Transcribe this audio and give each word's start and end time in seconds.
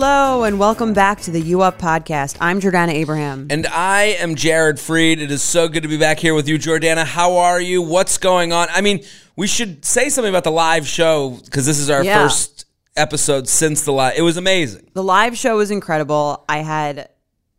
Hello 0.00 0.44
and 0.44 0.60
welcome 0.60 0.92
back 0.92 1.22
to 1.22 1.32
the 1.32 1.40
U 1.40 1.60
Up 1.62 1.80
podcast. 1.80 2.36
I'm 2.40 2.60
Jordana 2.60 2.92
Abraham. 2.92 3.48
And 3.50 3.66
I 3.66 4.14
am 4.20 4.36
Jared 4.36 4.76
Freid. 4.76 5.18
It 5.20 5.32
is 5.32 5.42
so 5.42 5.66
good 5.66 5.82
to 5.82 5.88
be 5.88 5.98
back 5.98 6.20
here 6.20 6.34
with 6.34 6.46
you, 6.46 6.56
Jordana. 6.56 7.04
How 7.04 7.38
are 7.38 7.60
you? 7.60 7.82
What's 7.82 8.16
going 8.16 8.52
on? 8.52 8.68
I 8.70 8.80
mean, 8.80 9.02
we 9.34 9.48
should 9.48 9.84
say 9.84 10.08
something 10.08 10.28
about 10.32 10.44
the 10.44 10.52
live 10.52 10.86
show 10.86 11.40
because 11.44 11.66
this 11.66 11.80
is 11.80 11.90
our 11.90 12.04
Yeah. 12.04 12.22
first 12.22 12.66
episode 12.96 13.48
since 13.48 13.82
the 13.82 13.90
live. 13.90 14.14
It 14.16 14.22
was 14.22 14.36
amazing. 14.36 14.88
The 14.94 15.02
live 15.02 15.36
show 15.36 15.56
was 15.56 15.72
incredible. 15.72 16.44
I 16.48 16.58
had 16.58 17.08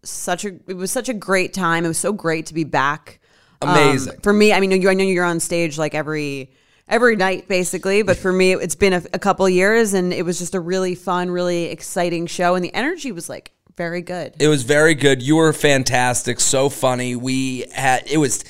such 0.04 0.46
a 0.46 0.54
it 0.66 0.78
was 0.78 0.92
such 0.92 1.10
a 1.10 1.14
great 1.14 1.54
time. 1.54 1.84
It 1.84 1.90
was 1.90 1.98
so 1.98 2.14
great 2.14 2.46
to 2.46 2.54
be 2.54 2.64
back. 2.64 3.20
Um, 3.62 3.72
Amazing. 3.72 4.22
for 4.24 4.32
me, 4.32 4.54
I 4.54 4.62
mean, 4.62 4.72
you, 4.82 4.90
I 4.90 4.94
know 4.94 5.04
you're 5.04 5.26
on 5.26 5.42
stage 5.42 5.78
like 5.78 5.94
every 5.94 6.54
every 6.90 7.16
night 7.16 7.48
basically, 7.48 8.02
but 8.02 8.18
for 8.18 8.34
me, 8.34 8.54
it's 8.54 8.76
been 8.76 8.94
a, 8.94 9.04
a 9.14 9.20
couple 9.20 9.48
years, 9.48 9.94
and 9.94 10.12
it 10.12 10.26
was 10.26 10.40
just 10.40 10.56
a 10.56 10.60
really 10.60 10.96
fun, 10.96 11.30
really 11.30 11.66
exciting 11.66 12.26
show, 12.28 12.56
and 12.56 12.66
the 12.66 12.74
energy 12.74 13.12
was 13.12 13.30
like 13.30 13.52
very 13.78 14.02
good. 14.02 14.36
It 14.40 14.50
was 14.50 14.64
very 14.64 14.96
good. 14.96 15.22
You 15.22 15.38
were 15.38 15.54
fantastic. 15.54 16.42
So 16.42 16.68
funny. 16.68 17.16
We 17.16 17.66
had 17.74 18.04
it 18.12 18.18
was 18.18 18.44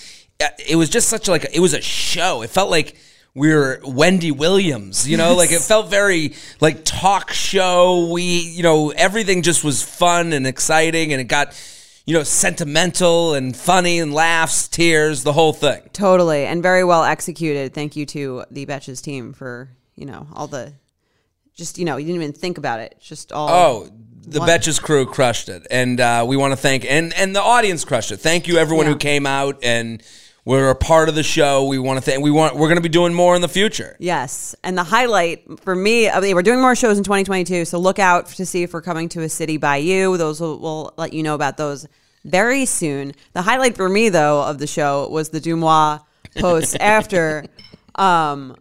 it 0.67 0.76
was 0.76 0.90
just 0.90 1.10
such 1.10 1.28
like 1.28 1.45
it 1.54 1.60
was 1.60 1.73
a 1.73 1.82
show. 1.82 2.42
It 2.42 2.50
felt 2.50 2.72
like 2.72 2.95
we 3.36 3.54
were 3.54 3.80
Wendy 3.86 4.32
Williams, 4.32 5.08
you 5.08 5.16
know, 5.16 5.36
like 5.36 5.52
it 5.52 5.62
felt 5.62 5.90
very 5.90 6.34
like 6.60 6.84
talk 6.84 7.32
show. 7.32 8.10
We, 8.12 8.23
you 8.23 8.64
know, 8.64 8.90
everything 8.90 9.44
just 9.44 9.64
was 9.64 9.84
fun 9.84 10.34
and 10.34 10.48
exciting 10.48 11.14
and 11.14 11.22
it 11.22 11.26
got, 11.26 11.54
you 12.10 12.16
know, 12.16 12.24
sentimental 12.24 13.36
and 13.36 13.56
funny 13.56 14.00
and 14.00 14.12
laughs, 14.12 14.68
tears, 14.68 15.22
the 15.24 15.32
whole 15.34 15.54
thing. 15.54 15.80
Totally, 15.94 16.44
and 16.44 16.64
very 16.64 16.84
well 16.84 17.04
executed. 17.04 17.72
Thank 17.76 17.96
you 17.96 18.08
to 18.08 18.46
the 18.50 18.66
Betches 18.66 19.00
team 19.00 19.32
for 19.32 19.70
you 19.96 20.08
know 20.08 20.26
all 20.34 20.48
the 20.48 20.74
just 21.54 21.78
you 21.78 21.86
know 21.86 21.98
you 21.98 22.08
didn't 22.08 22.20
even 22.24 22.34
think 22.34 22.58
about 22.58 22.80
it. 22.80 22.96
Just 23.00 23.32
all 23.32 23.48
Oh, 23.50 23.90
the 24.26 24.40
One- 24.40 24.50
Betches 24.50 24.82
crew 24.82 25.06
crushed 25.06 25.50
it, 25.50 25.68
and 25.70 26.02
uh, 26.02 26.26
we 26.28 26.36
want 26.36 26.52
to 26.52 26.58
thank 26.58 26.84
and 26.84 27.14
and 27.14 27.36
the 27.36 27.44
audience 27.44 27.86
crushed 27.86 28.12
it. 28.12 28.18
Thank 28.18 28.48
you 28.48 28.58
everyone 28.58 28.88
Yeah. 28.88 28.94
who 28.94 28.98
came 28.98 29.28
out 29.28 29.60
and 29.64 30.02
were 30.45 30.70
a 30.70 30.76
part 30.76 31.09
of 31.09 31.16
the 31.16 31.23
show. 31.23 31.66
We 31.66 31.80
want 31.80 31.98
to 31.98 32.02
thank. 32.02 32.23
We 32.23 32.32
want. 32.32 32.56
We're 32.56 32.68
going 32.68 32.78
to 32.78 32.82
be 32.82 32.90
doing 32.90 33.14
more 33.14 33.36
in 33.36 33.42
the 33.42 33.48
future. 33.48 33.95
Yes. 34.00 34.56
And 34.64 34.78
the 34.78 34.84
highlight 34.84 35.59
for 35.62 35.76
me, 35.76 36.09
I 36.09 36.20
mean, 36.20 36.36
we're 36.36 36.42
doing 36.42 36.62
more 36.62 36.76
shows 36.76 36.98
in 36.98 37.04
2022. 37.04 37.66
So 37.66 37.80
look 37.80 38.00
out 38.00 38.28
to 38.28 38.45
see 38.45 38.64
if 38.64 38.73
we're 38.73 38.82
coming 38.82 39.10
to 39.10 39.22
a 39.22 39.30
city 39.30 39.58
by 39.58 39.78
you. 39.78 40.17
Those 40.17 40.42
will, 40.42 40.60
will 40.60 40.94
let 40.98 41.14
you 41.14 41.23
know 41.23 41.36
about 41.36 41.58
those 41.58 41.88
very 42.26 42.66
soon. 42.66 43.14
The 43.34 43.42
highlight 43.42 43.76
for 43.76 43.90
me, 43.90 44.10
though, 44.10 44.42
of 44.44 44.60
the 44.60 44.67
show 44.67 45.08
was 45.10 45.30
the 45.30 45.40
DeuxMoi 45.40 46.04
post 46.38 46.78
after, 46.80 47.45
um, 47.95 48.56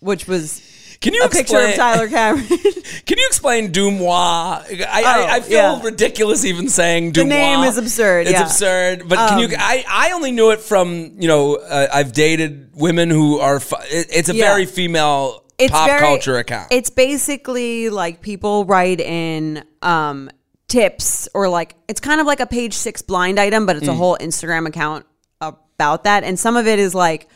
which 0.00 0.26
was 0.26 0.60
Can 1.00 1.14
you 1.14 1.22
a 1.22 1.28
picture 1.28 1.58
of 1.58 1.68
explain- 1.70 1.76
Tyler 1.76 2.08
Cameron. 2.08 2.46
Can 3.06 3.18
you 3.18 3.26
explain 3.26 3.72
DeuxMoi? 3.72 4.06
I, 4.08 4.62
Oh, 4.70 5.26
I, 5.26 5.34
I 5.36 5.40
feel 5.40 5.52
yeah. 5.78 5.82
ridiculous 5.82 6.44
even 6.44 6.68
saying 6.68 7.12
DeuxMoi. 7.12 7.14
The 7.16 7.24
name 7.24 7.60
is 7.64 7.76
absurd, 7.78 8.26
It's 8.26 8.32
yeah. 8.32 8.42
absurd. 8.44 9.08
But 9.08 9.28
can 9.28 9.38
you? 9.40 9.46
Um, 9.46 9.52
I, 9.58 9.84
I 9.88 10.12
only 10.12 10.30
knew 10.32 10.50
it 10.50 10.60
from 10.60 11.12
you 11.18 11.28
know 11.28 11.56
uh, 11.56 11.88
I've 11.92 12.12
dated 12.12 12.70
women 12.74 13.10
who 13.10 13.38
are. 13.40 13.60
It's 13.90 14.28
a 14.28 14.34
Yeah. 14.34 14.46
very 14.50 14.66
female 14.66 15.44
pop 15.68 15.86
very- 15.88 16.00
culture 16.00 16.38
account. 16.38 16.68
It's 16.70 16.90
basically 16.90 17.90
like 17.90 18.20
people 18.20 18.64
write 18.64 19.00
in 19.00 19.64
um, 19.82 20.30
tips 20.68 21.28
or 21.34 21.48
like 21.48 21.74
it's 21.88 22.00
kind 22.00 22.20
of 22.20 22.26
like 22.26 22.40
a 22.40 22.46
page 22.46 22.74
six 22.74 23.02
blind 23.02 23.38
item, 23.38 23.66
but 23.66 23.76
it's 23.76 23.86
Mm. 23.86 23.92
a 23.92 23.94
whole 23.94 24.16
Instagram 24.20 24.66
account 24.66 25.06
about 25.40 26.04
that. 26.04 26.24
And 26.24 26.38
some 26.38 26.56
of 26.56 26.66
it 26.66 26.78
is 26.78 26.94
like, 26.94 27.28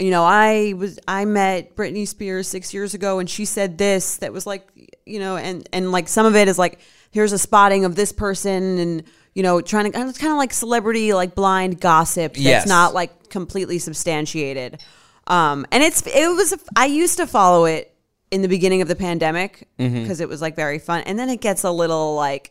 you 0.00 0.10
know, 0.10 0.24
I 0.24 0.74
was 0.76 0.98
I 1.06 1.24
met 1.24 1.76
Britney 1.76 2.08
Spears 2.08 2.48
six 2.48 2.72
years 2.74 2.94
ago 2.94 3.18
and 3.18 3.28
she 3.28 3.44
said 3.44 3.78
this 3.78 4.16
that 4.18 4.32
was 4.32 4.46
like, 4.46 4.66
you 5.06 5.18
know, 5.18 5.36
and 5.36 5.68
and 5.72 5.92
like 5.92 6.08
some 6.08 6.26
of 6.26 6.34
it 6.34 6.48
is 6.48 6.58
like 6.58 6.80
here's 7.10 7.32
a 7.32 7.38
spotting 7.38 7.84
of 7.84 7.94
this 7.96 8.12
person 8.12 8.78
and 8.78 9.02
you 9.34 9.42
know 9.42 9.60
trying 9.60 9.90
to 9.92 9.98
it's 10.08 10.18
kind 10.18 10.32
of 10.32 10.38
like 10.38 10.52
celebrity 10.52 11.12
like 11.12 11.34
blind 11.34 11.80
gossip 11.80 12.32
that's 12.32 12.40
Yes. 12.40 12.66
not 12.66 12.94
like 12.94 13.28
completely 13.28 13.78
substantiated. 13.78 14.80
Um, 15.26 15.66
and 15.70 15.82
it's 15.82 16.02
it 16.06 16.28
was 16.34 16.54
I 16.74 16.86
used 16.86 17.18
to 17.18 17.26
follow 17.26 17.64
it 17.66 17.94
in 18.30 18.42
the 18.42 18.48
beginning 18.48 18.80
of 18.82 18.88
the 18.88 18.96
pandemic 18.96 19.68
because 19.76 19.92
Mm-hmm. 19.92 20.22
it 20.22 20.28
was 20.28 20.40
like 20.40 20.56
very 20.56 20.78
fun, 20.78 21.02
and 21.06 21.18
then 21.18 21.28
it 21.28 21.40
gets 21.40 21.62
a 21.64 21.70
little 21.70 22.14
like 22.14 22.50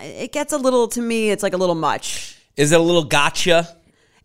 it 0.00 0.32
gets 0.32 0.52
a 0.52 0.58
little 0.58 0.88
to 0.88 1.00
me. 1.00 1.30
It's 1.30 1.42
like 1.42 1.54
a 1.54 1.56
little 1.56 1.74
much. 1.74 2.36
is 2.56 2.72
it 2.72 2.80
a 2.80 2.82
little 2.82 3.04
gotcha? 3.04 3.76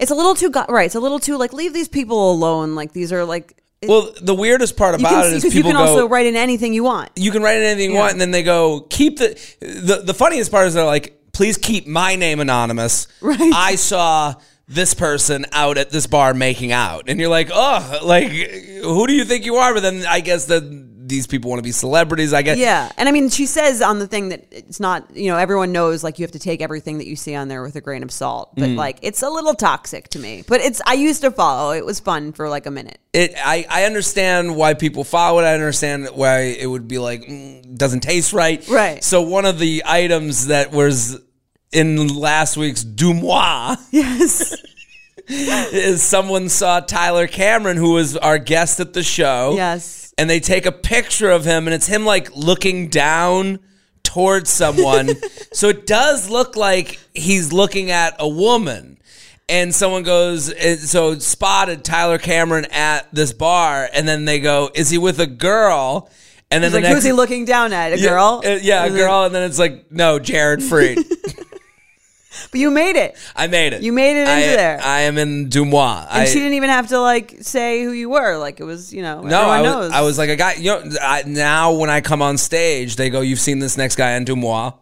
It's 0.03 0.11
a 0.11 0.15
little 0.15 0.35
too 0.35 0.49
go- 0.51 0.65
right. 0.69 0.85
It's 0.85 0.95
a 0.95 0.99
little 0.99 1.19
too 1.19 1.37
like 1.37 1.51
leave 1.53 1.73
these 1.73 1.87
people 1.87 2.31
alone. 2.31 2.75
Like 2.75 2.93
these 2.93 3.11
are 3.11 3.25
like 3.25 3.57
it- 3.81 3.89
Well, 3.89 4.13
the 4.21 4.35
weirdest 4.35 4.77
part 4.77 4.95
about 4.95 5.09
can 5.09 5.23
it 5.25 5.33
is 5.33 5.41
because 5.43 5.55
you 5.55 5.63
people 5.63 5.71
can 5.71 5.79
go. 5.83 5.89
also 5.91 6.07
write 6.07 6.25
in 6.25 6.35
anything 6.35 6.73
you 6.73 6.83
want. 6.83 7.09
you 7.15 7.31
can 7.31 7.41
write 7.41 7.57
in 7.57 7.63
anything 7.63 7.89
you 7.91 7.95
Yeah. 7.95 8.01
want, 8.01 8.11
and 8.13 8.21
then 8.21 8.31
they 8.31 8.43
go 8.43 8.81
keep 8.89 9.17
the 9.17 9.29
the 9.61 10.01
the 10.05 10.13
funniest 10.13 10.51
part 10.51 10.67
is 10.67 10.73
they're 10.75 10.85
like, 10.85 11.19
please 11.33 11.57
keep 11.57 11.87
my 11.87 12.15
name 12.15 12.39
anonymous. 12.39 13.07
Right. 13.21 13.39
I 13.55 13.75
saw 13.75 14.35
this 14.67 14.93
person 14.93 15.45
out 15.51 15.77
at 15.77 15.89
this 15.89 16.07
bar 16.07 16.33
making 16.33 16.71
out, 16.71 17.03
and 17.07 17.19
you're 17.19 17.29
like, 17.29 17.49
oh, 17.53 17.99
like 18.03 18.29
who 18.31 19.07
do 19.07 19.13
you 19.13 19.25
think 19.25 19.45
you 19.45 19.55
are? 19.55 19.73
But 19.73 19.81
then 19.83 20.05
I 20.07 20.19
guess 20.21 20.45
that 20.45 20.63
these 21.05 21.27
people 21.27 21.49
want 21.49 21.59
to 21.59 21.63
be 21.63 21.71
celebrities. 21.71 22.33
I 22.33 22.41
guess. 22.41 22.57
Yeah, 22.57 22.91
and 22.97 23.09
I 23.09 23.11
mean, 23.11 23.29
she 23.29 23.45
says 23.45 23.81
on 23.81 23.99
the 23.99 24.07
thing 24.07 24.29
that 24.29 24.45
it's 24.51 24.79
not. 24.79 25.15
You 25.15 25.31
know, 25.31 25.37
everyone 25.37 25.71
knows 25.71 26.03
like 26.03 26.19
you 26.19 26.23
have 26.23 26.31
to 26.31 26.39
take 26.39 26.61
everything 26.61 26.97
that 26.99 27.07
you 27.07 27.15
see 27.15 27.35
on 27.35 27.47
there 27.47 27.61
with 27.61 27.75
a 27.75 27.81
grain 27.81 28.03
of 28.03 28.11
salt. 28.11 28.55
But 28.55 28.69
Mm. 28.69 28.75
like, 28.77 28.99
it's 29.01 29.21
a 29.21 29.29
little 29.29 29.53
toxic 29.53 30.07
to 30.09 30.19
me. 30.19 30.43
But 30.47 30.61
it's 30.61 30.81
I 30.85 30.93
used 30.93 31.21
to 31.21 31.31
follow. 31.31 31.71
It 31.71 31.85
was 31.85 31.99
fun 31.99 32.31
for 32.33 32.49
like 32.49 32.65
a 32.65 32.71
minute. 32.71 32.99
It. 33.13 33.33
I 33.37 33.65
I 33.69 33.83
understand 33.85 34.55
why 34.55 34.73
people 34.73 35.03
follow 35.03 35.39
it. 35.39 35.43
I 35.43 35.53
understand 35.53 36.07
why 36.13 36.39
it 36.59 36.67
would 36.67 36.87
be 36.87 36.97
like 36.99 37.21
mm, 37.23 37.77
doesn't 37.77 38.01
taste 38.01 38.33
right. 38.33 38.65
Right. 38.67 39.03
So 39.03 39.21
one 39.21 39.45
of 39.45 39.59
the 39.59 39.83
items 39.85 40.47
that 40.47 40.71
was 40.71 41.19
in 41.71 42.07
last 42.15 42.55
week's 42.57 42.83
DeuxMoi. 42.83 43.77
Yes. 43.91 44.55
is 45.27 46.03
someone 46.03 46.49
saw 46.49 46.81
Tyler 46.81 47.27
Cameron, 47.27 47.77
who 47.77 47.93
was 47.93 48.17
our 48.17 48.37
guest 48.37 48.79
at 48.81 48.91
the 48.93 49.03
show. 49.03 49.53
Yes. 49.55 50.02
And 50.18 50.29
they 50.29 50.40
take 50.40 50.66
a 50.66 50.72
picture 50.72 51.29
of 51.31 51.44
him, 51.46 51.68
and 51.68 51.74
it's 51.74 51.88
him 51.88 52.06
like 52.06 52.35
looking 52.35 52.88
down 52.90 53.59
towards 54.03 54.50
someone. 54.50 55.09
so 55.53 55.69
it 55.69 55.88
does 55.88 56.29
look 56.29 56.56
like 56.56 57.00
he's 57.13 57.51
looking 57.51 57.90
at 57.91 58.16
a 58.19 58.28
woman. 58.28 58.97
And 59.50 59.75
someone 59.75 60.03
goes, 60.03 60.50
and 60.50 60.79
so 60.79 61.18
spotted 61.19 61.84
Tyler 61.84 62.18
Cameron 62.18 62.66
at 62.72 63.13
this 63.13 63.34
bar, 63.34 63.90
and 63.94 64.07
then 64.07 64.24
they 64.25 64.40
go, 64.40 64.69
"Is 64.74 64.90
he 64.90 64.97
with 64.97 65.19
a 65.19 65.28
girl?" 65.28 66.09
And 66.50 66.63
then 66.63 66.68
It's 66.69 66.74
the 66.74 66.78
like, 66.78 66.84
next, 66.84 66.95
who's 66.95 67.03
he 67.03 67.12
looking 67.12 67.45
down 67.45 67.74
at? 67.74 67.94
A 67.94 67.97
Yeah, 68.00 68.09
girl? 68.09 68.41
uh, 68.45 68.50
yeah, 68.62 68.85
a 68.85 68.90
girl, 68.91 69.24
and 69.25 69.34
then 69.34 69.44
it's 69.50 69.57
like, 69.57 69.91
no, 69.91 70.19
Jared 70.19 70.59
Freid. 70.59 70.97
But 72.51 72.59
you 72.59 72.71
made 72.71 72.95
it. 72.95 73.16
I 73.35 73.47
made 73.47 73.73
it. 73.73 73.81
You 73.81 73.94
made 73.94 74.17
it 74.17 74.27
into 74.27 74.31
I, 74.31 74.55
there. 74.55 74.79
I 74.83 74.99
am 75.01 75.17
in 75.17 75.49
DeuxMoi. 75.49 76.07
And 76.09 76.21
I, 76.21 76.25
she 76.25 76.35
didn't 76.35 76.53
even 76.53 76.69
have 76.69 76.88
to 76.89 76.99
like 76.99 77.38
say 77.41 77.83
who 77.83 77.91
you 77.91 78.09
were. 78.09 78.38
Like 78.38 78.59
it 78.59 78.63
was, 78.63 78.94
you 78.94 79.01
know, 79.01 79.21
No, 79.21 79.39
everyone 79.41 79.49
I 79.49 79.61
was, 79.61 79.69
knows. 79.69 79.91
I 79.91 80.01
was 80.01 80.17
like 80.17 80.29
a 80.29 80.35
guy. 80.35 80.53
You 80.53 80.71
know, 80.71 80.83
I, 81.01 81.23
now 81.25 81.73
when 81.73 81.89
I 81.89 82.01
come 82.01 82.21
on 82.21 82.38
stage, 82.38 82.95
they 82.95 83.09
go, 83.09 83.21
"You've 83.21 83.39
seen 83.39 83.59
this 83.59 83.77
next 83.77 83.95
guy 83.95 84.12
in 84.13 84.25
DeuxMoi." 84.25 84.74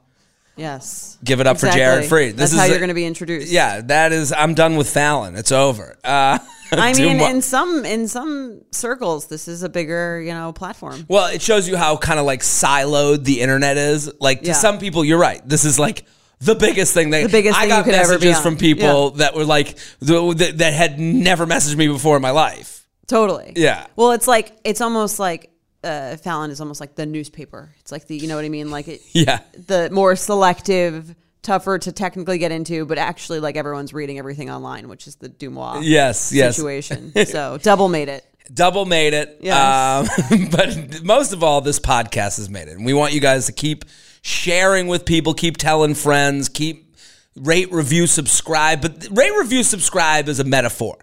yes. 0.57 1.17
Give 1.23 1.39
it 1.39 1.47
up 1.47 1.59
for 1.59 1.69
Jared 1.69 2.05
Free. 2.05 2.27
This 2.27 2.35
That's 2.35 2.53
is 2.53 2.59
how 2.59 2.65
you're 2.65 2.79
going 2.79 2.87
to 2.87 2.93
be 2.95 3.05
introduced. 3.05 3.51
Yeah, 3.51 3.81
that 3.81 4.11
is. 4.11 4.33
I'm 4.33 4.55
done 4.55 4.75
with 4.75 4.89
Fallon. 4.89 5.35
It's 5.35 5.51
over. 5.51 5.95
Uh, 6.03 6.39
I 6.71 6.93
mean, 6.93 7.19
DeuxMoi- 7.19 7.29
in 7.31 7.41
some 7.41 7.85
in 7.85 8.07
some 8.07 8.61
circles, 8.71 9.27
this 9.27 9.47
is 9.47 9.61
a 9.61 9.69
bigger, 9.69 10.19
you 10.21 10.33
know, 10.33 10.51
platform. 10.51 11.05
well, 11.07 11.27
it 11.27 11.41
shows 11.41 11.67
you 11.67 11.77
how 11.77 11.95
kind 11.97 12.19
of 12.19 12.25
like 12.25 12.41
siloed 12.41 13.23
the 13.23 13.41
internet 13.41 13.77
is. 13.77 14.11
Like 14.19 14.41
to 14.41 14.47
Yeah. 14.47 14.53
some 14.53 14.79
people, 14.79 15.05
you're 15.05 15.19
right. 15.19 15.47
This 15.47 15.63
is 15.65 15.77
like 15.77 16.05
the 16.41 16.55
biggest 16.55 16.93
thing. 16.93 17.09
They, 17.09 17.23
The 17.23 17.29
biggest 17.29 17.57
I 17.57 17.67
got 17.67 17.79
you 17.79 17.83
could 17.85 17.93
ever 17.95 18.13
messages 18.13 18.39
from 18.41 18.57
people 18.57 19.11
that 19.11 19.35
were 19.35 19.45
like 19.45 19.77
that, 20.01 20.53
that 20.57 20.73
had 20.73 20.99
never 20.99 21.45
messaged 21.45 21.75
me 21.75 21.87
before 21.87 22.15
in 22.15 22.21
my 22.21 22.31
life. 22.31 22.87
Totally. 23.07 23.53
Yeah. 23.55 23.87
Well, 23.95 24.11
it's 24.11 24.27
like 24.27 24.55
it's 24.63 24.81
almost 24.81 25.19
like 25.19 25.51
uh, 25.83 26.15
Fallon 26.17 26.51
is 26.51 26.61
almost 26.61 26.79
like 26.79 26.95
the 26.95 27.05
newspaper. 27.05 27.73
It's 27.79 27.91
like 27.91 28.07
the 28.07 28.15
you 28.17 28.27
know 28.27 28.35
what 28.35 28.45
I 28.45 28.49
mean, 28.49 28.71
like 28.71 28.87
it, 28.87 29.01
Yeah. 29.13 29.39
the 29.67 29.89
more 29.91 30.15
selective, 30.15 31.15
tougher 31.41 31.77
to 31.79 31.91
technically 31.91 32.37
get 32.37 32.51
into, 32.51 32.85
but 32.85 32.97
actually 32.97 33.39
like 33.39 33.55
everyone's 33.57 33.93
reading 33.93 34.17
everything 34.19 34.49
online, 34.49 34.87
which 34.89 35.07
is 35.07 35.15
the 35.15 35.29
DeuxMoi 35.29 35.79
Yes. 35.83 36.31
Yes. 36.31 36.55
situation. 36.55 37.11
so 37.25 37.57
double 37.61 37.89
made 37.89 38.09
it. 38.09 38.25
Double 38.53 38.85
made 38.85 39.13
it. 39.13 39.37
Yes. 39.41 40.09
Um, 40.31 40.49
but 40.51 41.03
most 41.03 41.31
of 41.31 41.41
all, 41.41 41.61
this 41.61 41.79
podcast 41.79 42.35
has 42.37 42.49
made 42.49 42.67
it. 42.67 42.75
And 42.75 42.85
we 42.85 42.93
want 42.93 43.13
you 43.13 43.21
guys 43.21 43.45
to 43.45 43.53
keep 43.53 43.85
sharing 44.21 44.87
with 44.87 45.05
people, 45.05 45.33
keep 45.33 45.57
telling 45.57 45.95
friends, 45.95 46.49
keep 46.49 46.95
rate, 47.35 47.71
review, 47.71 48.07
subscribe. 48.07 48.81
But 48.81 49.07
rate, 49.11 49.31
review, 49.37 49.63
subscribe 49.63 50.27
is 50.27 50.39
a 50.39 50.43
metaphor. 50.43 50.97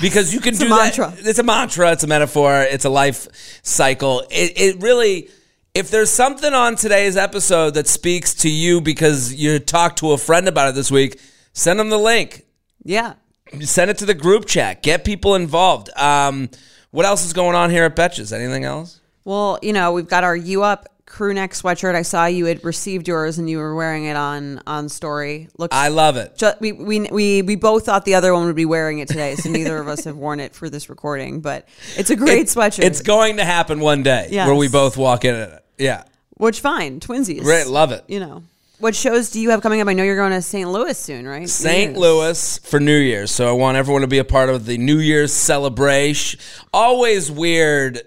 Because 0.00 0.34
you 0.34 0.40
can 0.40 0.54
do 0.56 0.68
mantra. 0.68 1.12
that. 1.16 1.26
It's 1.26 1.38
a 1.38 1.44
mantra. 1.44 1.92
It's 1.92 2.02
a 2.02 2.08
metaphor. 2.08 2.62
It's 2.62 2.84
a 2.84 2.90
life 2.90 3.28
cycle. 3.62 4.20
It, 4.30 4.52
it 4.56 4.82
really, 4.82 5.28
if 5.74 5.90
there's 5.92 6.10
something 6.10 6.52
on 6.52 6.74
today's 6.74 7.16
episode 7.16 7.74
that 7.74 7.86
speaks 7.86 8.34
to 8.36 8.50
you 8.50 8.80
because 8.80 9.32
you 9.32 9.60
talked 9.60 10.00
to 10.00 10.10
a 10.10 10.18
friend 10.18 10.48
about 10.48 10.70
it 10.70 10.74
this 10.74 10.90
week, 10.90 11.20
send 11.52 11.78
them 11.78 11.88
the 11.90 11.98
link 11.98 12.44
Yeah. 12.82 13.14
send 13.60 13.88
it 13.90 13.98
to 13.98 14.06
the 14.06 14.14
group 14.14 14.46
chat. 14.46 14.82
Get 14.82 15.04
people 15.04 15.36
involved. 15.36 15.88
Um, 15.96 16.50
what 16.90 17.06
else 17.06 17.24
is 17.24 17.32
going 17.32 17.54
on 17.54 17.70
here 17.70 17.84
at 17.84 17.94
Betches? 17.94 18.32
Anything 18.32 18.64
else? 18.64 19.00
Well, 19.24 19.60
you 19.62 19.72
know, 19.72 19.92
we've 19.92 20.08
got 20.08 20.24
our 20.24 20.34
U 20.34 20.64
Up 20.64 20.88
crew 21.06 21.32
neck 21.32 21.52
sweatshirt. 21.52 21.94
I 21.94 22.02
saw 22.02 22.26
you 22.26 22.46
had 22.46 22.62
received 22.64 23.08
yours 23.08 23.38
and 23.38 23.48
you 23.48 23.58
were 23.58 23.74
wearing 23.74 24.04
it 24.04 24.16
on 24.16 24.60
on 24.66 24.88
story. 24.88 25.48
Looks 25.56 25.74
I 25.74 25.88
love 25.88 26.16
it. 26.16 26.36
ju- 26.36 26.52
we, 26.60 26.72
we 26.72 27.00
we 27.10 27.42
we 27.42 27.56
both 27.56 27.86
thought 27.86 28.04
the 28.04 28.14
other 28.16 28.34
one 28.34 28.46
would 28.46 28.56
be 28.56 28.64
wearing 28.66 28.98
it 28.98 29.08
today, 29.08 29.36
so 29.36 29.48
neither 29.50 29.78
of 29.78 29.88
us 29.88 30.04
have 30.04 30.16
worn 30.16 30.40
it 30.40 30.54
for 30.54 30.68
this 30.68 30.88
recording. 30.90 31.40
But 31.40 31.66
it's 31.96 32.10
a 32.10 32.16
great 32.16 32.46
sweatshirt. 32.48 32.84
It's 32.84 33.02
going 33.02 33.36
to 33.38 33.44
happen 33.44 33.80
one 33.80 34.02
day 34.02 34.28
Yes. 34.30 34.46
where 34.46 34.56
we 34.56 34.68
both 34.68 34.96
walk 34.96 35.24
in 35.24 35.34
it. 35.34 35.64
Yeah. 35.78 36.04
which 36.34 36.60
fine, 36.60 37.00
twinsies. 37.00 37.44
Right. 37.44 37.66
Love 37.66 37.92
it. 37.92 38.04
You 38.08 38.20
know, 38.20 38.42
what 38.78 38.94
shows 38.94 39.30
do 39.30 39.40
you 39.40 39.50
have 39.50 39.62
coming 39.62 39.80
up? 39.80 39.88
I 39.88 39.92
know 39.94 40.02
you're 40.02 40.16
going 40.16 40.32
to 40.32 40.42
St. 40.42 40.68
Louis 40.70 40.98
soon, 40.98 41.26
right? 41.26 41.48
St. 41.48 41.96
Louis 41.96 42.58
for 42.58 42.78
New 42.80 42.96
Year's. 42.98 43.30
So 43.30 43.48
I 43.48 43.52
want 43.52 43.76
everyone 43.78 44.02
to 44.02 44.08
be 44.08 44.18
a 44.18 44.24
part 44.24 44.48
of 44.50 44.66
the 44.66 44.76
New 44.76 44.98
Year's 44.98 45.32
celebration. 45.32 46.40
Always 46.74 47.30
weird. 47.30 48.02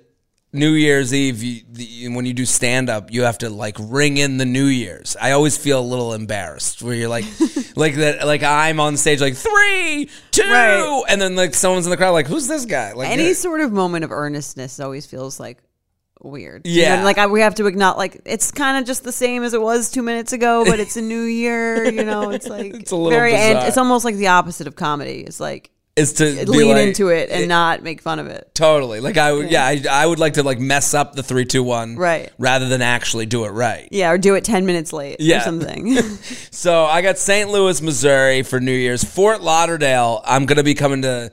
New 0.52 0.72
Year's 0.72 1.14
Eve, 1.14 1.44
you, 1.44 1.62
the, 1.70 2.10
when 2.10 2.26
you 2.26 2.34
do 2.34 2.44
stand 2.46 2.90
up, 2.90 3.12
you 3.12 3.22
have 3.24 3.38
to 3.40 3.50
like 3.52 3.76
ring 3.80 4.18
in 4.18 4.38
the 4.38 4.46
New 4.46 4.66
Year's. 4.66 5.16
I 5.22 5.32
always 5.32 5.58
feel 5.58 5.80
a 5.80 5.82
little 5.86 6.14
embarrassed 6.14 6.82
where 6.82 6.96
you're 6.96 7.10
like, 7.10 7.26
like 7.76 7.96
that, 7.96 8.26
like 8.26 8.42
I'm 8.42 8.80
on 8.80 8.98
stage, 8.98 9.22
like 9.22 9.36
three, 9.36 10.10
two, 10.32 10.42
Right. 10.42 11.04
and 11.08 11.22
then 11.22 11.36
like 11.36 11.54
someone's 11.54 11.86
in 11.86 11.92
the 11.92 11.98
crowd, 11.98 12.12
like, 12.14 12.26
who's 12.28 12.48
this 12.48 12.66
guy? 12.66 12.94
Like, 12.94 13.10
Any 13.10 13.30
uh, 13.32 13.34
sort 13.36 13.62
of 13.62 13.72
moment 13.72 14.04
of 14.06 14.12
earnestness 14.12 14.80
always 14.80 15.06
feels 15.06 15.40
like 15.40 15.60
weird. 16.22 16.64
Yeah. 16.66 16.94
You 16.94 16.98
know, 16.98 17.04
like 17.06 17.18
I, 17.20 17.28
we 17.28 17.42
have 17.42 17.54
to 17.56 17.68
acknowledge, 17.68 17.98
like 17.98 18.22
it's 18.26 18.52
kind 18.52 18.78
of 18.80 18.86
just 18.88 19.04
the 19.04 19.12
same 19.12 19.44
as 19.44 19.54
it 19.54 19.62
was 19.62 19.92
two 19.92 20.02
minutes 20.02 20.34
ago, 20.34 20.66
but 20.66 20.80
it's 20.80 20.98
a 20.98 21.02
new 21.02 21.22
year. 21.22 21.86
You 21.92 22.04
know, 22.04 22.32
it's 22.32 22.48
like 22.50 22.74
It's 22.74 22.92
a 22.92 22.96
little 22.96 23.12
very. 23.12 23.36
And 23.36 23.68
it's 23.68 23.78
almost 23.78 24.04
like 24.04 24.16
the 24.16 24.28
opposite 24.28 24.66
of 24.66 24.76
comedy. 24.76 25.22
It's 25.22 25.40
like 25.40 25.70
is 26.00 26.14
to 26.14 26.50
lean 26.50 26.70
like- 26.70 26.88
into 26.88 27.10
it 27.10 27.30
and 27.30 27.44
eh, 27.44 27.48
not 27.48 27.84
make 27.84 28.02
fun 28.02 28.20
of 28.20 28.28
it. 28.28 28.50
Totally. 28.54 29.00
Like 29.00 29.18
I 29.18 29.32
would, 29.32 29.52
yeah, 29.52 29.66
I, 29.66 29.82
I 29.90 30.06
would 30.06 30.20
like 30.20 30.34
to 30.34 30.44
like 30.44 30.60
mess 30.60 30.94
up 30.94 31.14
the 31.14 31.24
three, 31.24 31.46
two, 31.46 31.64
one, 31.64 31.96
Right. 31.96 32.32
rather 32.38 32.68
than 32.68 32.82
actually 32.82 33.26
do 33.26 33.46
it 33.46 33.50
right. 33.50 33.88
Yeah, 33.92 34.10
or 34.12 34.18
do 34.18 34.36
it 34.36 34.44
ten 34.44 34.66
minutes 34.66 34.92
late 34.94 35.18
Yeah. 35.20 35.38
or 35.38 35.42
something. 35.42 35.98
So 36.52 36.84
I 36.86 37.02
got 37.02 37.18
St. 37.18 37.50
Louis, 37.50 37.82
Missouri 37.82 38.44
for 38.44 38.60
New 38.60 38.74
Year's. 38.74 39.04
Fort 39.04 39.42
Lauderdale. 39.42 40.22
I'm 40.26 40.46
gonna 40.46 40.64
be 40.64 40.74
coming 40.74 41.04
to 41.04 41.32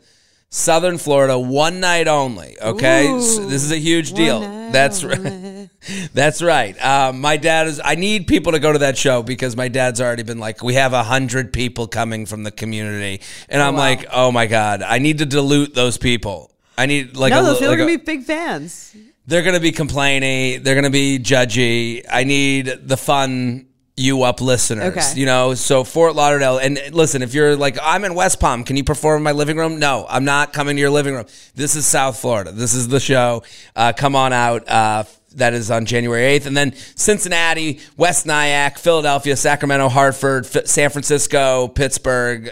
Southern 0.48 0.96
Florida 0.98 1.38
one 1.38 1.81
night 1.81 2.08
only. 2.08 2.56
Okay, 2.60 3.08
Ooh. 3.08 3.20
So 3.20 3.46
this 3.46 3.64
is 3.64 3.72
a 3.72 3.78
huge 3.78 4.12
deal. 4.12 4.40
That's 4.40 5.02
right. 5.02 5.69
That's 6.14 6.43
right. 6.43 6.84
Um, 6.84 7.20
my 7.20 7.37
dad 7.37 7.66
is. 7.66 7.81
I 7.84 7.94
need 7.94 8.26
people 8.26 8.52
to 8.52 8.58
go 8.58 8.72
to 8.72 8.78
that 8.81 8.96
show 8.96 9.22
because 9.22 9.56
my 9.56 9.69
dad's 9.69 10.00
already 10.00 10.22
been 10.22 10.38
like, 10.38 10.62
we 10.62 10.75
have 10.75 10.93
a 10.93 11.02
hundred 11.02 11.52
people 11.52 11.87
coming 11.87 12.26
from 12.26 12.43
the 12.43 12.50
community, 12.50 13.22
and 13.48 13.62
I'm 13.62 13.75
wow. 13.75 13.81
like, 13.81 14.06
oh 14.12 14.32
my 14.32 14.46
god, 14.46 14.82
I 14.82 14.98
need 14.98 15.19
to 15.19 15.26
dilute 15.26 15.75
those 15.75 15.98
people. 15.98 16.52
I 16.78 16.87
need 16.87 17.16
like 17.16 17.31
no, 17.31 17.40
a, 17.40 17.43
those 17.44 17.58
people 17.58 17.69
like 17.69 17.78
are 17.78 17.84
gonna 17.84 17.98
be 17.98 18.04
big 18.04 18.25
fans. 18.25 18.94
they're 19.26 19.43
gonna 19.43 19.60
be 19.60 19.72
complaining. 19.72 20.62
They're 20.62 20.75
gonna 20.75 20.90
be 20.90 21.19
judgy. 21.19 22.04
I 22.10 22.25
need 22.25 22.66
the 22.66 22.96
fun 22.96 23.66
you 23.96 24.22
up 24.25 24.40
listeners. 24.40 24.96
Okay. 24.96 25.19
You 25.19 25.26
know, 25.26 25.54
so 25.54 25.82
Fort 25.82 26.14
Lauderdale. 26.14 26.58
And 26.58 26.78
listen, 26.93 27.22
if 27.22 27.32
you're 27.32 27.56
like, 27.56 27.78
I'm 27.82 28.04
in 28.04 28.14
West 28.14 28.38
Palm, 28.40 28.62
can 28.64 28.76
you 28.76 28.84
perform 28.84 29.19
in 29.19 29.22
my 29.22 29.32
living 29.32 29.56
room? 29.56 29.78
No, 29.78 30.06
I'm 30.08 30.25
not 30.25 30.52
coming 30.52 30.76
to 30.76 30.81
your 30.81 30.90
living 30.90 31.14
room. 31.14 31.25
This 31.54 31.75
is 31.76 31.87
South 31.87 32.19
Florida. 32.19 32.52
This 32.52 32.75
is 32.75 32.88
the 32.88 33.00
show. 33.00 33.43
Uh, 33.75 33.93
come 33.96 34.14
on 34.14 34.32
out. 34.32 34.69
Uh, 34.69 35.04
that 35.37 35.54
is 35.54 35.70
on 35.70 35.87
January 35.87 36.38
8th. 36.38 36.46
And 36.46 36.56
then 36.56 36.75
Cincinnati, 36.94 37.81
West 37.96 38.26
Nyack, 38.26 38.78
Philadelphia, 38.78 39.37
Sacramento, 39.37 39.88
Hartford, 39.88 40.46
F- 40.46 40.66
San 40.66 40.90
Francisco, 40.90 41.69
Pittsburgh. 41.69 42.50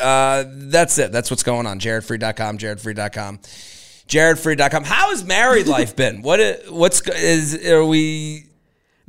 Uh, 0.00 0.44
that's 0.46 0.98
it. 0.98 1.10
That's 1.12 1.30
what's 1.30 1.42
going 1.42 1.66
on. 1.66 1.80
JaredFree.com, 1.80 2.58
JaredFree.com. 2.58 3.38
JaredFree.com. 4.08 4.84
How 4.84 5.10
has 5.10 5.24
married 5.24 5.66
life 5.68 5.96
been? 5.96 6.22
What 6.22 6.40
what's 6.68 7.06
is 7.08 7.66
are 7.66 7.84
we 7.84 8.47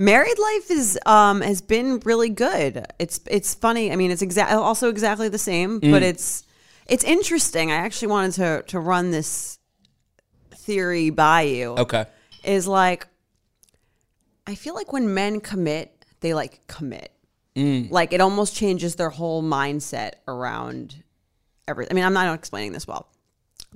Married 0.01 0.39
life 0.39 0.71
is 0.71 0.97
um 1.05 1.41
has 1.41 1.59
been 1.61 1.99
really 2.05 2.29
good. 2.29 2.85
It's 2.99 3.19
it's 3.29 3.53
funny. 3.53 3.91
I 3.91 3.97
mean, 3.97 4.11
it's 4.11 4.21
exact 4.21 4.53
also 4.53 4.87
exactly 4.89 5.27
the 5.27 5.37
same, 5.37 5.81
Mm. 5.81 5.91
but 5.91 6.03
it's 6.03 6.43
it's 6.87 7.03
interesting. 7.03 7.69
I 7.69 7.75
actually 7.75 8.07
wanted 8.07 8.31
to 8.35 8.63
to 8.67 8.79
run 8.79 9.11
this 9.11 9.59
theory 10.55 11.09
by 11.09 11.41
you. 11.41 11.71
okay? 11.77 12.05
Is 12.45 12.65
like 12.65 13.07
I 14.47 14.55
feel 14.55 14.73
like 14.73 14.93
when 14.93 15.13
men 15.13 15.41
commit, 15.41 16.05
they 16.21 16.33
like 16.33 16.65
commit. 16.67 17.11
Mm. 17.57 17.91
Like 17.91 18.13
it 18.13 18.21
almost 18.21 18.55
changes 18.55 18.95
their 18.95 19.09
whole 19.09 19.43
mindset 19.43 20.13
around 20.29 20.95
everything. 21.67 21.91
I 21.91 21.95
mean, 21.95 22.05
I'm 22.05 22.13
not 22.13 22.33
explaining 22.33 22.71
this 22.71 22.87
well. 22.87 23.09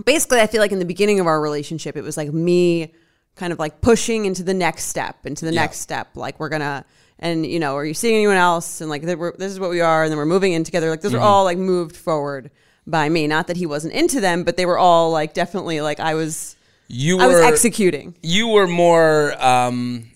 Basically, 0.06 0.40
I 0.40 0.48
feel 0.48 0.62
like 0.62 0.72
in 0.72 0.80
the 0.80 0.86
beginning 0.86 1.20
of 1.20 1.28
our 1.28 1.42
relationship, 1.42 1.98
it 1.98 2.02
was 2.04 2.16
like 2.16 2.32
me 2.32 2.94
kind 3.36 3.52
of 3.54 3.60
like 3.60 3.82
pushing 3.82 4.26
into 4.26 4.44
the 4.44 4.54
next 4.54 4.86
step, 4.86 5.26
into 5.26 5.46
the 5.46 5.52
next 5.52 5.80
step. 5.80 6.10
Like 6.16 6.40
we're 6.40 6.50
gonna, 6.50 6.86
and 7.20 7.46
you 7.46 7.60
know, 7.60 7.76
are 7.76 7.86
you 7.86 7.94
seeing 7.94 8.16
anyone 8.16 8.38
else? 8.38 8.82
And 8.82 8.90
like, 8.90 9.04
we're, 9.04 9.36
this 9.38 9.52
is 9.52 9.60
what 9.60 9.70
we 9.70 9.82
are, 9.82 10.04
and 10.04 10.12
then 10.12 10.18
we're 10.18 10.26
moving 10.26 10.54
in 10.54 10.64
together. 10.64 10.90
Like 10.90 11.02
those 11.02 11.14
are 11.14 11.20
all 11.20 11.44
like 11.44 11.58
moved 11.58 11.96
forward 11.96 12.52
by 12.86 13.08
me. 13.10 13.28
Not 13.28 13.48
that 13.48 13.58
he 13.58 13.66
wasn't 13.66 13.94
into 13.94 14.20
them, 14.22 14.44
but 14.44 14.58
they 14.58 14.66
were 14.66 14.78
all 14.78 15.12
like 15.12 15.34
definitely 15.34 15.82
like 15.82 16.00
I 16.00 16.14
was. 16.16 16.56
You 16.88 17.20
I 17.20 17.28
was 17.28 17.38
were 17.38 17.44
executing. 17.44 18.16
you 18.22 18.50
were 18.50 18.68
more 18.68 19.34
um 19.44 20.10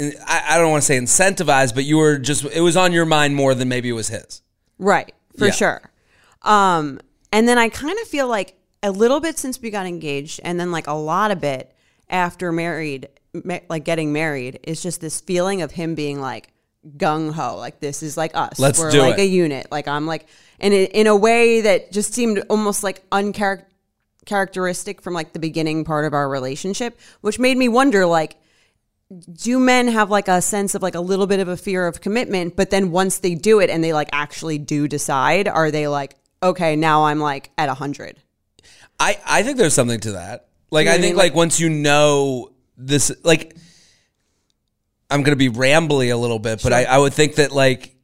I, 0.00 0.42
I 0.50 0.58
don't 0.58 0.70
want 0.70 0.82
to 0.82 0.86
say 0.86 0.98
incentivized, 0.98 1.74
but 1.74 1.84
you 1.84 1.98
were 1.98 2.18
just 2.18 2.44
it 2.46 2.62
was 2.62 2.76
on 2.76 2.92
your 2.92 3.04
mind 3.04 3.36
more 3.36 3.54
than 3.54 3.68
maybe 3.68 3.88
it 3.88 3.92
was 3.92 4.08
his. 4.08 4.42
Right, 4.78 5.12
for 5.38 5.46
Yeah. 5.46 5.52
sure. 5.52 5.90
Um, 6.42 7.00
and 7.32 7.46
then 7.46 7.58
I 7.58 7.68
kind 7.68 7.98
of 8.00 8.08
feel 8.08 8.26
like 8.26 8.54
a 8.82 8.90
little 8.90 9.20
bit 9.20 9.38
since 9.38 9.60
we 9.60 9.68
got 9.70 9.86
engaged, 9.86 10.40
and 10.42 10.58
then 10.58 10.72
like 10.72 10.86
a 10.86 10.94
lot 10.94 11.30
of 11.30 11.44
it 11.44 11.72
after 12.10 12.52
married, 12.52 13.08
ma- 13.32 13.60
like 13.68 13.84
getting 13.84 14.12
married, 14.12 14.60
is 14.64 14.82
just 14.82 15.00
this 15.00 15.20
feeling 15.20 15.62
of 15.62 15.70
him 15.70 15.94
being 15.94 16.20
like 16.20 16.52
gung 16.96 17.32
ho, 17.32 17.56
like 17.56 17.80
this 17.80 18.02
is 18.02 18.16
like 18.16 18.32
us. 18.34 18.58
Let's 18.58 18.78
We're 18.78 18.90
do 18.90 19.00
like 19.00 19.18
it. 19.18 19.22
a 19.22 19.26
unit. 19.26 19.68
Like 19.70 19.88
I'm 19.88 20.06
like, 20.06 20.26
and 20.58 20.74
it, 20.74 20.92
in 20.92 21.06
a 21.06 21.16
way 21.16 21.62
that 21.62 21.92
just 21.92 22.12
seemed 22.12 22.42
almost 22.50 22.82
like 22.82 23.02
uncharacteristic 23.12 25.00
from 25.00 25.14
like 25.14 25.32
the 25.32 25.38
beginning 25.38 25.84
part 25.84 26.04
of 26.04 26.12
our 26.12 26.28
relationship, 26.28 26.98
which 27.20 27.38
made 27.38 27.56
me 27.56 27.68
wonder 27.68 28.04
like 28.06 28.36
do 29.32 29.58
men 29.58 29.88
have 29.88 30.08
like 30.08 30.28
a 30.28 30.40
sense 30.40 30.76
of 30.76 30.82
like 30.82 30.94
a 30.94 31.00
little 31.00 31.26
bit 31.26 31.40
of 31.40 31.48
a 31.48 31.56
fear 31.56 31.84
of 31.88 32.00
commitment 32.00 32.54
but 32.54 32.70
then 32.70 32.92
once 32.92 33.18
they 33.18 33.34
do 33.34 33.58
it 33.58 33.68
and 33.68 33.82
they 33.82 33.92
like 33.92 34.08
actually 34.12 34.56
do 34.56 34.86
decide 34.86 35.48
are 35.48 35.72
they 35.72 35.88
like 35.88 36.14
okay 36.44 36.76
now 36.76 37.06
i'm 37.06 37.18
like 37.18 37.50
at 37.58 37.66
100 37.66 38.22
I 39.00 39.18
I 39.26 39.42
think 39.42 39.56
there's 39.56 39.74
something 39.74 39.98
to 40.00 40.12
that. 40.12 40.46
Like 40.70 40.86
know 40.86 40.92
I 40.92 40.94
what 40.94 40.98
I 40.98 41.02
think 41.02 41.16
mean? 41.16 41.16
like 41.16 41.34
once 41.34 41.60
you 41.60 41.68
know 41.68 42.50
this 42.76 43.12
like 43.24 43.56
I'm 45.10 45.22
gonna 45.22 45.36
be 45.36 45.48
rambly 45.48 46.12
a 46.12 46.16
little 46.16 46.38
bit, 46.38 46.62
but 46.62 46.72
I, 46.72 46.84
I 46.84 46.98
would 46.98 47.12
think 47.12 47.36
that 47.36 47.52
like 47.52 47.94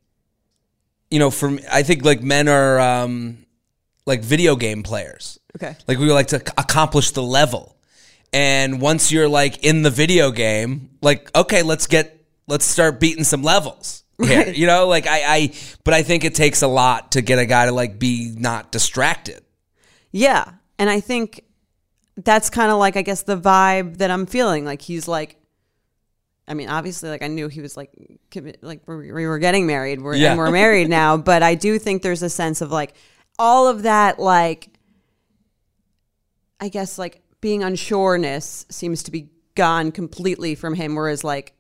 you 1.11 1.19
know, 1.19 1.31
from 1.31 1.61
I 1.71 1.83
think 1.83 2.05
like 2.05 2.23
men 2.23 2.49
are 2.49 2.81
um 2.81 3.47
like 4.07 4.23
video 4.23 4.57
game 4.57 4.83
players. 4.83 5.39
okay 5.57 5.77
Like 5.87 5.99
we 5.99 6.11
like 6.13 6.29
to 6.29 6.37
accomplish 6.59 7.13
the 7.13 7.23
level. 7.23 7.77
And 8.33 8.81
once 8.81 9.13
you're 9.13 9.29
like 9.29 9.65
in 9.65 9.83
the 9.83 9.91
video 9.91 10.31
game, 10.31 10.91
like 11.01 11.35
okay, 11.37 11.63
let's 11.63 11.87
get 11.87 12.21
let's 12.49 12.65
start 12.65 13.01
beating 13.01 13.25
some 13.25 13.43
levels. 13.43 14.03
Here. 14.19 14.45
Right. 14.47 14.57
You 14.57 14.67
know, 14.67 14.89
like 14.89 15.07
I, 15.07 15.23
I 15.27 15.53
but 15.85 15.95
I 15.95 16.03
think 16.03 16.25
it 16.25 16.35
takes 16.35 16.63
a 16.63 16.67
lot 16.69 17.13
to 17.13 17.23
get 17.23 17.39
a 17.39 17.47
guy 17.47 17.67
to 17.67 17.73
like 17.73 17.99
be 17.99 18.35
not 18.37 18.73
distracted. 18.73 19.45
yeah 20.11 20.53
and 20.79 20.89
i 20.91 21.01
think 21.01 21.41
that's 22.17 22.49
kind 22.51 22.71
of 22.71 22.79
like 22.79 22.97
i 22.97 23.03
guess 23.03 23.23
the 23.23 23.37
vibe 23.37 23.99
that 23.99 24.11
i'm 24.11 24.27
feeling 24.27 24.65
like 24.65 24.81
he's 24.83 25.07
like 25.07 25.37
i 26.49 26.55
mean 26.55 26.69
obviously 26.69 27.09
like 27.11 27.23
i 27.23 27.27
knew 27.27 27.49
he 27.49 27.61
was 27.61 27.77
like 27.77 27.91
like 28.63 28.81
we 28.89 29.13
we 29.13 29.27
were 29.27 29.39
getting 29.39 29.67
married 29.67 30.01
we're, 30.01 30.15
Yeah. 30.15 30.31
and 30.31 30.39
we're 30.39 30.51
married 30.51 30.89
now 30.89 31.17
but 31.31 31.43
i 31.43 31.55
do 31.55 31.79
think 31.79 32.03
there's 32.03 32.23
a 32.23 32.31
sense 32.31 32.61
of 32.61 32.71
like 32.71 32.95
all 33.39 33.69
of 33.69 33.83
that 33.83 34.19
like 34.19 34.71
I 36.59 36.69
guess 36.71 36.97
like 36.99 37.23
being 37.43 37.61
unsureness 37.61 38.65
seems 38.73 39.03
to 39.05 39.11
be 39.11 39.29
gone 39.55 39.93
completely 39.93 40.55
from 40.55 40.73
him, 40.73 40.95
whereas 40.95 41.23
like, 41.23 41.53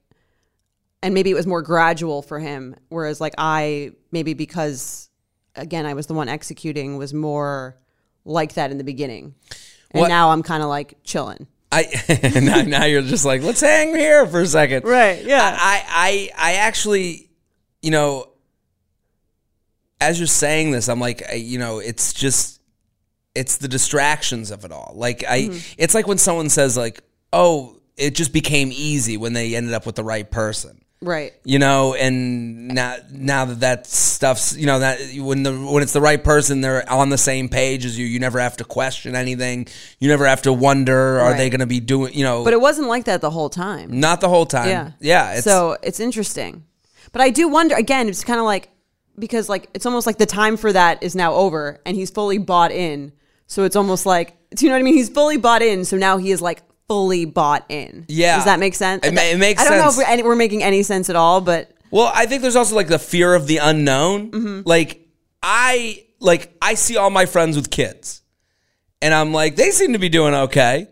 and 1.02 1.12
maybe 1.12 1.30
it 1.30 1.34
was 1.34 1.46
more 1.46 1.60
gradual 1.60 2.22
for 2.22 2.38
him, 2.38 2.74
whereas 2.88 3.20
like 3.20 3.34
I 3.36 3.92
maybe 4.10 4.32
because 4.32 5.10
again 5.54 5.84
I 5.84 5.92
was 5.92 6.06
the 6.06 6.14
one 6.14 6.30
executing 6.30 6.96
was 6.96 7.12
more 7.12 7.76
like 8.24 8.54
that 8.54 8.70
in 8.70 8.78
the 8.78 8.84
beginning. 8.84 9.34
And 9.96 10.02
What- 10.02 10.08
now 10.08 10.30
I'm 10.30 10.42
kind 10.42 10.62
of 10.62 10.68
like 10.68 10.94
chilling. 11.04 11.46
I 11.72 11.84
now, 12.42 12.62
now 12.62 12.84
you're 12.84 13.02
just 13.02 13.24
like 13.24 13.42
let's 13.42 13.60
hang 13.60 13.94
here 13.94 14.24
for 14.26 14.40
a 14.40 14.46
second. 14.46 14.84
Right, 14.84 15.24
yeah. 15.24 15.56
I 15.60 16.30
I 16.38 16.52
I 16.52 16.54
actually, 16.58 17.28
you 17.82 17.90
know, 17.90 18.28
as 20.00 20.18
you're 20.20 20.26
saying 20.26 20.70
this, 20.70 20.88
I'm 20.88 21.00
like, 21.00 21.22
I, 21.28 21.34
you 21.34 21.58
know, 21.58 21.78
it's 21.78 22.12
just 22.12 22.60
it's 23.34 23.56
the 23.58 23.68
distractions 23.68 24.50
of 24.50 24.64
it 24.64 24.72
all. 24.72 24.92
Like 24.94 25.24
I, 25.28 25.42
Mm-hmm. 25.42 25.74
it's 25.78 25.94
like 25.94 26.06
when 26.06 26.18
someone 26.18 26.48
says 26.48 26.76
like, 26.76 27.02
oh, 27.32 27.76
it 27.96 28.14
just 28.14 28.32
became 28.32 28.70
easy 28.72 29.16
when 29.16 29.32
they 29.32 29.54
ended 29.56 29.74
up 29.74 29.86
with 29.86 29.94
the 29.96 30.04
right 30.04 30.30
person. 30.30 30.80
Right. 31.02 31.34
you 31.44 31.58
know 31.58 31.94
and 31.94 32.68
now 32.68 32.96
now 33.12 33.44
that 33.44 33.60
that 33.60 33.86
stuff's 33.86 34.56
you 34.56 34.64
know 34.66 34.78
that 34.78 34.98
when 35.18 35.42
the 35.42 35.52
when 35.52 35.82
it's 35.82 35.92
the 35.92 36.00
right 36.00 36.22
person 36.22 36.62
they're 36.62 36.90
on 36.90 37.10
the 37.10 37.18
same 37.18 37.48
page 37.50 37.84
as 37.84 37.98
you 37.98 38.06
you 38.06 38.18
never 38.18 38.38
have 38.40 38.56
to 38.56 38.64
question 38.64 39.14
anything 39.14 39.68
you 40.00 40.08
never 40.08 40.26
have 40.26 40.42
to 40.42 40.52
wonder 40.54 41.20
are 41.20 41.30
Right. 41.32 41.36
they 41.36 41.50
going 41.50 41.60
to 41.60 41.66
be 41.66 41.80
doing 41.80 42.14
you 42.14 42.24
know 42.24 42.44
But 42.44 42.54
it 42.54 42.60
wasn't 42.60 42.88
like 42.88 43.04
that 43.04 43.20
the 43.20 43.30
whole 43.30 43.50
time. 43.50 44.00
not 44.00 44.20
the 44.22 44.28
whole 44.30 44.46
time 44.46 44.68
Yeah. 44.68 44.90
yeah 45.00 45.32
it's, 45.34 45.44
so 45.44 45.76
it's 45.82 46.00
interesting. 46.00 46.64
But 47.12 47.20
I 47.22 47.30
do 47.30 47.48
wonder 47.48 47.74
again, 47.76 48.08
it's 48.08 48.24
kind 48.24 48.40
of 48.40 48.46
like 48.46 48.70
because 49.18 49.48
like 49.48 49.68
it's 49.74 49.86
almost 49.86 50.06
like 50.06 50.18
the 50.18 50.26
time 50.26 50.56
for 50.56 50.72
that 50.72 51.02
is 51.02 51.14
now 51.14 51.34
over 51.34 51.80
and 51.86 51.94
he's 51.96 52.10
fully 52.10 52.38
bought 52.38 52.72
in. 52.72 53.12
So 53.46 53.64
it's 53.64 53.76
almost 53.76 54.06
like 54.06 54.36
do 54.54 54.64
you 54.64 54.70
know 54.70 54.76
what 54.76 54.80
I 54.80 54.82
mean? 54.84 54.94
He's 54.94 55.08
fully 55.10 55.36
bought 55.36 55.60
in, 55.62 55.84
so 55.84 55.96
now 55.98 56.16
he 56.18 56.30
is 56.30 56.40
like 56.42 56.62
fully 56.88 57.24
bought 57.24 57.64
in. 57.68 58.04
Yeah. 58.08 58.36
Does 58.36 58.44
that 58.46 58.58
make 58.60 58.74
sense? 58.74 59.04
It 59.06 59.12
ma- 59.14 59.20
it 59.22 59.38
makes 59.38 59.60
I 59.60 59.68
don't 59.68 59.78
know 59.78 59.88
if 59.88 59.96
we're, 59.96 60.04
any, 60.04 60.22
we're 60.22 60.36
making 60.36 60.62
any 60.62 60.82
sense 60.82 61.10
at 61.10 61.16
all, 61.16 61.40
but 61.40 61.72
well 61.92 62.10
i 62.14 62.26
think 62.26 62.42
there's 62.42 62.56
also 62.56 62.74
like 62.74 62.88
the 62.88 62.98
fear 62.98 63.32
of 63.34 63.46
the 63.46 63.58
unknown 63.58 64.30
Mm-hmm. 64.32 64.60
like 64.64 65.06
i 65.40 66.02
like 66.18 66.52
i 66.60 66.74
see 66.74 66.96
all 66.96 67.10
my 67.10 67.26
friends 67.26 67.54
with 67.54 67.70
kids 67.70 68.22
and 69.00 69.14
i'm 69.14 69.32
like 69.32 69.54
they 69.54 69.70
seem 69.70 69.92
to 69.92 69.98
be 70.00 70.08
doing 70.08 70.34
okay 70.34 70.88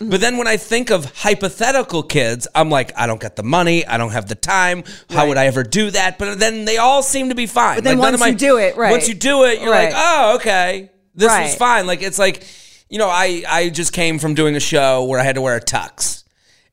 Mm-hmm. 0.00 0.10
But 0.10 0.20
then 0.20 0.38
when 0.38 0.48
I 0.48 0.56
think 0.56 0.90
of 0.90 1.04
hypothetical 1.22 2.02
kids, 2.02 2.48
I'm 2.52 2.68
like, 2.68 2.90
I 2.98 3.06
don't 3.06 3.20
get 3.20 3.36
the 3.36 3.44
money, 3.44 3.86
I 3.86 3.96
don't 3.96 4.10
have 4.10 4.26
the 4.26 4.34
time. 4.34 4.82
How 5.08 5.18
Right. 5.18 5.28
would 5.28 5.38
I 5.38 5.46
ever 5.46 5.62
do 5.62 5.88
that? 5.92 6.18
But 6.18 6.40
then 6.40 6.64
they 6.64 6.78
all 6.78 7.00
seem 7.00 7.28
to 7.28 7.36
be 7.36 7.46
fine. 7.46 7.76
But 7.76 7.84
then 7.84 7.98
Like, 7.98 8.10
once 8.18 8.26
you 8.26 8.34
do 8.34 8.58
it, 8.58 8.76
right. 8.76 8.90
Once 8.90 9.08
you 9.08 9.14
do 9.14 9.44
it, 9.44 9.60
you're 9.62 9.70
Right. 9.70 9.92
like, 9.92 9.94
oh, 9.96 10.34
okay, 10.34 10.90
this 11.14 11.28
was 11.28 11.30
Right. 11.30 11.56
fine. 11.56 11.86
Like 11.86 12.02
it's 12.02 12.18
like, 12.18 12.42
you 12.94 12.98
know, 12.98 13.08
I 13.08 13.42
I 13.48 13.70
just 13.70 13.92
came 13.92 14.20
from 14.20 14.34
doing 14.34 14.54
a 14.54 14.60
show 14.60 15.02
where 15.02 15.18
I 15.18 15.24
had 15.24 15.34
to 15.34 15.40
wear 15.40 15.56
a 15.56 15.60
tux. 15.60 16.22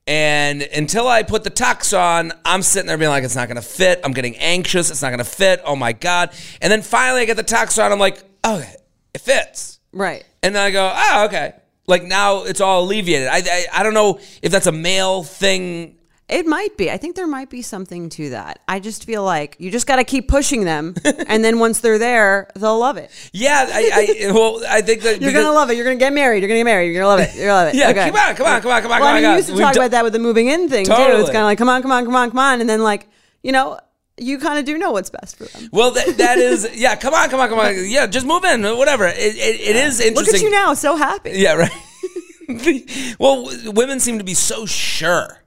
And 0.06 0.62
until 0.62 1.08
I 1.08 1.24
put 1.24 1.44
the 1.44 1.50
tux 1.50 1.98
on, 2.00 2.32
I'm 2.46 2.62
sitting 2.62 2.86
there 2.86 2.98
being 3.00 3.10
like, 3.10 3.24
it's 3.24 3.36
not 3.36 3.48
going 3.48 3.56
to 3.56 3.68
fit. 3.68 4.01
I'm 4.04 4.12
getting 4.12 4.38
anxious. 4.38 4.92
It's 4.92 5.01
not 5.01 5.10
going 5.10 5.18
to 5.18 5.24
fit. 5.24 5.62
Oh 5.66 5.75
my 5.75 5.94
God. 5.94 6.32
And 6.62 6.72
then 6.72 6.84
finally 6.84 7.22
I 7.22 7.25
get 7.25 7.38
the 7.38 7.44
tux 7.44 7.84
on. 7.84 7.92
I'm 7.92 7.98
like, 7.98 8.24
oh, 8.44 8.60
okay, 8.60 8.75
it 9.16 9.22
fits. 9.22 9.80
right. 9.94 10.24
And 10.44 10.54
then 10.54 10.63
I 10.63 10.70
go, 10.70 10.94
oh, 10.96 11.25
okay. 11.25 11.54
Like 11.88 12.04
now 12.04 12.44
it's 12.44 12.62
all 12.62 12.84
alleviated. 12.84 13.28
I, 13.28 13.38
I, 13.38 13.66
I 13.74 13.84
don't 13.84 13.96
know 13.96 14.20
if 14.44 14.51
that's 14.51 14.68
a 14.68 14.72
male 14.72 15.24
thing. 15.24 15.98
It 16.31 16.45
might 16.47 16.77
be. 16.77 16.89
I 16.89 16.95
think 16.95 17.17
there 17.17 17.27
might 17.27 17.50
be 17.50 17.61
something 17.61 18.09
to 18.11 18.29
that. 18.29 18.59
I 18.67 18.79
just 18.79 19.03
feel 19.05 19.21
like 19.23 19.57
you 19.59 19.69
just 19.69 19.85
got 19.85 19.97
to 19.97 20.05
keep 20.05 20.29
pushing 20.29 20.63
them, 20.63 20.95
and 21.27 21.43
then 21.43 21.59
once 21.59 21.81
they're 21.81 21.97
there, 22.00 22.50
they'll 22.55 22.79
love 22.79 22.95
it. 22.97 23.11
Yeah, 23.33 23.67
I, 23.69 24.27
I 24.27 24.31
well, 24.31 24.61
I 24.67 24.79
think 24.81 25.01
that 25.01 25.21
You're 25.21 25.33
gonna 25.33 25.51
love 25.51 25.69
it. 25.69 25.75
You're 25.75 25.83
gonna 25.85 25.97
get 25.97 26.13
married. 26.13 26.39
You're 26.41 26.47
gonna 26.47 26.59
get 26.61 26.63
married. 26.63 26.88
You're 26.93 27.01
gonna 27.03 27.07
love 27.13 27.19
it. 27.19 27.35
You're 27.35 27.47
gonna 27.47 27.65
love 27.65 27.73
it. 27.73 27.77
Yeah, 27.77 27.89
Okay. 27.89 28.07
come 28.09 28.15
on, 28.15 28.35
come 28.35 28.47
on, 28.47 28.61
come 28.61 28.71
on, 28.71 28.81
come 28.81 28.91
on, 28.93 29.00
Well, 29.01 29.09
come 29.09 29.17
I 29.17 29.21
mean, 29.21 29.25
on. 29.29 29.35
used 29.35 29.47
to 29.50 29.53
We've 29.55 29.61
talk 29.61 29.73
done- 29.73 29.83
about 29.83 29.91
that 29.91 30.03
with 30.05 30.13
the 30.13 30.19
moving 30.19 30.47
in 30.47 30.69
thing 30.69 30.85
too. 30.85 30.91
It's 30.93 31.29
kind 31.29 31.38
of 31.38 31.43
like, 31.43 31.57
come 31.57 31.67
on, 31.69 31.81
come 31.81 31.91
on, 31.91 32.05
come 32.05 32.15
on, 32.15 32.29
come 32.29 32.39
on, 32.39 32.61
and 32.61 32.69
then 32.69 32.81
like, 32.81 33.07
you 33.43 33.51
know, 33.51 33.77
you 34.17 34.39
kind 34.39 34.57
of 34.57 34.63
do 34.65 34.77
know 34.77 34.91
what's 34.91 35.09
best 35.09 35.35
for 35.38 35.45
them. 35.45 35.67
Well, 35.73 35.91
that, 35.91 36.17
that 36.17 36.38
is 36.38 36.69
yeah. 36.75 36.95
Come 36.95 37.13
on, 37.13 37.29
come 37.29 37.39
on, 37.41 37.50
come 37.50 37.59
on. 37.59 37.73
Yeah, 37.89 38.07
just 38.07 38.25
move 38.25 38.45
in. 38.45 38.63
Whatever. 38.77 39.07
It, 39.07 39.17
it, 39.17 39.59
it 39.59 39.75
is 39.75 40.00
interesting. 40.00 40.13
Look 40.15 40.27
at 40.35 40.41
you 40.41 40.50
now, 40.51 40.75
so 40.75 40.95
happy. 40.95 41.31
Yeah, 41.35 41.53
right. 41.55 43.15
well, 43.19 43.45
w- 43.45 43.71
women 43.71 44.00
seem 44.00 44.17
to 44.19 44.23
be 44.23 44.33
so 44.33 44.65
sure, 44.65 45.40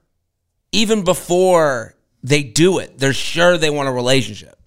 even 0.75 1.03
before 1.03 1.95
they 2.21 2.43
do 2.43 2.79
it. 2.79 2.97
They're 2.97 3.13
sure 3.13 3.57
they 3.57 3.69
want 3.69 3.87
a 3.87 3.91
relationship. 3.91 4.59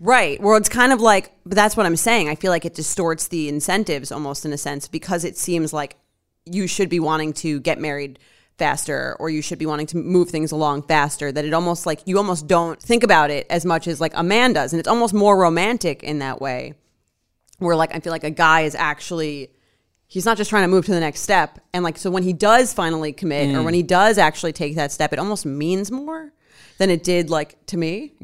Right. 0.00 0.40
Well, 0.40 0.56
it's 0.56 0.68
kind 0.68 0.92
of 0.92 1.00
like, 1.00 1.32
but 1.46 1.54
that's 1.54 1.76
what 1.76 1.86
I'm 1.86 1.96
saying. 1.96 2.28
I 2.28 2.34
feel 2.34 2.50
like 2.50 2.64
it 2.64 2.74
distorts 2.74 3.28
the 3.28 3.48
incentives 3.48 4.10
almost 4.10 4.44
in 4.44 4.52
a 4.52 4.58
sense 4.58 4.88
because 4.88 5.24
it 5.24 5.36
seems 5.36 5.72
like 5.72 5.96
you 6.44 6.66
should 6.66 6.88
be 6.88 6.98
wanting 6.98 7.32
to 7.34 7.60
get 7.60 7.78
married 7.78 8.18
faster 8.58 9.16
or 9.20 9.30
you 9.30 9.40
should 9.40 9.58
be 9.58 9.66
wanting 9.66 9.86
to 9.86 9.96
move 9.96 10.30
things 10.30 10.50
along 10.50 10.82
faster. 10.82 11.30
That 11.30 11.44
it 11.44 11.54
almost 11.54 11.86
like 11.86 12.00
you 12.06 12.18
almost 12.18 12.48
don't 12.48 12.82
think 12.82 13.04
about 13.04 13.30
it 13.30 13.46
as 13.48 13.64
much 13.64 13.86
as 13.86 14.00
like 14.00 14.12
a 14.16 14.24
man 14.24 14.54
does. 14.54 14.72
And 14.72 14.80
it's 14.80 14.88
almost 14.88 15.14
more 15.14 15.38
romantic 15.38 16.02
in 16.02 16.18
that 16.18 16.40
way 16.40 16.74
where 17.58 17.76
like 17.76 17.94
I 17.94 18.00
feel 18.00 18.12
like 18.12 18.24
a 18.24 18.30
guy 18.30 18.62
is 18.62 18.74
actually. 18.74 19.50
He's 20.12 20.26
not 20.26 20.36
just 20.36 20.50
trying 20.50 20.64
to 20.64 20.68
move 20.68 20.84
to 20.84 20.92
the 20.92 21.00
next 21.00 21.20
step. 21.20 21.58
And 21.72 21.82
like, 21.82 21.96
so 21.96 22.10
when 22.10 22.22
he 22.22 22.34
does 22.34 22.74
finally 22.74 23.14
commit 23.14 23.56
or 23.56 23.62
when 23.62 23.72
he 23.72 23.82
does 23.82 24.18
actually 24.18 24.52
take 24.52 24.74
that 24.74 24.92
step, 24.92 25.14
it 25.14 25.18
almost 25.18 25.46
means 25.46 25.90
more 25.90 26.34
than 26.76 26.90
it 26.90 27.02
did 27.02 27.30
like 27.30 27.56
to 27.68 27.78
me. 27.78 28.12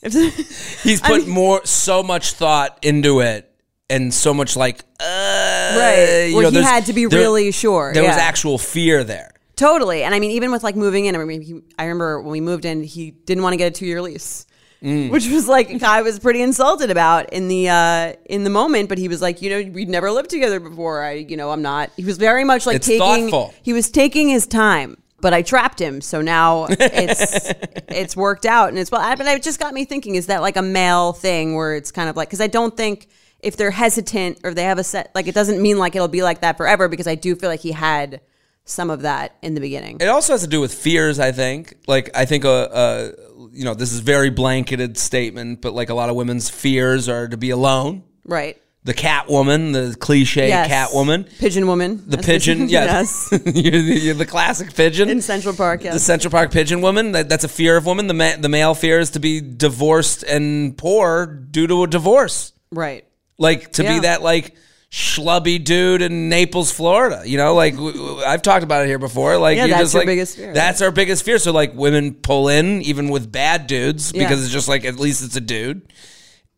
He's 0.00 1.00
put 1.04 1.26
more, 1.26 1.60
so 1.66 2.04
much 2.04 2.34
thought 2.34 2.78
into 2.82 3.18
it, 3.18 3.50
and 3.90 4.14
so 4.14 4.32
much 4.32 4.54
like, 4.56 4.78
uh, 5.00 5.74
Right. 5.76 6.26
you 6.28 6.36
Where 6.36 6.44
know, 6.44 6.50
he 6.50 6.62
had 6.62 6.86
to 6.86 6.92
be 6.92 7.06
there- 7.06 7.18
really 7.18 7.50
sure. 7.50 7.92
There 7.92 8.04
was 8.04 8.16
actual 8.16 8.56
fear 8.56 9.02
there. 9.02 9.32
Totally. 9.56 10.04
And 10.04 10.14
I 10.14 10.20
mean, 10.20 10.30
even 10.30 10.52
with 10.52 10.62
like 10.62 10.76
moving 10.76 11.06
in, 11.06 11.16
I 11.16 11.24
mean, 11.24 11.40
he, 11.40 11.60
I 11.76 11.82
remember 11.86 12.22
when 12.22 12.30
we 12.30 12.40
moved 12.40 12.64
in, 12.64 12.84
he 12.84 13.10
didn't 13.10 13.42
want 13.42 13.54
to 13.54 13.56
get 13.56 13.66
a 13.66 13.70
two 13.72 13.86
year 13.86 14.00
lease. 14.00 14.46
Mm. 14.82 15.10
Which 15.10 15.28
was 15.28 15.48
like 15.48 15.82
I 15.82 16.02
was 16.02 16.20
pretty 16.20 16.40
insulted 16.40 16.90
about 16.90 17.32
in 17.32 17.48
the 17.48 17.68
uh, 17.68 18.12
in 18.26 18.44
the 18.44 18.50
moment, 18.50 18.88
but 18.88 18.96
he 18.98 19.08
was 19.08 19.20
like, 19.20 19.42
you 19.42 19.50
know, 19.50 19.70
we'd 19.72 19.88
never 19.88 20.10
lived 20.12 20.30
together 20.30 20.60
before. 20.60 21.02
I, 21.02 21.12
you 21.14 21.36
know, 21.36 21.50
I'm 21.50 21.62
not. 21.62 21.90
He 21.96 22.04
was 22.04 22.16
very 22.16 22.44
much 22.44 22.64
like 22.64 22.76
It's 22.76 22.86
taking. 22.86 23.28
thoughtful. 23.30 23.54
He 23.62 23.72
was 23.72 23.90
taking 23.90 24.28
his 24.28 24.46
time, 24.46 24.96
but 25.20 25.34
I 25.34 25.42
trapped 25.42 25.80
him, 25.80 26.00
so 26.00 26.20
now 26.20 26.66
it's 26.70 27.52
it's 27.88 28.16
worked 28.16 28.46
out, 28.46 28.68
and 28.68 28.78
it's 28.78 28.90
well. 28.92 29.16
But 29.16 29.26
it 29.26 29.42
just 29.42 29.58
got 29.58 29.74
me 29.74 29.84
thinking: 29.84 30.14
is 30.14 30.26
that 30.26 30.42
like 30.42 30.56
a 30.56 30.62
male 30.62 31.12
thing 31.12 31.56
where 31.56 31.74
it's 31.74 31.90
kind 31.90 32.08
of 32.08 32.16
like 32.16 32.28
because 32.28 32.40
I 32.40 32.46
don't 32.46 32.76
think 32.76 33.08
if 33.40 33.56
they're 33.56 33.72
hesitant 33.72 34.38
or 34.44 34.54
they 34.54 34.64
have 34.64 34.78
a 34.78 34.84
set 34.84 35.10
like 35.14 35.26
it 35.26 35.34
doesn't 35.34 35.60
mean 35.60 35.78
like 35.78 35.96
it'll 35.96 36.08
be 36.08 36.22
like 36.22 36.40
that 36.42 36.56
forever 36.56 36.88
because 36.88 37.06
I 37.06 37.16
do 37.16 37.34
feel 37.34 37.50
like 37.50 37.60
he 37.60 37.72
had 37.72 38.20
some 38.64 38.90
of 38.90 39.02
that 39.02 39.34
in 39.42 39.54
the 39.54 39.60
beginning. 39.60 39.96
It 40.00 40.08
also 40.08 40.34
has 40.34 40.42
to 40.42 40.48
do 40.48 40.60
with 40.60 40.72
fears. 40.74 41.18
I 41.18 41.32
think. 41.32 41.74
Like 41.88 42.10
I 42.14 42.24
think 42.26 42.44
a, 42.44 42.48
uh 42.48 43.10
you 43.58 43.64
know 43.64 43.74
this 43.74 43.92
is 43.92 44.00
very 44.00 44.30
blanketed 44.30 44.96
statement, 44.96 45.60
but 45.60 45.74
like 45.74 45.90
a 45.90 45.94
lot 45.94 46.08
of 46.08 46.16
women's 46.16 46.48
fears 46.48 47.08
are 47.08 47.26
to 47.28 47.36
be 47.36 47.50
alone. 47.50 48.04
Right. 48.24 48.56
The 48.84 48.94
cat 48.94 49.28
woman, 49.28 49.72
the 49.72 49.94
cliche 49.98 50.48
Yes. 50.48 50.68
cat 50.68 50.90
woman, 50.94 51.24
Pigeon 51.40 51.66
woman. 51.66 52.02
the 52.06 52.16
pigeon. 52.18 52.68
Yeah, 52.68 52.84
yes. 53.00 53.28
you're, 53.32 53.72
the, 53.72 53.98
you're 54.04 54.14
the 54.14 54.24
classic 54.24 54.72
pigeon. 54.74 55.08
In 55.10 55.20
Central 55.20 55.54
Park, 55.54 55.82
yes. 55.84 55.92
The 55.94 56.00
Central 56.00 56.30
Park 56.30 56.52
pigeon 56.52 56.80
woman. 56.80 57.12
That, 57.12 57.28
that's 57.28 57.44
a 57.44 57.48
fear 57.48 57.76
of 57.76 57.84
women. 57.84 58.06
The 58.06 58.14
ma- 58.14 58.36
the 58.38 58.48
male 58.48 58.74
fear 58.74 59.00
is 59.00 59.10
to 59.10 59.18
be 59.20 59.40
divorced 59.42 60.22
and 60.22 60.78
poor 60.78 61.26
due 61.26 61.66
to 61.66 61.82
a 61.82 61.86
divorce. 61.86 62.52
right. 62.70 63.04
Like 63.36 63.72
to 63.72 63.82
Yeah. 63.82 63.94
be 63.94 64.00
that 64.00 64.22
like 64.22 64.54
schlubby 64.90 65.62
dude 65.62 66.00
in 66.02 66.28
Naples, 66.28 66.72
Florida. 66.72 67.22
You 67.26 67.36
know, 67.36 67.54
like 67.54 67.74
w- 67.74 67.92
w- 67.92 68.22
I've 68.24 68.42
talked 68.42 68.64
about 68.64 68.84
it 68.84 68.88
here 68.88 68.98
before. 68.98 69.36
Like 69.36 69.56
Yeah, 69.56 69.66
you're 69.66 69.76
that's 69.76 69.82
just 69.84 69.94
your 69.94 70.00
like 70.00 70.06
biggest 70.06 70.36
fear. 70.36 70.54
that's 70.54 70.80
our 70.82 70.90
biggest 70.90 71.24
fear. 71.24 71.38
So 71.38 71.52
like 71.52 71.74
women 71.74 72.14
pull 72.14 72.48
in 72.48 72.82
even 72.82 73.08
with 73.10 73.30
bad 73.30 73.66
dudes 73.66 74.12
Yeah. 74.14 74.22
because 74.24 74.42
it's 74.44 74.52
just 74.52 74.68
like 74.68 74.84
at 74.84 74.96
least 74.96 75.22
it's 75.22 75.36
a 75.36 75.40
dude, 75.42 75.82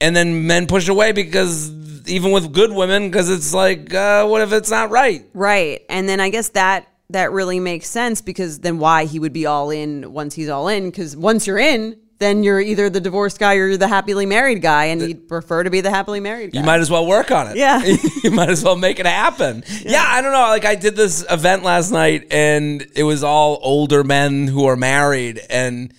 and 0.00 0.14
then 0.14 0.46
men 0.46 0.66
push 0.66 0.88
away 0.88 1.12
because 1.12 1.70
even 2.08 2.30
with 2.32 2.52
good 2.52 2.72
women 2.72 3.10
because 3.10 3.28
it's 3.28 3.52
like 3.52 3.92
uh, 3.92 4.26
what 4.26 4.42
if 4.42 4.52
it's 4.52 4.70
not 4.70 4.90
right? 4.90 5.26
Right. 5.34 5.82
And 5.88 6.08
then 6.08 6.20
I 6.20 6.30
guess 6.30 6.50
that 6.50 6.86
that 7.10 7.32
really 7.32 7.58
makes 7.58 7.88
sense 7.88 8.22
because 8.22 8.60
then 8.60 8.78
why 8.78 9.04
he 9.06 9.18
would 9.18 9.32
be 9.32 9.44
all 9.46 9.70
in 9.70 10.12
once 10.12 10.34
he's 10.34 10.48
all 10.48 10.68
in 10.68 10.86
because 10.88 11.16
once 11.16 11.48
you're 11.48 11.58
in 11.58 11.96
then 12.20 12.44
you're 12.44 12.60
either 12.60 12.88
the 12.90 13.00
divorced 13.00 13.38
guy 13.38 13.54
or 13.56 13.66
you're 13.66 13.76
the 13.78 13.88
happily 13.88 14.26
married 14.26 14.60
guy 14.60 14.84
and 14.86 15.00
you'd 15.00 15.26
prefer 15.26 15.64
to 15.64 15.70
be 15.70 15.80
the 15.80 15.90
happily 15.90 16.20
married 16.20 16.52
guy. 16.52 16.60
You 16.60 16.66
might 16.66 16.80
as 16.80 16.90
well 16.90 17.06
work 17.06 17.30
on 17.30 17.48
it. 17.48 17.56
Yeah. 17.56 17.82
you 18.22 18.30
might 18.30 18.50
as 18.50 18.62
well 18.62 18.76
make 18.76 19.00
it 19.00 19.06
happen. 19.06 19.64
Yeah. 19.82 20.04
I 20.06 20.20
don't 20.20 20.32
know. 20.32 20.40
Like 20.40 20.66
I 20.66 20.74
did 20.74 20.94
this 20.96 21.24
event 21.30 21.62
last 21.62 21.90
night 21.90 22.26
and 22.30 22.86
it 22.94 23.04
was 23.04 23.24
all 23.24 23.58
older 23.62 24.04
men 24.04 24.46
who 24.46 24.66
are 24.66 24.76
married 24.76 25.40
and 25.48 25.94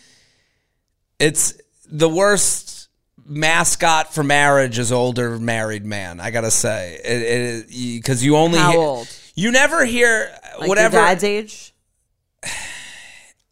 it's 1.19 1.59
the 1.87 2.07
worst 2.07 2.87
mascot 3.25 4.13
for 4.13 4.23
marriage 4.23 4.77
is 4.77 4.91
older 4.91 5.39
married 5.39 5.85
man. 5.85 6.19
I 6.19 6.29
got 6.29 6.41
to 6.41 6.51
say. 6.51 6.99
It 7.03 7.67
because 7.99 8.23
you 8.23 8.37
only 8.37 8.59
How 8.59 8.71
hear- 8.71 8.79
old? 8.79 9.17
You 9.33 9.51
never 9.51 9.85
hear 9.85 10.29
like 10.59 10.69
whatever 10.69 10.97
your 10.97 11.05
dad's 11.07 11.23
age. 11.23 11.73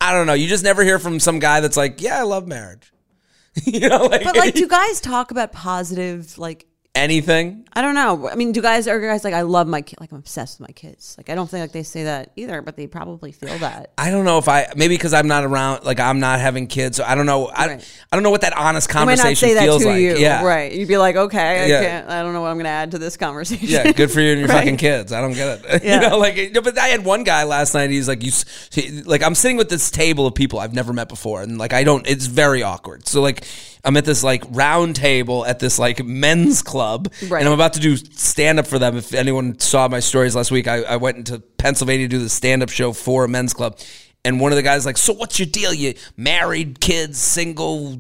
I 0.01 0.13
don't 0.13 0.27
know. 0.27 0.33
You 0.33 0.47
just 0.47 0.63
never 0.63 0.83
hear 0.83 0.99
from 0.99 1.19
some 1.19 1.39
guy 1.39 1.59
that's 1.59 1.77
like, 1.77 2.01
"Yeah, 2.01 2.19
I 2.19 2.23
love 2.23 2.47
marriage." 2.47 2.91
you 3.65 3.89
know, 3.89 4.05
like, 4.05 4.23
But 4.23 4.37
like 4.37 4.53
do 4.53 4.67
guys 4.79 5.01
talk 5.01 5.31
about 5.31 5.51
positive 5.51 6.37
like 6.37 6.65
anything. 6.99 7.65
I 7.73 7.81
don't 7.81 7.95
know. 7.95 8.29
I 8.29 8.35
mean, 8.35 8.51
do 8.51 8.61
guys 8.61 8.87
are 8.87 8.99
guys 8.99 9.23
like 9.23 9.33
I 9.33 9.41
love 9.41 9.67
my 9.67 9.81
kid, 9.81 9.99
like 9.99 10.11
I'm 10.11 10.17
obsessed 10.19 10.59
with 10.59 10.67
my 10.69 10.73
kids. 10.73 11.15
Like 11.17 11.29
I 11.29 11.35
don't 11.35 11.49
think 11.49 11.61
like 11.61 11.71
they 11.71 11.83
say 11.83 12.03
that 12.03 12.31
either, 12.35 12.61
but 12.61 12.75
they 12.75 12.87
probably 12.87 13.31
feel 13.31 13.57
that. 13.59 13.91
I 13.97 14.11
don't 14.11 14.25
know 14.25 14.37
if 14.37 14.49
I 14.49 14.67
maybe 14.75 14.95
because 14.95 15.13
I'm 15.13 15.27
not 15.27 15.43
around, 15.45 15.85
like 15.85 15.99
I'm 15.99 16.19
not 16.19 16.39
having 16.39 16.67
kids, 16.67 16.97
so 16.97 17.03
I 17.03 17.15
don't 17.15 17.25
know. 17.25 17.47
I, 17.47 17.67
Right. 17.67 18.03
I 18.11 18.15
don't 18.15 18.23
know 18.23 18.31
what 18.31 18.41
that 18.41 18.53
honest 18.57 18.89
conversation 18.89 19.29
not 19.29 19.37
say 19.37 19.53
that 19.53 19.63
feels 19.63 19.83
to 19.83 19.89
like. 19.89 20.01
you, 20.01 20.17
Yeah, 20.17 20.43
right? 20.43 20.71
You'd 20.73 20.87
be 20.87 20.97
like, 20.97 21.15
okay, 21.15 21.63
I 21.63 21.65
Yeah. 21.67 21.81
can't. 21.83 22.09
I 22.09 22.21
don't 22.23 22.33
know 22.33 22.41
what 22.41 22.47
I'm 22.49 22.55
going 22.55 22.65
to 22.65 22.69
add 22.71 22.91
to 22.91 22.97
this 22.99 23.15
conversation. 23.17 23.67
Yeah, 23.67 23.91
good 23.91 24.11
for 24.11 24.19
you 24.19 24.31
and 24.31 24.39
your 24.41 24.49
Right. 24.49 24.57
fucking 24.59 24.77
kids. 24.77 25.13
I 25.13 25.21
don't 25.21 25.33
get 25.33 25.63
it. 25.65 25.83
Yeah. 25.89 26.01
you 26.03 26.09
know, 26.09 26.17
like, 26.17 26.53
but 26.63 26.77
I 26.77 26.87
had 26.87 27.05
one 27.05 27.23
guy 27.23 27.43
last 27.43 27.73
night. 27.73 27.89
He's 27.91 28.07
like, 28.07 28.23
you, 28.23 28.31
he- 28.71 29.03
like, 29.03 29.23
I'm 29.23 29.35
sitting 29.35 29.57
with 29.57 29.69
this 29.69 29.89
table 29.91 30.25
of 30.27 30.33
people 30.35 30.59
I've 30.59 30.73
never 30.73 30.91
met 30.91 31.07
before, 31.07 31.41
and 31.43 31.57
like, 31.57 31.71
I 31.73 31.83
don't. 31.83 32.05
It's 32.07 32.25
very 32.25 32.63
awkward. 32.63 33.07
So 33.07 33.21
like, 33.21 33.45
I'm 33.83 33.95
at 33.97 34.05
this 34.05 34.23
like 34.23 34.43
round 34.49 34.95
table 34.95 35.45
at 35.45 35.59
this 35.59 35.79
like 35.79 36.03
men's 36.05 36.61
club, 36.61 37.11
Right. 37.27 37.39
and 37.39 37.47
I'm 37.47 37.53
about 37.53 37.73
to 37.73 37.79
do 37.79 37.95
stand 37.95 38.59
up 38.59 38.67
for 38.67 38.77
them. 38.79 38.97
If 38.97 39.13
anyone 39.13 39.57
saw 39.59 39.87
my 39.87 39.99
stories 40.01 40.35
last 40.35 40.51
week, 40.51 40.67
I, 40.67 40.81
I 40.83 40.95
went 40.97 41.17
into 41.17 41.39
Pennsylvania 41.39 42.05
to 42.07 42.09
do 42.09 42.19
the 42.19 42.29
stand 42.29 42.61
up 42.63 42.69
show 42.69 42.91
for 42.93 43.23
a 43.23 43.27
men's 43.29 43.53
club. 43.53 43.79
And 44.25 44.41
one 44.41 44.51
of 44.51 44.57
the 44.57 44.63
guys 44.63 44.85
like, 44.85 44.97
so 44.97 45.13
what's 45.13 45.39
your 45.39 45.45
deal? 45.45 45.73
You 45.73 45.93
married, 46.17 46.81
kids, 46.81 47.17
single, 47.19 47.95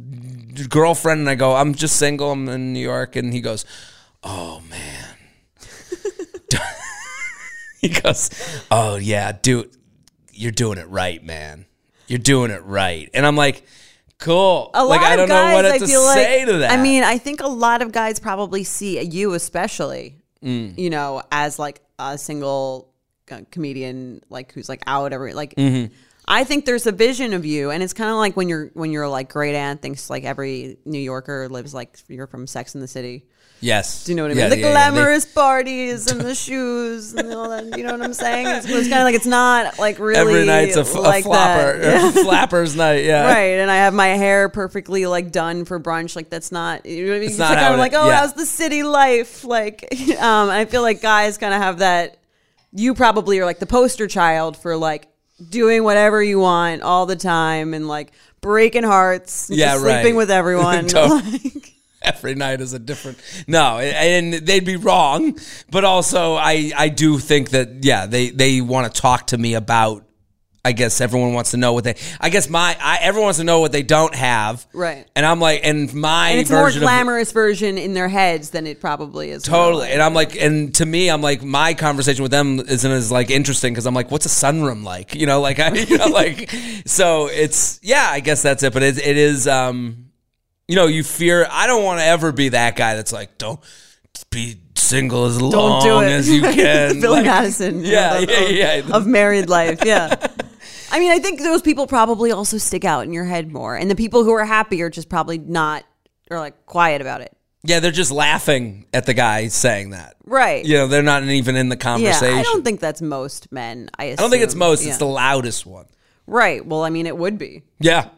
girlfriend? 0.67 1.21
And 1.21 1.29
I 1.29 1.35
go, 1.35 1.55
I'm 1.55 1.73
just 1.73 1.95
single. 1.95 2.31
I'm 2.31 2.49
in 2.49 2.73
New 2.73 2.81
York. 2.81 3.15
And 3.15 3.33
he 3.33 3.39
goes, 3.39 3.63
oh 4.21 4.61
man. 4.69 5.05
he 7.81 7.89
goes, 7.89 8.29
"Oh 8.71 8.95
yeah, 8.97 9.31
dude, 9.31 9.71
you're 10.33 10.51
doing 10.51 10.77
it 10.77 10.87
right, 10.89 11.23
man. 11.23 11.65
You're 12.07 12.19
doing 12.19 12.51
it 12.51 12.63
right." 12.65 13.09
And 13.13 13.25
I'm 13.25 13.35
like, 13.35 13.63
"Cool." 14.19 14.69
A 14.73 14.85
lot 14.85 14.99
I 15.01 15.15
don't 15.15 15.23
of 15.23 15.29
guys, 15.29 15.49
know 15.49 15.55
what 15.55 15.65
I 15.65 15.77
to 15.79 15.87
feel 15.87 16.01
say 16.13 16.39
like, 16.39 16.47
to 16.53 16.57
that. 16.59 16.71
I 16.71 16.81
mean, 16.81 17.03
I 17.03 17.17
think 17.17 17.41
a 17.41 17.47
lot 17.47 17.81
of 17.81 17.91
guys 17.91 18.19
probably 18.19 18.63
see 18.63 19.01
you, 19.01 19.33
especially, 19.33 20.15
Mm. 20.43 20.77
you 20.77 20.89
know, 20.89 21.21
as 21.31 21.57
like 21.59 21.81
a 21.97 22.17
single 22.17 22.89
comedian, 23.51 24.21
like 24.29 24.51
who's 24.53 24.69
like 24.69 24.81
out 24.87 25.13
every 25.13 25.33
like. 25.33 25.55
Mm-hmm. 25.55 25.93
I 26.31 26.43
think 26.43 26.65
there's 26.65 26.85
a 26.85 26.91
vision 26.91 27.33
of 27.33 27.43
you, 27.43 27.71
and 27.71 27.81
it's 27.81 27.93
kind 27.93 28.09
of 28.11 28.17
like 28.17 28.37
when 28.37 28.49
you're 28.49 28.67
when 28.75 28.91
your 28.91 29.07
like 29.09 29.29
great 29.29 29.55
aunt 29.55 29.81
thinks 29.81 30.09
like 30.11 30.23
every 30.25 30.77
New 30.85 30.99
Yorker 30.99 31.49
lives 31.49 31.73
like 31.73 31.97
you're 32.07 32.27
from 32.27 32.45
Sex 32.45 32.75
in 32.75 32.81
the 32.81 32.87
City. 32.87 33.25
Yes. 33.61 34.03
Do 34.05 34.11
you 34.11 34.15
know 34.15 34.23
what 34.23 34.31
I 34.31 34.35
Yeah, 34.35 34.41
mean? 34.43 34.49
the 34.51 34.57
yeah, 34.57 34.65
yeah. 34.67 34.89
They- 34.91 34.95
glamorous 34.95 35.25
parties 35.25 36.11
and 36.11 36.21
the 36.21 36.35
shoes 36.35 37.13
and 37.13 37.33
all 37.33 37.49
that. 37.49 37.77
You 37.77 37.83
know 37.83 37.91
what 37.91 38.01
I'm 38.01 38.13
saying? 38.13 38.47
It's, 38.47 38.65
it's 38.67 38.87
kind 38.89 39.01
of 39.01 39.05
like 39.05 39.15
it's 39.15 39.25
not 39.25 39.77
like 39.79 39.99
really 40.09 40.19
Every 40.19 40.45
night's 40.45 40.77
a, 40.77 40.81
f- 40.81 40.95
a 40.95 40.99
like 40.99 41.23
flopper, 41.23 41.77
that. 41.79 42.15
a 42.17 42.23
flapper's 42.23 42.75
night. 42.75 43.03
Yeah. 43.05 43.25
right 43.25 43.59
and 43.59 43.69
i 43.71 43.75
have 43.77 43.93
my 43.93 44.07
hair 44.07 44.49
perfectly 44.49 45.05
like 45.05 45.31
done 45.31 45.65
for 45.65 45.79
brunch 45.79 46.15
like 46.15 46.29
that's 46.29 46.51
not 46.51 46.85
you 46.85 47.05
know 47.05 47.11
what 47.11 47.15
i 47.17 47.19
mean 47.19 47.23
It's 47.29 47.33
it's 47.33 47.39
not 47.39 47.51
like, 47.55 47.63
i'm 47.63 47.73
it- 47.73 47.77
like 47.77 47.93
oh 47.95 48.07
yeah. 48.07 48.19
how's 48.19 48.33
the 48.33 48.45
city 48.45 48.83
life 48.83 49.43
like 49.43 49.83
um 50.21 50.49
i 50.49 50.65
feel 50.65 50.81
like 50.81 51.01
guys 51.01 51.37
kind 51.37 51.53
of 51.53 51.61
have 51.61 51.79
that 51.79 52.17
you 52.71 52.93
probably 52.93 53.39
are 53.39 53.45
like 53.45 53.59
the 53.59 53.65
poster 53.65 54.07
child 54.07 54.55
for 54.57 54.75
like 54.77 55.07
doing 55.49 55.83
whatever 55.83 56.21
you 56.21 56.39
want 56.39 56.81
all 56.81 57.05
the 57.05 57.15
time 57.15 57.73
and 57.73 57.87
like 57.87 58.11
breaking 58.41 58.83
hearts 58.83 59.49
and 59.49 59.57
Yeah, 59.57 59.73
just 59.73 59.81
sleeping 59.83 60.15
with 60.15 60.29
everyone 60.31 60.87
like, 60.87 61.73
Every 62.01 62.35
night 62.35 62.61
is 62.61 62.73
a 62.73 62.79
different. 62.79 63.17
No, 63.47 63.77
and 63.79 64.33
they'd 64.33 64.65
be 64.65 64.77
wrong, 64.77 65.37
but 65.69 65.83
also 65.83 66.35
I 66.35 66.71
I 66.77 66.89
do 66.89 67.17
think 67.19 67.49
that 67.49 67.83
yeah 67.83 68.05
they 68.05 68.29
they 68.29 68.61
want 68.61 68.93
to 68.93 69.01
talk 69.01 69.27
to 69.27 69.37
me 69.37 69.53
about. 69.55 70.05
I 70.63 70.73
guess 70.73 70.99
everyone 70.99 71.33
wants 71.33 71.51
to 71.51 71.57
know 71.57 71.71
what 71.71 71.85
they. 71.85 71.95
I 72.19 72.29
guess 72.29 72.49
my 72.49 72.75
I, 72.79 72.97
everyone 73.01 73.27
wants 73.27 73.39
to 73.39 73.45
know 73.45 73.61
what 73.61 73.71
they 73.71 73.81
don't 73.81 74.13
have. 74.13 74.67
Right. 74.73 75.07
And 75.15 75.25
I'm 75.25 75.39
like, 75.39 75.61
and 75.63 75.91
my 75.93 76.31
and 76.31 76.39
it's 76.41 76.51
more 76.51 76.63
version 76.63 76.83
of 76.83 76.87
glamorous 76.87 77.31
version 77.31 77.77
in 77.77 77.93
their 77.93 78.09
heads 78.09 78.49
than 78.49 78.67
it 78.67 78.81
probably 78.81 79.31
is 79.31 79.43
Totally. 79.43 79.89
And 79.89 80.01
I'm 80.01 80.13
like, 80.13 80.35
and 80.35 80.75
to 80.75 80.85
me, 80.85 81.09
I'm 81.09 81.21
like, 81.21 81.41
my 81.41 81.73
conversation 81.73 82.23
with 82.23 82.31
them 82.31 82.59
isn't 82.59 82.91
as 82.91 83.09
like 83.09 83.29
interesting 83.29 83.73
because 83.73 83.85
I'm 83.85 83.93
like, 83.93 84.11
what's 84.11 84.25
a 84.25 84.29
sunroom 84.29 84.83
like? 84.83 85.15
You 85.15 85.27
know, 85.27 85.39
like 85.39 85.59
I, 85.59 85.73
you 85.73 85.97
know, 85.97 86.07
like, 86.07 86.53
so 86.85 87.27
it's 87.27 87.79
yeah, 87.81 88.07
I 88.11 88.19
guess 88.19 88.41
that's 88.41 88.61
it. 88.61 88.73
But 88.73 88.83
it, 88.83 88.97
it 88.97 89.15
is, 89.15 89.47
um, 89.47 90.08
you 90.69 90.75
know, 90.75 90.85
you 90.87 91.03
fear. 91.03 91.47
I 91.49 91.67
don't 91.67 91.83
want 91.83 91.99
to 91.99 92.05
ever 92.05 92.31
be 92.31 92.49
that 92.49 92.75
guy 92.77 92.95
that's 92.95 93.11
like, 93.11 93.37
don't 93.37 93.59
be 94.31 94.57
single 94.75 95.25
as 95.25 95.37
don't 95.37 95.51
long 95.51 96.03
as 96.05 96.29
you 96.29 96.41
can. 96.59 97.01
Billy 97.01 97.17
Like, 97.17 97.25
Madison 97.25 97.83
Yeah, 97.83 98.19
of, 98.19 98.29
yeah, 98.29 98.39
of- 98.39 98.51
yeah. 98.87 98.95
of 98.95 99.07
married 99.07 99.49
life 99.49 99.79
yeah 99.85 100.13
I 100.91 100.99
mean 100.99 101.11
I 101.11 101.19
think 101.19 101.41
those 101.41 101.61
people 101.61 101.85
probably 101.87 102.31
also 102.31 102.57
stick 102.57 102.85
out 102.85 103.03
in 103.05 103.13
your 103.13 103.25
head 103.25 103.51
more 103.51 103.75
and 103.75 103.89
the 103.89 103.95
people 103.95 104.23
who 104.23 104.31
are 104.31 104.45
happy 104.45 104.81
are 104.81 104.89
just 104.89 105.09
probably 105.09 105.37
not 105.37 105.83
or 106.31 106.39
like 106.39 106.65
quiet 106.65 107.01
about 107.01 107.21
it 107.21 107.35
yeah, 107.63 107.79
they're 107.81 107.91
just 107.91 108.11
laughing 108.11 108.85
at 108.93 109.05
the 109.05 109.13
guy 109.13 109.47
saying 109.49 109.89
that. 109.91 110.15
right 110.25 110.63
You 110.65 110.77
know, 110.77 110.87
they're 110.87 111.03
not 111.03 111.23
even 111.23 111.55
in 111.57 111.67
the 111.69 111.75
yeah 111.75 111.81
conversation. 111.81 112.37
I 112.37 112.43
don't 112.43 112.63
think 112.63 112.79
that's 112.79 113.01
most 113.01 113.51
men 113.51 113.89
I, 113.97 114.11
I 114.11 114.15
don't 114.15 114.29
think 114.29 114.43
it's 114.43 114.55
most. 114.55 114.83
Yeah. 114.83 114.89
It's 114.89 114.97
the 114.97 115.05
loudest 115.05 115.65
one. 115.65 115.85
right 116.27 116.65
well 116.65 116.83
I 116.83 116.89
mean 116.89 117.05
it 117.07 117.17
would 117.17 117.37
be 117.37 117.63
Yeah. 117.79 118.09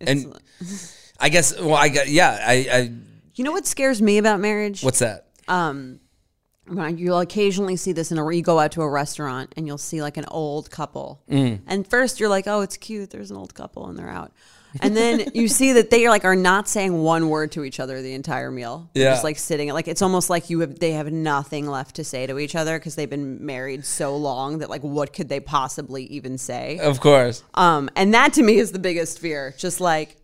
and 0.00 0.38
I 1.20 1.28
guess. 1.28 1.58
Well, 1.60 1.74
I 1.74 1.88
got. 1.88 2.08
Yeah. 2.08 2.38
I. 2.40 2.54
I 2.72 2.92
you 3.34 3.44
know 3.44 3.52
what 3.52 3.66
scares 3.66 4.00
me 4.00 4.16
about 4.16 4.40
marriage 4.40 4.82
what's 4.82 5.00
that? 5.00 5.26
Um, 5.46 6.00
you'll 6.66 7.18
occasionally 7.20 7.76
see 7.76 7.92
this 7.92 8.10
in 8.10 8.18
a 8.18 8.34
you 8.34 8.40
go 8.42 8.58
out 8.58 8.72
to 8.72 8.82
a 8.82 8.88
restaurant 8.88 9.52
and 9.58 9.66
you'll 9.66 9.78
see 9.78 10.00
like 10.02 10.16
an 10.16 10.24
old 10.28 10.70
couple 10.70 11.22
Mm. 11.30 11.60
and 11.66 11.86
first 11.86 12.18
you're 12.18 12.28
like 12.30 12.46
oh 12.46 12.62
it's 12.62 12.76
cute 12.78 13.10
there's 13.10 13.30
an 13.30 13.36
old 13.36 13.54
couple 13.54 13.86
and 13.88 13.98
they're 13.98 14.08
out 14.08 14.32
and 14.80 14.96
then 14.96 15.30
you 15.34 15.48
see 15.48 15.74
that 15.74 15.90
they 15.90 16.06
are 16.06 16.08
like 16.10 16.24
are 16.24 16.34
not 16.34 16.66
saying 16.66 16.92
one 17.02 17.28
word 17.28 17.52
to 17.52 17.62
each 17.64 17.78
other 17.78 18.00
the 18.02 18.14
entire 18.14 18.50
meal 18.50 18.88
they're 18.94 19.04
Yeah. 19.04 19.10
just 19.10 19.22
like 19.24 19.38
sitting 19.38 19.68
like 19.72 19.86
it's 19.86 20.02
almost 20.02 20.28
like 20.30 20.48
you 20.50 20.60
have 20.60 20.78
they 20.78 20.92
have 20.92 21.12
nothing 21.12 21.66
left 21.66 21.96
to 21.96 22.04
say 22.04 22.26
to 22.26 22.38
each 22.38 22.56
other 22.56 22.78
because 22.78 22.94
they've 22.96 23.08
been 23.10 23.44
married 23.44 23.84
so 23.84 24.16
long 24.16 24.58
that 24.58 24.70
like 24.70 24.82
what 24.82 25.12
could 25.12 25.28
they 25.28 25.40
possibly 25.40 26.04
even 26.06 26.36
say 26.38 26.78
Of 26.78 27.00
course. 27.00 27.44
um 27.54 27.90
and 27.94 28.14
that 28.14 28.32
to 28.32 28.42
me 28.42 28.56
is 28.56 28.72
the 28.72 28.78
biggest 28.80 29.18
fear 29.20 29.54
just 29.58 29.78
like 29.80 30.16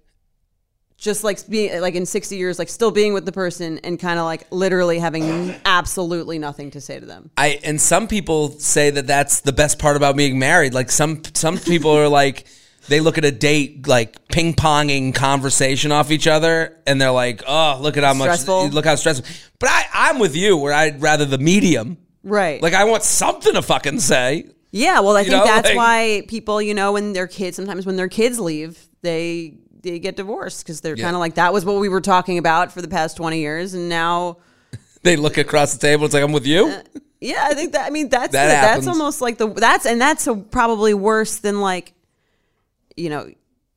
just 1.03 1.25
like 1.25 1.47
being 1.49 1.81
like 1.81 1.95
in 1.95 2.07
60 2.07 2.37
years 2.37 2.59
like 2.59 2.69
still 2.69 2.91
being 2.93 3.13
with 3.13 3.27
the 3.27 3.33
person 3.33 3.79
and 3.85 3.99
kind 3.99 4.19
of 4.19 4.25
like 4.25 4.47
literally 4.51 4.99
having 5.01 5.55
absolutely 5.65 6.39
nothing 6.39 6.71
to 6.71 6.81
say 6.81 6.99
to 7.01 7.05
them 7.07 7.31
I 7.37 7.59
and 7.65 7.81
some 7.81 8.07
people 8.09 8.51
say 8.59 8.91
that 8.91 9.07
that's 9.07 9.41
the 9.41 9.53
best 9.53 9.79
part 9.79 9.97
about 9.97 10.17
being 10.17 10.39
married. 10.39 10.73
Like 10.75 10.91
some 10.91 11.23
some 11.35 11.59
people 11.59 11.91
are 11.91 12.09
like 12.09 12.47
they 12.89 13.01
look 13.01 13.19
at 13.19 13.25
a 13.25 13.31
date 13.31 13.87
like 13.87 14.29
ping 14.29 14.55
ponging 14.55 15.15
conversation 15.15 15.93
off 15.93 16.11
each 16.11 16.27
other, 16.27 16.79
and 16.85 17.01
they're 17.01 17.13
like, 17.13 17.43
"Oh, 17.47 17.79
look 17.81 17.97
at 17.97 18.03
how 18.03 18.13
Stressful. 18.15 18.65
much 18.65 18.73
look 18.73 18.85
how 18.85 18.97
stressful." 18.97 19.25
But 19.61 19.69
I 19.71 19.85
I'm 19.95 20.19
with 20.19 20.35
you, 20.35 20.57
where 20.57 20.73
I'd 20.73 21.01
rather 21.01 21.25
the 21.25 21.39
medium. 21.39 21.97
right 22.25 22.61
Like 22.63 22.75
I 22.75 22.85
want 22.85 23.03
something 23.05 23.55
to 23.55 23.63
fucking 23.63 24.01
say. 24.01 24.47
yeah 24.73 25.01
well 25.01 25.17
i 25.17 25.23
think 25.23 25.33
know, 25.37 25.45
that's 25.45 25.69
like- 25.69 25.77
why 25.77 26.23
people 26.29 26.61
you 26.63 26.75
know 26.75 26.93
when 26.93 27.13
their 27.13 27.27
kids 27.27 27.55
sometimes 27.57 27.85
when 27.87 27.97
their 27.97 28.09
kids 28.09 28.41
leave 28.41 28.89
they 29.03 29.55
they 29.83 29.99
get 29.99 30.17
divorced 30.17 30.65
because 30.65 30.81
they're 30.81 30.97
Yeah. 30.97 31.05
kind 31.05 31.17
of 31.17 31.21
like 31.21 31.35
that 31.35 31.53
was 31.53 31.65
what 31.65 31.77
we 31.81 31.89
were 31.89 32.01
talking 32.01 32.39
about 32.39 32.73
for 32.73 32.81
the 32.83 32.89
past 32.89 33.17
20 33.17 33.39
years 33.41 33.75
and 33.75 33.89
now 33.89 34.39
They 35.03 35.17
look 35.17 35.37
across 35.37 35.73
the 35.73 35.79
table. 35.81 36.05
It's 36.05 36.15
like 36.15 36.23
I'm 36.23 36.33
with 36.33 36.47
you. 36.47 36.67
Uh, 36.69 36.83
yeah 37.21 37.47
i 37.49 37.55
think 37.55 37.73
that 37.73 37.87
i 37.87 37.91
mean 37.91 38.09
that's 38.09 38.33
That 38.33 38.49
that's 38.75 38.89
almost 38.89 39.21
like 39.21 39.39
the 39.39 39.47
that's 39.47 39.87
and 39.87 40.01
that's 40.01 40.27
a, 40.27 40.35
probably 40.35 40.93
worse 40.93 41.37
than 41.39 41.61
like 41.61 41.93
you 42.97 43.11
know 43.11 43.31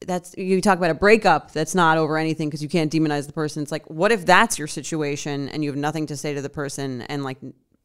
that's 0.06 0.34
you 0.36 0.60
talk 0.62 0.80
about 0.80 0.90
a 0.90 0.96
breakup 0.96 1.52
that's 1.52 1.76
not 1.76 2.00
over 2.00 2.18
anything 2.18 2.50
because 2.50 2.64
you 2.64 2.70
can't 2.70 2.92
demonize 2.92 3.28
the 3.28 3.34
person 3.34 3.62
it's 3.62 3.72
like 3.72 3.88
what 3.88 4.12
if 4.12 4.26
that's 4.26 4.58
your 4.58 4.68
situation 4.68 5.48
and 5.50 5.64
you 5.64 5.70
have 5.70 5.78
nothing 5.78 6.08
to 6.08 6.18
say 6.18 6.34
to 6.34 6.42
the 6.42 6.50
person 6.50 7.04
and 7.04 7.24
like 7.24 7.38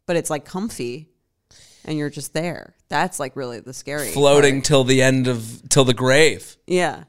but 0.07 0.17
it's 0.17 0.31
like 0.31 0.47
comfy 0.47 1.09
and 1.85 1.99
you're 1.99 2.09
just 2.09 2.33
there 2.33 2.75
that's 2.89 3.21
like 3.21 3.37
really 3.37 3.61
the 3.61 3.75
scary 3.75 4.09
Floating 4.13 4.57
part. 4.57 4.65
till 4.65 4.85
the 4.85 5.03
end 5.03 5.29
of 5.29 5.63
till 5.69 5.85
the 5.85 5.93
grave. 5.95 6.57
yeah 6.67 7.05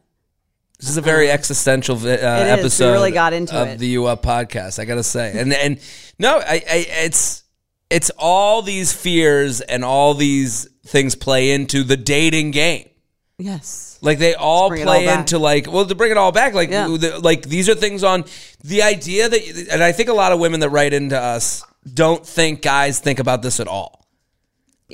This 0.82 0.90
is 0.90 0.98
a 0.98 1.02
very 1.02 1.30
existential 1.32 1.96
uh, 1.96 2.10
It 2.10 2.20
is. 2.20 2.22
We 2.22 2.50
episode. 2.50 2.92
really 2.92 3.12
got 3.12 3.34
into 3.34 3.56
of 3.56 3.68
it. 3.70 3.80
the 3.80 3.88
U 3.90 4.08
Up 4.08 4.22
podcast. 4.24 4.80
I 4.80 4.86
gotta 4.86 5.04
say, 5.04 5.32
and 5.40 5.54
and 5.54 5.80
no, 6.20 6.38
I, 6.40 6.56
I 6.56 6.86
it's 7.06 7.44
it's 7.90 8.10
all 8.18 8.62
these 8.64 8.92
fears 8.92 9.62
and 9.62 9.86
all 9.86 10.14
these 10.16 10.68
things 10.88 11.14
play 11.16 11.52
into 11.52 11.84
the 11.84 11.98
dating 11.98 12.52
game. 12.52 12.90
yes 13.38 14.00
Like 14.02 14.18
they 14.18 14.34
all 14.34 14.70
play 14.70 15.08
all 15.08 15.20
into 15.20 15.38
like 15.40 15.72
well 15.72 15.86
to 15.86 15.94
bring 15.96 16.10
it 16.12 16.18
all 16.18 16.32
back 16.32 16.54
like 16.54 16.70
Yeah. 16.72 16.88
the, 16.88 17.20
like 17.20 17.44
these 17.44 17.70
are 17.70 17.76
things 17.76 18.04
on 18.04 18.26
the 18.64 18.82
idea 18.82 19.30
that 19.30 19.68
and 19.72 19.84
I 19.84 19.92
think 19.92 20.10
a 20.10 20.14
lot 20.14 20.32
of 20.32 20.40
women 20.40 20.60
that 20.62 20.70
write 20.70 20.94
into 20.94 21.18
us 21.20 21.64
don't 21.94 22.26
think 22.26 22.62
guys 22.62 23.00
think 23.00 23.20
about 23.20 23.42
this 23.44 23.60
at 23.60 23.68
all. 23.68 24.01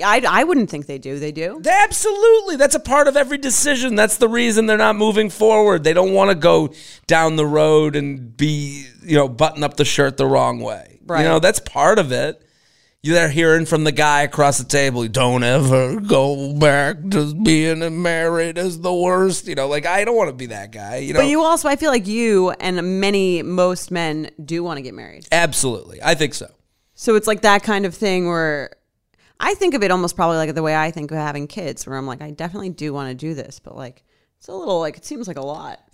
I, 0.04 0.22
I 0.28 0.44
wouldn't 0.44 0.70
think 0.70 0.86
they 0.86 0.98
do 0.98 1.20
they 1.20 1.32
do 1.32 1.60
They 1.62 1.72
absolutely. 1.72 2.56
That's 2.56 2.76
a 2.76 2.80
part 2.80 3.08
of 3.08 3.18
every 3.18 3.38
decision. 3.38 3.96
That's 3.96 4.18
the 4.18 4.30
reason 4.30 4.66
they're 4.66 4.78
not 4.78 4.96
moving 4.96 5.30
forward. 5.30 5.84
They 5.84 5.94
don't 5.94 6.14
want 6.14 6.32
to 6.32 6.36
go 6.36 6.74
down 7.08 7.36
the 7.36 7.46
road 7.46 7.96
and 7.96 8.36
be, 8.36 8.88
you 9.04 9.18
know, 9.18 9.28
button 9.28 9.64
up 9.64 9.78
the 9.78 9.86
shirt 9.86 10.18
the 10.18 10.26
wrong 10.26 10.60
way. 10.60 11.00
Right. 11.06 11.22
You 11.22 11.28
know, 11.28 11.40
that's 11.40 11.60
part 11.60 12.00
of 12.00 12.12
it. 12.12 12.42
You're 13.04 13.30
hearing 13.30 13.66
from 13.66 13.84
the 13.86 13.92
guy 13.92 14.24
across 14.24 14.58
the 14.58 14.66
table, 14.66 15.08
don't 15.08 15.44
ever 15.44 16.00
go 16.02 16.54
back 16.54 16.98
to 17.12 17.34
being 17.34 18.02
married 18.02 18.58
is 18.58 18.82
the 18.82 18.94
worst. 18.94 19.48
You 19.48 19.56
know, 19.56 19.68
like 19.68 19.86
I 19.86 20.04
don't 20.04 20.18
want 20.18 20.30
to 20.30 20.36
be 20.36 20.48
that 20.48 20.72
guy. 20.72 20.98
You 20.98 21.14
know, 21.14 21.20
But 21.22 21.28
you 21.28 21.42
also, 21.42 21.70
I 21.70 21.76
feel 21.78 21.92
like 21.92 22.08
you 22.08 22.50
and 22.60 23.00
many, 23.00 23.44
most 23.44 23.92
men 23.92 24.32
do 24.44 24.64
want 24.64 24.78
to 24.78 24.82
get 24.82 24.94
married. 24.94 25.26
absolutely, 25.32 26.00
I 26.04 26.16
think 26.16 26.34
so. 26.34 26.50
So 26.96 27.16
it's 27.16 27.28
like 27.28 27.42
that 27.42 27.62
kind 27.64 27.86
of 27.86 27.94
thing 27.94 28.28
where 28.28 28.72
I 29.40 29.54
think 29.54 29.74
of 29.74 29.84
it 29.84 29.92
almost 29.92 30.16
probably 30.16 30.38
like 30.38 30.56
the 30.56 30.64
way 30.64 30.76
I 30.76 30.92
think 30.92 31.12
of 31.12 31.18
having 31.18 31.48
kids, 31.48 31.86
where 31.86 31.98
I'm 31.98 32.08
like, 32.08 32.22
I 32.22 32.32
definitely 32.32 32.70
do 32.70 32.94
want 32.94 33.10
to 33.10 33.16
do 33.16 33.34
this, 33.34 33.60
but 33.60 33.76
like, 33.76 34.04
it's 34.40 34.48
a 34.48 34.54
little 34.54 34.80
like, 34.80 34.98
it 34.98 35.06
seems 35.06 35.28
like 35.28 35.38
a 35.38 35.46
lot. 35.46 35.80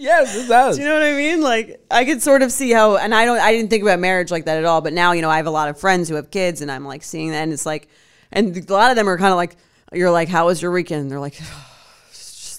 Yes, 0.00 0.34
it 0.34 0.48
does. 0.48 0.76
Do 0.76 0.82
you 0.82 0.88
know 0.88 0.94
what 0.94 1.02
I 1.02 1.12
mean? 1.12 1.42
Like 1.42 1.84
I 1.90 2.06
could 2.06 2.22
sort 2.22 2.40
of 2.40 2.50
see 2.50 2.70
how, 2.70 2.96
and 2.96 3.14
I 3.14 3.26
don't, 3.26 3.38
I 3.38 3.52
didn't 3.52 3.68
think 3.68 3.82
about 3.82 3.98
marriage 3.98 4.30
like 4.30 4.46
that 4.46 4.56
at 4.56 4.64
all. 4.64 4.80
But 4.80 4.94
now, 4.94 5.12
you 5.12 5.20
know, 5.20 5.28
I 5.28 5.36
have 5.36 5.46
a 5.46 5.50
lot 5.50 5.68
of 5.68 5.78
friends 5.78 6.08
who 6.08 6.14
have 6.14 6.30
kids, 6.30 6.62
and 6.62 6.72
I'm 6.72 6.86
like 6.86 7.02
seeing 7.02 7.32
that, 7.32 7.42
and 7.42 7.52
it's 7.52 7.66
like, 7.66 7.88
and 8.32 8.56
a 8.56 8.72
lot 8.72 8.90
of 8.90 8.96
them 8.96 9.08
are 9.10 9.18
kind 9.18 9.30
of 9.30 9.36
like, 9.36 9.56
you're 9.92 10.10
like, 10.10 10.28
how 10.28 10.46
was 10.46 10.62
your 10.62 10.70
weekend? 10.70 11.02
And 11.02 11.10
they're 11.10 11.20
like, 11.20 11.38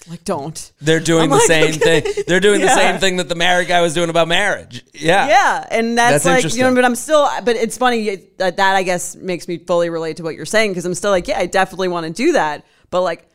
just 0.02 0.10
like 0.10 0.24
don't. 0.24 0.72
They're 0.80 1.00
doing 1.00 1.24
I'm 1.24 1.30
the 1.30 1.36
like, 1.36 1.46
same 1.46 1.74
okay. 1.74 2.00
thing. 2.00 2.24
They're 2.26 2.40
doing 2.40 2.60
the 2.60 2.74
same 2.74 2.98
thing 2.98 3.16
that 3.16 3.28
the 3.28 3.34
married 3.34 3.68
guy 3.68 3.80
was 3.80 3.94
doing 3.94 4.10
about 4.10 4.28
marriage. 4.28 4.84
Yeah. 4.92 5.28
Yeah, 5.28 5.66
and 5.70 5.96
that's, 5.96 6.24
That's 6.24 6.44
like 6.44 6.54
you 6.56 6.62
know, 6.62 6.74
but 6.74 6.84
I'm 6.84 6.96
still, 6.96 7.28
but 7.44 7.56
it's 7.56 7.78
funny 7.78 8.16
that 8.38 8.56
that 8.56 8.76
I 8.76 8.82
guess 8.82 9.16
makes 9.16 9.46
me 9.48 9.58
fully 9.58 9.90
relate 9.90 10.16
to 10.16 10.22
what 10.22 10.34
you're 10.34 10.46
saying 10.46 10.72
because 10.72 10.84
I'm 10.84 10.94
still 10.94 11.10
like, 11.10 11.28
yeah, 11.28 11.38
I 11.38 11.46
definitely 11.46 11.88
want 11.88 12.06
to 12.06 12.12
do 12.12 12.32
that, 12.32 12.64
but 12.90 13.02
like, 13.02 13.28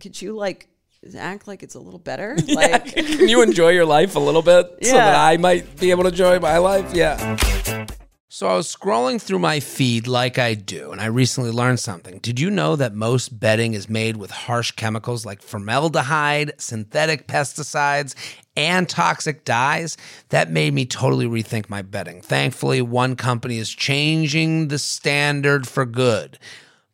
could 0.00 0.20
you 0.20 0.36
like 0.36 0.68
act 1.16 1.48
like 1.48 1.62
it's 1.62 1.74
a 1.74 1.80
little 1.80 1.98
better? 1.98 2.36
Like, 2.46 2.94
Can 2.94 3.28
you 3.28 3.42
enjoy 3.42 3.70
your 3.70 3.86
life 3.86 4.14
a 4.14 4.20
little 4.20 4.42
bit 4.42 4.66
so 4.82 4.92
that 4.92 5.16
I 5.16 5.36
might 5.38 5.80
be 5.80 5.90
able 5.90 6.04
to 6.04 6.10
enjoy 6.10 6.38
my 6.38 6.58
life? 6.58 6.94
Yeah. 6.94 7.86
So 8.34 8.46
I 8.46 8.54
was 8.54 8.74
scrolling 8.74 9.20
through 9.20 9.40
my 9.40 9.60
feed 9.60 10.06
like 10.06 10.38
I 10.38 10.54
do, 10.54 10.90
and 10.90 11.02
I 11.02 11.04
recently 11.04 11.50
learned 11.50 11.80
something. 11.80 12.18
Did 12.20 12.40
you 12.40 12.50
know 12.50 12.76
that 12.76 12.94
most 12.94 13.38
bedding 13.38 13.74
is 13.74 13.90
made 13.90 14.16
with 14.16 14.30
harsh 14.30 14.70
chemicals 14.70 15.26
like 15.26 15.42
formaldehyde, 15.42 16.54
synthetic 16.56 17.28
pesticides, 17.28 18.14
and 18.56 18.88
toxic 18.88 19.44
dyes? 19.44 19.98
That 20.30 20.50
made 20.50 20.72
me 20.72 20.86
totally 20.86 21.26
rethink 21.26 21.68
my 21.68 21.82
bedding. 21.82 22.22
Thankfully, 22.22 22.80
one 22.80 23.16
company 23.16 23.58
is 23.58 23.68
changing 23.68 24.68
the 24.68 24.78
standard 24.78 25.68
for 25.68 25.84
good. 25.84 26.38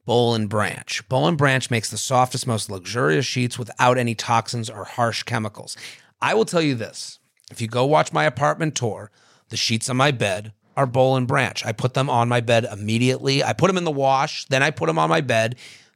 Boll 0.06 0.34
and 0.34 0.48
Branch. 0.48 1.08
Boll 1.08 1.28
and 1.28 1.38
Branch 1.38 1.70
makes 1.70 1.88
the 1.88 1.98
softest, 1.98 2.48
most 2.48 2.68
luxurious 2.68 3.26
sheets 3.26 3.56
without 3.56 3.96
any 3.96 4.16
toxins 4.16 4.68
or 4.68 4.82
harsh 4.82 5.22
chemicals. 5.22 5.76
I 6.20 6.34
will 6.34 6.46
tell 6.46 6.62
you 6.62 6.74
this 6.74 7.20
if 7.48 7.60
you 7.60 7.68
go 7.68 7.86
watch 7.86 8.12
my 8.12 8.24
apartment 8.24 8.74
tour, 8.74 9.12
the 9.50 9.56
sheets 9.56 9.88
on 9.88 9.96
my 9.96 10.10
bed 10.10 10.52
are 10.78 10.86
Boll 10.86 11.16
and 11.16 11.26
Branch. 11.26 11.66
I 11.66 11.72
put 11.72 11.94
them 11.94 12.08
on 12.08 12.28
my 12.28 12.40
bed 12.40 12.64
immediately. 12.72 13.42
I 13.42 13.52
put 13.52 13.66
them 13.66 13.76
in 13.76 13.82
the 13.82 13.90
wash, 13.90 14.44
then 14.44 14.62
I 14.62 14.70
put 14.70 14.86
them 14.86 14.96
on 14.98 15.10
my 15.10 15.20
bed. 15.20 15.56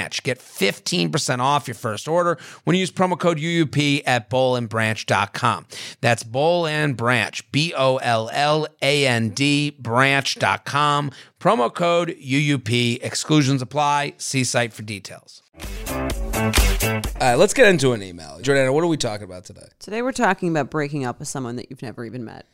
Branch. 0.00 0.22
Get 0.22 0.38
15% 0.38 1.40
off 1.40 1.68
your 1.68 1.74
first 1.74 2.08
order 2.08 2.38
when 2.64 2.74
you 2.74 2.80
use 2.80 2.90
promo 2.90 3.18
code 3.18 3.38
UUP 3.38 4.02
at 4.06 4.30
bollandbranch.com. 4.30 5.66
That's 6.00 6.22
Boll 6.22 6.66
and 6.66 6.96
Branch, 6.96 7.52
B 7.52 7.74
O 7.76 7.98
L 7.98 8.30
L 8.32 8.66
A 8.80 9.06
N 9.06 9.30
D, 9.30 9.70
branch.com. 9.78 11.10
Promo 11.38 11.72
code 11.74 12.16
UUP. 12.18 13.02
Exclusions 13.02 13.60
apply. 13.60 14.14
See 14.16 14.44
site 14.44 14.72
for 14.72 14.82
details. 14.82 15.42
All 15.58 17.26
right, 17.26 17.34
let's 17.34 17.52
get 17.52 17.68
into 17.68 17.92
an 17.92 18.02
email. 18.02 18.38
Jordana, 18.40 18.72
what 18.72 18.82
are 18.82 18.86
we 18.86 18.96
talking 18.96 19.24
about 19.24 19.44
today? 19.44 19.68
today 19.78 20.00
we're 20.00 20.12
talking 20.12 20.48
about 20.48 20.70
breaking 20.70 21.04
up 21.04 21.18
with 21.18 21.28
someone 21.28 21.56
that 21.56 21.68
you've 21.68 21.82
never 21.82 22.06
even 22.06 22.24
met. 22.24 22.46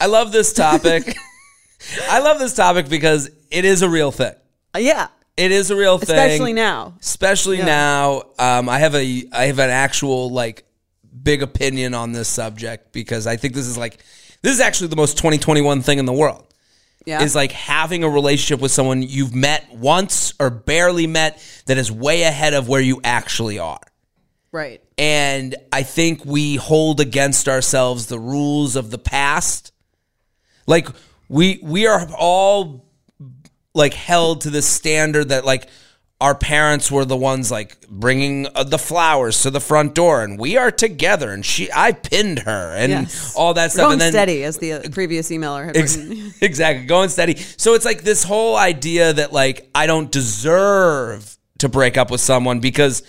I 0.00 0.06
love 0.06 0.32
this 0.32 0.52
topic. 0.52 1.16
I 2.10 2.18
love 2.18 2.40
this 2.40 2.54
topic 2.54 2.88
because 2.88 3.30
it 3.52 3.64
is 3.64 3.82
a 3.82 3.88
real 3.88 4.10
thing. 4.10 4.34
Yeah, 4.76 5.08
It 5.38 5.52
is 5.52 5.70
a 5.70 5.76
real 5.76 5.98
thing. 5.98 6.16
especially 6.16 6.52
now. 6.52 6.94
especially 7.00 7.58
Yeah. 7.58 7.64
now 7.66 8.22
um, 8.38 8.68
i 8.68 8.78
have 8.78 8.94
a 8.94 9.24
i 9.32 9.44
have 9.46 9.58
an 9.58 9.70
actual 9.70 10.30
like 10.30 10.64
big 11.22 11.42
opinion 11.42 11.94
on 11.94 12.12
this 12.12 12.28
subject 12.28 12.92
because 12.92 13.26
i 13.26 13.36
think 13.36 13.54
this 13.54 13.66
is 13.66 13.78
like 13.78 13.98
this 14.42 14.52
is 14.52 14.60
actually 14.60 14.88
the 14.88 14.96
most 14.96 15.16
2021 15.18 15.80
thing 15.82 15.98
in 15.98 16.04
the 16.06 16.12
world 16.12 16.44
Yeah, 17.06 17.22
is 17.22 17.34
like 17.34 17.52
having 17.52 18.04
a 18.04 18.08
relationship 18.08 18.60
with 18.60 18.70
someone 18.72 19.02
you've 19.02 19.34
met 19.34 19.66
once 19.74 20.32
or 20.40 20.50
barely 20.50 21.06
met 21.06 21.40
that 21.66 21.76
is 21.78 21.90
way 21.90 22.22
ahead 22.22 22.54
of 22.54 22.68
where 22.68 22.80
you 22.80 23.00
actually 23.04 23.58
are 23.58 23.80
right. 24.52 24.82
and 24.96 25.54
i 25.72 25.82
think 25.82 26.24
we 26.24 26.56
hold 26.56 27.00
against 27.00 27.48
ourselves 27.48 28.06
the 28.06 28.18
rules 28.18 28.74
of 28.76 28.90
the 28.90 28.98
past 28.98 29.72
like 30.66 30.88
we 31.28 31.58
we 31.62 31.86
are 31.86 32.06
all 32.16 32.84
like 33.78 33.94
held 33.94 34.42
to 34.42 34.50
the 34.50 34.60
standard 34.62 35.30
that 35.30 35.44
like 35.46 35.68
our 36.20 36.34
parents 36.34 36.90
were 36.90 37.04
the 37.04 37.16
ones 37.16 37.48
like 37.50 37.86
bringing 37.88 38.46
uh, 38.54 38.64
the 38.64 38.76
flowers 38.78 39.40
to 39.42 39.50
the 39.50 39.60
front 39.60 39.94
door 39.94 40.22
and 40.24 40.36
we 40.38 40.56
are 40.56 40.70
together 40.72 41.30
and 41.30 41.46
she 41.46 41.68
i 41.72 41.92
pinned 41.92 42.40
her 42.40 42.74
and 42.76 42.90
Yes. 42.90 43.34
all 43.36 43.54
that 43.54 43.70
stuff 43.70 43.84
Going 43.84 43.92
and 43.92 44.00
then 44.00 44.12
steady, 44.12 44.42
as 44.42 44.58
the 44.58 44.72
uh, 44.72 44.88
previous 44.90 45.30
emailer 45.30 45.64
had 45.66 45.76
Ex- 45.76 45.96
written. 45.96 46.34
exactly 46.42 46.86
going 46.86 47.08
steady 47.08 47.36
so 47.36 47.74
it's 47.74 47.84
like 47.84 48.02
this 48.02 48.24
whole 48.24 48.56
idea 48.56 49.12
that 49.12 49.32
like 49.32 49.70
i 49.76 49.86
don't 49.86 50.10
deserve 50.10 51.36
to 51.58 51.68
break 51.68 51.96
up 51.96 52.10
with 52.10 52.20
someone 52.20 52.60
because 52.60 53.02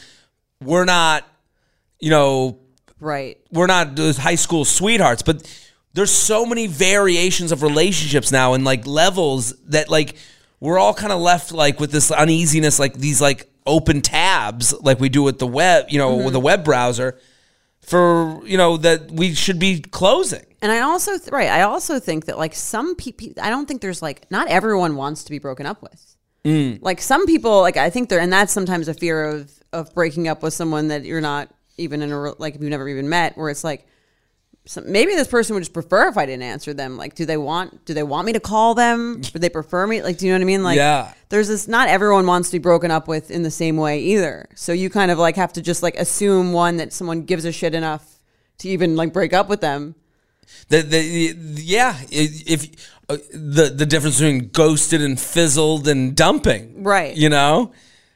we're 0.63 0.85
not 0.85 1.25
you 1.99 2.09
know 2.11 2.59
Right. 2.99 3.37
we're 3.51 3.67
not 3.67 3.95
those 3.95 4.17
high 4.17 4.35
school 4.35 4.65
sweethearts, 4.65 5.21
but 5.21 5.49
there's 5.93 6.11
so 6.11 6.45
many 6.45 6.67
variations 6.67 7.53
of 7.53 7.63
relationships 7.63 8.29
now 8.29 8.53
and 8.55 8.65
like 8.65 8.85
levels 8.85 9.53
that 9.67 9.89
like 9.89 10.15
we're 10.59 10.77
all 10.77 10.93
kind 10.93 11.11
of 11.11 11.19
left 11.19 11.51
like 11.51 11.79
with 11.79 11.91
this 11.91 12.11
uneasiness, 12.11 12.79
like 12.79 12.95
these 12.95 13.21
like 13.21 13.49
open 13.65 14.01
tabs, 14.01 14.73
like 14.81 14.99
we 14.99 15.09
do 15.09 15.23
with 15.23 15.39
the 15.39 15.47
web, 15.47 15.85
you 15.89 15.97
know, 15.97 16.15
with 16.15 16.33
the 16.33 16.39
web 16.39 16.63
browser, 16.63 17.17
for 17.81 18.41
you 18.45 18.57
know 18.57 18.77
that 18.77 19.11
we 19.11 19.33
should 19.33 19.59
be 19.59 19.79
closing. 19.79 20.45
And 20.61 20.71
I 20.71 20.81
also 20.81 21.17
th- 21.17 21.31
right, 21.31 21.49
I 21.49 21.61
also 21.61 21.99
think 21.99 22.25
that 22.25 22.37
like 22.37 22.53
some 22.53 22.95
people, 22.95 23.31
I 23.41 23.49
don't 23.49 23.67
think 23.67 23.81
there's 23.81 24.01
like 24.01 24.29
not 24.29 24.47
everyone 24.47 24.95
wants 24.95 25.23
to 25.23 25.31
be 25.31 25.39
broken 25.39 25.65
up 25.65 25.81
with. 25.81 26.15
Mm. 26.43 26.79
Like 26.81 27.01
some 27.01 27.25
people, 27.25 27.61
like 27.61 27.77
I 27.77 27.89
think 27.89 28.09
they're, 28.09 28.19
and 28.19 28.31
that's 28.31 28.51
sometimes 28.51 28.87
a 28.87 28.93
fear 28.93 29.25
of 29.25 29.51
of 29.71 29.93
breaking 29.93 30.27
up 30.27 30.43
with 30.43 30.53
someone 30.53 30.89
that 30.89 31.05
you're 31.05 31.21
not 31.21 31.49
even 31.77 32.01
in 32.01 32.11
a 32.11 32.33
like 32.39 32.55
you've 32.55 32.63
never 32.63 32.87
even 32.89 33.09
met, 33.09 33.37
where 33.37 33.49
it's 33.49 33.63
like. 33.63 33.85
Some 34.69 34.91
maybe 34.91 35.15
this 35.15 35.27
person 35.27 35.55
would 35.55 35.61
just 35.61 35.73
prefer 35.73 36.09
if 36.09 36.17
I 36.17 36.27
didn't 36.27 36.43
answer 36.43 36.75
them. 36.75 36.95
Like, 36.95 37.15
do 37.15 37.25
they 37.25 37.37
want? 37.37 37.85
Do 37.85 37.95
they 37.95 38.03
want 38.03 38.27
me 38.27 38.33
to 38.33 38.39
call 38.39 38.75
them? 38.75 39.15
Would 39.33 39.41
they 39.41 39.49
prefer 39.49 39.87
me? 39.87 40.03
Like, 40.03 40.19
do 40.19 40.27
you 40.27 40.31
know 40.31 40.37
what 40.37 40.43
I 40.43 40.45
mean? 40.45 40.63
Like, 40.63 40.77
Yeah. 40.77 41.11
There's 41.29 41.47
this. 41.47 41.67
Not 41.67 41.89
everyone 41.89 42.27
wants 42.27 42.51
to 42.51 42.59
be 42.59 42.61
broken 42.61 42.91
up 42.91 43.07
with 43.07 43.31
in 43.31 43.41
the 43.41 43.49
same 43.49 43.77
way 43.77 43.99
either. 43.99 44.47
So 44.53 44.71
you 44.71 44.91
kind 44.91 45.09
of 45.09 45.17
like 45.17 45.37
have 45.37 45.53
to 45.53 45.63
just 45.63 45.81
like 45.81 45.95
assume 45.95 46.53
one 46.53 46.77
that 46.77 46.93
someone 46.93 47.23
gives 47.23 47.45
a 47.45 47.51
shit 47.51 47.73
enough 47.73 48.19
to 48.59 48.69
even 48.69 48.95
like 48.95 49.11
break 49.11 49.33
up 49.33 49.49
with 49.49 49.59
them. 49.59 49.95
The, 50.67 50.83
the, 50.83 51.31
the 51.33 51.61
yeah, 51.63 51.97
if 52.11 52.67
uh, 53.09 53.17
the 53.33 53.73
the 53.75 53.87
difference 53.87 54.19
between 54.19 54.49
ghosted 54.49 55.01
and 55.01 55.19
fizzled 55.19 55.87
and 55.87 56.15
dumping, 56.15 56.83
Right. 56.83 57.15
You 57.15 57.29
know, 57.29 57.73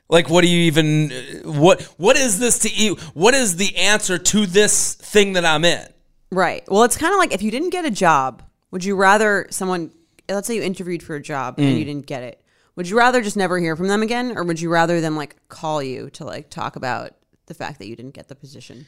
like 0.08 0.30
what 0.30 0.42
do 0.44 0.50
you 0.50 0.66
even 0.66 1.10
what 1.46 1.82
what 1.98 2.16
is 2.16 2.38
this 2.38 2.60
to 2.60 2.70
you? 2.70 2.96
What 3.16 3.34
is 3.34 3.56
the 3.56 3.76
answer 3.76 4.20
to 4.20 4.46
this 4.46 4.94
thing 4.94 5.34
that 5.34 5.46
I'm 5.46 5.66
in? 5.66 5.88
Right. 6.34 6.64
Well, 6.68 6.84
it's 6.84 6.98
kind 6.98 7.14
of 7.14 7.20
like 7.20 7.34
if 7.34 7.42
you 7.42 7.52
didn't 7.52 7.70
get 7.70 7.86
a 7.86 7.92
job, 7.92 8.42
would 8.72 8.84
you 8.84 8.96
rather 8.96 9.48
someone, 9.52 9.92
let's 10.28 10.48
say 10.48 10.56
you 10.56 10.64
interviewed 10.64 11.04
for 11.04 11.16
a 11.16 11.22
job 11.22 11.56
and 11.60 11.68
mm. 11.68 11.78
you 11.78 11.86
didn't 11.86 12.08
get 12.08 12.24
it, 12.24 12.42
would 12.76 12.90
you 12.90 12.98
rather 12.98 13.22
just 13.22 13.38
never 13.38 13.60
hear 13.60 13.76
from 13.76 13.88
them 13.88 14.02
again? 14.02 14.36
Or 14.36 14.44
would 14.44 14.60
you 14.60 14.70
rather 14.70 15.00
them 15.00 15.16
like 15.16 15.36
call 15.48 15.84
you 15.84 16.10
to 16.12 16.26
like 16.26 16.50
talk 16.50 16.76
about 16.76 17.12
the 17.46 17.54
fact 17.54 17.80
that 17.80 17.88
you 17.88 17.96
didn't 17.96 18.16
get 18.16 18.30
the 18.30 18.36
position? 18.36 18.88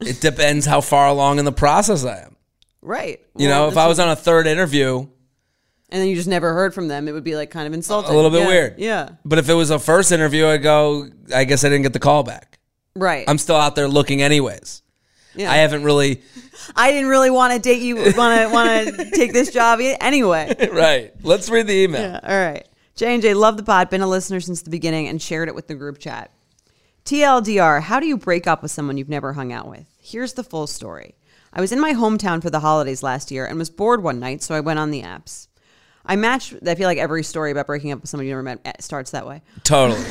It 0.00 0.20
depends 0.20 0.64
how 0.64 0.80
far 0.80 1.08
along 1.08 1.38
in 1.38 1.44
the 1.44 1.52
process 1.52 2.04
I 2.04 2.20
am. 2.20 2.36
Right. 2.82 3.20
You 3.36 3.48
Well, 3.48 3.64
know, 3.64 3.68
if 3.68 3.76
I 3.76 3.86
was 3.86 3.98
on 3.98 4.08
a 4.08 4.16
third 4.16 4.46
interview, 4.46 5.06
and 5.92 6.00
then 6.00 6.08
you 6.08 6.14
just 6.14 6.28
never 6.28 6.54
heard 6.54 6.72
from 6.72 6.88
them, 6.88 7.08
it 7.08 7.12
would 7.12 7.24
be 7.24 7.34
like 7.34 7.50
kind 7.50 7.66
of 7.66 7.72
insulting. 7.74 8.12
a 8.12 8.14
little 8.14 8.30
bit 8.30 8.42
Yeah. 8.42 8.46
weird. 8.46 8.74
Yeah. 8.78 9.08
But 9.24 9.38
if 9.40 9.48
it 9.48 9.54
was 9.54 9.70
a 9.70 9.78
first 9.78 10.12
interview, 10.12 10.46
I'd 10.46 10.62
go, 10.62 11.08
I 11.34 11.44
guess 11.44 11.64
I 11.64 11.68
didn't 11.68 11.82
get 11.82 11.92
the 11.92 11.98
call 11.98 12.22
back. 12.22 12.58
Right. 12.94 13.24
I'm 13.28 13.38
still 13.38 13.56
out 13.56 13.74
there 13.74 13.88
looking 13.88 14.22
anyways. 14.22 14.79
Yeah. 15.34 15.50
I 15.50 15.56
haven't 15.56 15.84
really. 15.84 16.22
I 16.74 16.90
didn't 16.90 17.08
really 17.08 17.30
want 17.30 17.52
to 17.52 17.58
date 17.58 17.82
you. 17.82 17.96
Want 17.96 18.14
to 18.14 18.48
want 18.52 18.96
to 18.96 19.10
take 19.10 19.32
this 19.32 19.52
job 19.52 19.80
anyway. 19.80 20.54
Right. 20.72 21.12
Let's 21.22 21.48
read 21.48 21.66
the 21.66 21.74
email. 21.74 22.02
Yeah. 22.02 22.20
All 22.22 22.38
right. 22.38 22.66
J 22.96 23.14
and 23.14 23.22
J 23.22 23.34
love 23.34 23.56
the 23.56 23.62
pod. 23.62 23.90
Been 23.90 24.02
a 24.02 24.06
listener 24.06 24.40
since 24.40 24.62
the 24.62 24.70
beginning 24.70 25.08
and 25.08 25.22
shared 25.22 25.48
it 25.48 25.54
with 25.54 25.68
the 25.68 25.74
group 25.74 25.98
chat. 25.98 26.30
TLDR: 27.04 27.82
How 27.82 28.00
do 28.00 28.06
you 28.06 28.16
break 28.16 28.46
up 28.46 28.62
with 28.62 28.70
someone 28.70 28.98
you've 28.98 29.08
never 29.08 29.32
hung 29.32 29.52
out 29.52 29.68
with? 29.68 29.86
Here's 30.00 30.34
the 30.34 30.44
full 30.44 30.66
story. 30.66 31.14
I 31.52 31.60
was 31.60 31.72
in 31.72 31.80
my 31.80 31.94
hometown 31.94 32.42
for 32.42 32.50
the 32.50 32.60
holidays 32.60 33.02
last 33.02 33.30
year 33.30 33.46
and 33.46 33.58
was 33.58 33.70
bored 33.70 34.02
one 34.02 34.20
night, 34.20 34.42
so 34.42 34.54
I 34.54 34.60
went 34.60 34.78
on 34.78 34.90
the 34.90 35.02
apps. 35.02 35.48
I 36.04 36.16
matched. 36.16 36.54
I 36.66 36.74
feel 36.74 36.86
like 36.86 36.98
every 36.98 37.22
story 37.22 37.50
about 37.50 37.66
breaking 37.66 37.92
up 37.92 38.00
with 38.00 38.10
someone 38.10 38.26
you 38.26 38.32
never 38.32 38.42
met 38.42 38.60
eh, 38.64 38.72
starts 38.80 39.10
that 39.10 39.26
way. 39.26 39.42
Totally. 39.64 40.02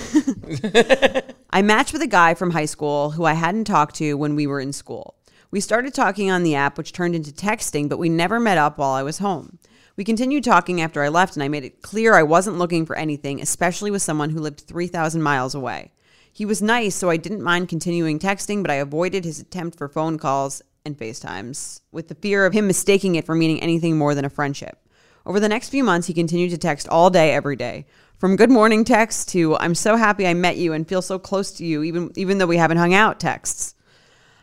I 1.49 1.61
matched 1.61 1.93
with 1.93 2.01
a 2.01 2.07
guy 2.07 2.35
from 2.35 2.51
high 2.51 2.65
school 2.65 3.11
who 3.11 3.25
I 3.25 3.33
hadn't 3.33 3.65
talked 3.65 3.95
to 3.95 4.13
when 4.15 4.35
we 4.35 4.47
were 4.47 4.59
in 4.59 4.71
school. 4.71 5.15
We 5.51 5.61
started 5.61 5.95
talking 5.95 6.29
on 6.29 6.43
the 6.43 6.53
app, 6.53 6.77
which 6.77 6.93
turned 6.93 7.15
into 7.15 7.31
texting, 7.31 7.89
but 7.89 7.97
we 7.97 8.07
never 8.07 8.39
met 8.39 8.59
up 8.59 8.77
while 8.77 8.91
I 8.91 9.01
was 9.01 9.17
home. 9.17 9.57
We 9.95 10.03
continued 10.03 10.43
talking 10.43 10.79
after 10.79 11.03
I 11.03 11.09
left, 11.09 11.35
and 11.35 11.43
I 11.43 11.47
made 11.47 11.65
it 11.65 11.81
clear 11.81 12.13
I 12.13 12.23
wasn't 12.23 12.59
looking 12.59 12.85
for 12.85 12.95
anything, 12.95 13.41
especially 13.41 13.89
with 13.89 14.03
someone 14.03 14.29
who 14.29 14.39
lived 14.39 14.61
3,000 14.61 15.21
miles 15.21 15.55
away. 15.55 15.91
He 16.31 16.45
was 16.45 16.61
nice, 16.61 16.95
so 16.95 17.09
I 17.09 17.17
didn't 17.17 17.41
mind 17.41 17.67
continuing 17.67 18.19
texting, 18.19 18.61
but 18.61 18.71
I 18.71 18.75
avoided 18.75 19.25
his 19.25 19.39
attempt 19.39 19.77
for 19.77 19.89
phone 19.89 20.19
calls 20.19 20.61
and 20.85 20.97
FaceTimes 20.97 21.81
with 21.91 22.07
the 22.07 22.15
fear 22.15 22.45
of 22.45 22.53
him 22.53 22.67
mistaking 22.67 23.15
it 23.15 23.25
for 23.25 23.35
meaning 23.35 23.61
anything 23.61 23.97
more 23.97 24.15
than 24.15 24.23
a 24.23 24.29
friendship. 24.29 24.77
Over 25.25 25.39
the 25.39 25.49
next 25.49 25.69
few 25.69 25.83
months, 25.83 26.07
he 26.07 26.13
continued 26.13 26.51
to 26.51 26.57
text 26.57 26.87
all 26.87 27.09
day, 27.09 27.33
every 27.33 27.55
day. 27.55 27.85
From 28.17 28.35
good 28.35 28.49
morning 28.49 28.83
texts 28.83 29.25
to 29.33 29.55
I'm 29.57 29.75
so 29.75 29.95
happy 29.95 30.27
I 30.27 30.33
met 30.33 30.57
you 30.57 30.73
and 30.73 30.87
feel 30.87 31.01
so 31.01 31.19
close 31.19 31.51
to 31.53 31.65
you, 31.65 31.83
even, 31.83 32.11
even 32.15 32.37
though 32.37 32.47
we 32.47 32.57
haven't 32.57 32.77
hung 32.77 32.93
out 32.93 33.19
texts. 33.19 33.75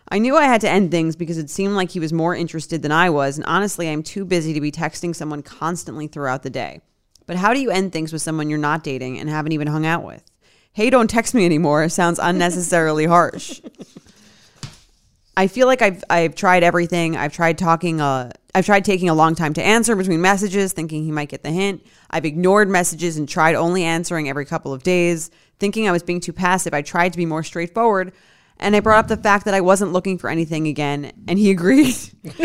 I 0.09 0.19
knew 0.19 0.37
I 0.37 0.45
had 0.45 0.61
to 0.61 0.71
end 0.71 0.91
things 0.91 1.17
because 1.17 1.37
it 1.37 1.51
seemed 1.51 1.75
like 1.75 1.91
he 1.91 2.01
was 2.01 2.13
more 2.13 2.35
interested 2.35 2.83
than 2.83 2.93
I 2.93 3.11
was, 3.11 3.37
and 3.37 3.47
honestly, 3.47 3.89
I'm 3.89 4.03
too 4.03 4.25
busy 4.25 4.53
to 4.55 4.61
be 4.61 4.71
texting 4.71 5.15
someone 5.15 5.43
constantly 5.43 6.07
throughout 6.07 6.43
the 6.43 6.51
day. 6.51 6.81
But 7.27 7.37
how 7.37 7.53
do 7.53 7.61
you 7.61 7.71
end 7.71 7.93
things 7.93 8.13
with 8.13 8.23
someone 8.23 8.49
you're 8.49 8.59
not 8.59 8.85
dating 8.85 9.19
and 9.19 9.29
haven't 9.29 9.53
even 9.53 9.67
hung 9.67 9.85
out 9.85 10.05
with? 10.05 10.23
Hey, 10.73 10.91
don't 10.91 11.11
text 11.11 11.35
me 11.35 11.45
anymore 11.45 11.89
sounds 11.89 12.21
unnecessarily 12.23 13.05
harsh. 13.07 13.61
I 15.37 15.49
feel 15.49 15.67
like 15.67 15.83
I've 15.83 16.05
I've 16.09 16.35
tried 16.35 16.63
everything. 16.63 17.17
I've 17.17 17.33
tried 17.33 17.59
talking 17.59 18.01
uh 18.01 18.33
I've 18.57 18.65
tried 18.65 18.87
taking 18.87 19.11
a 19.11 19.15
long 19.15 19.35
time 19.35 19.53
to 19.53 19.63
answer 19.63 19.95
between 19.95 20.23
messages, 20.23 20.73
thinking 20.73 21.05
he 21.05 21.13
might 21.13 21.29
get 21.29 21.43
the 21.43 21.51
hint. 21.51 21.85
I've 22.09 22.25
ignored 22.25 22.71
messages 22.71 23.19
and 23.19 23.29
tried 23.29 23.55
only 23.55 23.85
answering 23.85 24.31
every 24.31 24.47
couple 24.47 24.73
of 24.73 24.83
days, 24.83 25.31
thinking 25.59 25.87
I 25.87 25.93
was 25.93 26.03
being 26.03 26.21
too 26.21 26.33
passive. 26.33 26.73
I 26.73 26.81
tried 26.81 27.13
to 27.13 27.19
be 27.19 27.27
more 27.27 27.43
straightforward, 27.43 28.15
and 28.59 28.75
I 28.75 28.81
brought 28.81 29.01
up 29.01 29.09
the 29.09 29.19
fact 29.19 29.45
that 29.45 29.53
I 29.53 29.61
wasn't 29.61 29.93
looking 29.93 30.17
for 30.17 30.31
anything 30.31 30.69
again, 30.69 31.13
and 31.29 31.39
he 31.39 31.51
agreed. 31.51 31.97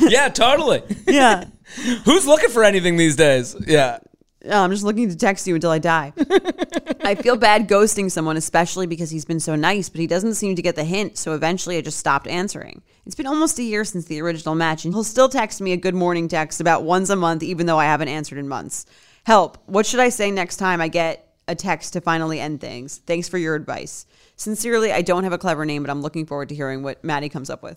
yeah, 0.00 0.30
totally. 0.30 0.82
yeah. 1.06 1.44
Who's 2.04 2.26
looking 2.26 2.50
for 2.50 2.64
anything 2.64 2.96
these 2.96 3.14
days? 3.14 3.54
Yeah. 3.68 4.00
Oh, 4.46 4.62
I'm 4.64 4.70
just 4.70 4.84
looking 4.84 5.08
to 5.10 5.16
text 5.16 5.46
you 5.46 5.54
until 5.54 5.70
I 5.70 5.78
die. 5.78 6.14
I 7.02 7.14
feel 7.14 7.36
bad 7.36 7.68
ghosting 7.68 8.10
someone, 8.10 8.38
especially 8.38 8.86
because 8.86 9.10
he's 9.10 9.26
been 9.26 9.40
so 9.40 9.54
nice, 9.54 9.90
but 9.90 10.00
he 10.00 10.06
doesn't 10.06 10.34
seem 10.34 10.56
to 10.56 10.62
get 10.62 10.76
the 10.76 10.84
hint, 10.84 11.18
so 11.18 11.34
eventually 11.34 11.76
I 11.76 11.82
just 11.82 11.98
stopped 11.98 12.26
answering. 12.26 12.82
It's 13.04 13.14
been 13.14 13.26
almost 13.26 13.58
a 13.58 13.62
year 13.62 13.84
since 13.84 14.06
the 14.06 14.20
original 14.22 14.54
match, 14.54 14.84
and 14.84 14.94
he'll 14.94 15.04
still 15.04 15.28
text 15.28 15.60
me 15.60 15.72
a 15.72 15.76
good 15.76 15.94
morning 15.94 16.26
text 16.26 16.60
about 16.60 16.84
once 16.84 17.10
a 17.10 17.16
month, 17.16 17.42
even 17.42 17.66
though 17.66 17.78
I 17.78 17.84
haven't 17.84 18.08
answered 18.08 18.38
in 18.38 18.48
months. 18.48 18.86
Help. 19.24 19.58
What 19.66 19.84
should 19.84 20.00
I 20.00 20.08
say 20.08 20.30
next 20.30 20.56
time 20.56 20.80
I 20.80 20.88
get 20.88 21.34
a 21.46 21.54
text 21.54 21.92
to 21.92 22.00
finally 22.00 22.40
end 22.40 22.62
things? 22.62 22.98
Thanks 23.06 23.28
for 23.28 23.36
your 23.36 23.54
advice. 23.54 24.06
Sincerely, 24.40 24.90
I 24.90 25.02
don't 25.02 25.24
have 25.24 25.34
a 25.34 25.38
clever 25.38 25.66
name, 25.66 25.82
but 25.82 25.90
I'm 25.90 26.00
looking 26.00 26.24
forward 26.24 26.48
to 26.48 26.54
hearing 26.54 26.82
what 26.82 27.04
Maddie 27.04 27.28
comes 27.28 27.50
up 27.50 27.62
with. 27.62 27.76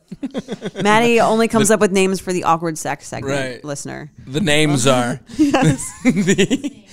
Maddie 0.82 1.20
only 1.20 1.50
comes 1.50 1.70
up 1.70 1.82
with 1.82 1.92
names 1.92 2.22
for 2.22 2.32
the 2.32 2.46
awkward 2.46 2.78
sex 2.78 3.06
segment, 3.06 3.56
Right. 3.56 3.66
listener. 3.66 4.14
The 4.26 4.40
names 4.40 4.88
are. 4.88 5.20
the, 5.38 6.84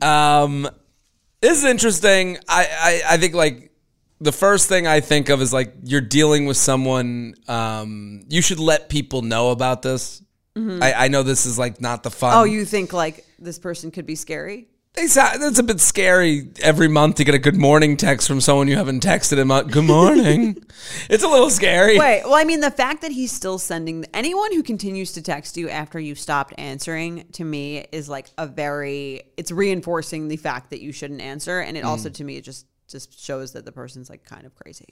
um, 0.00 0.68
this 1.40 1.58
is 1.58 1.64
interesting. 1.64 2.38
I, 2.48 3.02
I, 3.08 3.14
I 3.14 3.16
think 3.16 3.34
like 3.34 3.72
the 4.20 4.30
first 4.30 4.68
thing 4.68 4.86
I 4.86 5.00
think 5.00 5.28
of 5.28 5.42
is 5.42 5.52
like 5.52 5.74
you're 5.82 6.00
dealing 6.00 6.46
with 6.46 6.56
someone. 6.56 7.34
Um, 7.48 8.22
you 8.28 8.40
should 8.40 8.60
let 8.60 8.88
people 8.88 9.22
know 9.22 9.50
about 9.50 9.82
this. 9.82 10.22
I, 10.56 10.92
I 10.92 11.08
know 11.08 11.24
this 11.24 11.46
is 11.46 11.58
like 11.58 11.80
not 11.80 12.04
the 12.04 12.12
fun. 12.12 12.32
Oh, 12.32 12.44
you 12.44 12.64
think 12.64 12.92
like 12.92 13.26
this 13.40 13.58
person 13.58 13.90
could 13.90 14.06
be 14.06 14.14
scary? 14.14 14.68
They 14.96 15.08
sound, 15.08 15.42
it's 15.42 15.58
a 15.58 15.62
bit 15.62 15.78
scary 15.78 16.48
every 16.62 16.88
month 16.88 17.16
to 17.16 17.24
get 17.24 17.34
a 17.34 17.38
good 17.38 17.56
morning 17.56 17.98
text 17.98 18.26
from 18.26 18.40
someone 18.40 18.66
you 18.66 18.76
haven't 18.76 19.02
texted 19.04 19.36
him. 19.36 19.48
Good 19.70 19.84
morning. 19.84 20.56
it's 21.10 21.22
a 21.22 21.28
little 21.28 21.50
scary. 21.50 21.98
Wait, 21.98 22.22
well, 22.24 22.34
I 22.34 22.44
mean, 22.44 22.60
the 22.60 22.70
fact 22.70 23.02
that 23.02 23.12
he's 23.12 23.30
still 23.30 23.58
sending 23.58 24.06
anyone 24.14 24.54
who 24.54 24.62
continues 24.62 25.12
to 25.12 25.22
text 25.22 25.58
you 25.58 25.68
after 25.68 26.00
you 26.00 26.14
stopped 26.14 26.54
answering 26.56 27.26
to 27.32 27.44
me 27.44 27.84
is 27.92 28.08
like 28.08 28.30
a 28.38 28.46
very, 28.46 29.20
it's 29.36 29.52
reinforcing 29.52 30.28
the 30.28 30.38
fact 30.38 30.70
that 30.70 30.80
you 30.80 30.92
shouldn't 30.92 31.20
answer. 31.20 31.60
And 31.60 31.76
it 31.76 31.84
Mm. 31.84 31.88
also, 31.88 32.08
to 32.08 32.24
me, 32.24 32.36
it 32.38 32.44
just, 32.44 32.64
just 32.88 33.22
shows 33.22 33.52
that 33.52 33.66
the 33.66 33.72
person's 33.72 34.08
like 34.08 34.24
kind 34.24 34.46
of 34.46 34.54
crazy. 34.54 34.86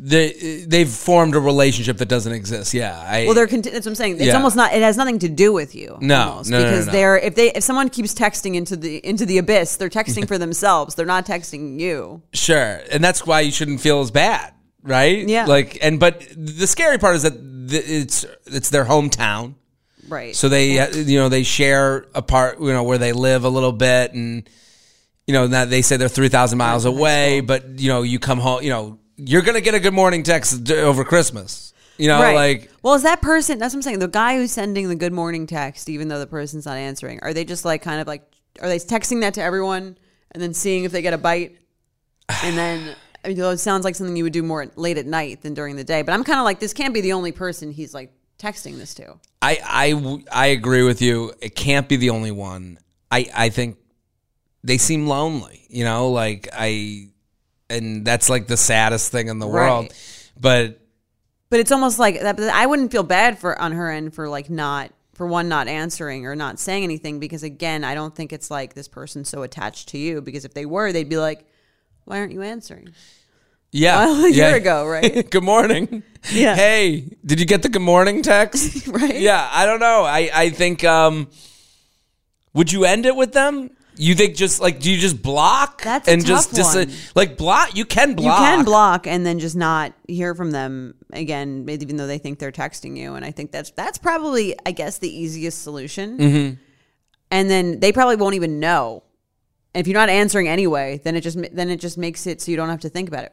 They 0.00 0.64
they've 0.66 0.88
formed 0.88 1.36
a 1.36 1.40
relationship 1.40 1.98
that 1.98 2.08
doesn't 2.08 2.32
exist. 2.32 2.74
Yeah. 2.74 2.98
I, 2.98 3.26
Well, 3.26 3.34
they're, 3.34 3.46
conti- 3.46 3.70
that's 3.70 3.86
what 3.86 3.92
I'm 3.92 3.94
saying. 3.94 4.16
It's 4.16 4.24
Yeah. 4.26 4.34
almost 4.36 4.56
not, 4.56 4.74
it 4.74 4.82
has 4.82 4.96
nothing 4.96 5.20
to 5.20 5.28
do 5.28 5.52
with 5.52 5.74
you. 5.76 5.96
No, 6.00 6.20
almost, 6.30 6.50
no, 6.50 6.58
no, 6.58 6.64
no, 6.64 6.70
because 6.70 6.86
no. 6.86 6.92
they're, 6.92 7.16
if 7.18 7.34
they, 7.36 7.52
if 7.52 7.62
someone 7.62 7.88
keeps 7.88 8.12
texting 8.12 8.56
into 8.56 8.76
the, 8.76 8.96
into 9.06 9.24
the 9.24 9.38
abyss, 9.38 9.76
they're 9.76 9.88
texting 9.88 10.26
for 10.26 10.36
themselves. 10.44 10.96
They're 10.96 11.06
not 11.06 11.26
texting 11.26 11.78
you. 11.78 12.22
Sure, 12.32 12.80
and 12.90 13.04
that's 13.04 13.24
why 13.24 13.40
you 13.40 13.52
shouldn't 13.52 13.80
feel 13.80 14.00
as 14.00 14.10
bad, 14.10 14.52
right? 14.82 15.28
Yeah. 15.28 15.46
Like, 15.46 15.78
and 15.80 16.00
but 16.00 16.24
the 16.36 16.66
scary 16.66 16.98
part 16.98 17.14
is 17.14 17.22
that 17.22 17.68
th- 17.70 17.84
it's 17.86 18.26
it's 18.46 18.70
their 18.70 18.84
hometown, 18.86 19.54
Right. 20.08 20.34
so 20.34 20.48
they 20.48 20.72
you 21.04 21.18
know 21.20 21.28
they 21.28 21.44
share 21.44 22.06
a 22.16 22.20
part 22.20 22.60
you 22.60 22.72
know 22.72 22.82
where 22.82 22.98
they 22.98 23.12
live 23.12 23.44
a 23.44 23.48
little 23.48 23.72
bit, 23.72 24.12
and 24.12 24.46
you 25.28 25.32
know 25.34 25.46
now 25.46 25.64
they 25.66 25.82
say 25.82 25.96
they're 25.96 26.08
three 26.08 26.28
thousand 26.28 26.58
miles 26.58 26.84
away, 26.84 27.40
but 27.40 27.78
you 27.78 27.88
know 27.88 28.02
you 28.02 28.18
come 28.18 28.40
home, 28.40 28.62
you 28.62 28.70
know 28.70 28.98
you're 29.16 29.42
gonna 29.42 29.60
get 29.60 29.74
a 29.74 29.80
good 29.80 29.94
morning 29.94 30.22
text 30.22 30.70
over 30.70 31.04
Christmas, 31.04 31.72
you 31.98 32.08
know, 32.08 32.20
Right. 32.20 32.34
like 32.34 32.70
well, 32.82 32.94
is 32.94 33.02
that 33.02 33.22
person? 33.22 33.58
That's 33.58 33.74
what 33.74 33.78
I'm 33.78 33.82
saying. 33.82 33.98
The 34.00 34.08
guy 34.08 34.36
who's 34.36 34.52
sending 34.52 34.88
the 34.88 34.94
good 34.96 35.12
morning 35.12 35.46
text, 35.46 35.88
even 35.88 36.08
though 36.08 36.18
the 36.18 36.26
person's 36.26 36.66
not 36.66 36.76
answering, 36.76 37.20
are 37.22 37.32
they 37.32 37.44
just 37.44 37.64
like 37.64 37.82
kind 37.82 38.00
of 38.00 38.06
like 38.06 38.22
are 38.60 38.68
they 38.68 38.78
texting 38.78 39.20
that 39.22 39.34
to 39.34 39.42
everyone 39.42 39.96
and 40.32 40.42
then 40.42 40.54
seeing 40.54 40.84
if 40.84 40.92
they 40.92 41.02
get 41.02 41.14
a 41.14 41.18
bite? 41.18 41.56
And 42.42 42.56
then 42.56 42.96
I 43.24 43.28
mean, 43.28 43.38
it 43.40 43.58
sounds 43.58 43.84
like 43.84 43.94
something 43.94 44.16
you 44.16 44.24
would 44.24 44.32
do 44.34 44.42
more 44.42 44.66
late 44.76 44.98
at 44.98 45.06
night 45.06 45.40
than 45.42 45.54
during 45.54 45.76
the 45.76 45.84
day. 45.84 46.02
But 46.02 46.12
I'm 46.12 46.24
kind 46.24 46.38
of 46.38 46.44
like 46.44 46.60
this 46.60 46.72
can't 46.74 46.92
be 46.92 47.00
the 47.00 47.12
only 47.14 47.32
person 47.32 47.70
he's 47.70 47.94
like 47.94 48.12
texting 48.38 48.76
this 48.76 48.94
to. 48.94 49.14
I 49.40 49.58
I 49.64 50.22
I 50.32 50.46
agree 50.48 50.82
with 50.82 51.00
you. 51.00 51.32
It 51.40 51.54
can't 51.54 51.88
be 51.88 51.96
the 51.96 52.10
only 52.10 52.30
one. 52.32 52.78
I 53.10 53.30
I 53.34 53.48
think 53.48 53.78
they 54.62 54.78
seem 54.78 55.06
lonely. 55.06 55.66
You 55.70 55.84
know, 55.84 56.10
like 56.10 56.48
I, 56.52 57.08
and 57.70 58.04
that's 58.04 58.28
like 58.28 58.46
the 58.46 58.56
saddest 58.56 59.10
thing 59.12 59.28
in 59.28 59.38
the 59.38 59.46
world. 59.46 59.92
But 60.38 60.80
But 61.50 61.60
it's 61.60 61.72
almost 61.72 61.98
like 61.98 62.20
that. 62.20 62.38
I 62.40 62.66
wouldn't 62.66 62.90
feel 62.92 63.02
bad 63.02 63.38
for 63.38 63.58
on 63.60 63.72
her 63.72 63.90
end 63.90 64.14
for 64.14 64.28
like 64.28 64.50
not 64.50 64.90
for 65.14 65.26
one 65.26 65.48
not 65.48 65.68
answering 65.68 66.26
or 66.26 66.34
not 66.34 66.58
saying 66.58 66.82
anything 66.82 67.20
because 67.20 67.42
again, 67.44 67.84
I 67.84 67.94
don't 67.94 68.14
think 68.14 68.32
it's 68.32 68.50
like 68.50 68.74
this 68.74 68.88
person's 68.88 69.28
so 69.28 69.42
attached 69.42 69.88
to 69.90 69.98
you 69.98 70.20
because 70.20 70.44
if 70.44 70.54
they 70.54 70.66
were, 70.66 70.90
they'd 70.92 71.08
be 71.08 71.18
like, 71.18 71.46
"Why 72.04 72.18
aren't 72.18 72.32
you 72.32 72.42
answering?" 72.42 72.88
yeah, 73.70 74.04
Well, 74.04 74.24
a 74.26 74.30
year 74.30 74.50
yeah. 74.50 74.54
ago, 74.56 74.86
right? 74.86 75.30
good 75.30 75.44
morning. 75.44 76.02
Yeah. 76.32 76.54
Hey, 76.56 77.10
did 77.22 77.38
you 77.38 77.44
get 77.44 77.60
the 77.62 77.68
good 77.68 77.82
morning 77.82 78.22
text? 78.22 78.86
Right. 78.88 79.20
Yeah. 79.20 79.46
I 79.52 79.66
don't 79.66 79.78
know. 79.78 80.04
I 80.04 80.30
I 80.34 80.48
think. 80.50 80.82
um 80.82 81.28
Would 82.54 82.72
you 82.72 82.86
end 82.86 83.04
it 83.04 83.14
with 83.14 83.32
them? 83.34 83.73
You 83.96 84.14
think 84.14 84.34
just 84.34 84.60
like 84.60 84.80
do 84.80 84.90
you 84.90 84.98
just 84.98 85.22
block 85.22 85.82
That's 85.82 86.08
a 86.08 86.12
and 86.12 86.24
just 86.24 86.54
tough 86.54 86.74
dis- 86.74 86.74
one. 86.74 87.12
like 87.14 87.36
block? 87.36 87.76
You 87.76 87.84
can 87.84 88.14
block. 88.14 88.40
You 88.40 88.46
can 88.46 88.64
block 88.64 89.06
and 89.06 89.24
then 89.24 89.38
just 89.38 89.56
not 89.56 89.92
hear 90.08 90.34
from 90.34 90.50
them 90.50 90.94
again, 91.12 91.66
even 91.68 91.96
though 91.96 92.06
they 92.06 92.18
think 92.18 92.38
they're 92.38 92.52
texting 92.52 92.96
you. 92.96 93.14
And 93.14 93.24
I 93.24 93.30
think 93.30 93.52
that's 93.52 93.70
that's 93.70 93.98
probably, 93.98 94.54
I 94.66 94.72
guess, 94.72 94.98
the 94.98 95.08
easiest 95.08 95.62
solution. 95.62 96.18
Mm-hmm. 96.18 96.54
And 97.30 97.50
then 97.50 97.80
they 97.80 97.92
probably 97.92 98.16
won't 98.16 98.34
even 98.34 98.60
know. 98.60 99.02
And 99.74 99.80
if 99.80 99.88
you're 99.88 99.98
not 99.98 100.08
answering 100.08 100.48
anyway, 100.48 101.00
then 101.02 101.16
it 101.16 101.22
just 101.22 101.38
then 101.52 101.68
it 101.70 101.80
just 101.80 101.98
makes 101.98 102.26
it 102.26 102.40
so 102.40 102.50
you 102.50 102.56
don't 102.56 102.68
have 102.68 102.80
to 102.80 102.88
think 102.88 103.08
about 103.08 103.24
it. 103.24 103.32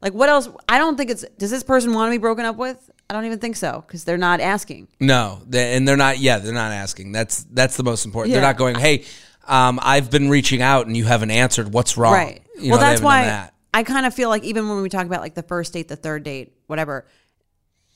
Like 0.00 0.14
what 0.14 0.28
else? 0.28 0.48
I 0.68 0.78
don't 0.78 0.96
think 0.96 1.10
it's. 1.10 1.24
Does 1.38 1.50
this 1.50 1.62
person 1.62 1.94
want 1.94 2.08
to 2.08 2.10
be 2.10 2.18
broken 2.20 2.44
up 2.44 2.56
with? 2.56 2.90
I 3.08 3.14
don't 3.14 3.24
even 3.24 3.38
think 3.38 3.56
so 3.56 3.84
because 3.86 4.04
they're 4.04 4.18
not 4.18 4.40
asking. 4.40 4.88
No, 4.98 5.42
they, 5.46 5.76
and 5.76 5.86
they're 5.86 5.96
not. 5.96 6.18
Yeah, 6.18 6.38
they're 6.38 6.52
not 6.52 6.72
asking. 6.72 7.12
That's 7.12 7.44
that's 7.44 7.76
the 7.76 7.84
most 7.84 8.04
important. 8.04 8.32
They're 8.32 8.42
not 8.42 8.56
going. 8.56 8.74
Hey, 8.74 9.04
um, 9.52 9.78
I've 9.82 10.10
been 10.10 10.30
reaching 10.30 10.62
out 10.62 10.86
and 10.86 10.96
you 10.96 11.04
haven't 11.04 11.30
answered. 11.30 11.74
What's 11.74 11.98
wrong? 11.98 12.14
Right. 12.14 12.42
You 12.58 12.70
well, 12.70 12.80
know, 12.80 12.86
that's 12.86 13.02
why 13.02 13.24
that. 13.24 13.54
I 13.74 13.82
kind 13.82 14.06
of 14.06 14.14
feel 14.14 14.30
like 14.30 14.44
even 14.44 14.66
when 14.66 14.80
we 14.80 14.88
talk 14.88 15.04
about 15.04 15.20
like 15.20 15.34
the 15.34 15.42
first 15.42 15.74
date, 15.74 15.88
the 15.88 15.96
third 15.96 16.22
date, 16.22 16.54
whatever, 16.68 17.06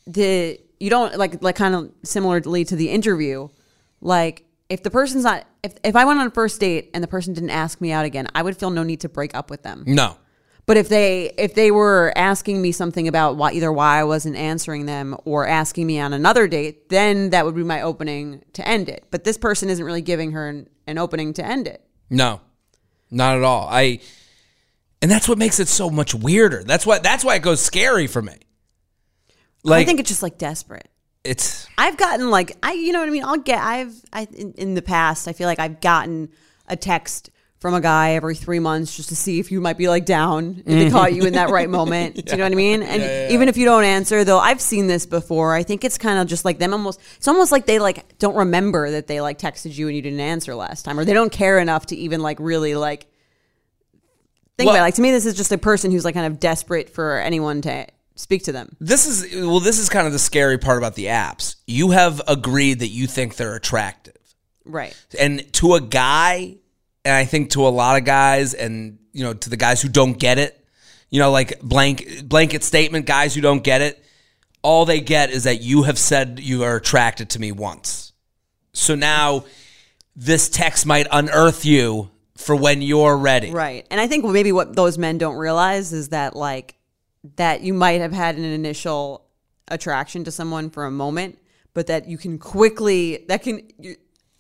the 0.07 0.61
you 0.79 0.91
don't 0.91 1.17
like 1.17 1.43
like 1.43 1.57
kind 1.57 1.75
of 1.75 1.91
similarly 2.03 2.65
to 2.67 2.77
the 2.77 2.91
interview, 2.91 3.49
like 4.03 4.45
if 4.69 4.83
the 4.83 4.91
person's 4.91 5.25
not 5.25 5.47
if 5.63 5.75
if 5.83 5.97
I 5.97 6.05
went 6.05 6.21
on 6.21 6.27
a 6.27 6.31
first 6.31 6.61
date 6.61 6.91
and 6.93 7.03
the 7.03 7.09
person 7.09 7.33
didn't 7.33 7.51
ask 7.51 7.81
me 7.81 7.91
out 7.91 8.05
again, 8.05 8.29
I 8.35 8.43
would 8.43 8.59
feel 8.59 8.69
no 8.69 8.83
need 8.83 9.01
to 9.01 9.09
break 9.09 9.35
up 9.35 9.49
with 9.49 9.63
them. 9.63 9.85
No. 9.87 10.19
But 10.67 10.77
if 10.77 10.89
they 10.89 11.33
if 11.39 11.55
they 11.55 11.71
were 11.71 12.13
asking 12.17 12.61
me 12.61 12.73
something 12.73 13.07
about 13.07 13.37
why 13.37 13.53
either 13.53 13.73
why 13.73 14.01
I 14.01 14.05
wasn't 14.05 14.35
answering 14.35 14.87
them 14.87 15.17
or 15.25 15.47
asking 15.47 15.87
me 15.87 16.01
on 16.01 16.13
another 16.13 16.49
date, 16.49 16.89
then 16.89 17.31
that 17.31 17.45
would 17.45 17.55
be 17.55 17.63
my 17.63 17.83
opening 17.83 18.43
to 18.55 18.67
end 18.67 18.89
it. 18.89 19.05
But 19.13 19.23
this 19.23 19.39
person 19.39 19.71
isn't 19.71 19.85
really 19.85 20.03
giving 20.03 20.33
her 20.33 20.49
an, 20.49 20.69
an 20.89 20.99
opening 20.99 21.33
to 21.35 21.45
end 21.45 21.69
it. 21.69 21.87
No, 22.11 22.41
not 23.13 23.37
at 23.37 23.45
all. 23.45 23.69
I, 23.71 24.01
and 25.01 25.09
that's 25.09 25.29
what 25.29 25.39
makes 25.39 25.61
it 25.61 25.69
so 25.69 25.89
much 25.89 26.15
weirder. 26.17 26.65
That's 26.65 26.85
why. 26.85 26.99
That's 26.99 27.25
why 27.25 27.37
it 27.37 27.43
goes 27.43 27.61
scary 27.61 28.09
for 28.09 28.21
me. 28.21 28.35
Like 29.63 29.83
I 29.83 29.85
think 29.85 30.01
it's 30.01 30.09
just 30.09 30.23
like 30.23 30.39
desperate. 30.39 30.89
it's 31.23 31.69
I've 31.79 31.97
gotten 31.97 32.31
like 32.31 32.57
I 32.63 32.73
you 32.73 32.93
know 32.93 33.01
what 33.01 33.09
I 33.09 33.13
mean. 33.13 33.25
I'll 33.25 33.37
get 33.39 33.63
I've 33.63 33.95
I 34.13 34.27
in, 34.33 34.53
in 34.53 34.75
the 34.75 34.83
past 34.83 35.29
I 35.29 35.33
feel 35.33 35.47
like 35.47 35.59
I've 35.61 35.81
gotten 35.81 36.31
a 36.69 36.77
text 36.77 37.31
from 37.59 37.73
a 37.75 37.81
guy 37.81 38.13
every 38.13 38.35
three 38.35 38.59
months 38.59 38.95
just 38.97 39.09
to 39.09 39.17
see 39.17 39.41
if 39.41 39.51
you 39.51 39.61
might 39.63 39.79
be 39.79 39.89
like 39.89 40.05
down 40.05 40.57
if 40.59 40.65
they 40.67 40.91
caught 40.91 41.15
you 41.15 41.23
in 41.25 41.33
that 41.35 41.49
right 41.51 41.71
moment. 41.71 42.15
Do 42.17 42.31
you 42.33 42.37
know 42.37 42.45
what 42.45 42.53
I 42.53 42.55
mean? 42.55 42.83
And 42.87 43.33
even 43.33 43.49
if 43.49 43.57
you 43.57 43.65
don't 43.65 43.85
answer, 43.85 44.25
though, 44.25 44.39
I've 44.39 44.61
seen 44.61 44.87
this 44.87 45.07
before. 45.07 45.55
I 45.55 45.63
think 45.63 45.83
it's 45.83 45.97
kind 45.99 46.19
of 46.19 46.27
just 46.27 46.45
like 46.45 46.59
them 46.59 46.73
almost. 46.73 47.01
It's 47.17 47.27
almost 47.29 47.53
like 47.53 47.65
they 47.67 47.79
like 47.79 48.19
don't 48.19 48.37
remember 48.37 48.91
that 48.93 49.07
they 49.07 49.21
like 49.21 49.39
texted 49.39 49.77
you 49.77 49.87
and 49.89 49.97
you 49.97 50.03
didn't 50.03 50.21
answer 50.21 50.55
last 50.55 50.85
time, 50.85 50.99
or 50.99 51.05
they 51.05 51.15
don't 51.15 51.33
care 51.33 51.59
enough 51.59 51.87
to 51.87 51.97
even 51.97 52.21
like 52.21 52.39
really 52.41 52.75
like 52.75 53.07
think 54.59 54.67
Well- 54.69 54.75
about. 54.77 54.81
It. 54.83 54.87
Like 54.89 54.95
to 54.97 55.03
me, 55.03 55.11
this 55.11 55.27
is 55.27 55.35
just 55.35 55.51
a 55.53 55.59
person 55.59 55.91
who's 55.91 56.05
like 56.05 56.15
kind 56.15 56.27
of 56.27 56.39
desperate 56.39 56.91
for 56.91 57.19
anyone 57.19 57.63
to 57.63 57.87
speak 58.17 58.45
to 58.45 58.53
them. 58.53 58.77
this 58.81 59.07
is 59.07 59.35
well. 59.47 59.61
This 59.61 59.79
is 59.79 59.89
kind 59.89 60.07
of 60.07 60.13
the 60.13 60.19
scary 60.19 60.59
part 60.59 60.79
about 60.79 60.95
the 60.95 61.07
apps. 61.07 61.57
You 61.67 61.91
have 61.91 62.21
agreed 62.29 62.81
that 62.81 62.89
you 62.89 63.07
think 63.07 63.37
they're 63.37 63.57
attractive. 63.57 64.15
Right. 64.65 64.97
and 65.19 65.51
to 65.55 65.75
a 65.75 65.81
guy 65.81 66.57
and 67.07 67.15
i 67.15 67.25
think 67.25 67.51
to 67.51 67.67
a 67.67 67.71
lot 67.71 67.97
of 67.97 68.05
guys 68.05 68.53
and 68.55 68.99
you 69.13 69.25
know 69.25 69.33
to 69.33 69.49
the 69.49 69.57
guys 69.57 69.81
who 69.81 69.89
don't 69.89 70.19
get 70.19 70.39
it 70.39 70.65
you 71.11 71.19
know 71.19 71.31
like 71.31 71.61
blank 71.61 72.23
blanket 72.25 72.63
statement 72.63 73.07
guys 73.07 73.35
who 73.35 73.41
don't 73.41 73.65
get 73.65 73.81
it 73.81 74.05
all 74.63 74.85
they 74.85 75.01
get 75.01 75.31
is 75.31 75.45
that 75.45 75.61
you 75.63 75.85
have 75.85 75.99
said 75.99 76.39
you 76.41 76.63
are 76.65 76.77
attracted 76.77 77.31
to 77.31 77.39
me 77.39 77.53
once 77.53 78.13
so 78.73 78.95
now 78.95 79.45
this 80.15 80.49
text 80.49 80.87
might 80.87 81.07
unearth 81.11 81.65
you 81.65 82.11
for 82.37 82.55
when 82.55 82.83
you're 82.83 83.17
ready 83.17 83.51
Right. 83.51 83.87
And 83.91 84.01
I 84.01 84.07
think 84.07 84.25
maybe 84.25 84.53
what 84.53 84.77
those 84.77 84.99
men 84.99 85.19
don't 85.19 85.37
realize 85.37 85.93
is 85.93 86.11
that 86.11 86.37
like 86.37 86.75
that 87.37 87.63
you 87.63 87.73
might 87.75 88.01
have 88.01 88.13
had 88.13 88.37
an 88.37 88.45
initial 88.45 89.27
attraction 89.69 90.25
to 90.25 90.31
someone 90.31 90.71
for 90.71 90.85
a 90.85 90.91
moment, 90.91 91.39
but 91.75 91.87
that 91.87 92.09
you 92.09 92.19
can 92.19 92.39
quickly 92.39 93.25
that 93.29 93.43
can 93.43 93.69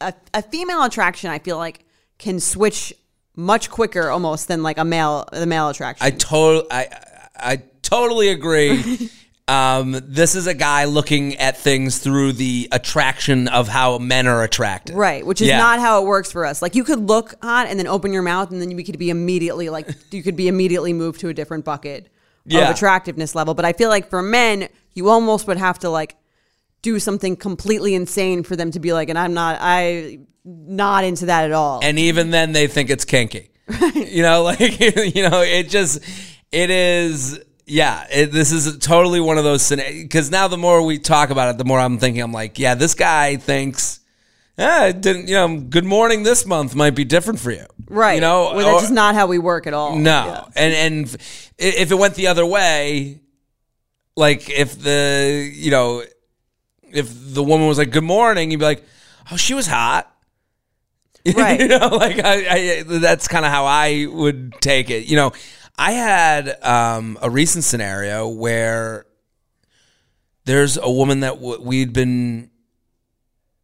a, 0.00 0.12
a 0.34 0.42
female 0.42 0.82
attraction 0.82 1.30
I 1.30 1.38
feel 1.38 1.56
like 1.56 1.85
can 2.18 2.40
switch 2.40 2.92
much 3.34 3.70
quicker 3.70 4.08
almost 4.10 4.48
than 4.48 4.62
like 4.62 4.78
a 4.78 4.84
male 4.84 5.28
the 5.32 5.46
male 5.46 5.68
attraction. 5.68 6.06
i 6.06 6.10
totally 6.10 6.66
i 6.70 6.88
i 7.36 7.62
totally 7.82 8.28
agree 8.28 9.10
um, 9.48 9.96
this 10.02 10.34
is 10.34 10.46
a 10.48 10.54
guy 10.54 10.86
looking 10.86 11.36
at 11.36 11.56
things 11.56 11.98
through 11.98 12.32
the 12.32 12.68
attraction 12.72 13.46
of 13.46 13.68
how 13.68 13.98
men 13.98 14.26
are 14.26 14.42
attracted 14.42 14.96
Right, 14.96 15.24
which 15.24 15.40
is 15.40 15.46
Yeah. 15.48 15.58
not 15.58 15.78
how 15.78 16.02
it 16.02 16.06
works 16.08 16.32
for 16.32 16.44
us. 16.44 16.60
Like 16.62 16.74
you 16.74 16.82
could 16.82 16.98
look 17.06 17.34
hot 17.42 17.68
and 17.68 17.78
then 17.78 17.86
open 17.86 18.12
your 18.12 18.22
mouth, 18.22 18.50
and 18.50 18.60
then 18.60 18.76
you 18.76 18.84
could 18.84 18.98
be 18.98 19.10
immediately 19.10 19.68
like 19.68 19.88
you 20.10 20.22
could 20.24 20.34
be 20.34 20.48
immediately 20.48 20.92
moved 20.92 21.20
to 21.20 21.28
a 21.28 21.34
different 21.34 21.64
bucket 21.64 22.08
Yeah. 22.44 22.62
of 22.70 22.74
attractiveness 22.74 23.36
level. 23.36 23.54
But 23.54 23.64
I 23.64 23.72
feel 23.72 23.88
like 23.88 24.10
for 24.10 24.20
men, 24.20 24.68
you 24.94 25.10
almost 25.10 25.46
would 25.46 25.58
have 25.58 25.78
to 25.80 25.90
like 25.90 26.16
do 26.82 26.98
something 26.98 27.36
completely 27.36 27.94
insane 27.94 28.42
for 28.42 28.56
them 28.56 28.70
to 28.70 28.80
be 28.80 28.92
like, 28.92 29.08
and 29.08 29.18
I'm 29.18 29.34
not, 29.34 29.58
I 29.60 30.18
not 30.44 31.04
into 31.04 31.26
that 31.26 31.44
at 31.44 31.52
all. 31.52 31.80
and 31.82 31.98
even 31.98 32.30
then 32.30 32.52
they 32.52 32.66
think 32.68 32.90
it's 32.90 33.04
kinky. 33.04 33.50
you 33.94 34.22
know, 34.22 34.42
like 34.44 34.60
you 34.80 35.28
know, 35.28 35.40
it 35.42 35.68
just 35.68 36.00
it 36.52 36.70
is. 36.70 37.40
Yeah, 37.68 38.06
it, 38.12 38.26
this 38.30 38.52
is 38.52 38.78
totally 38.78 39.18
one 39.20 39.38
of 39.38 39.44
those 39.44 39.68
because 39.68 40.30
now 40.30 40.46
the 40.46 40.56
more 40.56 40.82
we 40.84 41.00
talk 41.00 41.30
about 41.30 41.52
it, 41.52 41.58
the 41.58 41.64
more 41.64 41.80
I'm 41.80 41.98
thinking 41.98 42.22
I'm 42.22 42.30
like, 42.30 42.60
yeah, 42.60 42.76
this 42.76 42.94
guy 42.94 43.34
thinks, 43.38 43.98
ah, 44.56 44.86
it 44.86 45.00
didn't 45.00 45.26
you 45.26 45.34
know, 45.34 45.58
good 45.58 45.84
morning 45.84 46.22
this 46.22 46.46
month 46.46 46.76
might 46.76 46.94
be 46.94 47.04
different 47.04 47.40
for 47.40 47.50
you, 47.50 47.66
right. 47.88 48.14
You 48.14 48.20
know, 48.20 48.52
well, 48.54 48.58
that's 48.58 48.68
or- 48.68 48.80
just 48.82 48.92
not 48.92 49.16
how 49.16 49.26
we 49.26 49.38
work 49.38 49.66
at 49.66 49.74
all. 49.74 49.96
no, 49.96 50.26
Yeah. 50.26 50.44
and 50.54 50.74
and 50.74 51.16
if 51.58 51.90
it 51.90 51.96
went 51.96 52.14
the 52.14 52.28
other 52.28 52.46
way, 52.46 53.18
like 54.16 54.48
if 54.48 54.80
the 54.80 55.50
you 55.52 55.72
know, 55.72 56.04
if 56.96 57.08
the 57.34 57.42
woman 57.42 57.66
was 57.68 57.78
like, 57.78 57.90
good 57.90 58.04
morning, 58.04 58.50
you'd 58.50 58.58
be 58.60 58.64
like, 58.64 58.84
oh, 59.30 59.36
she 59.36 59.54
was 59.54 59.66
hot. 59.66 60.12
Right. 61.36 61.58
you 61.60 61.66
know, 61.66 61.88
like 61.88 62.20
I, 62.24 62.46
I 62.48 62.82
that's 62.84 63.26
kind 63.26 63.44
of 63.44 63.50
how 63.50 63.64
I 63.64 64.06
would 64.08 64.52
take 64.60 64.90
it. 64.90 65.06
You 65.06 65.16
know, 65.16 65.32
I 65.76 65.90
had 65.90 66.62
um, 66.64 67.18
a 67.20 67.28
recent 67.28 67.64
scenario 67.64 68.28
where 68.28 69.06
there's 70.44 70.76
a 70.76 70.88
woman 70.88 71.20
that 71.20 71.34
w- 71.34 71.60
we'd 71.60 71.92
been 71.92 72.50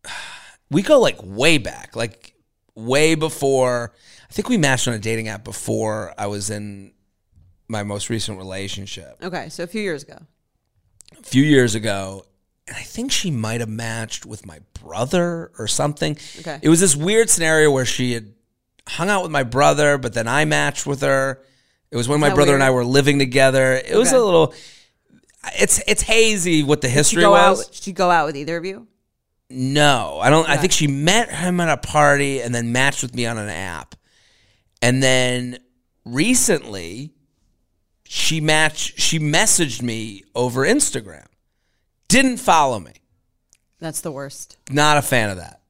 we 0.70 0.82
go 0.82 0.98
like 1.00 1.18
way 1.22 1.58
back, 1.58 1.94
like 1.94 2.34
way 2.74 3.14
before. 3.14 3.92
I 4.28 4.32
think 4.32 4.48
we 4.48 4.56
matched 4.58 4.88
on 4.88 4.94
a 4.94 4.98
dating 4.98 5.28
app 5.28 5.44
before 5.44 6.14
I 6.18 6.26
was 6.26 6.50
in 6.50 6.92
my 7.68 7.84
most 7.84 8.10
recent 8.10 8.38
relationship 8.38 9.18
Okay, 9.22 9.48
so 9.50 9.62
a 9.62 9.66
few 9.66 9.82
years 9.82 10.02
ago. 10.02 10.18
a 11.18 11.22
few 11.22 11.44
years 11.44 11.74
ago, 11.74 12.24
and 12.72 12.80
I 12.80 12.84
think 12.84 13.12
she 13.12 13.30
might 13.30 13.60
have 13.60 13.68
matched 13.68 14.24
with 14.24 14.46
my 14.46 14.60
brother 14.82 15.52
or 15.58 15.68
something. 15.68 16.16
Okay. 16.38 16.58
It 16.62 16.70
was 16.70 16.80
this 16.80 16.96
weird 16.96 17.28
scenario 17.28 17.70
where 17.70 17.84
she 17.84 18.14
had 18.14 18.32
hung 18.88 19.10
out 19.10 19.22
with 19.22 19.30
my 19.30 19.42
brother, 19.42 19.98
but 19.98 20.14
then 20.14 20.26
I 20.26 20.46
matched 20.46 20.86
with 20.86 21.02
her. 21.02 21.42
It 21.90 21.96
was 21.96 22.08
when 22.08 22.18
my 22.18 22.32
brother 22.32 22.54
and 22.54 22.62
I 22.62 22.70
were 22.70 22.86
living 22.86 23.18
together. 23.18 23.74
It 23.74 23.94
was 23.94 24.10
a 24.12 24.18
little. 24.18 24.54
It's 25.58 25.82
it's 25.86 26.00
hazy 26.00 26.62
what 26.62 26.80
the 26.80 26.88
history 26.88 27.20
go 27.20 27.32
was. 27.32 27.68
out. 27.68 27.74
She 27.74 27.92
go 27.92 28.10
out 28.10 28.24
with 28.24 28.36
either 28.38 28.56
of 28.56 28.64
you. 28.64 28.86
No, 29.50 30.18
I 30.22 30.30
don't. 30.30 30.48
I 30.48 30.56
think 30.56 30.72
she 30.72 30.86
met 30.86 31.30
him 31.30 31.60
at 31.60 31.68
a 31.68 31.76
party 31.76 32.40
and 32.40 32.54
then 32.54 32.72
matched 32.72 33.02
with 33.02 33.14
me 33.14 33.26
on 33.26 33.36
an 33.36 33.50
app, 33.50 33.96
and 34.80 35.02
then 35.02 35.58
recently, 36.06 37.12
she 38.06 38.40
matched. 38.40 38.98
She 38.98 39.18
messaged 39.18 39.82
me 39.82 40.24
over 40.34 40.62
Instagram. 40.62 41.26
Didn't 42.12 42.36
follow 42.36 42.78
me. 42.78 42.92
That's 43.80 44.02
the 44.02 44.12
worst. 44.12 44.58
Not 44.70 44.98
a 44.98 45.02
fan 45.02 45.30
of 45.30 45.38
that. 45.38 45.62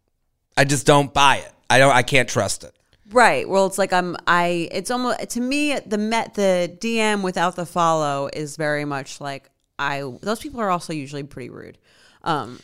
I 0.57 0.65
just 0.65 0.87
don't 0.87 1.15
buy 1.15 1.37
it. 1.37 1.53
I 1.71 1.79
don't. 1.79 1.95
I 1.95 2.03
can't 2.03 2.29
trust 2.29 2.65
it. 2.65 2.75
Right. 3.11 3.49
Well, 3.49 3.67
it's 3.67 3.79
like 3.79 3.93
I'm. 3.93 4.17
I. 4.27 4.69
It's 4.73 4.91
almost 4.91 5.31
to 5.31 5.41
me 5.41 5.79
the 5.79 5.99
met 5.99 6.35
the 6.35 6.77
DM 6.81 7.23
without 7.23 7.55
the 7.55 7.65
follow 7.65 8.29
is 8.33 8.57
very 8.57 8.85
much 8.85 9.21
like 9.21 9.49
I. 9.79 10.03
Those 10.21 10.41
people 10.41 10.61
are 10.61 10.69
also 10.71 10.93
usually 10.93 11.23
pretty 11.23 11.49
rude. 11.49 11.79
Um. 12.25 12.59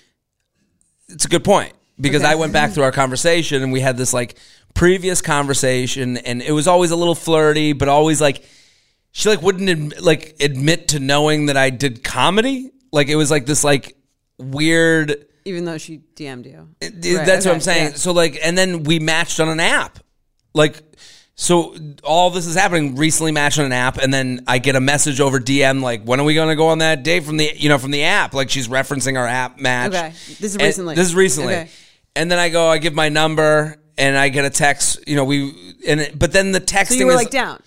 It's 1.08 1.24
a 1.24 1.28
good 1.28 1.44
point 1.44 1.72
because 2.00 2.22
Okay. 2.22 2.32
I 2.32 2.34
went 2.34 2.52
back 2.52 2.72
through 2.72 2.82
our 2.82 2.92
conversation 2.92 3.62
and 3.62 3.72
we 3.72 3.80
had 3.80 3.96
this 3.96 4.12
like 4.12 4.36
previous 4.74 5.22
conversation 5.22 6.16
and 6.18 6.42
it 6.42 6.52
was 6.52 6.66
always 6.66 6.90
a 6.90 6.96
little 6.96 7.14
flirty, 7.14 7.72
but 7.72 7.88
always 7.88 8.20
like 8.20 8.44
she 9.12 9.28
like 9.28 9.40
wouldn't 9.40 10.02
like 10.02 10.34
admit 10.40 10.88
to 10.88 10.98
knowing 11.00 11.46
that 11.46 11.56
I 11.56 11.70
did 11.70 12.02
comedy. 12.02 12.72
Like 12.92 13.08
it 13.08 13.16
was 13.16 13.30
like 13.30 13.46
this 13.46 13.64
like 13.64 13.96
weird. 14.38 15.26
Even 15.44 15.64
though 15.64 15.78
she 15.78 16.00
DM'd 16.14 16.46
you. 16.46 16.68
That's 16.80 17.06
Right, 17.06 17.46
what 17.46 17.54
I'm 17.54 17.60
saying. 17.60 17.90
yeah. 17.92 17.96
So 17.96 18.12
like, 18.12 18.38
and 18.42 18.56
then 18.56 18.82
we 18.84 18.98
matched 18.98 19.40
on 19.40 19.48
an 19.48 19.60
app. 19.60 19.98
Like, 20.54 20.82
so 21.34 21.74
all 22.02 22.30
this 22.30 22.46
is 22.46 22.54
happening. 22.56 22.96
Recently 22.96 23.32
matched 23.32 23.58
on 23.58 23.64
an 23.66 23.72
app, 23.72 23.96
and 23.98 24.12
then 24.12 24.42
I 24.46 24.58
get 24.58 24.76
a 24.76 24.80
message 24.80 25.20
over 25.20 25.38
DM 25.38 25.80
like, 25.82 26.02
"When 26.04 26.18
are 26.20 26.24
we 26.24 26.34
going 26.34 26.48
to 26.48 26.56
go 26.56 26.68
on 26.68 26.78
that 26.78 27.02
date 27.02 27.24
from 27.24 27.36
the 27.36 27.52
you 27.56 27.68
know 27.68 27.78
from 27.78 27.92
the 27.92 28.02
app?" 28.04 28.34
Like 28.34 28.50
she's 28.50 28.68
referencing 28.68 29.16
our 29.18 29.26
app 29.26 29.58
match. 29.58 29.92
Okay. 29.94 30.08
This 30.10 30.40
is 30.40 30.54
And- 30.56 30.62
recently. 30.64 30.94
This 30.96 31.08
is 31.08 31.14
recently. 31.14 31.54
Okay. 31.54 31.68
And 32.16 32.30
then 32.30 32.38
I 32.40 32.48
go, 32.48 32.68
I 32.68 32.78
give 32.78 32.94
my 32.94 33.08
number, 33.08 33.76
and 33.96 34.18
I 34.18 34.28
get 34.30 34.44
a 34.44 34.50
text. 34.50 35.06
You 35.06 35.14
know, 35.14 35.24
we 35.24 35.76
and 35.86 36.00
it, 36.00 36.18
but 36.18 36.32
then 36.32 36.50
the 36.52 36.60
texting 36.60 36.88
So 36.88 36.94
you 36.96 37.06
were 37.06 37.12
is 37.12 37.18
like 37.18 37.30
down, 37.30 37.62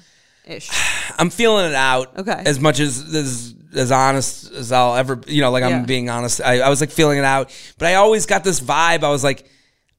ish. 0.45 0.69
I'm 1.17 1.29
feeling 1.29 1.67
it 1.67 1.75
out. 1.75 2.17
Okay. 2.19 2.43
As 2.45 2.59
much 2.59 2.79
as 2.81 3.15
as 3.15 3.55
as 3.73 3.91
honest 3.91 4.51
as 4.51 4.71
I'll 4.71 4.95
ever, 4.95 5.19
you 5.27 5.41
know, 5.41 5.51
like 5.51 5.63
I'm 5.63 5.85
being 5.85 6.09
honest. 6.09 6.41
I, 6.41 6.59
I 6.59 6.69
was 6.69 6.81
like 6.81 6.91
feeling 6.91 7.17
it 7.17 7.25
out, 7.25 7.51
but 7.77 7.87
I 7.87 7.95
always 7.95 8.25
got 8.25 8.43
this 8.43 8.59
vibe. 8.59 9.03
I 9.03 9.09
was 9.09 9.23
like, 9.23 9.49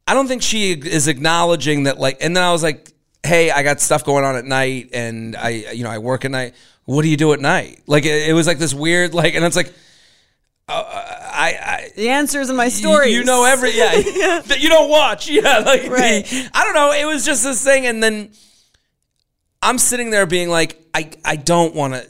I 0.06 0.14
don't 0.14 0.28
think 0.28 0.42
she 0.42 0.72
is 0.72 1.08
acknowledging 1.08 1.84
that. 1.84 1.98
Like, 1.98 2.18
and 2.20 2.36
then 2.36 2.44
I 2.44 2.52
was 2.52 2.62
like, 2.62 2.90
Hey, 3.24 3.50
I 3.50 3.62
got 3.62 3.80
stuff 3.80 4.04
going 4.04 4.24
on 4.24 4.34
at 4.34 4.44
night, 4.44 4.90
and 4.92 5.36
I, 5.36 5.50
you 5.72 5.84
know, 5.84 5.90
I 5.90 5.98
work 5.98 6.24
at 6.24 6.32
night. 6.32 6.54
What 6.86 7.02
do 7.02 7.08
you 7.08 7.16
do 7.16 7.32
at 7.32 7.40
night? 7.40 7.80
Like, 7.86 8.04
it, 8.04 8.28
it 8.28 8.32
was 8.32 8.48
like 8.48 8.58
this 8.58 8.74
weird, 8.74 9.14
like, 9.14 9.34
and 9.36 9.44
it's 9.44 9.54
like, 9.54 9.72
uh, 10.68 10.82
I, 11.32 11.56
I 11.64 11.90
The 11.94 12.08
answers 12.08 12.50
in 12.50 12.56
my 12.56 12.68
story. 12.68 13.12
You 13.12 13.24
know 13.24 13.44
every 13.44 13.70
yeah. 13.76 14.40
that 14.40 14.58
you 14.60 14.68
don't 14.68 14.90
watch. 14.90 15.28
Yeah, 15.30 15.58
like 15.58 15.82
the- 15.82 16.50
I 16.52 16.64
don't 16.64 16.74
know. 16.74 16.92
It 16.92 17.04
was 17.04 17.24
just 17.24 17.44
this 17.44 17.62
thing, 17.64 17.86
and 17.86 18.02
then 18.02 18.32
I'm 19.62 19.78
sitting 19.78 20.10
there 20.10 20.26
being 20.26 20.48
like, 20.48 20.80
I 20.92 21.10
I 21.24 21.36
don't 21.36 21.74
want 21.74 21.94
to. 21.94 22.06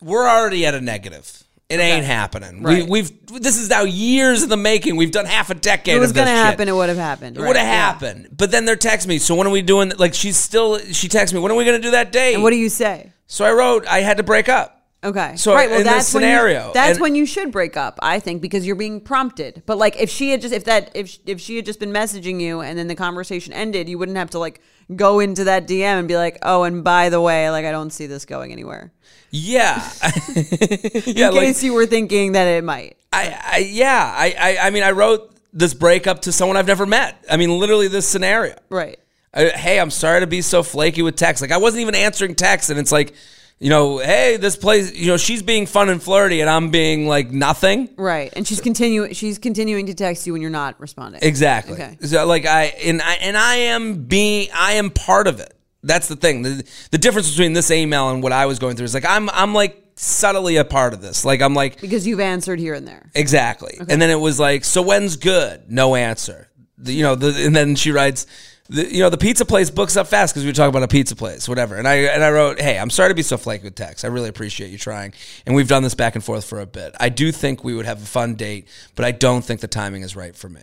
We're 0.00 0.28
already 0.28 0.66
at 0.66 0.74
a 0.74 0.80
negative. 0.80 1.44
It 1.68 1.78
ain't 1.78 2.04
happening. 2.04 2.64
Right. 2.64 2.82
We, 2.82 3.02
we've 3.02 3.26
this 3.42 3.56
is 3.56 3.70
now 3.70 3.84
years 3.84 4.42
in 4.42 4.48
the 4.48 4.56
making. 4.56 4.96
We've 4.96 5.12
done 5.12 5.26
half 5.26 5.50
a 5.50 5.54
decade. 5.54 5.94
If 5.94 5.98
it 5.98 6.00
was 6.00 6.10
of 6.10 6.16
gonna 6.16 6.30
shit. 6.30 6.36
happen. 6.36 6.68
It 6.68 6.74
would 6.74 6.88
have 6.88 6.98
happened. 6.98 7.36
It 7.36 7.40
would 7.40 7.56
have 7.56 7.66
happened. 7.66 8.28
But 8.36 8.50
then 8.50 8.64
they're 8.64 8.76
texting 8.76 9.06
me. 9.06 9.18
So 9.18 9.36
when 9.36 9.46
are 9.46 9.50
we 9.50 9.62
doing? 9.62 9.92
Like 9.96 10.12
she's 10.12 10.36
still. 10.36 10.78
She 10.80 11.06
texts 11.06 11.32
me. 11.32 11.38
When 11.38 11.52
are 11.52 11.54
we 11.54 11.64
gonna 11.64 11.78
do 11.78 11.92
that 11.92 12.10
date? 12.10 12.34
And 12.34 12.42
what 12.42 12.50
do 12.50 12.56
you 12.56 12.68
say? 12.68 13.12
So 13.28 13.44
I 13.44 13.52
wrote, 13.52 13.86
I 13.86 14.00
had 14.00 14.16
to 14.16 14.24
break 14.24 14.48
up. 14.48 14.84
Okay. 15.04 15.36
So 15.36 15.54
right. 15.54 15.70
Well, 15.70 15.84
that's 15.84 16.08
scenario, 16.08 16.58
When 16.58 16.66
you, 16.68 16.74
that's 16.74 16.90
and- 16.94 17.00
when 17.00 17.14
you 17.14 17.24
should 17.24 17.52
break 17.52 17.76
up, 17.76 18.00
I 18.02 18.18
think, 18.18 18.42
because 18.42 18.66
you're 18.66 18.74
being 18.76 19.00
prompted. 19.00 19.62
But 19.64 19.78
like, 19.78 19.96
if 19.96 20.10
she 20.10 20.30
had 20.30 20.40
just, 20.42 20.52
if 20.52 20.64
that, 20.64 20.90
if 20.94 21.18
if 21.24 21.40
she 21.40 21.54
had 21.56 21.64
just 21.64 21.78
been 21.78 21.92
messaging 21.92 22.40
you 22.40 22.60
and 22.60 22.76
then 22.76 22.88
the 22.88 22.96
conversation 22.96 23.52
ended, 23.52 23.88
you 23.88 23.96
wouldn't 23.96 24.18
have 24.18 24.30
to 24.30 24.38
like 24.40 24.60
go 24.94 25.20
into 25.20 25.44
that 25.44 25.66
DM 25.66 25.98
and 25.98 26.08
be 26.08 26.16
like, 26.16 26.38
oh, 26.42 26.64
and 26.64 26.82
by 26.82 27.08
the 27.08 27.20
way, 27.20 27.50
like 27.50 27.64
I 27.64 27.70
don't 27.70 27.90
see 27.90 28.06
this 28.06 28.24
going 28.24 28.52
anywhere. 28.52 28.92
Yeah. 29.30 29.76
yeah. 30.34 31.28
In 31.28 31.34
like, 31.34 31.46
case 31.46 31.62
you 31.62 31.74
were 31.74 31.86
thinking 31.86 32.32
that 32.32 32.46
it 32.46 32.64
might. 32.64 32.96
I, 33.12 33.40
I 33.44 33.58
yeah, 33.58 34.14
I, 34.16 34.34
I, 34.38 34.66
I 34.66 34.70
mean, 34.70 34.82
I 34.82 34.92
wrote 34.92 35.34
this 35.52 35.74
breakup 35.74 36.22
to 36.22 36.32
someone 36.32 36.56
I've 36.56 36.66
never 36.66 36.86
met. 36.86 37.24
I 37.30 37.36
mean, 37.36 37.50
literally 37.50 37.88
this 37.88 38.08
scenario. 38.08 38.56
Right. 38.68 38.98
I, 39.32 39.48
hey, 39.48 39.78
I'm 39.78 39.90
sorry 39.90 40.20
to 40.20 40.26
be 40.26 40.42
so 40.42 40.62
flaky 40.62 41.02
with 41.02 41.16
text. 41.16 41.42
Like 41.42 41.52
I 41.52 41.58
wasn't 41.58 41.82
even 41.82 41.94
answering 41.94 42.34
text, 42.34 42.70
and 42.70 42.78
it's 42.78 42.92
like, 42.92 43.14
you 43.60 43.68
know, 43.68 43.98
hey, 43.98 44.38
this 44.38 44.56
place, 44.56 44.92
you 44.94 45.06
know, 45.06 45.18
she's 45.18 45.42
being 45.42 45.66
fun 45.66 45.90
and 45.90 46.02
flirty, 46.02 46.40
and 46.40 46.48
I'm 46.48 46.70
being 46.70 47.06
like 47.06 47.30
nothing. 47.30 47.90
Right. 47.96 48.32
And 48.34 48.48
she's 48.48 48.60
continuing. 48.60 49.12
She's 49.12 49.38
continuing 49.38 49.86
to 49.86 49.94
text 49.94 50.26
you 50.26 50.32
when 50.32 50.40
you're 50.40 50.50
not 50.50 50.80
responding. 50.80 51.20
Exactly. 51.22 51.74
Okay. 51.74 51.98
So 52.00 52.24
like 52.26 52.46
I 52.46 52.64
and 52.84 53.02
I 53.02 53.14
and 53.16 53.36
I 53.36 53.56
am 53.56 54.04
being 54.04 54.48
I 54.54 54.72
am 54.72 54.90
part 54.90 55.26
of 55.26 55.40
it. 55.40 55.54
That's 55.82 56.08
the 56.08 56.16
thing. 56.16 56.42
The, 56.42 56.66
the 56.90 56.98
difference 56.98 57.30
between 57.30 57.52
this 57.52 57.70
email 57.70 58.10
and 58.10 58.22
what 58.22 58.32
I 58.32 58.46
was 58.46 58.58
going 58.58 58.76
through 58.76 58.86
is 58.86 58.94
like 58.94 59.04
I'm 59.06 59.28
I'm 59.30 59.52
like 59.54 59.76
subtly 59.94 60.56
a 60.56 60.64
part 60.64 60.94
of 60.94 61.02
this. 61.02 61.26
Like 61.26 61.42
I'm 61.42 61.54
like 61.54 61.82
Because 61.82 62.06
you've 62.06 62.20
answered 62.20 62.58
here 62.58 62.72
and 62.72 62.88
there. 62.88 63.10
exactly. 63.14 63.76
And 63.78 64.00
then 64.00 64.08
it 64.08 64.18
was 64.20 64.40
like 64.40 64.64
so 64.64 64.80
when's 64.80 65.16
good? 65.16 65.70
No 65.70 65.94
answer. 65.94 66.48
The, 66.78 66.94
you 66.94 67.02
know, 67.02 67.14
the, 67.14 67.44
and 67.44 67.54
then 67.54 67.76
she 67.76 67.92
writes 67.92 68.26
the, 68.70 68.90
you 68.94 69.00
know 69.00 69.10
the 69.10 69.18
pizza 69.18 69.44
place 69.44 69.68
books 69.70 69.96
up 69.96 70.06
fast 70.06 70.32
because 70.32 70.44
we 70.44 70.48
were 70.50 70.54
talking 70.54 70.70
about 70.70 70.82
a 70.82 70.88
pizza 70.88 71.14
place, 71.16 71.48
whatever. 71.48 71.76
And 71.76 71.86
I 71.86 71.94
and 71.96 72.24
I 72.24 72.30
wrote, 72.30 72.60
"Hey, 72.60 72.78
I'm 72.78 72.88
sorry 72.90 73.10
to 73.10 73.14
be 73.14 73.22
so 73.22 73.36
flaky 73.36 73.64
with 73.64 73.74
text. 73.74 74.04
I 74.04 74.08
really 74.08 74.28
appreciate 74.28 74.70
you 74.70 74.78
trying, 74.78 75.12
and 75.44 75.54
we've 75.54 75.68
done 75.68 75.82
this 75.82 75.94
back 75.94 76.14
and 76.14 76.24
forth 76.24 76.44
for 76.44 76.60
a 76.60 76.66
bit. 76.66 76.94
I 76.98 77.08
do 77.10 77.32
think 77.32 77.62
we 77.64 77.74
would 77.74 77.84
have 77.86 78.02
a 78.02 78.06
fun 78.06 78.36
date, 78.36 78.68
but 78.94 79.04
I 79.04 79.10
don't 79.12 79.44
think 79.44 79.60
the 79.60 79.68
timing 79.68 80.02
is 80.02 80.16
right 80.16 80.34
for 80.34 80.48
me. 80.48 80.62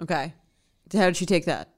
Okay. 0.00 0.32
How 0.92 1.06
did 1.06 1.16
she 1.16 1.26
take 1.26 1.44
that? 1.46 1.68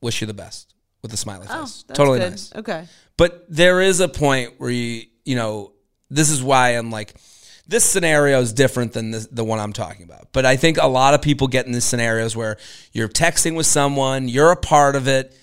Wish 0.00 0.20
you 0.20 0.26
the 0.26 0.34
best 0.34 0.74
with 1.02 1.12
a 1.12 1.16
smiley 1.16 1.46
Oh, 1.50 1.62
face. 1.62 1.84
totally 1.92 2.18
good. 2.18 2.30
nice. 2.30 2.52
Okay. 2.54 2.86
But 3.16 3.44
there 3.48 3.80
is 3.80 4.00
a 4.00 4.08
point 4.08 4.54
where 4.58 4.70
you, 4.70 5.02
you 5.24 5.36
know, 5.36 5.72
this 6.10 6.30
is 6.30 6.42
why 6.42 6.70
I'm 6.70 6.90
like, 6.90 7.14
this 7.66 7.84
scenario 7.84 8.40
is 8.40 8.52
different 8.52 8.92
than 8.92 9.10
this, 9.10 9.26
the 9.26 9.44
one 9.44 9.58
I'm 9.58 9.72
talking 9.72 10.04
about. 10.04 10.28
But 10.32 10.44
I 10.44 10.56
think 10.56 10.78
a 10.78 10.86
lot 10.86 11.14
of 11.14 11.22
people 11.22 11.48
get 11.48 11.66
in 11.66 11.72
these 11.72 11.84
scenarios 11.84 12.36
where 12.36 12.56
you're 12.92 13.08
texting 13.08 13.56
with 13.56 13.66
someone, 13.66 14.28
you're 14.28 14.52
a 14.52 14.56
part 14.56 14.96
of 14.96 15.08
it, 15.08 15.36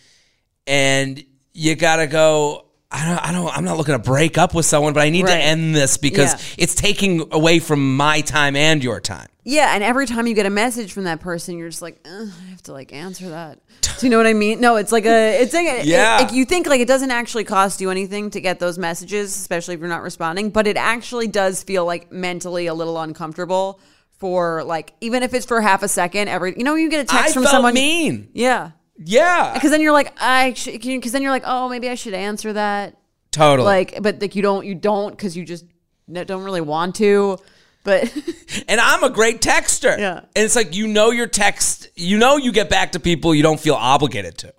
and 0.67 1.23
you 1.53 1.75
gotta 1.75 2.07
go. 2.07 2.65
I 2.93 3.05
don't, 3.05 3.17
I 3.29 3.31
don't, 3.31 3.57
I'm 3.57 3.63
not 3.63 3.77
looking 3.77 3.93
to 3.95 3.99
break 3.99 4.37
up 4.37 4.53
with 4.53 4.65
someone, 4.65 4.93
but 4.93 4.99
I 5.01 5.09
need 5.09 5.23
Right. 5.25 5.35
to 5.35 5.41
end 5.41 5.73
this 5.75 5.97
because 5.97 6.33
Yeah. 6.33 6.63
it's 6.63 6.75
taking 6.75 7.25
away 7.31 7.59
from 7.59 7.95
my 7.95 8.19
time 8.21 8.55
and 8.55 8.83
your 8.83 8.99
time. 8.99 9.27
Yeah, 9.43 9.73
and 9.73 9.83
every 9.83 10.05
time 10.05 10.27
you 10.27 10.33
get 10.35 10.45
a 10.45 10.49
message 10.51 10.91
from 10.93 11.05
that 11.05 11.19
person, 11.21 11.57
you're 11.57 11.69
just 11.69 11.81
like, 11.81 12.05
I 12.05 12.25
have 12.51 12.61
to 12.63 12.73
like 12.73 12.91
answer 12.93 13.29
that. 13.29 13.59
Do 13.99 14.05
you 14.05 14.09
know 14.11 14.17
what 14.17 14.27
I 14.27 14.33
mean? 14.33 14.59
No, 14.61 14.75
it's 14.75 14.91
like 14.91 15.05
a, 15.05 15.41
it's 15.41 15.53
like 15.53 15.67
a, 15.67 15.85
Yeah. 15.85 16.19
it- 16.19 16.23
like 16.25 16.33
you 16.33 16.43
think 16.45 16.67
like 16.67 16.81
it 16.81 16.87
doesn't 16.87 17.11
actually 17.11 17.45
cost 17.45 17.79
you 17.81 17.89
anything 17.89 18.29
to 18.31 18.41
get 18.41 18.59
those 18.59 18.77
messages, 18.77 19.35
especially 19.37 19.73
if 19.75 19.79
you're 19.79 19.89
not 19.89 20.03
responding, 20.03 20.49
but 20.49 20.67
it 20.67 20.77
actually 20.77 21.27
does 21.27 21.63
feel 21.63 21.85
like 21.85 22.11
mentally 22.11 22.67
a 22.67 22.73
little 22.73 22.99
uncomfortable 22.99 23.79
for 24.19 24.63
like 24.65 24.93
even 25.01 25.23
if 25.23 25.33
it's 25.33 25.45
for 25.45 25.61
half 25.61 25.81
a 25.81 25.87
second. 25.87 26.27
Every 26.27 26.53
you 26.57 26.63
know 26.63 26.75
you 26.75 26.89
get 26.89 26.99
a 26.99 27.05
text 27.05 27.31
I 27.31 27.33
from 27.33 27.45
someone, 27.45 27.73
mean. 27.73 28.29
yeah, 28.33 28.71
Yeah, 28.97 29.53
because 29.53 29.71
then 29.71 29.81
you're 29.81 29.93
like 29.93 30.13
I 30.19 30.51
because 30.65 31.11
then 31.11 31.21
you're 31.21 31.31
like 31.31 31.43
oh 31.45 31.69
maybe 31.69 31.89
I 31.89 31.95
should 31.95 32.13
answer 32.13 32.53
that 32.53 32.97
totally. 33.31 33.65
like 33.65 33.97
but 34.01 34.21
like 34.21 34.35
you 34.35 34.41
don't 34.41 34.65
you 34.65 34.75
don't 34.75 35.11
because 35.11 35.35
you 35.35 35.43
just 35.45 35.65
don't 36.11 36.43
really 36.43 36.61
want 36.61 36.95
to, 36.95 37.37
but 37.83 38.11
And 38.67 38.79
I'm 38.81 39.03
a 39.03 39.09
great 39.09 39.41
texter. 39.41 39.97
Yeah. 39.97 40.19
And 40.19 40.29
it's 40.45 40.55
like 40.55 40.75
you 40.75 40.87
know 40.87 41.11
your 41.11 41.27
text, 41.27 41.89
you 41.95 42.17
know 42.17 42.37
you 42.37 42.51
get 42.51 42.69
back 42.69 42.91
to 42.93 42.99
people 42.99 43.33
you 43.33 43.43
don't 43.43 43.59
feel 43.59 43.75
obligated 43.75 44.37
to. 44.39 44.53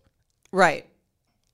right. 0.51 0.87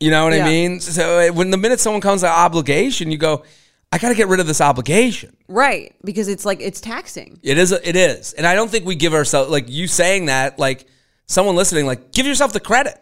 You 0.00 0.12
know 0.12 0.24
what 0.24 0.32
Yeah. 0.32 0.44
I 0.44 0.48
mean? 0.48 0.78
So 0.80 1.18
uh, 1.28 1.32
when 1.32 1.50
the 1.50 1.56
minute 1.56 1.80
someone 1.80 2.00
comes 2.00 2.20
to 2.20 2.28
obligation, 2.28 3.10
you 3.10 3.18
go, 3.18 3.42
I 3.90 3.98
got 3.98 4.10
to 4.10 4.14
get 4.14 4.28
rid 4.28 4.38
of 4.38 4.46
this 4.46 4.60
obligation. 4.60 5.36
Right, 5.48 5.92
because 6.04 6.28
it's 6.28 6.44
like 6.44 6.60
it's 6.60 6.80
taxing. 6.80 7.40
It 7.42 7.58
is. 7.58 7.72
It 7.72 7.96
is. 7.96 8.32
And 8.34 8.46
I 8.46 8.54
don't 8.54 8.70
think 8.70 8.84
we 8.86 8.94
give 8.94 9.12
ourselves 9.12 9.50
like 9.50 9.68
you 9.68 9.88
saying 9.88 10.26
that. 10.26 10.56
Like 10.56 10.86
someone 11.28 11.54
listening, 11.54 11.86
like 11.86 12.10
give 12.10 12.26
yourself 12.26 12.52
the 12.52 12.60
credit. 12.60 13.00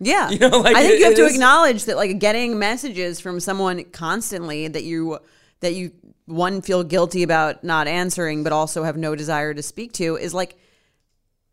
Yeah, 0.00 0.30
You 0.34 0.38
know, 0.38 0.48
like, 0.58 0.74
I 0.74 0.80
think 0.80 0.94
it- 0.94 0.98
you 1.00 1.04
have 1.04 1.14
to 1.16 1.24
is- 1.26 1.34
acknowledge 1.34 1.84
that 1.84 1.96
like 1.96 2.18
getting 2.18 2.58
messages 2.58 3.20
from 3.20 3.38
someone 3.40 3.84
constantly 3.84 4.66
that 4.68 4.84
you 4.84 5.18
that 5.60 5.74
you 5.74 5.92
one 6.26 6.62
feel 6.62 6.82
guilty 6.84 7.22
about 7.22 7.62
not 7.64 7.86
answering, 7.86 8.42
but 8.42 8.52
also 8.52 8.82
have 8.82 8.96
no 8.96 9.14
desire 9.14 9.52
to 9.54 9.62
speak 9.62 9.92
to 9.94 10.16
is 10.16 10.32
like 10.34 10.56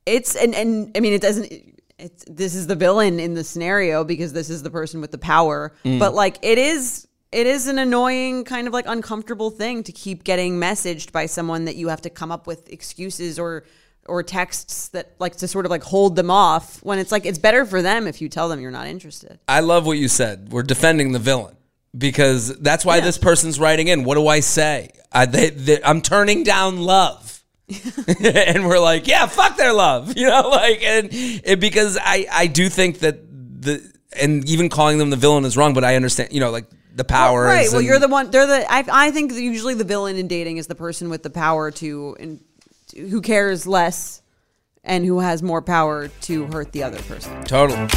it's 0.05 0.35
and 0.35 0.55
and 0.55 0.91
I 0.95 0.99
mean 0.99 1.13
it 1.13 1.21
doesn't. 1.21 1.51
It's 1.99 2.25
this 2.27 2.55
is 2.55 2.65
the 2.65 2.75
villain 2.75 3.19
in 3.19 3.35
the 3.35 3.43
scenario 3.43 4.03
because 4.03 4.33
this 4.33 4.49
is 4.49 4.63
the 4.63 4.71
person 4.71 5.01
with 5.01 5.11
the 5.11 5.19
power, 5.19 5.73
Mm. 5.85 5.99
but 5.99 6.13
like 6.13 6.37
it 6.41 6.57
is. 6.57 7.07
It 7.31 7.47
is 7.47 7.67
an 7.67 7.79
annoying, 7.79 8.43
kind 8.43 8.67
of 8.67 8.73
like 8.73 8.83
uncomfortable 8.87 9.51
thing 9.51 9.83
to 9.83 9.93
keep 9.93 10.25
getting 10.25 10.57
messaged 10.59 11.13
by 11.13 11.27
someone 11.27 11.63
that 11.63 11.77
you 11.77 11.87
have 11.87 12.01
to 12.01 12.09
come 12.09 12.29
up 12.29 12.45
with 12.45 12.67
excuses 12.67 13.39
or 13.39 13.63
or 14.07 14.23
texts 14.23 14.89
that 14.89 15.13
like 15.19 15.35
to 15.37 15.47
sort 15.47 15.65
of 15.65 15.69
like 15.71 15.83
hold 15.83 16.15
them 16.15 16.29
off 16.31 16.83
when 16.83 16.99
it's 16.99 17.11
like 17.11 17.25
it's 17.25 17.37
better 17.39 17.65
for 17.65 17.81
them 17.81 18.07
if 18.07 18.21
you 18.21 18.29
tell 18.29 18.49
them 18.49 18.59
you're 18.59 18.71
not 18.71 18.87
interested. 18.87 19.39
I 19.47 19.59
love 19.61 19.85
what 19.85 19.97
you 19.97 20.07
said. 20.07 20.51
We're 20.51 20.63
defending 20.63 21.11
the 21.11 21.19
villain 21.19 21.55
because 21.97 22.57
that's 22.59 22.83
why 22.85 22.97
Yeah. 22.97 23.05
this 23.05 23.17
person's 23.17 23.59
writing 23.59 23.87
in. 23.87 24.03
What 24.03 24.15
do 24.15 24.27
I 24.27 24.39
say? 24.39 24.89
I, 25.11 25.25
they, 25.25 25.49
they, 25.49 25.83
I'm 25.83 26.01
turning 26.01 26.43
down 26.43 26.79
love. 26.81 27.43
and 28.25 28.65
we're 28.67 28.79
like, 28.79 29.07
yeah, 29.07 29.27
fuck 29.27 29.55
their 29.55 29.71
love, 29.73 30.17
you 30.17 30.27
know, 30.27 30.49
like, 30.49 30.83
and 30.83 31.07
it, 31.11 31.59
because 31.59 31.97
I, 32.01 32.25
I 32.31 32.47
do 32.47 32.67
think 32.67 32.99
that 32.99 33.19
the, 33.61 33.81
and 34.19 34.47
even 34.49 34.67
calling 34.67 34.97
them 34.97 35.09
the 35.09 35.15
villain 35.15 35.45
is 35.45 35.55
wrong, 35.55 35.73
but 35.73 35.83
I 35.85 35.95
understand, 35.95 36.33
you 36.33 36.41
know, 36.41 36.49
like 36.51 36.65
the 36.93 37.05
power. 37.05 37.45
right. 37.45 37.69
Well, 37.71 37.79
in- 37.79 37.85
you're 37.85 37.99
the 37.99 38.09
one. 38.09 38.29
They're 38.29 38.45
the. 38.45 38.69
I, 38.69 38.83
I 38.91 39.11
think 39.11 39.31
usually 39.31 39.73
the 39.75 39.85
villain 39.85 40.17
in 40.17 40.27
dating 40.27 40.57
is 40.57 40.67
the 40.67 40.75
person 40.75 41.09
with 41.09 41.23
the 41.23 41.29
power 41.29 41.71
to, 41.71 42.17
and 42.19 42.43
who 42.91 43.21
cares 43.21 43.67
less, 43.67 44.21
and 44.83 45.05
who 45.05 45.19
has 45.19 45.43
more 45.43 45.61
power 45.61 46.07
to 46.07 46.45
hurt 46.47 46.71
the 46.71 46.83
other 46.83 47.01
person. 47.03 47.43
Totally. 47.43 47.87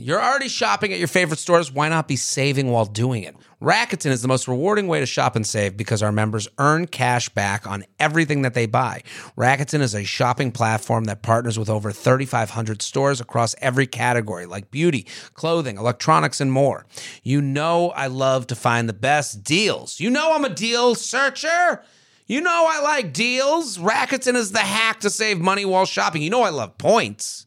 You're 0.00 0.22
already 0.22 0.48
shopping 0.48 0.92
at 0.92 1.00
your 1.00 1.08
favorite 1.08 1.40
stores. 1.40 1.72
Why 1.72 1.88
not 1.88 2.06
be 2.06 2.14
saving 2.14 2.70
while 2.70 2.84
doing 2.84 3.24
it? 3.24 3.34
Rakuten 3.60 4.12
is 4.12 4.22
the 4.22 4.28
most 4.28 4.46
rewarding 4.46 4.86
way 4.86 5.00
to 5.00 5.06
shop 5.06 5.34
and 5.34 5.44
save 5.44 5.76
because 5.76 6.04
our 6.04 6.12
members 6.12 6.46
earn 6.58 6.86
cash 6.86 7.28
back 7.30 7.66
on 7.66 7.84
everything 7.98 8.42
that 8.42 8.54
they 8.54 8.66
buy. 8.66 9.02
Rakuten 9.36 9.80
is 9.80 9.96
a 9.96 10.04
shopping 10.04 10.52
platform 10.52 11.06
that 11.06 11.22
partners 11.22 11.58
with 11.58 11.68
over 11.68 11.90
3,500 11.90 12.80
stores 12.80 13.20
across 13.20 13.56
every 13.60 13.88
category 13.88 14.46
like 14.46 14.70
beauty, 14.70 15.04
clothing, 15.34 15.78
electronics, 15.78 16.40
and 16.40 16.52
more. 16.52 16.86
You 17.24 17.42
know, 17.42 17.90
I 17.90 18.06
love 18.06 18.46
to 18.48 18.54
find 18.54 18.88
the 18.88 18.92
best 18.92 19.42
deals. 19.42 19.98
You 19.98 20.10
know, 20.10 20.32
I'm 20.32 20.44
a 20.44 20.54
deal 20.54 20.94
searcher. 20.94 21.82
You 22.28 22.42
know, 22.42 22.66
I 22.68 22.80
like 22.82 23.14
deals. 23.14 23.78
Rakuten 23.78 24.36
is 24.36 24.52
the 24.52 24.58
hack 24.58 25.00
to 25.00 25.08
save 25.08 25.40
money 25.40 25.64
while 25.64 25.86
shopping. 25.86 26.20
You 26.20 26.28
know, 26.28 26.42
I 26.42 26.50
love 26.50 26.76
points. 26.76 27.46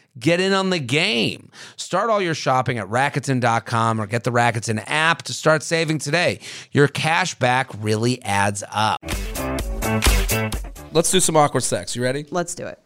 Get 0.19 0.39
in 0.41 0.51
on 0.53 0.69
the 0.71 0.79
game. 0.79 1.51
Start 1.77 2.09
all 2.09 2.21
your 2.21 2.33
shopping 2.33 2.77
at 2.77 2.87
Rakuten.com 2.87 3.99
or 4.01 4.07
get 4.07 4.23
the 4.25 4.31
Rakuten 4.31 4.83
app 4.87 5.21
to 5.23 5.33
start 5.33 5.63
saving 5.63 5.99
today. 5.99 6.39
Your 6.71 6.87
cash 6.87 7.35
back 7.35 7.69
really 7.79 8.21
adds 8.23 8.63
up. 8.71 8.99
Let's 10.91 11.09
do 11.11 11.19
some 11.21 11.37
awkward 11.37 11.63
sex. 11.63 11.95
You 11.95 12.03
ready? 12.03 12.25
Let's 12.29 12.53
do 12.55 12.67
it. 12.67 12.79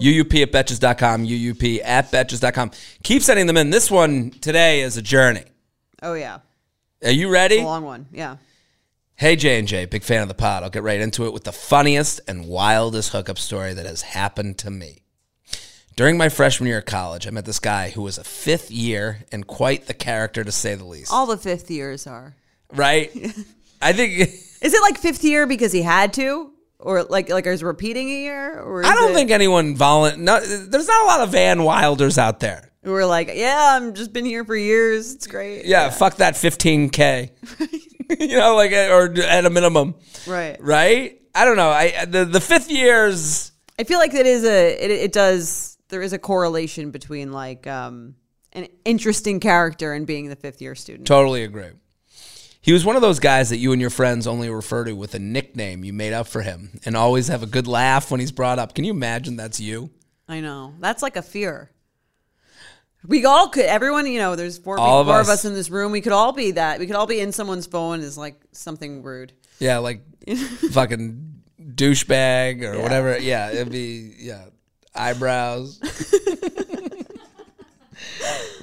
UUP 0.00 0.42
at 0.42 0.50
Betches.com, 0.50 1.24
UUP 1.26 1.80
at 1.84 2.10
Betches.com. 2.10 2.72
Keep 3.04 3.22
sending 3.22 3.46
them 3.46 3.56
in. 3.56 3.70
This 3.70 3.90
one 3.90 4.30
today 4.30 4.80
is 4.80 4.96
a 4.96 5.02
journey. 5.02 5.44
Oh 6.02 6.14
yeah, 6.14 6.38
Are 7.04 7.10
you 7.12 7.30
ready? 7.30 7.58
a 7.60 7.62
long 7.64 7.84
one. 7.84 8.06
Yeah. 8.12 8.36
Hey 9.16 9.36
J 9.36 9.58
and 9.58 9.68
J, 9.68 9.84
big 9.84 10.02
fan 10.02 10.22
of 10.22 10.28
the 10.28 10.34
pod. 10.34 10.62
I'll 10.62 10.70
get 10.70 10.82
right 10.82 11.00
into 11.00 11.26
it 11.26 11.32
with 11.32 11.44
the 11.44 11.52
funniest 11.52 12.20
and 12.26 12.46
wildest 12.48 13.12
hookup 13.12 13.38
story 13.38 13.72
that 13.74 13.86
has 13.86 14.02
happened 14.02 14.58
to 14.58 14.70
me. 14.70 15.02
During 15.94 16.16
my 16.16 16.28
freshman 16.28 16.68
year 16.68 16.78
of 16.78 16.86
college, 16.86 17.26
I 17.26 17.30
met 17.30 17.44
this 17.44 17.58
guy 17.60 17.90
who 17.90 18.02
was 18.02 18.18
a 18.18 18.24
fifth 18.24 18.70
year 18.70 19.24
and 19.30 19.46
quite 19.46 19.86
the 19.86 19.94
character 19.94 20.42
to 20.42 20.50
say 20.50 20.74
the 20.74 20.84
least. 20.86 21.12
All 21.12 21.26
the 21.26 21.36
fifth 21.36 21.70
years 21.70 22.06
are. 22.06 22.34
right? 22.72 23.10
I 23.82 23.92
think 23.92 24.18
Is 24.62 24.74
it 24.74 24.80
like 24.82 24.98
fifth 24.98 25.22
year 25.24 25.46
because 25.46 25.72
he 25.72 25.82
had 25.82 26.14
to, 26.14 26.50
or 26.78 27.04
like 27.04 27.28
like 27.28 27.46
is 27.46 27.62
repeating 27.62 28.08
a 28.08 28.22
year? 28.22 28.60
Or 28.60 28.84
I 28.84 28.94
don't 28.94 29.10
it- 29.12 29.14
think 29.14 29.30
anyone 29.30 29.76
volun. 29.76 30.18
No, 30.18 30.40
there's 30.40 30.88
not 30.88 31.02
a 31.04 31.06
lot 31.06 31.20
of 31.20 31.30
Van 31.30 31.62
Wilders 31.62 32.16
out 32.18 32.40
there. 32.40 32.72
we're 32.82 33.04
like, 33.06 33.30
yeah, 33.34 33.76
I'm 33.76 33.94
just 33.94 34.12
been 34.12 34.24
here 34.24 34.44
for 34.44 34.56
years. 34.56 35.14
It's 35.14 35.26
great. 35.28 35.64
Yeah, 35.66 35.90
fuck 35.90 36.16
that 36.16 36.34
15k. 36.34 37.30
you 38.20 38.38
know, 38.38 38.56
like 38.56 38.72
or 38.72 39.12
at 39.22 39.44
a 39.44 39.50
minimum, 39.50 39.94
right. 40.26 40.56
right? 40.60 41.20
I 41.34 41.44
don't 41.44 41.56
know. 41.56 41.70
I 41.70 42.04
the 42.04 42.24
the 42.24 42.40
fifth 42.40 42.70
years. 42.70 43.52
I 43.78 43.84
feel 43.84 43.98
like 43.98 44.14
it 44.14 44.26
is 44.26 44.44
a 44.44 44.84
it, 44.84 44.90
it 44.90 45.12
does 45.12 45.78
there 45.88 46.02
is 46.02 46.12
a 46.12 46.18
correlation 46.18 46.90
between 46.90 47.32
like 47.32 47.66
um 47.66 48.14
an 48.52 48.68
interesting 48.84 49.40
character 49.40 49.92
and 49.92 50.06
being 50.06 50.28
the 50.28 50.36
fifth 50.36 50.60
year 50.60 50.74
student. 50.74 51.06
Totally 51.06 51.42
agree. 51.44 51.70
He 52.60 52.72
was 52.72 52.84
one 52.84 52.94
of 52.94 53.02
those 53.02 53.18
guys 53.18 53.50
that 53.50 53.56
you 53.56 53.72
and 53.72 53.80
your 53.80 53.90
friends 53.90 54.26
only 54.26 54.48
refer 54.48 54.84
to 54.84 54.92
with 54.92 55.14
a 55.14 55.18
nickname 55.18 55.82
you 55.82 55.92
made 55.92 56.12
up 56.12 56.28
for 56.28 56.42
him, 56.42 56.78
and 56.84 56.96
always 56.96 57.26
have 57.26 57.42
a 57.42 57.46
good 57.46 57.66
laugh 57.66 58.10
when 58.10 58.20
he's 58.20 58.30
brought 58.30 58.60
up. 58.60 58.74
Can 58.74 58.84
you 58.84 58.92
imagine 58.92 59.36
that's 59.36 59.58
you? 59.58 59.90
I 60.28 60.40
know 60.40 60.74
that's 60.78 61.02
like 61.02 61.16
a 61.16 61.22
fear. 61.22 61.70
We 63.06 63.24
all 63.24 63.48
could. 63.48 63.66
Everyone, 63.66 64.06
you 64.06 64.18
know, 64.18 64.36
there's 64.36 64.58
four, 64.58 64.78
All 64.78 64.86
people, 64.86 65.00
of 65.00 65.06
four 65.08 65.20
us. 65.20 65.28
of 65.28 65.32
us 65.32 65.44
in 65.44 65.54
this 65.54 65.70
room. 65.70 65.92
We 65.92 66.00
could 66.00 66.12
all 66.12 66.32
be 66.32 66.52
that. 66.52 66.78
We 66.78 66.86
could 66.86 66.96
all 66.96 67.06
be 67.06 67.20
in 67.20 67.32
someone's 67.32 67.66
phone 67.66 68.00
is 68.00 68.16
like 68.16 68.40
something 68.52 69.02
rude. 69.02 69.32
Yeah, 69.58 69.78
like 69.78 70.02
fucking 70.72 71.42
douchebag 71.60 72.62
or 72.62 72.80
whatever. 72.80 73.18
Yeah, 73.18 73.50
it'd 73.50 73.72
be 73.72 74.14
yeah, 74.18 74.44
eyebrows, 74.94 75.78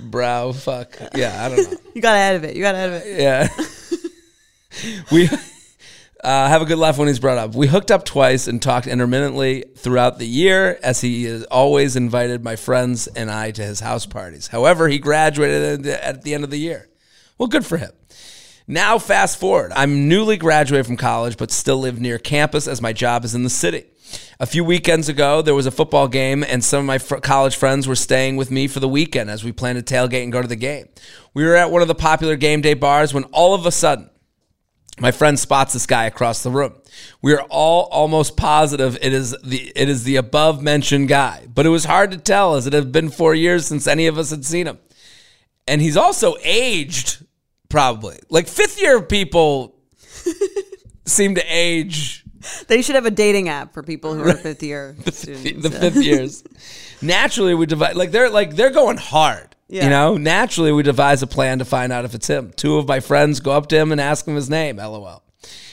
brow 0.01 0.51
fuck. 0.53 0.97
Yeah, 1.15 1.45
I 1.45 1.49
don't 1.49 1.71
know. 1.71 1.77
You 1.93 2.01
got 2.01 2.15
out 2.15 2.35
of 2.35 2.43
it. 2.45 2.55
You 2.55 2.61
got 2.61 2.75
out 2.75 2.89
of 2.89 2.95
it. 2.95 3.19
Yeah, 3.19 3.47
we 5.11 5.29
uh, 6.23 6.47
have 6.49 6.61
a 6.61 6.65
good 6.65 6.77
laugh 6.77 6.97
when 6.97 7.07
he's 7.07 7.19
brought 7.19 7.37
up. 7.37 7.55
We 7.55 7.67
hooked 7.67 7.91
up 7.91 8.03
twice 8.03 8.47
and 8.47 8.61
talked 8.61 8.87
intermittently 8.87 9.65
throughout 9.75 10.19
the 10.19 10.27
year, 10.27 10.79
as 10.83 11.01
he 11.01 11.25
has 11.25 11.43
always 11.45 11.95
invited 11.95 12.43
my 12.43 12.55
friends 12.55 13.07
and 13.07 13.31
I 13.31 13.51
to 13.51 13.63
his 13.63 13.79
house 13.79 14.05
parties. 14.05 14.47
However, 14.47 14.87
he 14.87 14.99
graduated 14.99 15.87
at 15.87 16.23
the 16.23 16.33
end 16.33 16.43
of 16.43 16.49
the 16.49 16.59
year. 16.59 16.89
Well, 17.37 17.47
good 17.47 17.65
for 17.65 17.77
him. 17.77 17.91
Now, 18.67 18.99
fast 18.99 19.39
forward. 19.39 19.71
I'm 19.75 20.07
newly 20.07 20.37
graduated 20.37 20.85
from 20.85 20.97
college, 20.97 21.37
but 21.37 21.51
still 21.51 21.77
live 21.77 21.99
near 21.99 22.19
campus 22.19 22.67
as 22.67 22.81
my 22.81 22.93
job 22.93 23.25
is 23.25 23.33
in 23.33 23.43
the 23.43 23.49
city. 23.49 23.85
A 24.39 24.45
few 24.45 24.63
weekends 24.63 25.09
ago, 25.09 25.41
there 25.41 25.55
was 25.55 25.65
a 25.65 25.71
football 25.71 26.07
game, 26.07 26.43
and 26.43 26.63
some 26.63 26.81
of 26.81 26.85
my 26.85 26.97
fr- 26.97 27.17
college 27.17 27.55
friends 27.55 27.87
were 27.87 27.95
staying 27.95 28.35
with 28.35 28.51
me 28.51 28.67
for 28.67 28.79
the 28.79 28.87
weekend 28.87 29.29
as 29.29 29.43
we 29.43 29.51
planned 29.51 29.83
to 29.83 29.93
tailgate 29.93 30.23
and 30.23 30.31
go 30.31 30.41
to 30.41 30.47
the 30.47 30.55
game. 30.55 30.87
We 31.33 31.45
were 31.45 31.55
at 31.55 31.71
one 31.71 31.81
of 31.81 31.87
the 31.87 31.95
popular 31.95 32.35
game 32.35 32.61
day 32.61 32.73
bars 32.73 33.13
when 33.13 33.23
all 33.25 33.53
of 33.53 33.65
a 33.65 33.71
sudden, 33.71 34.09
my 34.99 35.11
friend 35.11 35.39
spots 35.39 35.73
this 35.73 35.85
guy 35.85 36.05
across 36.05 36.43
the 36.43 36.49
room. 36.49 36.73
We 37.21 37.33
are 37.33 37.41
all 37.49 37.83
almost 37.91 38.35
positive 38.37 38.97
it 39.01 39.13
is 39.13 39.35
the 39.43 39.71
it 39.75 39.89
is 39.89 40.03
the 40.03 40.17
above 40.17 40.61
mentioned 40.61 41.07
guy, 41.07 41.47
but 41.53 41.65
it 41.65 41.69
was 41.69 41.85
hard 41.85 42.11
to 42.11 42.17
tell 42.17 42.55
as 42.55 42.67
it 42.67 42.73
had 42.73 42.91
been 42.91 43.09
four 43.09 43.33
years 43.35 43.65
since 43.65 43.87
any 43.87 44.07
of 44.07 44.17
us 44.17 44.29
had 44.31 44.45
seen 44.45 44.67
him. 44.67 44.79
And 45.67 45.81
he's 45.81 45.97
also 45.97 46.35
aged, 46.43 47.25
probably. 47.69 48.19
Like 48.29 48.47
fifth 48.47 48.81
year 48.81 49.01
people 49.01 49.75
seem 51.05 51.35
to 51.35 51.43
age 51.47 52.25
They 52.67 52.81
should 52.81 52.95
have 52.95 53.05
a 53.05 53.11
dating 53.11 53.49
app 53.49 53.73
for 53.73 53.83
people 53.83 54.13
who 54.15 54.23
are 54.23 54.33
fifth 54.33 54.63
year 54.63 54.95
students. 55.11 55.63
the 55.63 55.71
fifth 55.71 56.03
years. 56.03 56.43
Naturally, 57.01 57.53
we 57.55 57.65
divide 57.65 57.95
like 57.95 58.11
they're 58.11 58.29
like 58.29 58.55
they're 58.55 58.71
going 58.71 58.97
hard. 58.97 59.48
Yeah. 59.69 59.83
You 59.83 59.89
know, 59.91 60.17
naturally 60.17 60.71
we 60.71 60.81
devise 60.81 61.21
a 61.21 61.27
plan 61.27 61.59
to 61.59 61.65
find 61.65 61.93
out 61.93 62.03
if 62.03 62.15
it's 62.15 62.27
him. 62.27 62.51
Two 62.55 62.77
of 62.77 62.87
my 62.87 62.99
friends 62.99 63.39
go 63.39 63.51
up 63.51 63.67
to 63.67 63.77
him 63.77 63.91
and 63.91 64.01
ask 64.01 64.27
him 64.27 64.35
his 64.35 64.49
name. 64.49 64.77
LOL. 64.77 65.23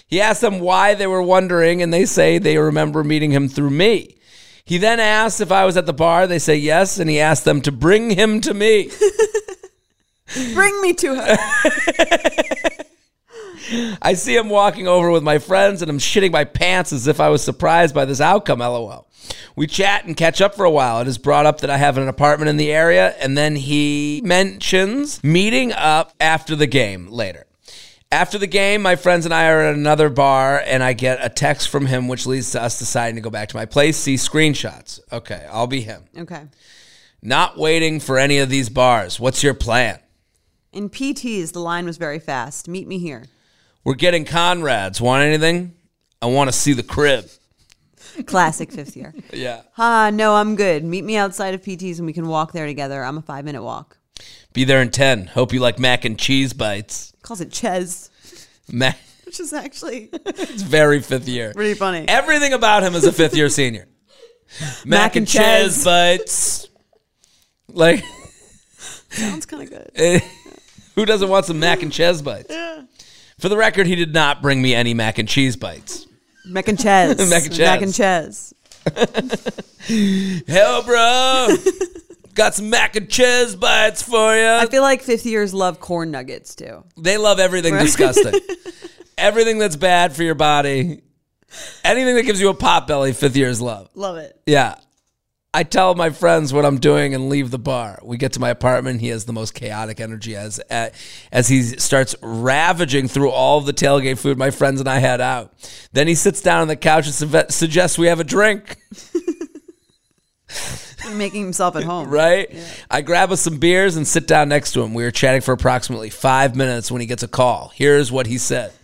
He 0.07 0.21
asks 0.21 0.43
them 0.43 0.61
why 0.61 0.95
they 0.95 1.07
were 1.07 1.23
wondering, 1.23 1.83
and 1.83 1.93
they 1.93 2.05
say 2.05 2.39
they 2.39 2.59
remember 2.59 3.03
meeting 3.03 3.33
him 3.33 3.49
through 3.49 3.71
me. 3.71 4.17
He 4.65 4.79
then 4.79 5.01
asks 5.01 5.41
if 5.41 5.51
I 5.51 5.65
was 5.65 5.77
at 5.77 5.87
the 5.87 5.93
bar. 5.93 6.27
They 6.27 6.39
say 6.39 6.57
yes, 6.57 6.99
and 6.99 7.09
he 7.09 7.21
asks 7.21 7.45
them 7.45 7.61
to 7.63 7.73
bring 7.73 8.11
him 8.11 8.41
to 8.43 8.55
me. 8.55 8.91
Bring 10.55 10.81
me 10.83 10.93
to 10.93 11.15
her. 11.15 11.37
I 14.03 14.15
see 14.15 14.37
him 14.37 14.49
walking 14.49 14.89
over 14.89 15.11
with 15.11 15.23
my 15.23 15.39
friends, 15.39 15.83
and 15.83 15.91
I'm 15.91 15.99
shitting 15.99 16.33
my 16.33 16.45
pants 16.45 16.93
as 16.93 17.07
if 17.07 17.21
I 17.21 17.29
was 17.29 17.43
surprised 17.43 17.95
by 17.95 18.05
this 18.05 18.21
outcome. 18.21 18.61
LOL. 18.61 19.07
We 19.57 19.67
chat 19.67 20.05
and 20.05 20.17
catch 20.17 20.41
up 20.41 20.55
for 20.55 20.65
a 20.65 20.71
while. 20.71 20.99
And 20.99 21.07
It 21.07 21.11
is 21.11 21.19
brought 21.19 21.47
up 21.47 21.61
that 21.61 21.71
I 21.71 21.77
have 21.79 21.99
an 21.99 22.09
apartment 22.09 22.49
in 22.49 22.57
the 22.57 22.71
area, 22.71 23.15
and 23.21 23.37
then 23.37 23.57
he 23.57 24.21
mentions 24.25 25.23
meeting 25.25 25.73
up 25.73 26.13
after 26.21 26.55
the 26.55 26.67
game 26.67 27.09
later. 27.09 27.47
After 28.13 28.39
the 28.39 28.47
game, 28.47 28.83
my 28.83 28.95
friends 28.95 29.25
and 29.25 29.35
I 29.35 29.49
are 29.49 29.63
at 29.63 29.75
another 29.75 30.09
bar, 30.09 30.63
and 30.65 30.83
I 30.83 30.93
get 30.93 31.19
a 31.25 31.29
text 31.29 31.69
from 31.69 31.87
him, 31.87 32.07
which 32.07 32.25
leads 32.25 32.53
to 32.53 32.63
us 32.63 32.79
deciding 32.79 33.17
to 33.17 33.21
go 33.21 33.31
back 33.31 33.49
to 33.49 33.57
my 33.57 33.65
place, 33.65 33.97
see 33.97 34.15
screenshots. 34.15 35.01
Okay, 35.11 35.45
I'll 35.51 35.67
be 35.67 35.81
him. 35.81 36.05
Okay. 36.17 36.45
Not 37.21 37.59
waiting 37.59 37.99
for 37.99 38.19
any 38.19 38.39
of 38.39 38.49
these 38.49 38.69
bars. 38.69 39.19
What's 39.19 39.43
your 39.43 39.55
plan? 39.55 39.99
In 40.73 40.89
PTs, 40.89 41.53
the 41.53 41.61
line 41.61 41.85
was 41.85 41.97
very 41.97 42.21
fast. 42.21 42.69
Meet 42.69 42.87
me 42.87 42.99
here. 42.99 43.25
We're 43.87 43.95
getting 43.95 44.25
Conrads. 44.25 45.01
Want 45.01 45.23
anything? 45.23 45.73
I 46.21 46.27
want 46.27 46.49
to 46.49 46.53
see 46.53 46.73
the 46.73 46.83
crib. 46.83 47.27
Classic 48.27 48.73
fifth 48.73 48.97
year. 48.97 49.15
Yeah. 49.33 49.63
Ah, 49.79 50.11
no, 50.13 50.35
I'm 50.35 50.57
good. 50.57 50.83
Meet 50.83 51.05
me 51.05 51.17
outside 51.17 51.55
of 51.55 51.63
PTs 51.63 51.99
and 51.99 52.07
we 52.07 52.13
can 52.13 52.27
walk 52.27 52.51
there 52.53 52.67
together. 52.67 53.05
I'm 53.05 53.17
a 53.17 53.23
five 53.23 53.45
minute 53.45 53.63
walk. 53.63 53.97
Be 54.53 54.65
there 54.65 54.83
in 54.83 54.91
10. 54.91 55.29
Hope 55.29 55.53
you 55.53 55.61
like 55.61 55.79
mac 55.79 56.05
and 56.05 56.19
cheese 56.19 56.53
bites. 56.53 57.13
Calls 57.23 57.41
it 57.41 57.53
Ches, 57.53 58.11
Mac, 58.73 58.99
which 59.25 59.39
is 59.39 59.53
actually 59.53 60.09
it's 60.13 60.63
very 60.63 61.01
fifth 61.01 61.29
year. 61.29 61.53
pretty 61.55 61.75
funny. 61.75 62.09
Everything 62.09 62.55
about 62.55 62.83
him 62.83 62.97
is 62.97 63.05
a 63.05 63.13
fifth 63.13 63.37
year 63.37 63.49
senior. 63.49 63.87
Mac, 64.85 65.15
and 65.15 65.19
and 65.23 65.29
cheese 65.29 65.75
cheese. 65.77 65.85
bites. 65.85 66.69
Like, 67.69 68.03
Sounds 69.11 69.47
kind 69.47 69.63
of 69.63 69.71
good. 69.71 70.23
who 70.97 71.05
doesn't 71.05 71.29
want 71.29 71.45
some 71.47 71.61
mac 71.61 71.83
and 71.83 71.93
cheese 71.93 72.21
bites? 72.23 72.53
For 73.39 73.49
the 73.49 73.57
record, 73.57 73.87
he 73.87 73.97
did 73.97 74.15
not 74.15 74.41
bring 74.41 74.63
me 74.63 74.75
any 74.75 74.95
mac 74.95 75.19
and 75.19 75.29
cheese 75.29 75.57
bites. 75.57 76.07
Mac 76.47 76.69
and 76.69 76.79
cheese. 76.79 76.87
Mac 77.31 77.47
and 77.47 77.59
Mac 77.59 77.83
and 77.83 77.95
Ches. 77.95 78.55
Hell, 80.49 80.83
bro. 80.85 81.49
Got 82.35 82.55
some 82.55 82.71
mac 82.71 82.97
and 82.97 83.09
cheese 83.09 83.57
bites 83.57 84.03
for 84.03 84.37
you. 84.37 84.47
I 84.47 84.67
feel 84.67 84.83
like 84.83 85.03
fifth 85.03 85.27
years 85.27 85.55
love 85.55 85.81
corn 85.81 86.11
nuggets 86.11 86.55
too. 86.55 86.85
They 86.97 87.17
love 87.17 87.41
everything 87.41 87.75
disgusting. 87.75 88.39
everything 89.19 89.59
that's 89.59 89.77
bad 89.77 90.15
for 90.15 90.23
your 90.23 90.35
body. 90.35 91.03
Anything 91.83 92.15
that 92.17 92.25
gives 92.25 92.41
you 92.41 92.51
a 92.51 92.55
pot 92.55 92.87
belly, 92.87 93.13
fifth 93.13 93.37
years 93.37 93.61
love. 93.61 93.89
Love 93.95 94.19
it. 94.19 94.39
Yeah. 94.47 94.77
I 95.57 95.63
tell 95.63 95.95
my 95.95 96.11
friends 96.11 96.53
what 96.53 96.67
I'm 96.67 96.79
doing 96.79 97.15
and 97.15 97.31
leave 97.31 97.51
the 97.51 97.59
bar. 97.59 97.99
We 98.03 98.19
get 98.19 98.35
to 98.35 98.41
my 98.41 98.51
apartment. 98.51 99.01
He 99.01 99.09
has 99.09 99.25
the 99.25 99.33
most 99.33 99.55
chaotic 99.55 100.01
energy 100.01 100.37
as 100.37 100.59
as 100.69 101.49
he 101.49 101.63
starts 101.63 102.15
ravaging 102.21 103.09
through 103.09 103.31
all 103.31 103.57
of 103.57 103.65
the 103.65 103.73
tailgate 103.73 104.19
food 104.19 104.37
my 104.37 104.51
friends 104.51 104.81
and 104.81 104.89
I 104.89 104.99
had 104.99 105.23
out. 105.23 105.55
Then 105.95 106.09
he 106.09 106.15
sits 106.15 106.43
down 106.43 106.61
on 106.61 106.69
the 106.69 106.77
couch 106.77 107.07
and 107.07 107.15
su- 107.15 107.45
suggests 107.49 107.97
we 107.97 108.09
have 108.09 108.21
a 108.21 108.25
drink. 108.25 108.77
Making 111.15 111.45
himself 111.45 111.75
at 111.75 111.85
home. 111.85 112.11
Right? 112.11 112.55
I 112.91 113.01
grab 113.01 113.33
us 113.33 113.41
some 113.41 113.57
beers 113.57 113.97
and 113.97 114.07
sit 114.07 114.27
down 114.27 114.51
next 114.51 114.73
to 114.73 114.83
him. 114.83 114.93
We 114.93 115.05
were 115.05 115.11
chatting 115.11 115.41
for 115.41 115.53
approximately 115.53 116.11
five 116.11 116.55
minutes 116.55 116.91
when 116.91 117.01
he 117.01 117.07
gets 117.07 117.23
a 117.23 117.29
call. 117.29 117.73
Here's 117.75 118.13
what 118.13 118.27
he 118.27 118.37
said. 118.37 118.75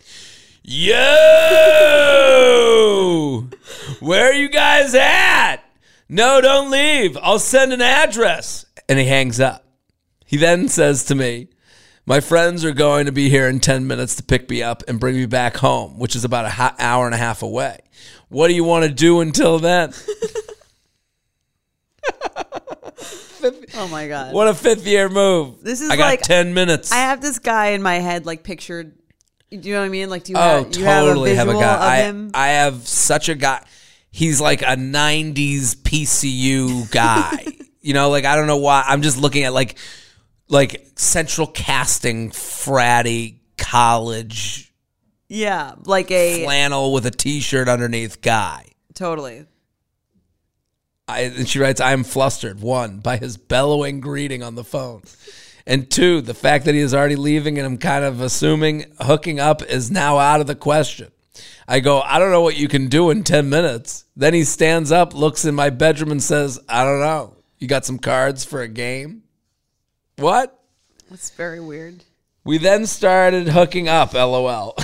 Yo! 0.63 0.95
Where 4.01 4.31
are 4.31 4.35
you 4.35 4.49
guys 4.49 4.95
at? 4.95 5.59
No, 6.13 6.43
don't 6.43 6.71
leave. 6.71 7.17
I'll 7.23 7.39
send 7.39 7.73
an 7.73 7.81
address. 7.81 8.67
And 8.87 8.99
he 8.99 9.07
hangs 9.07 9.41
up. 9.41 9.65
He 10.27 10.37
then 10.37 10.69
says 10.69 11.05
to 11.05 11.15
me, 11.15 11.49
My 12.05 12.21
friends 12.21 12.67
are 12.67 12.73
going 12.73 13.07
to 13.07 13.13
be 13.13 13.31
here 13.31 13.49
in 13.49 13.61
10 13.61 13.87
minutes 13.87 14.17
to 14.17 14.23
pick 14.23 14.51
me 14.51 14.63
up 14.63 14.83
and 14.87 15.01
bring 15.01 15.17
me 15.17 15.25
back 15.25 15.57
home, 15.57 15.99
which 15.99 16.15
is 16.15 16.23
about 16.23 16.45
an 16.45 16.51
ho- 16.51 16.77
hour 16.79 17.07
and 17.07 17.15
a 17.15 17.19
half 17.19 17.43
away. 17.43 17.81
What 18.29 18.49
do 18.49 18.55
you 18.55 18.63
want 18.63 18.85
to 18.85 18.91
do 18.91 19.21
until 19.21 19.59
then? 19.59 19.95
Oh 23.75 23.89
my 23.89 24.07
god. 24.07 24.33
What 24.33 24.47
a 24.47 24.55
fifth 24.55 24.87
year 24.87 25.09
move. 25.09 25.63
This 25.63 25.81
is 25.81 25.91
I 25.91 25.97
got 25.97 26.05
like- 26.07 26.23
10 26.23 26.55
minutes. 26.55 26.93
I 26.93 26.99
have 26.99 27.21
this 27.21 27.41
guy 27.41 27.71
in 27.71 27.83
my 27.83 27.97
head, 27.97 28.25
like 28.25 28.45
pictured. 28.45 28.95
Do 29.51 29.57
you 29.59 29.75
know 29.75 29.81
what 29.81 29.87
I 29.87 29.89
mean? 29.89 30.09
Like, 30.09 30.23
do 30.23 30.33
you 30.33 30.39
oh, 30.39 30.63
have, 30.63 30.77
you 30.77 30.85
totally 30.85 31.35
have 31.35 31.49
have 31.49 31.57
a 31.57 31.59
a, 31.59 31.61
guy. 31.61 32.07
I? 32.07 32.31
I 32.35 32.49
have 32.53 32.87
such 32.87 33.29
a 33.29 33.35
guy. 33.35 33.65
He's 34.13 34.41
like 34.41 34.63
a 34.63 34.77
90s 34.77 35.75
PCU 35.75 36.89
guy. 36.93 37.47
you 37.81 37.95
know, 37.95 38.11
like 38.11 38.25
I 38.25 38.37
don't 38.37 38.47
know 38.47 38.59
why. 38.59 38.85
I'm 38.87 39.03
just 39.03 39.19
looking 39.19 39.43
at 39.43 39.53
like 39.53 39.77
like 40.49 40.87
central 40.95 41.49
casting 41.49 42.31
fratty 42.31 43.39
college 43.57 44.73
yeah, 45.35 45.77
like 45.87 46.11
a 46.11 46.45
flannel 46.45 46.93
with 46.93 47.07
a 47.07 47.11
t-shirt 47.11 47.67
underneath 47.67 48.21
guy. 48.21 48.67
totally. 48.93 49.47
I, 51.09 51.21
and 51.21 51.49
she 51.49 51.59
writes, 51.59 51.81
I 51.81 51.93
am 51.93 52.05
flustered, 52.05 52.61
one, 52.61 52.99
by 52.99 53.17
his 53.17 53.39
bellowing 53.39 54.01
greeting 54.01 54.43
on 54.43 54.57
the 54.57 54.63
phone. 54.63 55.03
And 55.67 55.91
two, 55.91 56.21
the 56.21 56.35
fact 56.35 56.67
that 56.67 56.75
he 56.75 56.83
is 56.83 56.93
already 56.93 57.17
leaving 57.17 57.57
and 57.57 57.67
I'm 57.67 57.79
kind 57.79 58.05
of 58.05 58.21
assuming 58.21 58.85
hooking 59.01 59.41
up 59.41 59.63
is 59.63 59.91
now 59.91 60.19
out 60.19 60.43
of 60.43 60.47
the 60.47 60.55
question. 60.55 61.11
I 61.67 61.81
go, 61.81 62.01
I 62.01 62.19
don't 62.19 62.31
know 62.31 62.43
what 62.43 62.57
you 62.57 62.69
can 62.69 62.89
do 62.89 63.11
in 63.11 63.25
10 63.25 63.49
minutes. 63.49 64.05
Then 64.17 64.35
he 64.35 64.45
stands 64.45 64.93
up, 64.93 65.15
looks 65.15 65.45
in 65.45 65.55
my 65.55 65.71
bedroom, 65.71 66.11
and 66.11 66.23
says, 66.23 66.59
I 66.69 66.85
don't 66.85 67.01
know. 67.01 67.37
You 67.59 67.69
got 67.69 67.85
some 67.85 67.99
cards 67.99 68.45
for 68.45 68.61
a 68.61 68.69
game? 68.69 69.23
What? 70.17 70.59
That's 71.11 71.31
very 71.31 71.61
weird. 71.61 72.05
We 72.45 72.59
then 72.59 72.87
started 72.87 73.49
hooking 73.49 73.89
up, 73.89 74.15
lol. 74.15 74.75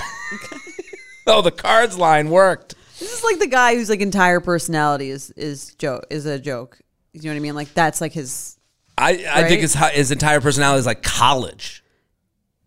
oh, 1.27 1.41
the 1.41 1.51
cards 1.51 1.97
line 1.97 2.29
worked. 2.29 2.75
This 2.99 3.11
is 3.17 3.23
like 3.23 3.39
the 3.39 3.47
guy 3.47 3.75
whose 3.75 3.89
like 3.89 4.01
entire 4.01 4.39
personality 4.39 5.09
is 5.09 5.31
is 5.31 5.73
joke 5.75 6.05
is 6.09 6.25
a 6.25 6.39
joke. 6.39 6.79
You 7.13 7.21
know 7.23 7.29
what 7.31 7.35
I 7.37 7.39
mean? 7.39 7.55
Like 7.55 7.73
that's 7.73 8.01
like 8.01 8.13
his 8.13 8.57
I, 8.97 9.23
I 9.25 9.41
Right? 9.41 9.47
think 9.47 9.61
his, 9.61 9.73
his 9.73 10.11
entire 10.11 10.41
personality 10.41 10.79
is 10.79 10.85
like 10.85 11.03
college. 11.03 11.83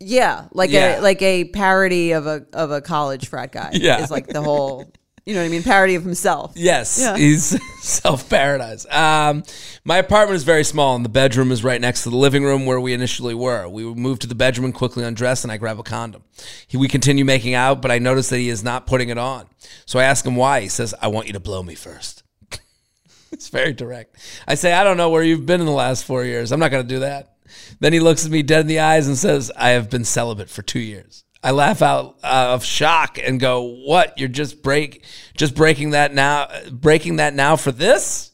Yeah, 0.05 0.47
like 0.53 0.71
Yeah. 0.71 0.99
a 0.99 1.01
like 1.01 1.23
a 1.23 1.45
parody 1.45 2.13
of 2.13 2.27
a 2.27 2.45
of 2.53 2.71
a 2.71 2.81
college 2.81 3.29
frat 3.29 3.53
guy. 3.53 3.71
Yeah. 3.75 4.03
is 4.03 4.11
like 4.11 4.27
the 4.27 4.43
whole. 4.43 4.91
You 5.25 5.35
know 5.35 5.41
what 5.41 5.47
I 5.47 5.51
mean? 5.51 5.63
Parody 5.63 5.95
of 5.95 6.03
himself. 6.03 6.51
Yes, 6.57 6.99
Yeah. 7.01 7.17
he's 7.17 7.57
self 7.81 8.29
paradise. 8.29 8.85
Um, 8.91 9.45
my 9.85 9.99
apartment 9.99 10.35
is 10.35 10.43
very 10.43 10.65
small, 10.65 10.97
and 10.97 11.05
the 11.05 11.09
bedroom 11.09 11.53
is 11.53 11.63
right 11.63 11.81
next 11.81 12.03
to 12.03 12.11
the 12.11 12.17
living 12.17 12.43
room 12.43 12.67
where 12.67 12.81
we 12.81 12.93
initially 12.93 13.33
were. 13.33 13.69
We 13.69 13.85
moved 13.85 14.23
to 14.23 14.27
the 14.27 14.35
bedroom 14.35 14.65
and 14.65 14.75
quickly 14.75 15.05
undress, 15.05 15.45
and 15.45 15.53
I 15.53 15.59
grab 15.59 15.79
a 15.79 15.85
condom. 15.85 16.25
He, 16.67 16.77
we 16.77 16.89
continue 16.89 17.25
making 17.25 17.55
out, 17.55 17.81
but 17.81 17.93
I 17.93 18.01
notice 18.01 18.31
that 18.31 18.39
he 18.39 18.49
is 18.49 18.65
not 18.65 18.89
putting 18.89 19.11
it 19.11 19.19
on. 19.19 19.47
So 19.87 20.01
I 20.01 20.05
ask 20.05 20.27
him 20.27 20.35
why. 20.35 20.61
He 20.61 20.69
says, 20.69 20.93
"I 21.01 21.07
want 21.07 21.29
you 21.29 21.35
to 21.35 21.41
blow 21.41 21.63
me 21.63 21.77
first. 21.77 22.25
it's 23.31 23.49
very 23.49 23.73
direct. 23.73 24.17
I 24.49 24.57
say, 24.57 24.73
"I 24.73 24.83
don't 24.83 24.97
know 24.97 25.11
where 25.11 25.23
you've 25.23 25.47
been 25.47 25.61
in 25.61 25.67
the 25.67 25.73
last 25.73 26.05
four 26.05 26.25
years. 26.25 26.51
I'm 26.51 26.59
not 26.59 26.73
going 26.73 26.83
to 26.83 26.95
do 26.95 26.99
that." 27.01 27.32
Then 27.81 27.93
he 27.93 28.01
looks 28.01 28.25
at 28.25 28.31
me 28.31 28.43
dead 28.43 28.63
in 28.63 28.67
the 28.67 28.81
eyes 28.81 29.07
and 29.07 29.17
says, 29.17 29.51
"I 29.57 29.71
have 29.71 29.91
been 29.91 30.05
celibate 30.05 30.51
for 30.51 30.63
two 30.63 30.81
years." 30.81 31.25
I 31.45 31.51
laugh 31.51 31.83
out 31.83 32.19
uh, 32.23 32.51
of 32.55 32.65
shock 32.65 33.19
and 33.23 33.41
go, 33.41 33.63
"What? 33.63 34.19
You're 34.19 34.29
just 34.29 34.63
break, 34.63 35.05
just 35.37 35.55
breaking 35.55 35.91
that 35.91 36.15
now, 36.15 36.49
breaking 36.71 37.17
that 37.17 37.35
now 37.35 37.57
for 37.57 37.73
this?" 37.73 38.33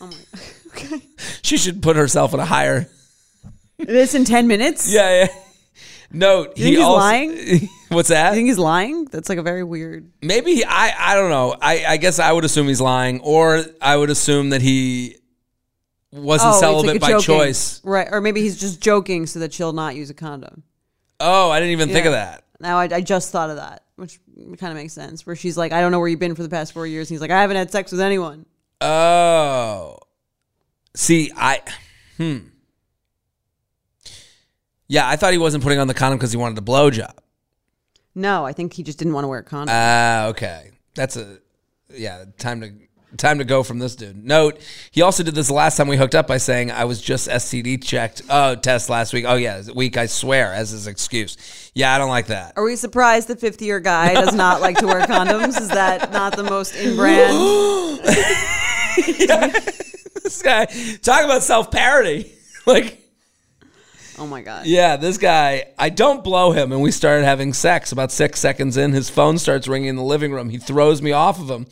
Oh 0.00 0.06
my. 0.06 0.40
Okay. 0.72 1.00
She 1.42 1.56
should 1.56 1.82
put 1.82 1.96
herself 1.96 2.32
in 2.32 2.40
a 2.40 2.44
higher. 2.44 2.88
This 3.78 4.14
in 4.14 4.24
ten 4.26 4.46
minutes. 4.46 4.92
Yeah, 4.92 5.22
yeah. 5.24 5.28
Note. 6.12 6.58
You 6.58 6.64
think 6.64 6.76
he's 6.76 6.84
also, 6.84 6.98
lying? 6.98 7.68
What's 7.88 8.10
that? 8.10 8.34
think 8.34 8.48
he's 8.48 8.58
lying. 8.58 9.06
That's 9.06 9.30
like 9.30 9.38
a 9.38 9.42
very 9.42 9.64
weird. 9.64 10.12
Maybe 10.20 10.56
he, 10.56 10.64
I. 10.64 10.92
I 10.98 11.14
don't 11.14 11.30
know. 11.30 11.56
I. 11.60 11.84
I 11.86 11.96
guess 11.96 12.18
I 12.18 12.30
would 12.30 12.44
assume 12.44 12.68
he's 12.68 12.80
lying, 12.80 13.20
or 13.20 13.64
I 13.80 13.96
would 13.96 14.10
assume 14.10 14.50
that 14.50 14.60
he 14.60 15.16
wasn't 16.12 16.54
Oh, 16.54 16.60
celibate 16.60 16.92
like 16.94 17.00
by 17.00 17.08
joking. 17.10 17.24
choice. 17.24 17.80
right? 17.84 18.08
Or 18.10 18.20
maybe 18.20 18.40
he's 18.40 18.58
just 18.58 18.80
joking 18.80 19.26
so 19.26 19.38
that 19.40 19.52
she'll 19.52 19.72
not 19.72 19.94
use 19.94 20.10
a 20.10 20.14
condom. 20.14 20.62
Oh, 21.20 21.50
I 21.50 21.60
didn't 21.60 21.72
even 21.72 21.88
think 21.90 22.06
of 22.06 22.12
that. 22.12 22.44
Now 22.60 22.78
I, 22.78 22.84
I 22.84 23.00
just 23.00 23.30
thought 23.30 23.50
of 23.50 23.56
that, 23.56 23.84
which 23.96 24.18
kind 24.58 24.70
of 24.72 24.74
makes 24.74 24.92
sense. 24.92 25.24
Where 25.26 25.36
she's 25.36 25.56
like, 25.56 25.72
I 25.72 25.80
don't 25.80 25.92
know 25.92 25.98
where 25.98 26.08
you've 26.08 26.18
been 26.20 26.34
for 26.34 26.42
the 26.42 26.48
past 26.48 26.72
four 26.72 26.86
years. 26.86 27.08
And 27.10 27.14
he's 27.14 27.20
like, 27.20 27.30
I 27.30 27.40
haven't 27.40 27.56
had 27.56 27.70
sex 27.70 27.92
with 27.92 28.00
anyone. 28.00 28.46
Oh. 28.80 29.98
See, 30.94 31.30
I 31.36 31.60
hmm. 32.16 32.38
Yeah, 34.88 35.08
I 35.08 35.16
thought 35.16 35.32
he 35.32 35.38
wasn't 35.38 35.62
putting 35.62 35.78
on 35.78 35.86
the 35.86 35.94
condom 35.94 36.18
because 36.18 36.32
he 36.32 36.36
wanted 36.36 36.58
a 36.58 36.62
blowjob. 36.62 37.14
No, 38.14 38.44
I 38.44 38.52
think 38.52 38.72
he 38.72 38.82
just 38.82 38.98
didn't 38.98 39.14
want 39.14 39.24
to 39.24 39.28
wear 39.28 39.38
a 39.38 39.44
condom. 39.44 39.68
Ah, 39.70 40.26
okay. 40.26 40.70
That's 40.96 41.16
a 41.16 41.38
yeah, 41.92 42.24
time 42.38 42.60
to 42.62 42.72
time 43.16 43.38
to 43.38 43.44
go 43.44 43.62
from 43.62 43.78
this 43.78 43.96
dude. 43.96 44.24
Note, 44.24 44.60
he 44.90 45.02
also 45.02 45.22
did 45.22 45.34
this 45.34 45.50
last 45.50 45.76
time 45.76 45.88
we 45.88 45.96
hooked 45.96 46.14
up 46.14 46.26
by 46.26 46.36
saying 46.38 46.70
I 46.70 46.84
was 46.84 47.00
just 47.00 47.28
STD 47.28 47.82
checked. 47.82 48.22
Oh, 48.28 48.54
test 48.54 48.88
last 48.88 49.12
week. 49.12 49.24
Oh 49.26 49.34
yeah, 49.34 49.62
week 49.74 49.96
I 49.96 50.06
swear 50.06 50.52
as 50.52 50.70
his 50.70 50.86
excuse. 50.86 51.70
Yeah, 51.74 51.94
I 51.94 51.98
don't 51.98 52.10
like 52.10 52.26
that. 52.26 52.54
Are 52.56 52.64
we 52.64 52.76
surprised 52.76 53.28
the 53.28 53.36
50 53.36 53.64
year 53.64 53.80
guy 53.80 54.14
does 54.14 54.34
not 54.34 54.60
like 54.60 54.78
to 54.78 54.86
wear 54.86 55.00
condoms? 55.02 55.60
Is 55.60 55.68
that 55.68 56.12
not 56.12 56.36
the 56.36 56.44
most 56.44 56.74
in 56.76 56.96
brand? 56.96 58.00
this 60.22 60.42
guy 60.42 60.66
talk 61.02 61.24
about 61.24 61.42
self-parody. 61.42 62.32
like 62.66 63.00
Oh 64.20 64.26
my 64.26 64.42
God. 64.42 64.66
Yeah, 64.66 64.96
this 64.96 65.16
guy, 65.16 65.72
I 65.78 65.88
don't 65.88 66.22
blow 66.22 66.52
him, 66.52 66.72
and 66.72 66.82
we 66.82 66.90
started 66.90 67.24
having 67.24 67.54
sex. 67.54 67.90
About 67.90 68.12
six 68.12 68.38
seconds 68.38 68.76
in, 68.76 68.92
his 68.92 69.08
phone 69.08 69.38
starts 69.38 69.66
ringing 69.66 69.88
in 69.88 69.96
the 69.96 70.02
living 70.02 70.30
room. 70.30 70.50
He 70.50 70.58
throws 70.58 71.00
me 71.00 71.12
off 71.12 71.40
of 71.40 71.48
him. 71.48 71.66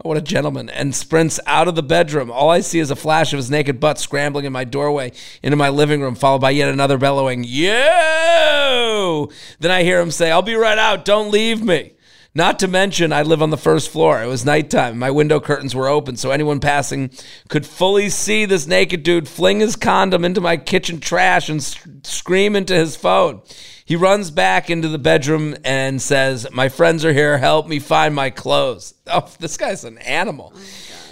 Oh, 0.00 0.08
what 0.08 0.16
a 0.16 0.22
gentleman. 0.22 0.68
And 0.68 0.94
sprints 0.94 1.38
out 1.46 1.68
of 1.68 1.74
the 1.74 1.82
bedroom. 1.82 2.30
All 2.30 2.50
I 2.50 2.60
see 2.60 2.78
is 2.78 2.90
a 2.90 2.96
flash 2.96 3.32
of 3.32 3.36
his 3.36 3.50
naked 3.50 3.78
butt 3.78 3.98
scrambling 3.98 4.44
in 4.44 4.52
my 4.52 4.64
doorway 4.64 5.12
into 5.42 5.56
my 5.56 5.68
living 5.68 6.00
room, 6.00 6.14
followed 6.14 6.40
by 6.40 6.50
yet 6.50 6.68
another 6.68 6.98
bellowing, 6.98 7.44
Yo! 7.44 9.30
Then 9.60 9.70
I 9.70 9.82
hear 9.82 10.00
him 10.00 10.10
say, 10.10 10.30
I'll 10.30 10.42
be 10.42 10.54
right 10.54 10.78
out. 10.78 11.04
Don't 11.04 11.30
leave 11.30 11.62
me. 11.62 11.94
Not 12.34 12.58
to 12.60 12.68
mention, 12.68 13.12
I 13.12 13.22
live 13.22 13.42
on 13.42 13.50
the 13.50 13.58
first 13.58 13.90
floor. 13.90 14.22
It 14.22 14.26
was 14.26 14.44
nighttime. 14.44 14.98
My 14.98 15.10
window 15.10 15.38
curtains 15.38 15.74
were 15.74 15.86
open, 15.86 16.16
so 16.16 16.30
anyone 16.30 16.60
passing 16.60 17.10
could 17.48 17.66
fully 17.66 18.08
see 18.08 18.46
this 18.46 18.66
naked 18.66 19.02
dude 19.02 19.28
fling 19.28 19.60
his 19.60 19.76
condom 19.76 20.24
into 20.24 20.40
my 20.40 20.56
kitchen 20.56 20.98
trash 20.98 21.50
and 21.50 21.62
scream 21.62 22.56
into 22.56 22.74
his 22.74 22.96
phone. 22.96 23.42
He 23.84 23.96
runs 23.96 24.30
back 24.30 24.70
into 24.70 24.88
the 24.88 24.98
bedroom 24.98 25.56
and 25.64 26.00
says, 26.00 26.46
My 26.52 26.68
friends 26.68 27.04
are 27.04 27.12
here. 27.12 27.38
Help 27.38 27.66
me 27.66 27.78
find 27.78 28.14
my 28.14 28.30
clothes. 28.30 28.94
Oh, 29.14 29.28
this 29.40 29.56
guy's 29.56 29.84
an 29.84 29.98
animal. 29.98 30.54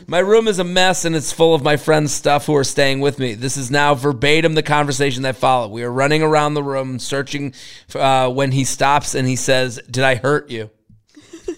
My 0.06 0.20
room 0.20 0.48
is 0.48 0.58
a 0.58 0.64
mess 0.64 1.04
and 1.04 1.14
it's 1.14 1.32
full 1.32 1.54
of 1.54 1.62
my 1.62 1.76
friends' 1.76 2.12
stuff 2.12 2.46
who 2.46 2.56
are 2.56 2.64
staying 2.64 3.00
with 3.00 3.18
me. 3.18 3.34
This 3.34 3.56
is 3.56 3.70
now 3.70 3.94
verbatim 3.94 4.54
the 4.54 4.62
conversation 4.62 5.24
that 5.24 5.36
followed. 5.36 5.70
We 5.70 5.82
are 5.82 5.90
running 5.92 6.22
around 6.22 6.54
the 6.54 6.62
room 6.62 6.98
searching 6.98 7.52
uh, 7.94 8.30
when 8.30 8.52
he 8.52 8.64
stops 8.64 9.14
and 9.14 9.26
he 9.28 9.36
says, 9.36 9.80
Did 9.90 10.04
I 10.04 10.14
hurt 10.14 10.50
you? 10.50 10.70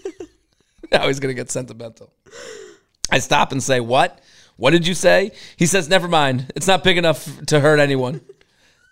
now 0.92 1.06
he's 1.06 1.20
going 1.20 1.34
to 1.34 1.40
get 1.40 1.50
sentimental. 1.50 2.12
I 3.10 3.20
stop 3.20 3.52
and 3.52 3.62
say, 3.62 3.78
What? 3.78 4.20
What 4.56 4.70
did 4.70 4.86
you 4.86 4.94
say? 4.94 5.32
He 5.56 5.66
says, 5.66 5.88
Never 5.88 6.08
mind. 6.08 6.52
It's 6.56 6.66
not 6.66 6.82
big 6.82 6.98
enough 6.98 7.28
to 7.46 7.60
hurt 7.60 7.78
anyone. 7.78 8.22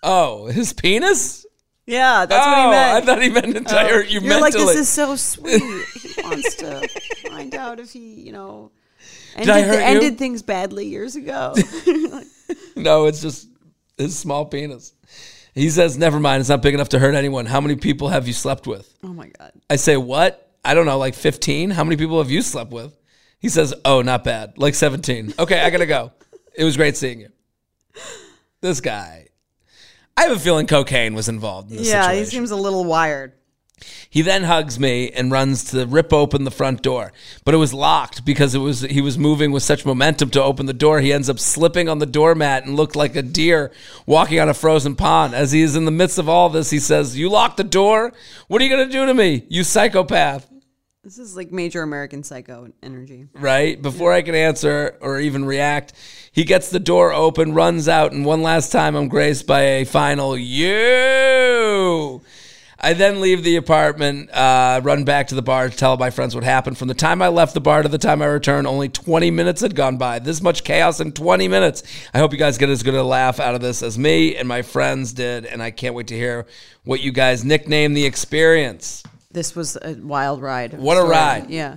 Oh, 0.02 0.46
his 0.46 0.72
penis? 0.72 1.39
Yeah, 1.90 2.24
that's 2.24 2.46
what 2.46 2.56
he 2.56 2.64
oh, 2.64 2.70
meant. 2.70 3.02
I 3.02 3.06
thought 3.06 3.22
he 3.22 3.30
meant 3.30 3.56
oh. 3.56 3.60
to 3.60 3.92
hurt 3.92 4.08
you 4.08 4.20
You're 4.20 4.40
like, 4.40 4.52
this 4.52 4.76
is 4.76 4.88
so 4.88 5.16
sweet. 5.16 5.60
He 5.60 6.22
wants 6.22 6.54
to 6.56 6.86
find 7.28 7.52
out 7.56 7.80
if 7.80 7.90
he, 7.92 8.14
you 8.14 8.30
know, 8.30 8.70
ended, 9.34 9.64
ended 9.64 10.16
things 10.16 10.42
badly 10.42 10.86
years 10.86 11.16
ago. 11.16 11.54
No, 12.76 13.06
it's 13.06 13.20
just 13.20 13.48
his 13.96 14.18
small 14.18 14.46
penis. 14.46 14.92
He 15.54 15.70
says, 15.70 15.98
Never 15.98 16.18
mind. 16.18 16.40
It's 16.40 16.48
not 16.48 16.62
big 16.62 16.74
enough 16.74 16.90
to 16.90 16.98
hurt 16.98 17.14
anyone. 17.14 17.46
How 17.46 17.60
many 17.60 17.76
people 17.76 18.08
have 18.08 18.26
you 18.26 18.32
slept 18.32 18.66
with? 18.66 18.92
oh 19.02 19.12
my 19.12 19.28
God. 19.38 19.52
I 19.68 19.76
say, 19.76 19.96
What? 19.96 20.50
I 20.64 20.74
don't 20.74 20.86
know, 20.86 20.98
like 20.98 21.14
15? 21.14 21.70
How 21.70 21.84
many 21.84 21.96
people 21.96 22.18
have 22.18 22.30
you 22.30 22.42
slept 22.42 22.72
with? 22.72 22.96
He 23.38 23.48
says, 23.48 23.74
Oh, 23.84 24.02
not 24.02 24.24
bad. 24.24 24.58
Like 24.58 24.74
17. 24.74 25.34
Okay, 25.38 25.60
I 25.60 25.70
gotta 25.70 25.86
go. 25.86 26.12
It 26.54 26.64
was 26.64 26.76
great 26.76 26.96
seeing 26.96 27.20
you. 27.20 27.28
This 28.60 28.80
guy. 28.80 29.29
I 30.20 30.24
have 30.24 30.36
a 30.36 30.38
feeling 30.38 30.66
cocaine 30.66 31.14
was 31.14 31.30
involved 31.30 31.70
in 31.70 31.78
this 31.78 31.88
Yeah, 31.88 32.12
he 32.12 32.26
seems 32.26 32.50
a 32.50 32.56
little 32.56 32.84
wired. 32.84 33.32
He 34.10 34.20
then 34.20 34.42
hugs 34.42 34.78
me 34.78 35.10
and 35.10 35.32
runs 35.32 35.64
to 35.70 35.86
rip 35.86 36.12
open 36.12 36.44
the 36.44 36.50
front 36.50 36.82
door, 36.82 37.14
but 37.46 37.54
it 37.54 37.56
was 37.56 37.72
locked 37.72 38.26
because 38.26 38.54
it 38.54 38.58
was 38.58 38.82
he 38.82 39.00
was 39.00 39.16
moving 39.16 39.50
with 39.50 39.62
such 39.62 39.86
momentum 39.86 40.28
to 40.32 40.42
open 40.42 40.66
the 40.66 40.74
door. 40.74 41.00
He 41.00 41.10
ends 41.10 41.30
up 41.30 41.38
slipping 41.38 41.88
on 41.88 42.00
the 42.00 42.06
doormat 42.06 42.66
and 42.66 42.76
looked 42.76 42.96
like 42.96 43.16
a 43.16 43.22
deer 43.22 43.72
walking 44.04 44.38
on 44.38 44.50
a 44.50 44.52
frozen 44.52 44.94
pond. 44.94 45.34
As 45.34 45.52
he 45.52 45.62
is 45.62 45.74
in 45.74 45.86
the 45.86 45.90
midst 45.90 46.18
of 46.18 46.28
all 46.28 46.50
this, 46.50 46.68
he 46.68 46.80
says, 46.80 47.16
"You 47.16 47.30
locked 47.30 47.56
the 47.56 47.64
door? 47.64 48.12
What 48.48 48.60
are 48.60 48.64
you 48.66 48.70
going 48.70 48.86
to 48.86 48.92
do 48.92 49.06
to 49.06 49.14
me, 49.14 49.46
you 49.48 49.64
psychopath?" 49.64 50.46
This 51.02 51.16
is 51.16 51.34
like 51.34 51.50
major 51.50 51.80
American 51.80 52.22
Psycho 52.22 52.70
energy. 52.82 53.26
right? 53.32 53.80
Before 53.80 54.12
I 54.12 54.20
can 54.20 54.34
answer 54.34 54.98
or 55.00 55.18
even 55.18 55.46
react, 55.46 55.94
he 56.30 56.44
gets 56.44 56.68
the 56.68 56.78
door 56.78 57.10
open, 57.10 57.54
runs 57.54 57.88
out, 57.88 58.12
and 58.12 58.26
one 58.26 58.42
last 58.42 58.70
time 58.70 58.94
I'm 58.94 59.08
graced 59.08 59.46
by 59.46 59.62
a 59.62 59.84
final 59.86 60.36
you. 60.36 62.20
I 62.78 62.92
then 62.92 63.22
leave 63.22 63.44
the 63.44 63.56
apartment, 63.56 64.30
uh, 64.30 64.82
run 64.84 65.04
back 65.04 65.28
to 65.28 65.34
the 65.34 65.40
bar 65.40 65.70
to 65.70 65.76
tell 65.76 65.96
my 65.96 66.10
friends 66.10 66.34
what 66.34 66.44
happened. 66.44 66.76
From 66.76 66.88
the 66.88 66.94
time 66.94 67.22
I 67.22 67.28
left 67.28 67.54
the 67.54 67.60
bar 67.62 67.82
to 67.82 67.88
the 67.88 67.96
time 67.96 68.20
I 68.20 68.26
returned, 68.26 68.66
only 68.66 68.90
20 68.90 69.30
minutes 69.30 69.62
had 69.62 69.74
gone 69.74 69.96
by. 69.96 70.18
This 70.18 70.42
much 70.42 70.64
chaos 70.64 71.00
in 71.00 71.12
20 71.12 71.48
minutes. 71.48 71.82
I 72.12 72.18
hope 72.18 72.32
you 72.32 72.38
guys 72.38 72.58
get 72.58 72.68
as 72.68 72.82
good 72.82 72.94
a 72.94 73.02
laugh 73.02 73.40
out 73.40 73.54
of 73.54 73.62
this 73.62 73.82
as 73.82 73.98
me 73.98 74.36
and 74.36 74.46
my 74.46 74.60
friends 74.60 75.14
did, 75.14 75.46
and 75.46 75.62
I 75.62 75.70
can't 75.70 75.94
wait 75.94 76.08
to 76.08 76.14
hear 76.14 76.46
what 76.84 77.00
you 77.00 77.10
guys 77.10 77.42
nickname 77.42 77.94
the 77.94 78.04
experience. 78.04 79.02
This 79.30 79.54
was 79.54 79.76
a 79.80 79.94
wild 79.94 80.42
ride. 80.42 80.74
What 80.74 80.96
a 80.96 81.00
Story. 81.00 81.10
ride. 81.10 81.50
Yeah. 81.50 81.76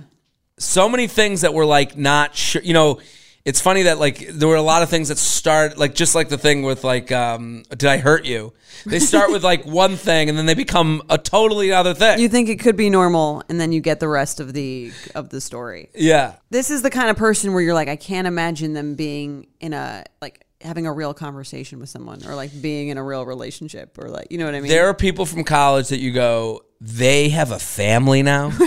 so 0.58 0.88
many 0.88 1.06
things 1.06 1.40
that 1.42 1.54
were 1.54 1.66
like 1.66 1.96
not 1.96 2.34
sure. 2.36 2.62
You 2.62 2.74
know, 2.74 3.00
it's 3.44 3.60
funny 3.60 3.82
that 3.82 3.98
like 3.98 4.26
there 4.28 4.48
were 4.48 4.56
a 4.56 4.62
lot 4.62 4.82
of 4.82 4.88
things 4.88 5.08
that 5.08 5.18
start 5.18 5.76
like 5.76 5.94
just 5.94 6.14
like 6.14 6.28
the 6.30 6.38
thing 6.38 6.62
with 6.62 6.82
like 6.84 7.12
um 7.12 7.62
did 7.70 7.84
I 7.84 7.98
hurt 7.98 8.24
you? 8.24 8.52
They 8.86 8.98
start 8.98 9.30
with 9.30 9.44
like 9.44 9.64
one 9.84 9.96
thing 9.96 10.28
and 10.28 10.36
then 10.38 10.46
they 10.46 10.54
become 10.54 11.02
a 11.10 11.18
totally 11.18 11.70
other 11.72 11.94
thing. 11.94 12.18
You 12.18 12.28
think 12.28 12.48
it 12.48 12.58
could 12.60 12.76
be 12.76 12.90
normal, 12.90 13.42
and 13.48 13.60
then 13.60 13.70
you 13.72 13.80
get 13.80 14.00
the 14.00 14.08
rest 14.08 14.40
of 14.40 14.52
the 14.52 14.92
of 15.14 15.28
the 15.28 15.40
story. 15.40 15.90
yeah. 15.94 16.34
This 16.50 16.70
is 16.70 16.82
the 16.82 16.90
kind 16.90 17.10
of 17.10 17.16
person 17.16 17.52
where 17.52 17.62
you're 17.62 17.74
like, 17.74 17.88
I 17.88 17.96
can't 17.96 18.26
imagine 18.26 18.72
them 18.72 18.94
being 18.94 19.46
in 19.60 19.72
a 19.74 20.04
like 20.22 20.44
having 20.64 20.86
a 20.86 20.92
real 20.92 21.14
conversation 21.14 21.78
with 21.78 21.88
someone, 21.88 22.26
or 22.26 22.34
like 22.34 22.50
being 22.60 22.88
in 22.88 22.98
a 22.98 23.04
real 23.04 23.24
relationship, 23.24 23.98
or 23.98 24.08
like 24.08 24.28
you 24.30 24.38
know 24.38 24.46
what 24.46 24.54
I 24.54 24.60
mean. 24.60 24.70
There 24.70 24.88
are 24.88 24.94
people 24.94 25.26
from 25.26 25.44
college 25.44 25.88
that 25.88 25.98
you 25.98 26.12
go, 26.12 26.64
they 26.80 27.28
have 27.28 27.52
a 27.52 27.58
family 27.58 28.22
now. 28.22 28.52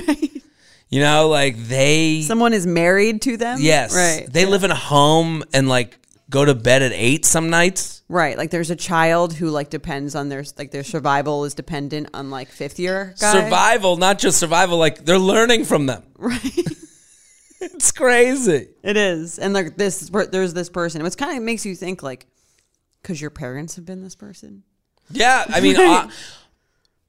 You 0.89 1.01
know, 1.01 1.27
like 1.27 1.57
they 1.57 2.21
someone 2.21 2.53
is 2.53 2.65
married 2.65 3.21
to 3.23 3.35
them. 3.35 3.57
Yes. 3.59 3.93
right. 3.93 4.25
They 4.31 4.45
live 4.45 4.63
in 4.63 4.71
a 4.71 4.75
home 4.75 5.43
and 5.53 5.67
like 5.67 5.99
go 6.29 6.45
to 6.45 6.55
bed 6.55 6.81
at 6.81 6.93
eight 6.93 7.25
some 7.25 7.49
nights. 7.49 8.03
Right, 8.09 8.37
like 8.37 8.51
there's 8.51 8.71
a 8.71 8.75
child 8.75 9.33
who 9.33 9.49
like 9.49 9.69
depends 9.69 10.15
on 10.15 10.29
their 10.29 10.45
like 10.57 10.71
their 10.71 10.85
survival 10.85 11.43
is 11.43 11.53
dependent 11.53 12.09
on 12.13 12.29
like 12.29 12.47
fifth 12.47 12.79
year. 12.79 13.13
Survival, 13.17 13.97
not 13.97 14.17
just 14.17 14.39
survival, 14.39 14.77
like 14.77 15.03
they're 15.03 15.19
learning 15.19 15.65
from 15.65 15.87
them. 15.87 16.03
Right, 16.17 16.41
It's 17.61 17.91
crazy. 17.91 18.67
it 18.83 18.97
is, 18.97 19.39
and 19.39 19.53
like 19.53 19.77
this, 19.77 20.09
there's 20.31 20.53
this 20.53 20.69
person. 20.69 21.05
It's 21.05 21.15
kind 21.15 21.37
of 21.37 21.43
makes 21.43 21.65
you 21.65 21.75
think 21.75 22.03
like, 22.03 22.27
because 23.01 23.19
your 23.19 23.31
parents 23.31 23.75
have 23.77 23.85
been 23.85 24.03
this 24.03 24.15
person. 24.15 24.63
Yeah, 25.09 25.43
I 25.47 25.61
mean, 25.61 25.75
uh, 25.79 26.09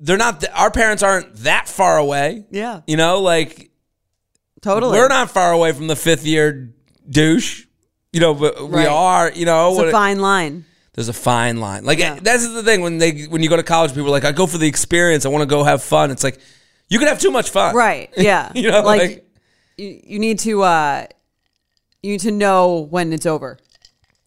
they're 0.00 0.16
not. 0.16 0.40
th- 0.40 0.52
our 0.54 0.70
parents 0.70 1.02
aren't 1.02 1.34
that 1.38 1.68
far 1.68 1.98
away. 1.98 2.46
Yeah, 2.50 2.80
You 2.86 2.96
know, 2.96 3.20
like 3.20 3.70
totally. 4.62 4.96
we're 4.98 5.08
not 5.08 5.30
far 5.30 5.52
away 5.52 5.72
from 5.72 5.86
the 5.86 5.96
fifth 5.96 6.24
year 6.24 6.72
douche. 7.08 7.64
You 8.12 8.20
know, 8.20 8.32
but 8.34 8.68
we 8.70 8.86
are. 8.86 9.30
You 9.30 9.44
know, 9.44 9.70
It's 9.72 9.88
a 9.88 9.92
fine 9.92 10.20
line. 10.20 10.64
there's 10.94 11.08
a 11.08 11.12
fine 11.12 11.58
line. 11.60 11.84
Like 11.84 11.98
Yeah. 11.98 12.18
that's 12.22 12.50
the 12.52 12.62
thing 12.62 12.80
when 12.80 12.96
they 12.98 13.24
when 13.24 13.42
you 13.42 13.50
go 13.50 13.56
to 13.56 13.62
college, 13.62 13.90
people 13.92 14.06
are 14.08 14.10
like, 14.12 14.24
I 14.24 14.32
go 14.32 14.46
for 14.46 14.56
the 14.58 14.66
experience. 14.66 15.26
I 15.26 15.28
want 15.28 15.42
to 15.42 15.46
go 15.46 15.62
have 15.62 15.82
fun. 15.82 16.10
It's 16.10 16.24
like 16.24 16.38
you 16.88 16.98
can 16.98 17.08
have 17.08 17.20
too 17.20 17.30
much 17.30 17.50
fun. 17.50 17.74
Right. 17.74 18.10
Yeah. 18.16 18.50
You 18.54 18.70
know, 18.70 18.80
like, 18.82 19.00
like- 19.02 19.27
you, 19.78 20.00
you 20.04 20.18
need 20.18 20.38
to 20.40 20.62
uh 20.62 21.06
you 22.02 22.12
need 22.12 22.20
to 22.20 22.30
know 22.30 22.86
when 22.90 23.12
it's 23.12 23.26
over. 23.26 23.58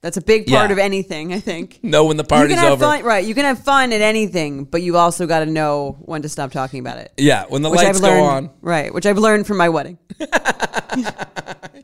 That's 0.01 0.17
a 0.17 0.21
big 0.21 0.47
part 0.47 0.69
Yeah. 0.69 0.73
of 0.73 0.79
anything, 0.79 1.31
I 1.31 1.39
think. 1.39 1.79
Know 1.83 2.05
when 2.05 2.17
the 2.17 2.23
you 2.23 2.27
party's 2.27 2.55
can 2.55 2.63
have 2.63 2.73
over. 2.73 2.85
fun, 2.85 3.03
right? 3.03 3.23
You 3.23 3.35
can 3.35 3.45
have 3.45 3.59
fun 3.63 3.93
at 3.93 4.01
anything, 4.01 4.63
but 4.63 4.81
you 4.81 4.97
also 4.97 5.27
got 5.27 5.41
to 5.41 5.45
know 5.45 5.97
when 6.01 6.23
to 6.23 6.29
stop 6.29 6.51
talking 6.51 6.79
about 6.79 6.97
it. 6.97 7.11
Yeah, 7.17 7.45
when 7.49 7.61
the 7.61 7.69
Which 7.69 7.81
lights 7.83 7.97
I've 7.99 8.03
learned, 8.03 8.19
go 8.21 8.23
on. 8.25 8.49
right? 8.61 8.91
Which 8.91 9.05
I've 9.05 9.19
learned 9.19 9.45
from 9.45 9.57
my 9.57 9.69
wedding. 9.69 9.99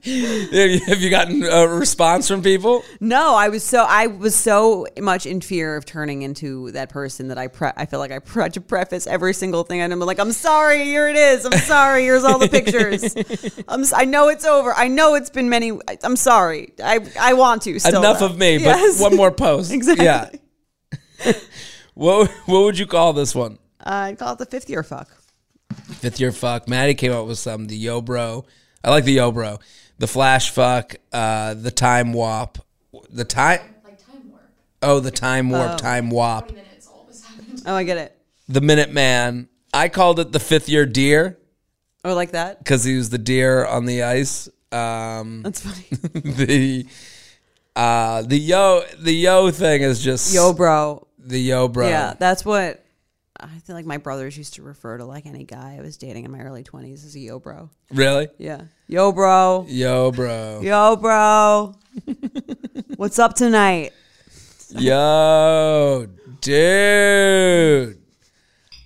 Have 0.08 1.02
you 1.02 1.10
gotten 1.10 1.44
a 1.44 1.68
response 1.68 2.28
from 2.28 2.42
people? 2.42 2.84
No, 3.00 3.36
I 3.36 3.50
was 3.50 3.64
so 3.64 3.86
I 3.88 4.08
was 4.08 4.36
so 4.36 4.88
much 5.00 5.26
in 5.26 5.42
fear 5.42 5.76
of 5.76 5.86
turning 5.86 6.22
into 6.22 6.72
that 6.72 6.90
person 6.90 7.28
that 7.30 7.38
I 7.38 7.48
pre- 7.48 7.72
I 7.76 7.86
feel 7.86 8.00
like 8.00 8.12
I 8.12 8.20
pre- 8.20 8.44
had 8.44 8.54
to 8.54 8.62
preface 8.62 9.06
every 9.08 9.34
single 9.34 9.64
thing. 9.64 9.82
And 9.82 9.92
I'm 9.92 10.00
like, 10.00 10.20
I'm 10.20 10.32
sorry, 10.32 10.84
here 10.86 11.08
it 11.10 11.16
is. 11.18 11.46
I'm 11.46 11.52
sorry. 11.60 12.04
Here's 12.04 12.24
all 12.24 12.38
the 12.40 12.48
pictures. 12.48 13.16
I'm, 13.68 13.84
I 13.96 14.06
know 14.06 14.30
it's 14.30 14.46
over. 14.46 14.74
I 14.74 14.88
know 14.88 15.16
it's 15.16 15.30
been 15.30 15.50
many. 15.50 15.72
I- 15.88 15.98
I'm 16.04 16.16
sorry. 16.16 16.74
I 16.82 17.00
I 17.20 17.34
want 17.34 17.64
to. 17.64 17.78
Still, 17.80 18.02
Enough 18.10 18.22
of 18.22 18.38
me, 18.38 18.58
Yes. 18.58 18.98
but 19.00 19.10
one 19.10 19.16
more 19.18 19.32
post. 19.32 19.72
Exactly. 19.78 20.06
Yeah. 20.06 20.30
What 21.94 22.30
what 22.46 22.64
would 22.64 22.78
you 22.78 22.86
call 22.86 23.14
this 23.14 23.34
one? 23.34 23.58
I'd 23.84 24.20
call 24.20 24.34
it 24.34 24.38
the 24.38 24.46
fifth 24.46 24.70
year 24.70 24.84
fuck. 24.84 25.10
Fifth 25.96 26.20
year 26.20 26.32
fuck. 26.32 26.68
Maddie 26.68 26.94
came 26.94 27.12
up 27.12 27.26
with 27.26 27.40
some. 27.40 27.66
The 27.66 27.76
yo 27.76 28.02
bro. 28.02 28.46
I 28.84 28.92
like 28.92 29.04
the 29.04 29.14
yo 29.14 29.32
bro. 29.32 29.58
The 29.98 30.06
flash 30.08 30.52
fuck. 30.52 30.96
Uh, 31.12 31.56
the 31.56 31.72
time 31.72 32.14
warp. 32.14 32.60
The 33.10 33.26
time. 33.26 33.62
like 33.84 33.98
time 34.06 34.30
warp. 34.30 34.44
Oh, 34.84 35.00
the 35.00 35.10
time 35.10 35.50
warp. 35.50 35.78
Time 35.78 36.12
wop. 36.12 36.52
Minutes 36.52 36.88
all 36.88 37.06
of 37.06 37.10
a 37.10 37.14
sudden. 37.14 37.64
Oh, 37.66 37.74
I 37.74 37.84
get 37.84 37.98
it. 37.98 38.16
The 38.48 38.62
minute 38.62 38.92
man. 38.92 39.50
I 39.74 39.90
called 39.90 40.20
it 40.20 40.32
the 40.32 40.40
fifth 40.40 40.70
year 40.70 40.86
deer 40.86 41.38
Oh, 42.06 42.14
like 42.14 42.32
that. 42.32 42.60
because 42.60 42.84
he 42.84 42.96
was 42.96 43.10
the 43.10 43.18
deer 43.18 43.66
on 43.66 43.86
the 43.86 44.04
ice. 44.04 44.48
Um, 44.72 45.42
That's 45.42 45.62
funny. 45.62 45.88
the 46.14 46.86
uh, 47.78 48.24
the 48.24 48.38
yo 48.38 48.82
the 49.00 49.14
yo 49.14 49.52
thing 49.52 49.84
is 49.84 50.04
just 50.04 50.34
Yo, 50.34 50.52
bro. 50.52 51.08
the 51.20 51.40
yo 51.40 51.68
bro. 51.68 51.88
Yeah, 51.88 52.14
that's 52.18 52.44
what 52.44 52.84
I 53.40 53.60
feel 53.60 53.76
like 53.76 53.86
my 53.86 53.98
brothers 53.98 54.36
used 54.36 54.56
to 54.56 54.64
refer 54.64 54.98
to 54.98 55.06
like 55.06 55.28
any 55.28 55.44
guy 55.44 55.78
I 55.78 55.82
was 55.84 55.96
dating 55.96 56.26
in 56.26 56.32
my 56.32 56.40
early 56.40 56.64
20s 56.64 57.06
as 57.06 57.16
a 57.16 57.20
yo, 57.20 57.38
bro. 57.40 57.70
Really? 57.92 58.30
Yeah. 58.40 58.62
Yo, 58.88 59.12
bro. 59.12 59.66
Yo, 59.70 60.12
bro. 60.12 60.62
Yo, 60.64 60.96
bro. 60.96 61.76
What's 62.96 63.20
up 63.20 63.36
tonight? 63.36 63.94
Yo, 64.70 66.08
dude. 66.42 68.00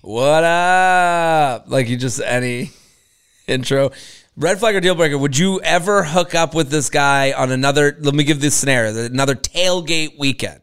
What 0.02 0.44
up? 0.44 1.64
Like 1.68 1.88
you 1.88 1.96
just 1.96 2.20
any 2.20 2.72
intro. 3.46 3.90
Red 4.36 4.58
flag 4.58 4.74
or 4.74 4.80
deal 4.80 4.94
breaker. 4.94 5.18
Would 5.18 5.36
you 5.36 5.60
ever 5.60 6.04
hook 6.04 6.34
up 6.34 6.54
with 6.54 6.70
this 6.70 6.88
guy 6.88 7.32
on 7.32 7.52
another? 7.52 7.96
Let 8.00 8.14
me 8.14 8.24
give 8.24 8.40
this 8.40 8.54
scenario: 8.54 8.96
another 9.04 9.34
tailgate 9.34 10.18
weekend. 10.18 10.60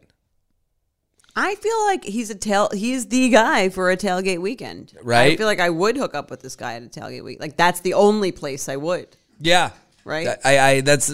I 1.36 1.54
feel 1.54 1.84
like 1.86 2.04
he's 2.04 2.30
a 2.30 2.34
tail. 2.34 2.68
He's 2.72 3.06
the 3.06 3.28
guy 3.28 3.68
for 3.68 3.90
a 3.90 3.96
tailgate 3.96 4.40
weekend, 4.40 4.94
right? 5.02 5.32
I 5.32 5.36
feel 5.36 5.46
like 5.46 5.60
I 5.60 5.70
would 5.70 5.96
hook 5.96 6.14
up 6.14 6.30
with 6.30 6.40
this 6.40 6.56
guy 6.56 6.74
at 6.74 6.82
a 6.82 6.86
tailgate 6.86 7.22
week. 7.22 7.38
Like 7.40 7.56
that's 7.56 7.80
the 7.80 7.94
only 7.94 8.32
place 8.32 8.68
I 8.68 8.76
would. 8.76 9.16
Yeah, 9.38 9.70
Right? 10.04 10.28
I, 10.44 10.58
I 10.58 10.80
that's 10.80 11.06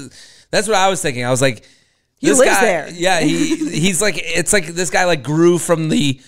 that's 0.51 0.69
what 0.69 0.77
I 0.77 0.89
was 0.89 1.03
thinking. 1.03 1.25
I 1.25 1.31
was 1.31 1.43
like, 1.43 1.65
He 2.19 2.29
this 2.29 2.39
lives 2.39 2.51
guy, 2.51 2.65
there. 2.65 2.89
Yeah, 2.91 3.21
he 3.21 3.57
he's 3.81 4.01
like 4.01 4.15
it's 4.19 4.53
like 4.53 4.67
this 4.67 4.91
guy 4.91 5.05
like 5.05 5.23
grew 5.23 5.59
from 5.59 5.89
the 5.89 6.21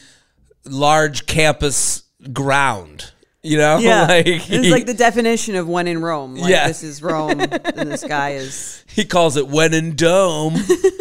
large 0.64 1.26
campus 1.26 2.02
ground. 2.32 3.12
You 3.42 3.56
know, 3.58 3.76
like 3.82 4.26
it's 4.26 4.70
like 4.70 4.86
the 4.86 4.94
definition 4.94 5.54
of 5.54 5.68
when 5.68 5.86
in 5.86 6.00
Rome. 6.02 6.34
Like 6.34 6.50
Yeah. 6.50 6.66
this 6.68 6.82
is 6.82 7.02
Rome, 7.02 7.40
and 7.40 7.90
this 7.90 8.02
guy 8.04 8.30
is 8.34 8.84
he 8.88 9.04
calls 9.04 9.36
it 9.36 9.46
when 9.48 9.72
in 9.74 9.94
dome 9.94 10.54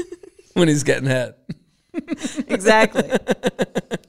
when 0.53 0.67
he's 0.67 0.83
getting 0.83 1.09
hit. 1.09 1.35
exactly 2.47 3.09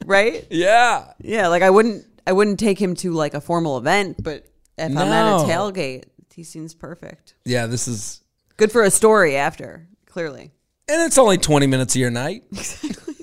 right. 0.04 0.46
Yeah. 0.50 1.12
Yeah, 1.22 1.48
like 1.48 1.62
I 1.62 1.70
wouldn't, 1.70 2.04
I 2.26 2.32
wouldn't 2.32 2.58
take 2.60 2.78
him 2.80 2.94
to 2.96 3.12
like 3.12 3.32
a 3.34 3.40
formal 3.40 3.78
event, 3.78 4.22
but 4.22 4.44
if 4.76 4.90
I'm 4.90 4.98
at 4.98 5.40
a 5.42 5.44
tailgate, 5.44 6.04
he 6.34 6.44
seems 6.44 6.74
perfect. 6.74 7.34
Yeah, 7.44 7.66
this 7.66 7.88
is 7.88 8.22
Good 8.58 8.70
for 8.72 8.82
a 8.82 8.90
story 8.90 9.36
after, 9.36 9.88
clearly. 10.06 10.52
and 10.88 11.02
it's 11.02 11.16
only 11.18 11.38
20 11.38 11.66
minutes 11.66 11.94
of 11.94 12.00
your 12.00 12.10
night. 12.10 12.42
Exactly. 12.52 13.14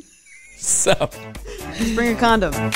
so, 0.58 0.93
Just 1.78 1.93
bring 1.95 2.16
a 2.16 2.20
condom. 2.20 2.72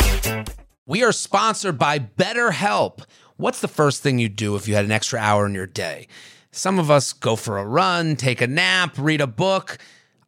We 0.89 1.03
are 1.03 1.11
sponsored 1.11 1.77
by 1.77 1.99
BetterHelp. 1.99 3.03
What's 3.37 3.61
the 3.61 3.67
first 3.67 4.01
thing 4.01 4.17
you'd 4.17 4.35
do 4.35 4.55
if 4.55 4.67
you 4.67 4.73
had 4.73 4.85
an 4.85 4.91
extra 4.91 5.19
hour 5.19 5.45
in 5.45 5.53
your 5.53 5.67
day? 5.67 6.07
Some 6.51 6.79
of 6.79 6.89
us 6.89 7.13
go 7.13 7.35
for 7.35 7.59
a 7.59 7.63
run, 7.63 8.15
take 8.15 8.41
a 8.41 8.47
nap, 8.47 8.95
read 8.97 9.21
a 9.21 9.27
book. 9.27 9.77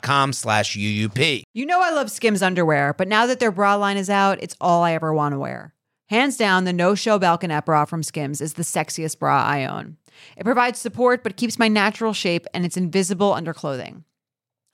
com 0.00 0.32
slash 0.32 0.76
UUP. 0.76 1.42
You 1.52 1.66
know 1.66 1.80
I 1.80 1.90
love 1.90 2.10
Skims 2.10 2.42
underwear, 2.42 2.94
but 2.96 3.08
now 3.08 3.26
that 3.26 3.40
their 3.40 3.52
bra 3.52 3.76
line 3.76 3.96
is 3.96 4.10
out, 4.10 4.42
it's 4.42 4.56
all 4.60 4.82
I 4.82 4.92
ever 4.92 5.12
want 5.12 5.34
to 5.34 5.38
wear. 5.38 5.74
Hands 6.08 6.36
down, 6.36 6.64
the 6.64 6.72
No 6.72 6.94
Show 6.94 7.18
Balconette 7.18 7.64
bra 7.64 7.84
from 7.84 8.02
Skims 8.02 8.40
is 8.40 8.54
the 8.54 8.62
sexiest 8.62 9.18
bra 9.18 9.44
I 9.44 9.64
own. 9.64 9.96
It 10.36 10.44
provides 10.44 10.78
support 10.78 11.22
but 11.22 11.36
keeps 11.36 11.58
my 11.58 11.68
natural 11.68 12.12
shape 12.12 12.46
and 12.52 12.64
it's 12.64 12.76
invisible 12.76 13.32
under 13.32 13.54
clothing. 13.54 14.04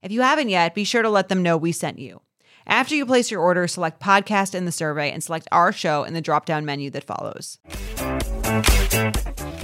If 0.00 0.12
you 0.12 0.20
haven't 0.22 0.48
yet, 0.48 0.76
be 0.76 0.84
sure 0.84 1.02
to 1.02 1.10
let 1.10 1.28
them 1.28 1.42
know 1.42 1.56
we 1.56 1.72
sent 1.72 1.98
you. 1.98 2.20
After 2.68 2.94
you 2.94 3.04
place 3.04 3.32
your 3.32 3.40
order, 3.40 3.66
select 3.66 4.00
podcast 4.00 4.54
in 4.54 4.64
the 4.64 4.70
survey 4.70 5.10
and 5.10 5.24
select 5.24 5.48
our 5.50 5.72
show 5.72 6.04
in 6.04 6.14
the 6.14 6.20
drop 6.20 6.46
down 6.46 6.64
menu 6.64 6.88
that 6.90 7.02
follows. 7.02 7.58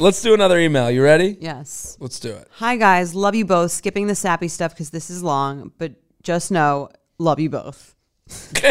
Let's 0.00 0.20
do 0.22 0.34
another 0.34 0.58
email. 0.58 0.90
You 0.90 1.04
ready? 1.04 1.36
Yes. 1.40 1.96
Let's 2.00 2.18
do 2.18 2.32
it. 2.32 2.48
Hi 2.54 2.76
guys, 2.76 3.14
love 3.14 3.36
you 3.36 3.44
both. 3.44 3.70
Skipping 3.70 4.08
the 4.08 4.16
sappy 4.16 4.48
stuff 4.48 4.72
because 4.72 4.90
this 4.90 5.08
is 5.08 5.22
long, 5.22 5.70
but 5.78 5.92
just 6.24 6.50
know, 6.50 6.88
love 7.18 7.38
you 7.38 7.50
both. 7.50 7.94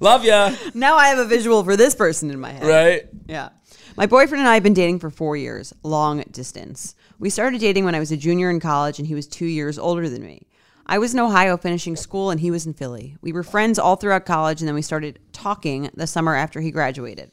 Love 0.00 0.24
ya. 0.24 0.56
Now 0.74 0.96
I 0.96 1.08
have 1.08 1.18
a 1.18 1.26
visual 1.26 1.62
for 1.62 1.76
this 1.76 1.94
person 1.94 2.30
in 2.30 2.40
my 2.40 2.50
head. 2.50 2.66
Right? 2.66 3.02
Yeah. 3.28 3.50
My 3.96 4.06
boyfriend 4.06 4.40
and 4.40 4.48
I 4.48 4.54
have 4.54 4.62
been 4.62 4.74
dating 4.74 4.98
for 4.98 5.10
four 5.10 5.36
years, 5.36 5.72
long 5.82 6.20
distance. 6.30 6.94
We 7.22 7.30
started 7.30 7.60
dating 7.60 7.84
when 7.84 7.94
I 7.94 8.00
was 8.00 8.10
a 8.10 8.16
junior 8.16 8.50
in 8.50 8.58
college 8.58 8.98
and 8.98 9.06
he 9.06 9.14
was 9.14 9.28
two 9.28 9.46
years 9.46 9.78
older 9.78 10.08
than 10.08 10.26
me. 10.26 10.48
I 10.86 10.98
was 10.98 11.14
in 11.14 11.20
Ohio 11.20 11.56
finishing 11.56 11.94
school 11.94 12.30
and 12.30 12.40
he 12.40 12.50
was 12.50 12.66
in 12.66 12.74
Philly. 12.74 13.16
We 13.20 13.32
were 13.32 13.44
friends 13.44 13.78
all 13.78 13.94
throughout 13.94 14.26
college 14.26 14.60
and 14.60 14.66
then 14.66 14.74
we 14.74 14.82
started 14.82 15.20
talking 15.30 15.88
the 15.94 16.08
summer 16.08 16.34
after 16.34 16.60
he 16.60 16.72
graduated. 16.72 17.30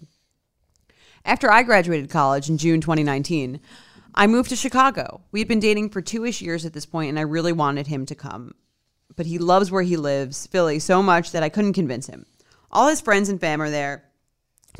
After 1.25 1.51
I 1.51 1.63
graduated 1.63 2.11
college 2.11 2.51
in 2.51 2.59
June 2.59 2.81
2019, 2.81 3.59
I 4.13 4.27
moved 4.27 4.49
to 4.49 4.55
Chicago. 4.55 5.21
We 5.31 5.39
had 5.39 5.47
been 5.47 5.59
dating 5.59 5.89
for 5.89 6.03
two 6.03 6.23
ish 6.23 6.39
years 6.39 6.67
at 6.67 6.73
this 6.73 6.85
point 6.85 7.09
and 7.09 7.17
I 7.17 7.23
really 7.23 7.51
wanted 7.51 7.87
him 7.87 8.05
to 8.05 8.13
come. 8.13 8.53
But 9.15 9.25
he 9.25 9.39
loves 9.39 9.71
where 9.71 9.81
he 9.81 9.97
lives, 9.97 10.45
Philly, 10.45 10.77
so 10.77 11.01
much 11.01 11.31
that 11.31 11.41
I 11.41 11.49
couldn't 11.49 11.73
convince 11.73 12.05
him. 12.05 12.27
All 12.71 12.89
his 12.89 13.01
friends 13.01 13.27
and 13.27 13.41
fam 13.41 13.59
are 13.59 13.71
there. 13.71 14.03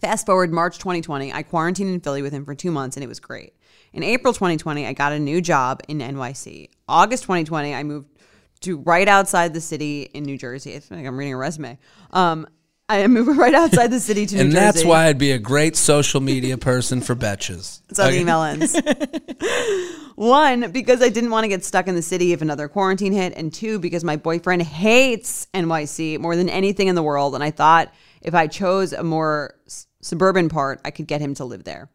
Fast 0.02 0.28
forward 0.28 0.54
March 0.54 0.78
2020, 0.78 1.34
I 1.34 1.42
quarantined 1.42 1.90
in 1.90 2.00
Philly 2.00 2.22
with 2.22 2.32
him 2.32 2.46
for 2.46 2.54
two 2.54 2.70
months 2.70 2.96
and 2.96 3.04
it 3.04 3.10
was 3.10 3.20
great. 3.20 3.54
In 3.94 4.04
April 4.04 4.34
2020, 4.34 4.86
I 4.86 4.94
got 4.94 5.12
a 5.12 5.20
new 5.20 5.42
job 5.42 5.82
in 5.88 6.00
NYC. 6.00 6.70
August 6.88 7.24
2020, 7.24 7.74
I 7.74 7.84
moved 7.84 8.08
to 8.62 8.78
right 8.80 9.08
outside 9.08 9.54
the 9.54 9.62
city 9.62 10.04
in 10.14 10.24
New 10.24 10.38
Jersey. 10.38 10.76
I 10.76 10.82
like 10.96 11.06
I'm 11.06 11.18
reading 11.18 11.34
a 11.34 11.38
resume. 11.38 11.78
Um, 12.12 12.48
I 12.88 13.06
moved 13.08 13.38
right 13.38 13.54
outside 13.54 13.92
the 13.92 14.00
city 14.00 14.26
to 14.26 14.36
New 14.36 14.42
And 14.42 14.52
Jersey. 14.52 14.66
And 14.66 14.76
that's 14.76 14.86
why 14.86 15.06
I'd 15.06 15.18
be 15.20 15.32
a 15.32 15.40
great 15.40 15.76
social 15.76 16.22
media 16.22 16.58
person 16.58 17.02
for 17.02 17.16
Betches. 17.16 17.82
That's 17.88 18.00
how 18.00 18.10
the 18.10 18.20
email 18.20 18.42
ends. 18.42 18.76
One, 20.16 20.72
because 20.72 21.02
I 21.02 21.10
didn't 21.10 21.30
want 21.30 21.46
to 21.46 21.48
get 21.48 21.64
stuck 21.64 21.88
in 21.88 21.96
the 21.96 22.02
city 22.02 22.34
if 22.34 22.42
another 22.42 22.68
quarantine 22.68 23.14
hit. 23.14 23.34
And 23.36 23.54
two, 23.54 23.80
because 23.80 24.04
my 24.04 24.18
boyfriend 24.18 24.64
hates 24.64 25.48
NYC 25.54 26.20
more 26.20 26.36
than 26.36 26.50
anything 26.50 26.88
in 26.88 26.96
the 26.96 27.04
world. 27.04 27.36
And 27.36 27.44
I 27.44 27.52
thought 27.52 27.94
if 28.22 28.34
I 28.34 28.48
chose 28.48 28.92
a 28.92 29.04
more 29.04 29.56
s- 29.68 29.88
suburban 30.02 30.50
part, 30.50 30.82
I 30.84 30.92
could 30.92 31.08
get 31.08 31.22
him 31.22 31.36
to 31.36 31.46
live 31.46 31.64
there. 31.64 31.90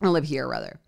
Or 0.00 0.10
live 0.10 0.24
here, 0.24 0.48
rather. 0.48 0.78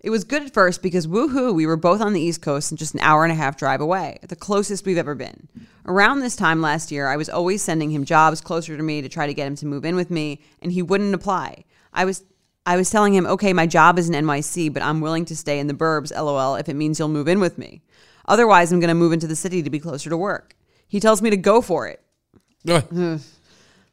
It 0.00 0.10
was 0.10 0.24
good 0.24 0.42
at 0.42 0.52
first 0.52 0.82
because 0.82 1.06
woohoo, 1.06 1.54
we 1.54 1.66
were 1.66 1.76
both 1.76 2.00
on 2.00 2.12
the 2.12 2.20
East 2.20 2.42
Coast 2.42 2.72
and 2.72 2.78
just 2.78 2.94
an 2.94 3.00
hour 3.00 3.22
and 3.22 3.32
a 3.32 3.36
half 3.36 3.56
drive 3.56 3.80
away, 3.80 4.18
the 4.22 4.34
closest 4.34 4.84
we've 4.84 4.98
ever 4.98 5.14
been. 5.14 5.48
Around 5.86 6.20
this 6.20 6.34
time 6.34 6.60
last 6.60 6.90
year, 6.90 7.08
I 7.08 7.16
was 7.16 7.28
always 7.28 7.62
sending 7.62 7.90
him 7.90 8.04
jobs 8.04 8.40
closer 8.40 8.76
to 8.76 8.82
me 8.82 9.00
to 9.00 9.08
try 9.08 9.26
to 9.28 9.34
get 9.34 9.46
him 9.46 9.56
to 9.56 9.66
move 9.66 9.84
in 9.84 9.94
with 9.94 10.10
me, 10.10 10.40
and 10.60 10.72
he 10.72 10.82
wouldn't 10.82 11.14
apply. 11.14 11.64
I 11.92 12.04
was 12.04 12.24
I 12.64 12.76
was 12.76 12.90
telling 12.90 13.14
him, 13.14 13.26
okay, 13.26 13.52
my 13.52 13.66
job 13.66 13.98
is 13.98 14.08
in 14.08 14.14
NYC, 14.14 14.72
but 14.72 14.82
I'm 14.82 15.00
willing 15.00 15.24
to 15.26 15.36
stay 15.36 15.58
in 15.58 15.66
the 15.66 15.74
burbs, 15.74 16.12
lol, 16.14 16.54
if 16.54 16.68
it 16.68 16.74
means 16.74 16.98
you'll 16.98 17.08
move 17.08 17.26
in 17.26 17.40
with 17.40 17.58
me. 17.58 17.82
Otherwise, 18.26 18.70
I'm 18.70 18.78
going 18.78 18.88
to 18.88 18.94
move 18.94 19.12
into 19.12 19.26
the 19.26 19.34
city 19.34 19.64
to 19.64 19.70
be 19.70 19.80
closer 19.80 20.08
to 20.10 20.16
work. 20.16 20.54
He 20.86 21.00
tells 21.00 21.20
me 21.22 21.30
to 21.30 21.36
go 21.36 21.60
for 21.60 21.88
it. 21.88 22.00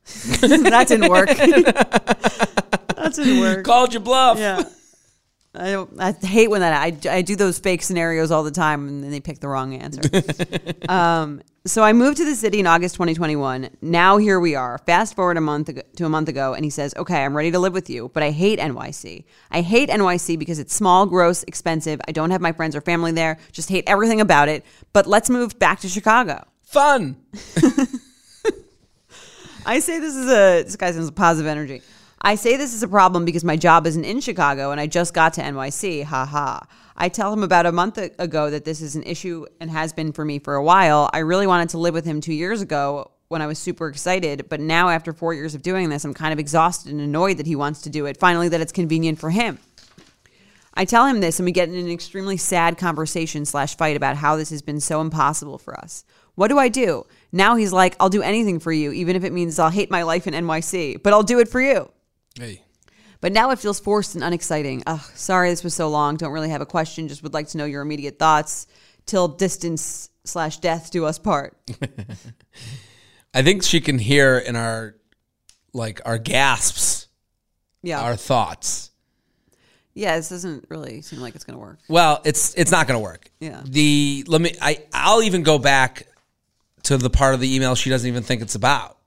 that 0.41 0.85
didn't 0.87 1.09
work. 1.09 1.29
that 2.99 3.15
didn't 3.15 3.39
work. 3.39 3.65
Called 3.65 3.93
your 3.93 4.01
bluff. 4.01 4.37
Yeah. 4.37 4.63
I 5.55 5.71
don't. 5.71 5.99
I 5.99 6.11
hate 6.11 6.49
when 6.49 6.61
that. 6.61 6.73
I, 6.73 6.95
I 7.09 7.21
do 7.23 7.35
those 7.35 7.57
fake 7.57 7.81
scenarios 7.81 8.29
all 8.29 8.43
the 8.43 8.51
time, 8.51 8.87
and 8.87 9.03
then 9.03 9.09
they 9.09 9.19
pick 9.19 9.39
the 9.39 9.47
wrong 9.47 9.73
answer. 9.73 10.01
um, 10.89 11.41
so 11.65 11.81
I 11.83 11.91
moved 11.91 12.17
to 12.17 12.25
the 12.25 12.35
city 12.35 12.59
in 12.59 12.67
August 12.67 12.95
2021. 12.95 13.69
Now 13.81 14.17
here 14.17 14.39
we 14.39 14.53
are. 14.53 14.77
Fast 14.85 15.15
forward 15.15 15.37
a 15.37 15.41
month 15.41 15.69
ago, 15.69 15.81
to 15.95 16.05
a 16.05 16.09
month 16.09 16.29
ago, 16.29 16.53
and 16.53 16.63
he 16.63 16.69
says, 16.69 16.93
"Okay, 16.95 17.25
I'm 17.25 17.35
ready 17.35 17.49
to 17.51 17.57
live 17.57 17.73
with 17.73 17.89
you, 17.89 18.11
but 18.13 18.21
I 18.21 18.29
hate 18.29 18.59
NYC. 18.59 19.25
I 19.49 19.61
hate 19.61 19.89
NYC 19.89 20.37
because 20.37 20.59
it's 20.59 20.73
small, 20.73 21.07
gross, 21.07 21.41
expensive. 21.43 21.99
I 22.07 22.11
don't 22.11 22.29
have 22.29 22.41
my 22.41 22.51
friends 22.51 22.75
or 22.75 22.81
family 22.81 23.11
there. 23.11 23.39
Just 23.51 23.69
hate 23.69 23.85
everything 23.87 24.21
about 24.21 24.49
it. 24.49 24.63
But 24.93 25.07
let's 25.07 25.31
move 25.31 25.57
back 25.57 25.79
to 25.79 25.89
Chicago." 25.89 26.45
Fun. 26.61 27.17
I 29.65 29.79
say 29.79 29.99
this 29.99 30.15
is 30.15 30.27
a 30.27 30.63
this 30.63 30.75
guy 30.75 30.91
sounds 30.91 31.09
positive 31.09 31.47
energy. 31.47 31.81
I 32.21 32.35
say 32.35 32.57
this 32.57 32.73
is 32.73 32.83
a 32.83 32.87
problem 32.87 33.23
because 33.23 33.45
my 33.45 33.55
job 33.55 33.87
isn't 33.87 34.03
in 34.03 34.19
Chicago 34.19 34.71
and 34.71 34.81
I 34.81 34.87
just 34.87 35.13
got 35.13 35.33
to 35.35 35.41
NYC. 35.41 36.03
Ha 36.03 36.25
ha. 36.25 36.67
I 36.97 37.07
tell 37.07 37.31
him 37.31 37.43
about 37.43 37.65
a 37.65 37.71
month 37.71 37.97
ago 37.97 38.49
that 38.49 38.65
this 38.65 38.81
is 38.81 38.97
an 38.97 39.03
issue 39.03 39.45
and 39.61 39.71
has 39.71 39.93
been 39.93 40.11
for 40.11 40.25
me 40.25 40.37
for 40.39 40.55
a 40.55 40.63
while. 40.63 41.09
I 41.13 41.19
really 41.19 41.47
wanted 41.47 41.69
to 41.69 41.77
live 41.77 41.93
with 41.93 42.03
him 42.03 42.19
two 42.19 42.33
years 42.33 42.61
ago 42.61 43.11
when 43.29 43.41
I 43.41 43.47
was 43.47 43.57
super 43.57 43.87
excited, 43.87 44.49
but 44.49 44.59
now 44.59 44.89
after 44.89 45.13
four 45.13 45.33
years 45.33 45.55
of 45.55 45.61
doing 45.61 45.87
this, 45.87 46.03
I'm 46.03 46.13
kind 46.13 46.33
of 46.33 46.39
exhausted 46.39 46.91
and 46.91 46.99
annoyed 46.99 47.37
that 47.37 47.45
he 47.45 47.55
wants 47.55 47.81
to 47.83 47.89
do 47.89 48.05
it. 48.05 48.17
Finally, 48.17 48.49
that 48.49 48.59
it's 48.59 48.73
convenient 48.73 49.17
for 49.19 49.29
him. 49.29 49.59
I 50.73 50.83
tell 50.83 51.05
him 51.05 51.21
this, 51.21 51.39
and 51.39 51.45
we 51.45 51.51
get 51.51 51.69
in 51.69 51.75
an 51.75 51.89
extremely 51.89 52.37
sad 52.37 52.77
conversation 52.77 53.45
slash 53.45 53.77
fight 53.77 53.95
about 53.95 54.17
how 54.17 54.35
this 54.35 54.49
has 54.49 54.61
been 54.61 54.79
so 54.79 54.99
impossible 54.99 55.57
for 55.57 55.79
us. 55.79 56.03
What 56.35 56.47
do 56.47 56.57
I 56.57 56.69
do? 56.69 57.05
Now 57.31 57.55
he's 57.55 57.71
like, 57.71 57.95
I'll 57.99 58.09
do 58.09 58.23
anything 58.23 58.59
for 58.59 58.71
you, 58.71 58.91
even 58.91 59.15
if 59.15 59.23
it 59.23 59.31
means 59.31 59.59
I'll 59.59 59.69
hate 59.69 59.91
my 59.91 60.03
life 60.03 60.25
in 60.25 60.33
NYC, 60.33 61.01
but 61.03 61.13
I'll 61.13 61.23
do 61.23 61.39
it 61.39 61.47
for 61.47 61.61
you. 61.61 61.91
Hey. 62.37 62.63
But 63.21 63.33
now 63.33 63.51
it 63.51 63.59
feels 63.59 63.79
forced 63.79 64.15
and 64.15 64.23
unexciting. 64.23 64.83
Ugh, 64.87 65.01
sorry 65.15 65.49
this 65.49 65.63
was 65.63 65.73
so 65.73 65.89
long. 65.89 66.15
Don't 66.15 66.31
really 66.31 66.49
have 66.49 66.61
a 66.61 66.65
question. 66.65 67.07
Just 67.07 67.21
would 67.23 67.33
like 67.33 67.49
to 67.49 67.57
know 67.57 67.65
your 67.65 67.81
immediate 67.81 68.17
thoughts. 68.19 68.67
Till 69.05 69.27
distance 69.27 70.09
slash 70.23 70.57
death 70.59 70.91
do 70.91 71.05
us 71.05 71.17
part. 71.17 71.57
I 73.33 73.41
think 73.41 73.63
she 73.63 73.81
can 73.81 73.97
hear 73.99 74.37
in 74.37 74.55
our 74.55 74.95
like 75.73 76.01
our 76.05 76.17
gasps, 76.17 77.07
Yeah. 77.81 78.01
our 78.01 78.15
thoughts. 78.15 78.91
yeah, 79.93 80.15
this 80.17 80.29
doesn't 80.29 80.65
really 80.69 81.01
seem 81.01 81.19
like 81.19 81.35
it's 81.35 81.43
going 81.43 81.55
to 81.57 81.59
work. 81.59 81.79
Well, 81.87 82.21
it's 82.23 82.53
it's 82.55 82.71
not 82.71 82.87
going 82.87 82.99
to 82.99 83.03
work. 83.03 83.29
Yeah. 83.39 83.61
The 83.65 84.23
let 84.27 84.41
me 84.41 84.55
I 84.61 84.83
I'll 84.93 85.23
even 85.23 85.43
go 85.43 85.57
back 85.57 86.07
to 86.83 86.97
the 86.97 87.09
part 87.09 87.33
of 87.33 87.39
the 87.39 87.53
email 87.55 87.75
she 87.75 87.89
doesn't 87.89 88.07
even 88.07 88.23
think 88.23 88.41
it's 88.41 88.55
about. 88.55 88.97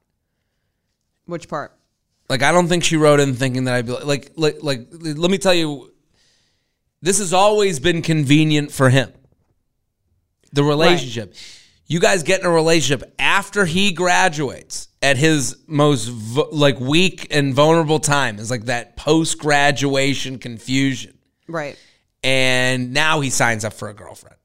Which 1.26 1.48
part? 1.48 1.72
Like 2.32 2.42
I 2.42 2.50
don't 2.50 2.66
think 2.66 2.82
she 2.82 2.96
wrote 2.96 3.20
in 3.20 3.34
thinking 3.34 3.64
that 3.64 3.74
I'd 3.74 3.84
be 3.84 3.92
like 3.92 4.32
like 4.36 4.56
like 4.62 4.88
let 4.90 5.30
me 5.30 5.36
tell 5.36 5.52
you 5.52 5.92
this 7.02 7.18
has 7.18 7.34
always 7.34 7.78
been 7.78 8.00
convenient 8.00 8.72
for 8.72 8.88
him. 8.88 9.12
The 10.50 10.64
relationship. 10.64 11.34
You 11.86 12.00
guys 12.00 12.22
get 12.22 12.40
in 12.40 12.46
a 12.46 12.50
relationship 12.50 13.14
after 13.18 13.66
he 13.66 13.92
graduates 13.92 14.88
at 15.02 15.18
his 15.18 15.58
most 15.66 16.08
like 16.50 16.80
weak 16.80 17.26
and 17.30 17.52
vulnerable 17.52 17.98
time 17.98 18.38
is 18.38 18.50
like 18.50 18.64
that 18.64 18.96
post 18.96 19.36
graduation 19.36 20.38
confusion. 20.38 21.18
Right. 21.48 21.76
and 22.24 22.94
now 22.94 23.20
he 23.20 23.28
signs 23.28 23.62
up 23.62 23.74
for 23.74 23.90
a 23.90 23.94
girlfriend 23.94 24.36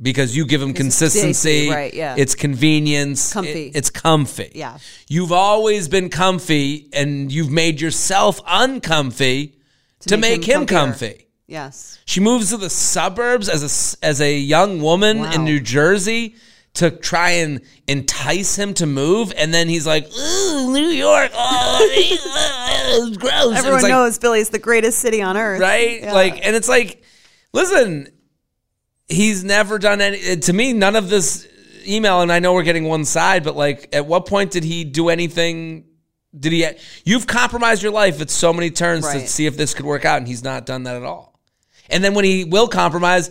because 0.00 0.36
you 0.36 0.44
give 0.46 0.60
him 0.60 0.74
consistency, 0.74 1.70
right, 1.70 1.94
yeah. 1.94 2.14
It's 2.18 2.34
convenience, 2.34 3.32
Comfy. 3.32 3.68
it- 3.68 3.76
it's 3.76 3.90
comfy. 3.90 4.52
Yeah. 4.54 4.78
you've 5.08 5.32
always 5.32 5.88
been 5.88 6.08
comfy, 6.10 6.88
and 6.92 7.32
you've 7.32 7.50
made 7.50 7.80
yourself 7.80 8.40
uncomfy 8.46 9.56
to, 10.00 10.16
make, 10.16 10.40
make 10.40 10.48
him 10.48 10.60
him, 10.62 10.66
comfy. 10.66 11.26
Yes. 11.46 11.98
She 12.04 12.20
moves 12.20 12.50
to 12.50 12.56
the 12.56 12.68
suburbs 12.70 13.48
as 13.48 13.62
a 13.62 14.04
as 14.06 14.20
a 14.20 14.36
young 14.36 14.80
woman 14.82 15.20
Wow. 15.20 15.32
in 15.32 15.44
New 15.44 15.60
Jersey 15.60 16.34
to 16.74 16.90
try 16.90 17.30
and 17.30 17.60
entice 17.88 18.56
him 18.56 18.74
to 18.74 18.84
move, 18.86 19.32
and 19.36 19.54
then 19.54 19.68
he's 19.68 19.86
like, 19.86 20.06
"Ooh, 20.12 20.72
New 20.72 20.88
York, 20.88 21.30
oh, 21.32 21.78
it's 21.92 23.16
gross." 23.16 23.56
Everyone 23.56 23.82
like, 23.82 23.90
knows 23.90 24.18
Philly's 24.18 24.50
the 24.50 24.58
greatest 24.58 24.98
city 24.98 25.22
on 25.22 25.36
earth. 25.36 25.60
right? 25.60 26.02
Yeah. 26.02 26.12
Like, 26.12 26.44
and 26.44 26.54
it's 26.54 26.68
like, 26.68 27.02
listen, 27.52 28.08
he's 29.08 29.44
never 29.44 29.78
done 29.78 30.00
any. 30.00 30.32
Uh, 30.32 30.36
to 30.36 30.52
me, 30.52 30.72
none 30.72 30.96
of 30.96 31.08
this 31.08 31.46
email, 31.86 32.20
and 32.20 32.32
I 32.32 32.38
know 32.38 32.52
we're 32.52 32.62
getting 32.62 32.84
one 32.84 33.04
side, 33.04 33.44
but 33.44 33.56
like, 33.56 33.88
at 33.94 34.06
what 34.06 34.26
point 34.26 34.50
did 34.50 34.64
he 34.64 34.84
do 34.84 35.08
anything? 35.08 35.84
Did 36.38 36.52
he? 36.52 36.66
You've 37.04 37.26
compromised 37.26 37.82
your 37.82 37.92
life 37.92 38.20
at 38.20 38.30
so 38.30 38.52
many 38.52 38.70
turns 38.70 39.10
to 39.10 39.26
see 39.26 39.46
if 39.46 39.56
this 39.56 39.74
could 39.74 39.86
work 39.86 40.04
out, 40.04 40.18
and 40.18 40.28
he's 40.28 40.44
not 40.44 40.66
done 40.66 40.84
that 40.84 40.96
at 40.96 41.02
all. 41.02 41.38
And 41.88 42.02
then 42.02 42.14
when 42.14 42.24
he 42.24 42.44
will 42.44 42.68
compromise, 42.68 43.30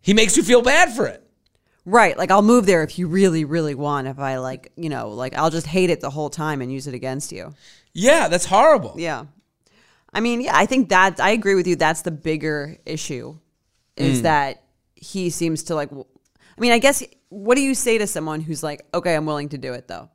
he 0.00 0.14
makes 0.14 0.36
you 0.36 0.42
feel 0.42 0.62
bad 0.62 0.94
for 0.94 1.06
it. 1.06 1.22
Right. 1.86 2.16
Like 2.16 2.30
I'll 2.30 2.42
move 2.42 2.66
there 2.66 2.82
if 2.82 2.98
you 2.98 3.08
really, 3.08 3.44
really 3.44 3.74
want. 3.74 4.06
If 4.06 4.18
I 4.18 4.38
like, 4.38 4.70
you 4.76 4.88
know, 4.90 5.10
like 5.10 5.34
I'll 5.36 5.50
just 5.50 5.66
hate 5.66 5.90
it 5.90 6.00
the 6.00 6.10
whole 6.10 6.30
time 6.30 6.60
and 6.60 6.72
use 6.72 6.86
it 6.86 6.94
against 6.94 7.32
you. 7.32 7.54
Yeah, 7.92 8.28
that's 8.28 8.44
horrible. 8.44 8.94
Yeah. 8.96 9.24
I 10.12 10.20
mean, 10.20 10.42
yeah, 10.42 10.56
I 10.56 10.66
think 10.66 10.90
that 10.90 11.20
I 11.20 11.30
agree 11.30 11.54
with 11.54 11.66
you. 11.66 11.76
That's 11.76 12.02
the 12.02 12.10
bigger 12.10 12.76
issue 12.84 13.38
is 13.96 14.20
mm. 14.20 14.22
that 14.22 14.62
he 15.00 15.30
seems 15.30 15.64
to 15.64 15.74
like, 15.74 15.90
I 15.92 16.60
mean, 16.60 16.72
I 16.72 16.78
guess, 16.78 17.02
what 17.30 17.56
do 17.56 17.62
you 17.62 17.74
say 17.74 17.98
to 17.98 18.06
someone 18.06 18.40
who's 18.40 18.62
like, 18.62 18.86
okay, 18.94 19.16
I'm 19.16 19.26
willing 19.26 19.48
to 19.48 19.58
do 19.58 19.72
it 19.72 19.88
though? 19.88 20.08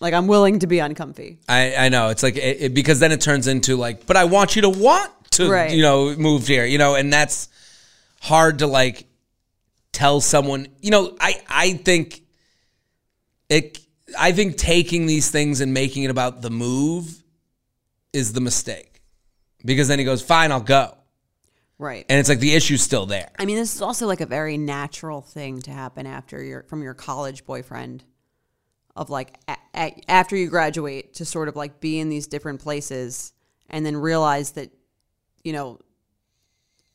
Like, 0.00 0.12
I'm 0.14 0.26
willing 0.26 0.58
to 0.58 0.66
be 0.66 0.80
uncomfy. 0.80 1.38
I, 1.48 1.76
I 1.76 1.88
know 1.90 2.08
it's 2.08 2.22
like 2.22 2.36
it, 2.36 2.56
it- 2.60 2.74
because 2.74 2.98
then 2.98 3.12
it 3.12 3.20
turns 3.20 3.46
into 3.46 3.76
like, 3.76 4.06
but 4.06 4.16
I 4.16 4.24
want 4.24 4.56
you 4.56 4.62
to 4.62 4.68
want 4.70 5.12
to, 5.32 5.48
Right. 5.50 5.70
you 5.70 5.82
know, 5.82 6.14
move 6.16 6.46
here, 6.48 6.64
you 6.64 6.78
know, 6.78 6.94
and 6.96 7.12
that's 7.12 7.48
hard 8.20 8.58
to 8.60 8.66
like 8.66 9.06
tell 9.92 10.20
someone. 10.20 10.66
You 10.82 10.90
know, 10.90 11.16
I 11.20 11.40
I 11.48 11.72
think 11.74 12.22
it. 13.48 13.78
I 14.18 14.32
think 14.32 14.56
taking 14.56 15.06
these 15.06 15.30
things 15.30 15.60
and 15.60 15.72
making 15.74 16.04
it 16.04 16.10
about 16.10 16.40
the 16.42 16.50
move 16.50 17.22
is 18.12 18.32
the 18.32 18.40
mistake 18.40 19.02
because 19.64 19.88
then 19.88 19.98
he 19.98 20.04
goes, 20.04 20.22
"Fine, 20.22 20.52
I'll 20.52 20.60
go," 20.60 20.96
Right. 21.78 22.06
and 22.08 22.20
it's 22.20 22.28
like 22.28 22.38
the 22.38 22.54
issue's 22.54 22.82
still 22.82 23.04
there. 23.06 23.30
I 23.38 23.44
mean, 23.46 23.56
this 23.56 23.74
is 23.74 23.82
also 23.82 24.06
like 24.06 24.20
a 24.20 24.26
very 24.26 24.56
natural 24.56 25.20
thing 25.20 25.60
to 25.62 25.70
happen 25.72 26.06
after 26.06 26.42
your 26.42 26.62
from 26.64 26.82
your 26.82 26.94
college 26.94 27.44
boyfriend, 27.44 28.04
of 28.94 29.10
like 29.10 29.36
a, 29.48 29.56
a, 29.74 30.00
after 30.08 30.36
you 30.36 30.48
graduate 30.48 31.14
to 31.14 31.24
sort 31.24 31.48
of 31.48 31.56
like 31.56 31.80
be 31.80 31.98
in 31.98 32.08
these 32.08 32.26
different 32.28 32.60
places 32.60 33.32
and 33.68 33.84
then 33.84 33.96
realize 33.96 34.52
that, 34.52 34.70
you 35.42 35.52
know, 35.52 35.80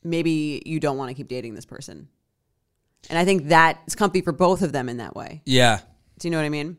maybe 0.02 0.62
you 0.64 0.80
don't 0.80 0.96
want 0.96 1.10
to 1.10 1.14
keep 1.14 1.28
dating 1.28 1.54
this 1.54 1.66
person, 1.66 2.08
and 3.10 3.18
I 3.18 3.24
think 3.26 3.48
that 3.48 3.80
is 3.86 3.94
comfy 3.94 4.22
for 4.22 4.32
both 4.32 4.62
of 4.62 4.72
them 4.72 4.88
in 4.88 4.96
that 4.96 5.14
way. 5.14 5.42
Yeah, 5.44 5.80
Do 6.18 6.26
you 6.26 6.30
know 6.32 6.38
what 6.38 6.46
I 6.46 6.48
mean? 6.50 6.78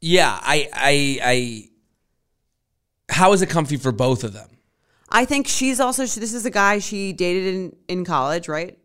yeah. 0.00 0.38
I 0.40 0.68
I 0.72 1.20
I. 1.24 1.68
How 3.12 3.32
is 3.32 3.42
it 3.42 3.50
comfy 3.50 3.76
for 3.76 3.90
both 3.92 4.22
of 4.22 4.32
them? 4.32 4.48
I 5.10 5.24
think 5.24 5.48
she's 5.48 5.80
also 5.80 6.02
this 6.06 6.32
is 6.34 6.46
a 6.46 6.50
guy 6.50 6.78
she 6.78 7.12
dated 7.12 7.54
in 7.54 7.76
in 7.88 8.04
college, 8.04 8.48
right? 8.48 8.76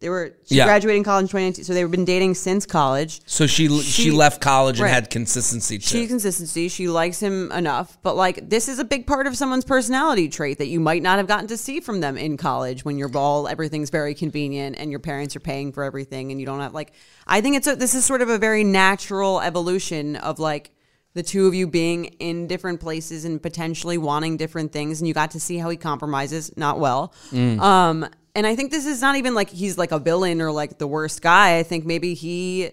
They 0.00 0.08
were 0.08 0.34
she 0.48 0.56
Yeah. 0.56 0.64
graduated 0.64 0.96
in 0.98 1.04
college 1.04 1.22
in 1.22 1.28
2019, 1.28 1.64
so 1.64 1.72
they've 1.74 1.88
been 1.88 2.04
dating 2.04 2.34
since 2.34 2.66
college. 2.66 3.20
So 3.24 3.46
she 3.46 3.68
she, 3.68 3.82
She- 4.02 4.10
left 4.10 4.40
college 4.40 4.80
and 4.80 4.88
had 4.88 5.10
consistency 5.10 5.78
too. 5.78 5.86
She 5.86 6.06
consistency. 6.08 6.68
She 6.68 6.88
likes 6.88 7.20
him 7.20 7.52
enough, 7.52 7.96
but 8.02 8.16
like 8.16 8.48
this 8.50 8.66
is 8.68 8.80
a 8.80 8.84
big 8.84 9.06
part 9.06 9.28
of 9.28 9.36
someone's 9.36 9.64
personality 9.64 10.28
trait 10.28 10.58
that 10.58 10.66
you 10.66 10.80
might 10.80 11.02
not 11.02 11.18
have 11.18 11.28
gotten 11.28 11.46
to 11.46 11.56
see 11.56 11.78
from 11.78 12.00
them 12.00 12.16
in 12.18 12.36
college 12.36 12.84
when 12.84 12.98
you're 12.98 13.16
all 13.16 13.46
everything's 13.46 13.90
very 13.90 14.12
convenient 14.16 14.74
and 14.76 14.90
your 14.90 14.98
parents 14.98 15.36
are 15.36 15.40
paying 15.40 15.70
for 15.72 15.84
everything 15.84 16.32
and 16.32 16.40
you 16.40 16.46
don't 16.46 16.58
have 16.58 16.74
like. 16.74 16.92
I 17.28 17.40
think 17.40 17.54
it's 17.54 17.68
a, 17.68 17.76
this 17.76 17.94
is 17.94 18.04
sort 18.04 18.22
of 18.22 18.28
a 18.28 18.38
very 18.38 18.64
natural 18.64 19.40
evolution 19.40 20.16
of 20.16 20.40
like 20.40 20.72
the 21.14 21.22
two 21.22 21.46
of 21.46 21.54
you 21.54 21.66
being 21.66 22.04
in 22.04 22.46
different 22.46 22.80
places 22.80 23.24
and 23.24 23.42
potentially 23.42 23.98
wanting 23.98 24.36
different 24.36 24.72
things, 24.72 25.00
and 25.00 25.08
you 25.08 25.14
got 25.14 25.32
to 25.32 25.40
see 25.40 25.58
how 25.58 25.68
he 25.70 25.76
compromises, 25.76 26.56
not 26.56 26.78
well. 26.78 27.12
Um, 27.32 28.06
and 28.34 28.46
I 28.46 28.56
think 28.56 28.70
this 28.70 28.86
is 28.86 29.00
not 29.02 29.16
even 29.16 29.34
like 29.34 29.50
he's 29.50 29.76
like 29.76 29.92
a 29.92 29.98
villain 29.98 30.40
or 30.40 30.50
like 30.52 30.78
the 30.78 30.86
worst 30.86 31.20
guy. 31.20 31.58
I 31.58 31.62
think 31.64 31.84
maybe 31.84 32.14
he 32.14 32.70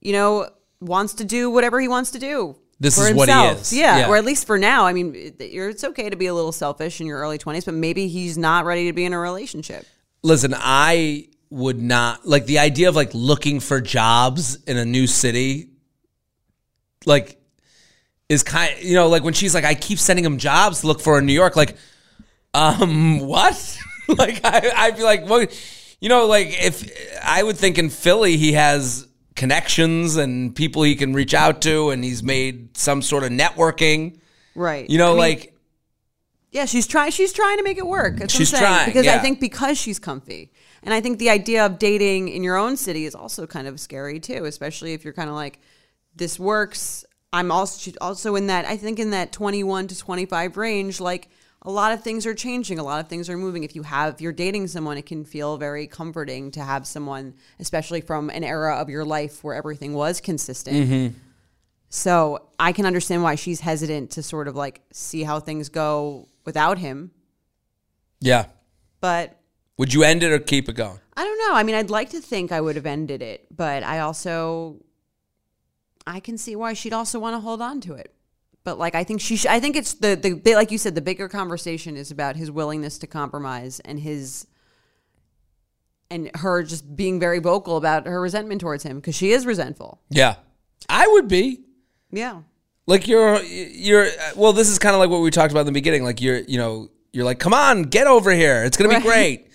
you 0.00 0.12
know, 0.12 0.46
wants 0.80 1.14
to 1.14 1.24
do 1.24 1.48
whatever 1.50 1.80
he 1.80 1.88
wants 1.88 2.10
to 2.10 2.18
do. 2.18 2.54
This 2.78 2.98
is 2.98 3.14
what 3.14 3.28
he 3.28 3.34
is. 3.34 3.72
Yeah, 3.72 4.00
Yeah. 4.00 4.08
or 4.10 4.16
at 4.16 4.24
least 4.24 4.46
for 4.46 4.58
now. 4.58 4.84
I 4.86 4.92
mean, 4.92 5.14
it's 5.38 5.82
okay 5.82 6.10
to 6.10 6.16
be 6.16 6.26
a 6.26 6.34
little 6.34 6.52
selfish 6.52 7.00
in 7.00 7.06
your 7.06 7.18
early 7.20 7.38
20s, 7.38 7.64
but 7.64 7.72
maybe 7.72 8.06
he's 8.08 8.36
not 8.36 8.66
ready 8.66 8.86
to 8.86 8.92
be 8.92 9.06
in 9.06 9.14
a 9.14 9.18
relationship. 9.18 9.86
Listen, 10.22 10.54
I 10.54 11.28
would 11.48 11.80
not 11.80 12.26
like 12.26 12.44
the 12.44 12.58
idea 12.58 12.88
of 12.90 12.96
like 12.96 13.10
looking 13.14 13.60
for 13.60 13.80
jobs 13.80 14.56
in 14.64 14.76
a 14.76 14.84
new 14.84 15.06
city. 15.06 15.70
Like, 17.06 17.40
is 18.28 18.42
kind 18.42 18.74
you 18.80 18.94
know 18.94 19.08
like 19.08 19.22
when 19.22 19.34
she's 19.34 19.54
like 19.54 19.64
I 19.64 19.74
keep 19.74 19.98
sending 19.98 20.24
him 20.24 20.38
jobs 20.38 20.80
to 20.80 20.86
look 20.86 21.00
for 21.00 21.18
in 21.18 21.26
New 21.26 21.32
York. 21.32 21.56
Like, 21.56 21.76
um, 22.52 23.20
what? 23.26 23.78
like 24.08 24.44
I 24.44 24.70
I'd 24.74 24.96
be 24.96 25.02
like, 25.02 25.28
what? 25.28 25.52
You 26.00 26.08
know, 26.08 26.26
like 26.26 26.48
if 26.50 26.90
I 27.22 27.42
would 27.42 27.56
think 27.56 27.78
in 27.78 27.90
Philly 27.90 28.36
he 28.36 28.52
has 28.52 29.06
connections 29.36 30.16
and 30.16 30.54
people 30.54 30.82
he 30.82 30.94
can 30.96 31.12
reach 31.12 31.34
out 31.34 31.62
to, 31.62 31.90
and 31.90 32.04
he's 32.04 32.22
made 32.22 32.76
some 32.76 33.02
sort 33.02 33.24
of 33.24 33.30
networking. 33.30 34.18
Right. 34.54 34.88
You 34.88 34.98
know, 34.98 35.06
I 35.06 35.10
mean, 35.10 35.18
like 35.18 35.54
yeah, 36.54 36.66
she's 36.66 36.86
trying. 36.86 37.10
She's 37.10 37.32
trying 37.32 37.58
to 37.58 37.64
make 37.64 37.78
it 37.78 37.86
work. 37.86 38.16
That's 38.16 38.32
She's 38.32 38.52
what 38.52 38.62
I'm 38.62 38.64
saying. 38.64 38.76
trying, 38.76 38.86
because 38.86 39.06
I 39.08 39.18
think 39.18 39.40
because 39.40 39.76
she's 39.76 39.98
comfy, 39.98 40.52
and 40.84 40.94
I 40.94 41.00
think 41.00 41.18
the 41.18 41.30
idea 41.30 41.66
of 41.66 41.80
dating 41.80 42.28
in 42.28 42.44
your 42.44 42.56
own 42.56 42.76
city 42.76 43.06
is 43.06 43.16
also 43.16 43.44
kind 43.44 43.66
of 43.66 43.80
scary 43.80 44.20
too, 44.20 44.44
especially 44.44 44.92
if 44.92 45.02
you're 45.02 45.14
kind 45.14 45.28
of 45.28 45.34
like, 45.34 45.58
this 46.14 46.38
works. 46.38 47.04
I'm 47.34 47.50
also 47.50 47.92
also 48.00 48.34
in 48.36 48.46
that. 48.46 48.64
I 48.64 48.78
think 48.78 48.98
in 48.98 49.10
that 49.10 49.32
21 49.32 49.88
to 49.88 49.98
25 49.98 50.56
range, 50.56 51.00
like. 51.00 51.28
A 51.66 51.70
lot 51.70 51.92
of 51.92 52.02
things 52.02 52.26
are 52.26 52.34
changing. 52.34 52.78
A 52.78 52.82
lot 52.84 53.00
of 53.00 53.08
things 53.08 53.30
are 53.30 53.38
moving. 53.38 53.64
If 53.64 53.74
you 53.74 53.84
have, 53.84 54.12
if 54.12 54.20
you're 54.20 54.34
dating 54.34 54.66
someone, 54.66 54.98
it 54.98 55.06
can 55.06 55.24
feel 55.24 55.56
very 55.56 55.86
comforting 55.86 56.50
to 56.50 56.62
have 56.62 56.86
someone, 56.86 57.32
especially 57.58 58.02
from 58.02 58.28
an 58.28 58.44
era 58.44 58.76
of 58.76 58.90
your 58.90 59.02
life 59.02 59.42
where 59.42 59.54
everything 59.54 59.94
was 59.94 60.20
consistent. 60.20 60.76
Mm-hmm. 60.76 61.18
So 61.88 62.48
I 62.58 62.72
can 62.72 62.84
understand 62.84 63.22
why 63.22 63.36
she's 63.36 63.60
hesitant 63.60 64.10
to 64.10 64.22
sort 64.22 64.46
of 64.46 64.56
like 64.56 64.82
see 64.92 65.22
how 65.22 65.40
things 65.40 65.70
go 65.70 66.28
without 66.44 66.76
him. 66.76 67.12
yeah. 68.20 68.44
But 69.00 69.40
Would 69.78 69.94
you 69.94 70.02
end 70.02 70.22
it 70.22 70.32
or 70.32 70.40
keep 70.40 70.68
it 70.68 70.74
going? 70.74 71.00
I 71.16 71.24
don't 71.24 71.38
know. 71.38 71.54
I 71.54 71.62
mean, 71.62 71.76
I'd 71.76 71.88
like 71.88 72.10
to 72.10 72.20
think 72.20 72.52
I 72.52 72.60
would 72.60 72.76
have 72.76 72.84
ended 72.84 73.22
it, 73.22 73.46
but 73.50 73.82
I 73.84 74.00
also 74.00 74.84
I 76.06 76.20
can 76.20 76.36
see 76.38 76.54
why 76.56 76.72
she'd 76.74 76.92
also 76.92 77.18
want 77.18 77.34
to 77.34 77.40
hold 77.40 77.60
on 77.62 77.80
to 77.82 77.94
it. 77.94 78.14
But 78.62 78.78
like 78.78 78.94
I 78.94 79.04
think 79.04 79.20
she 79.20 79.36
sh- 79.36 79.46
I 79.46 79.60
think 79.60 79.76
it's 79.76 79.94
the 79.94 80.14
the 80.16 80.34
bit 80.34 80.56
like 80.56 80.70
you 80.70 80.78
said 80.78 80.94
the 80.94 81.00
bigger 81.02 81.28
conversation 81.28 81.96
is 81.96 82.10
about 82.10 82.36
his 82.36 82.50
willingness 82.50 82.98
to 82.98 83.06
compromise 83.06 83.80
and 83.80 84.00
his 84.00 84.46
and 86.10 86.30
her 86.36 86.62
just 86.62 86.94
being 86.96 87.18
very 87.18 87.38
vocal 87.38 87.76
about 87.76 88.06
her 88.06 88.20
resentment 88.20 88.60
towards 88.60 88.82
him 88.82 88.96
because 88.96 89.14
she 89.14 89.32
is 89.32 89.46
resentful. 89.46 90.00
Yeah. 90.10 90.36
I 90.88 91.06
would 91.08 91.28
be. 91.28 91.60
Yeah. 92.10 92.42
Like 92.86 93.08
you're 93.08 93.42
you're 93.42 94.08
well 94.36 94.52
this 94.52 94.68
is 94.68 94.78
kind 94.78 94.94
of 94.94 95.00
like 95.00 95.10
what 95.10 95.20
we 95.20 95.30
talked 95.30 95.50
about 95.52 95.60
in 95.60 95.66
the 95.66 95.72
beginning 95.72 96.04
like 96.04 96.20
you're 96.20 96.38
you 96.40 96.58
know 96.58 96.90
you're 97.12 97.24
like 97.24 97.38
come 97.38 97.54
on 97.54 97.84
get 97.84 98.06
over 98.06 98.30
here 98.32 98.62
it's 98.64 98.76
going 98.76 98.90
to 98.90 98.96
be 99.00 99.08
Right. 99.08 99.14
great. 99.42 99.48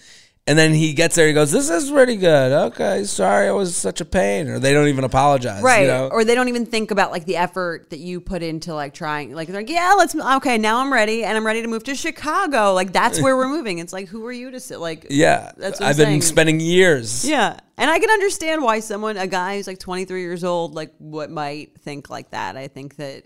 And 0.49 0.57
then 0.57 0.73
he 0.73 0.93
gets 0.93 1.15
there 1.15 1.27
he 1.27 1.33
goes 1.33 1.51
this 1.51 1.69
is 1.69 1.91
pretty 1.91 2.15
good. 2.15 2.51
Okay, 2.51 3.03
sorry 3.03 3.47
I 3.47 3.51
was 3.51 3.75
such 3.75 4.01
a 4.01 4.05
pain 4.05 4.47
or 4.47 4.59
they 4.59 4.73
don't 4.73 4.87
even 4.87 5.03
apologize, 5.03 5.61
right 5.61 5.81
you 5.81 5.87
know? 5.87 6.09
or 6.11 6.25
they 6.25 6.35
don't 6.35 6.49
even 6.49 6.65
think 6.65 6.91
about 6.91 7.11
like 7.11 7.25
the 7.25 7.37
effort 7.37 7.89
that 7.89 7.99
you 7.99 8.19
put 8.19 8.43
into 8.43 8.73
like 8.73 8.93
trying 8.93 9.33
like 9.33 9.47
they're 9.47 9.61
like 9.61 9.69
yeah 9.69 9.93
let's 9.97 10.15
okay 10.15 10.57
now 10.57 10.79
i'm 10.79 10.91
ready 10.91 11.23
and 11.23 11.37
i'm 11.37 11.45
ready 11.45 11.61
to 11.61 11.67
move 11.67 11.83
to 11.83 11.95
chicago 11.95 12.73
like 12.73 12.91
that's 12.91 13.21
where 13.21 13.35
we're 13.35 13.47
moving 13.47 13.79
it's 13.79 13.93
like 13.93 14.07
who 14.07 14.25
are 14.25 14.31
you 14.31 14.51
to 14.51 14.59
sit 14.59 14.79
like 14.79 15.07
yeah. 15.09 15.51
that's 15.57 15.81
I've 15.81 15.97
been 15.97 16.21
spending 16.21 16.59
years. 16.59 17.27
yeah 17.27 17.59
and 17.77 17.89
i 17.89 17.99
can 17.99 18.09
understand 18.09 18.63
why 18.63 18.79
someone 18.79 19.17
a 19.17 19.27
guy 19.27 19.57
who's 19.57 19.67
like 19.67 19.79
23 19.79 20.21
years 20.21 20.43
old 20.43 20.75
like 20.75 20.93
what 20.97 21.29
might 21.29 21.79
think 21.79 22.09
like 22.09 22.31
that 22.31 22.57
i 22.57 22.67
think 22.67 22.95
that 22.97 23.25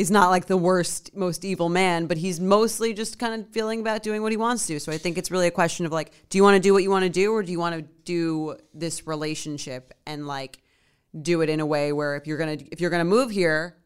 he's 0.00 0.10
not 0.10 0.30
like 0.30 0.46
the 0.46 0.56
worst 0.56 1.14
most 1.14 1.44
evil 1.44 1.68
man 1.68 2.06
but 2.06 2.16
he's 2.16 2.40
mostly 2.40 2.94
just 2.94 3.18
kind 3.18 3.34
of 3.38 3.46
feeling 3.50 3.80
about 3.80 4.02
doing 4.02 4.22
what 4.22 4.32
he 4.32 4.36
wants 4.38 4.66
to 4.66 4.80
so 4.80 4.90
i 4.90 4.96
think 4.98 5.18
it's 5.18 5.30
really 5.30 5.46
a 5.46 5.50
question 5.50 5.84
of 5.84 5.92
like 5.92 6.10
do 6.30 6.38
you 6.38 6.42
want 6.42 6.54
to 6.54 6.60
do 6.60 6.72
what 6.72 6.82
you 6.82 6.90
want 6.90 7.02
to 7.04 7.10
do 7.10 7.32
or 7.34 7.42
do 7.42 7.52
you 7.52 7.58
want 7.58 7.74
to 7.76 7.82
do 8.04 8.56
this 8.72 9.06
relationship 9.06 9.92
and 10.06 10.26
like 10.26 10.62
do 11.20 11.42
it 11.42 11.48
in 11.50 11.60
a 11.60 11.66
way 11.66 11.92
where 11.92 12.16
if 12.16 12.26
you're 12.26 12.38
gonna 12.38 12.56
if 12.72 12.80
you're 12.80 12.90
gonna 12.90 13.04
move 13.04 13.30
here 13.30 13.76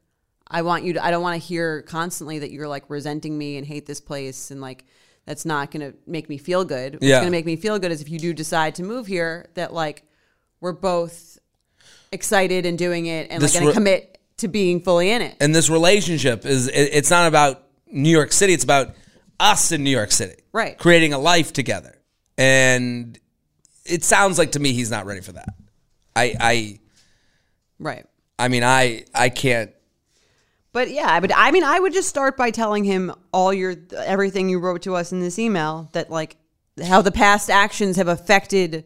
i 0.47 0.63
want 0.63 0.85
you 0.85 0.93
to 0.93 1.05
i 1.05 1.11
don't 1.11 1.23
want 1.23 1.35
to 1.41 1.45
hear 1.53 1.83
constantly 1.83 2.39
that 2.39 2.51
you're 2.53 2.69
like 2.69 2.85
resenting 2.89 3.37
me 3.37 3.57
and 3.57 3.67
hate 3.67 3.85
this 3.87 4.01
place 4.01 4.51
and 4.53 4.61
like 4.61 4.85
that's 5.27 5.45
not 5.45 5.71
gonna 5.73 5.93
make 6.07 6.29
me 6.29 6.39
feel 6.39 6.65
good 6.65 6.95
what's 6.95 7.05
Yeah. 7.07 7.19
gonna 7.21 7.31
make 7.33 7.47
me 7.47 7.57
feel 7.57 7.79
good 7.81 7.91
is 7.91 8.01
if 8.01 8.09
you 8.09 8.19
do 8.21 8.33
decide 8.33 8.75
to 8.77 8.83
move 8.85 9.07
here 9.09 9.49
that 9.55 9.73
like 9.73 10.05
we're 10.61 10.73
both 10.73 11.39
excited 12.13 12.65
and 12.67 12.79
doing 12.79 13.07
it 13.07 13.31
and 13.31 13.43
This 13.43 13.55
like 13.55 13.61
gonna 13.63 13.71
re- 13.71 13.75
commit 13.75 14.14
to 14.39 14.49
being 14.49 14.81
fully 14.81 15.11
in 15.11 15.23
it 15.23 15.37
And 15.41 15.55
this 15.55 15.71
relationship 15.71 16.45
is 16.45 16.69
it, 16.69 16.91
it's 16.93 17.11
not 17.11 17.29
about 17.29 17.63
New 17.87 18.11
York 18.11 18.33
City, 18.33 18.53
it's 18.53 18.65
about 18.65 18.95
us 19.39 19.73
in 19.73 19.85
New 19.85 19.91
York 19.91 20.11
City. 20.11 20.43
Right. 20.53 20.79
Creating 20.79 21.13
a 21.13 21.19
life 21.19 21.53
together. 21.53 22.01
And 22.39 23.19
it 23.85 24.05
sounds 24.05 24.39
like 24.39 24.53
to 24.53 24.61
me 24.61 24.73
he's 24.73 24.91
not 24.91 25.07
ready 25.07 25.21
for 25.21 25.33
that. 25.33 25.55
I 26.17 26.35
I 26.41 26.81
Right. 27.79 28.07
I 28.39 28.49
mean 28.49 28.65
I 28.65 29.05
I 29.15 29.29
can't 29.29 29.71
But 30.73 30.91
yeah, 30.91 31.21
but 31.21 31.31
I 31.35 31.53
mean, 31.53 31.63
I 31.63 31.79
would 31.79 31.93
just 31.93 32.09
start 32.09 32.37
by 32.37 32.51
telling 32.51 32.83
him 32.83 33.13
all 33.33 33.53
your 33.53 33.77
everything 33.97 34.49
you 34.49 34.59
wrote 34.59 34.83
to 34.83 34.97
us 34.97 35.13
in 35.13 35.21
this 35.21 35.39
email 35.39 35.89
that 35.93 36.11
like 36.11 36.37
how 36.83 37.01
the 37.03 37.13
past 37.13 37.49
actions 37.51 37.97
have 37.97 38.09
affected 38.09 38.85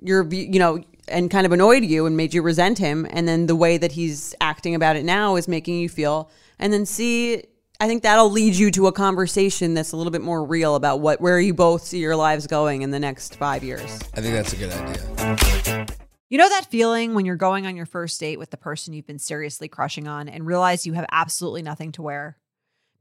your 0.00 0.26
you 0.32 0.58
know 0.58 0.82
and 1.08 1.30
kind 1.30 1.46
of 1.46 1.52
annoyed 1.52 1.84
you 1.84 2.06
and 2.06 2.16
made 2.16 2.32
you 2.32 2.42
resent 2.42 2.78
him 2.78 3.06
and 3.10 3.26
then 3.26 3.46
the 3.46 3.56
way 3.56 3.76
that 3.78 3.92
he's 3.92 4.34
acting 4.40 4.74
about 4.74 4.96
it 4.96 5.04
now 5.04 5.36
is 5.36 5.48
making 5.48 5.78
you 5.78 5.88
feel 5.88 6.30
and 6.58 6.72
then 6.72 6.86
see 6.86 7.42
I 7.80 7.88
think 7.88 8.04
that'll 8.04 8.30
lead 8.30 8.54
you 8.54 8.70
to 8.72 8.86
a 8.86 8.92
conversation 8.92 9.74
that's 9.74 9.90
a 9.90 9.96
little 9.96 10.12
bit 10.12 10.22
more 10.22 10.44
real 10.44 10.76
about 10.76 11.00
what 11.00 11.20
where 11.20 11.40
you 11.40 11.52
both 11.52 11.82
see 11.82 11.98
your 11.98 12.14
lives 12.14 12.46
going 12.46 12.82
in 12.82 12.92
the 12.92 13.00
next 13.00 13.34
5 13.34 13.64
years. 13.64 13.98
I 14.14 14.20
think 14.20 14.34
that's 14.34 14.52
a 14.52 14.56
good 14.56 14.72
idea. 14.72 15.86
You 16.30 16.38
know 16.38 16.48
that 16.48 16.70
feeling 16.70 17.14
when 17.14 17.26
you're 17.26 17.34
going 17.34 17.66
on 17.66 17.74
your 17.74 17.84
first 17.84 18.20
date 18.20 18.38
with 18.38 18.50
the 18.50 18.56
person 18.56 18.94
you've 18.94 19.08
been 19.08 19.18
seriously 19.18 19.66
crushing 19.66 20.06
on 20.06 20.28
and 20.28 20.46
realize 20.46 20.86
you 20.86 20.92
have 20.92 21.06
absolutely 21.10 21.62
nothing 21.62 21.90
to 21.92 22.02
wear? 22.02 22.38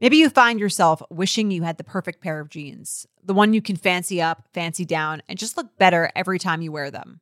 Maybe 0.02 0.18
you 0.18 0.32
find 0.32 0.60
yourself 0.60 1.04
wishing 1.12 1.52
you 1.52 1.62
had 1.62 1.78
the 1.78 1.84
perfect 1.84 2.20
pair 2.20 2.40
of 2.40 2.50
jeans, 2.50 3.06
the 3.24 3.36
one 3.36 3.54
you 3.54 3.62
can 3.62 3.76
fancy 3.76 4.20
up, 4.20 4.48
fancy 4.52 4.84
down, 4.84 5.22
and 5.30 5.38
just 5.38 5.58
look 5.58 5.78
better 5.78 6.12
every 6.16 6.40
time 6.40 6.64
you 6.64 6.72
wear 6.72 6.90
them. 6.90 7.22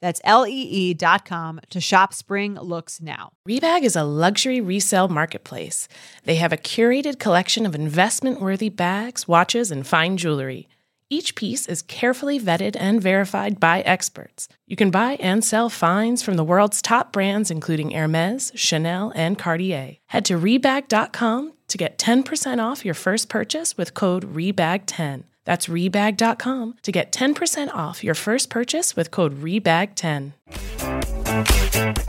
That's 0.00 0.20
lee.com 0.24 1.60
to 1.70 1.80
shop 1.80 2.14
spring 2.14 2.54
looks 2.54 3.00
now. 3.00 3.32
Rebag 3.48 3.82
is 3.82 3.96
a 3.96 4.04
luxury 4.04 4.60
resale 4.60 5.08
marketplace. 5.08 5.88
They 6.24 6.36
have 6.36 6.52
a 6.52 6.56
curated 6.56 7.18
collection 7.18 7.66
of 7.66 7.74
investment 7.74 8.40
worthy 8.40 8.68
bags, 8.68 9.26
watches, 9.26 9.70
and 9.70 9.86
fine 9.86 10.16
jewelry. 10.16 10.68
Each 11.10 11.34
piece 11.34 11.66
is 11.66 11.80
carefully 11.80 12.38
vetted 12.38 12.76
and 12.78 13.00
verified 13.00 13.58
by 13.58 13.80
experts. 13.80 14.46
You 14.66 14.76
can 14.76 14.90
buy 14.90 15.12
and 15.20 15.42
sell 15.42 15.70
finds 15.70 16.22
from 16.22 16.34
the 16.34 16.44
world's 16.44 16.82
top 16.82 17.12
brands, 17.12 17.50
including 17.50 17.92
Hermes, 17.92 18.52
Chanel, 18.54 19.12
and 19.14 19.38
Cartier. 19.38 19.96
Head 20.08 20.26
to 20.26 20.38
Rebag.com 20.38 21.54
to 21.68 21.78
get 21.78 21.98
10% 21.98 22.62
off 22.62 22.84
your 22.84 22.94
first 22.94 23.30
purchase 23.30 23.76
with 23.78 23.94
code 23.94 24.34
REBAG10. 24.34 25.24
That's 25.48 25.66
Rebag.com 25.66 26.74
to 26.82 26.92
get 26.92 27.10
10% 27.10 27.74
off 27.74 28.04
your 28.04 28.14
first 28.14 28.50
purchase 28.50 28.94
with 28.94 29.10
code 29.10 29.40
REBAG10. 29.40 30.32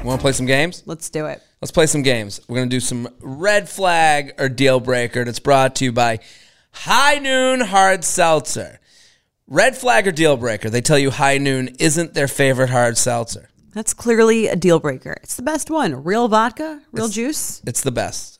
Want 0.03 0.19
to 0.19 0.21
play 0.21 0.33
some 0.33 0.45
games? 0.45 0.83
Let's 0.85 1.09
do 1.09 1.25
it. 1.25 1.41
Let's 1.61 1.71
play 1.71 1.85
some 1.85 2.01
games. 2.01 2.41
We're 2.49 2.57
going 2.57 2.69
to 2.69 2.75
do 2.75 2.81
some 2.81 3.07
red 3.21 3.69
flag 3.69 4.33
or 4.39 4.49
deal 4.49 4.81
breaker. 4.81 5.23
That's 5.23 5.39
brought 5.39 5.73
to 5.77 5.85
you 5.85 5.93
by 5.93 6.19
High 6.71 7.19
Noon 7.19 7.61
Hard 7.61 8.03
Seltzer. 8.03 8.81
Red 9.47 9.77
flag 9.77 10.05
or 10.05 10.11
deal 10.11 10.35
breaker. 10.35 10.69
They 10.69 10.81
tell 10.81 10.99
you 10.99 11.09
High 11.09 11.37
Noon 11.37 11.69
isn't 11.79 12.15
their 12.15 12.27
favorite 12.27 12.71
hard 12.71 12.97
seltzer. 12.97 13.47
That's 13.71 13.93
clearly 13.93 14.47
a 14.47 14.57
deal 14.57 14.79
breaker. 14.79 15.15
It's 15.23 15.37
the 15.37 15.43
best 15.43 15.71
one. 15.71 16.03
Real 16.03 16.27
vodka, 16.27 16.81
real 16.91 17.07
juice. 17.07 17.61
It's 17.65 17.83
the 17.83 17.91
best. 17.91 18.38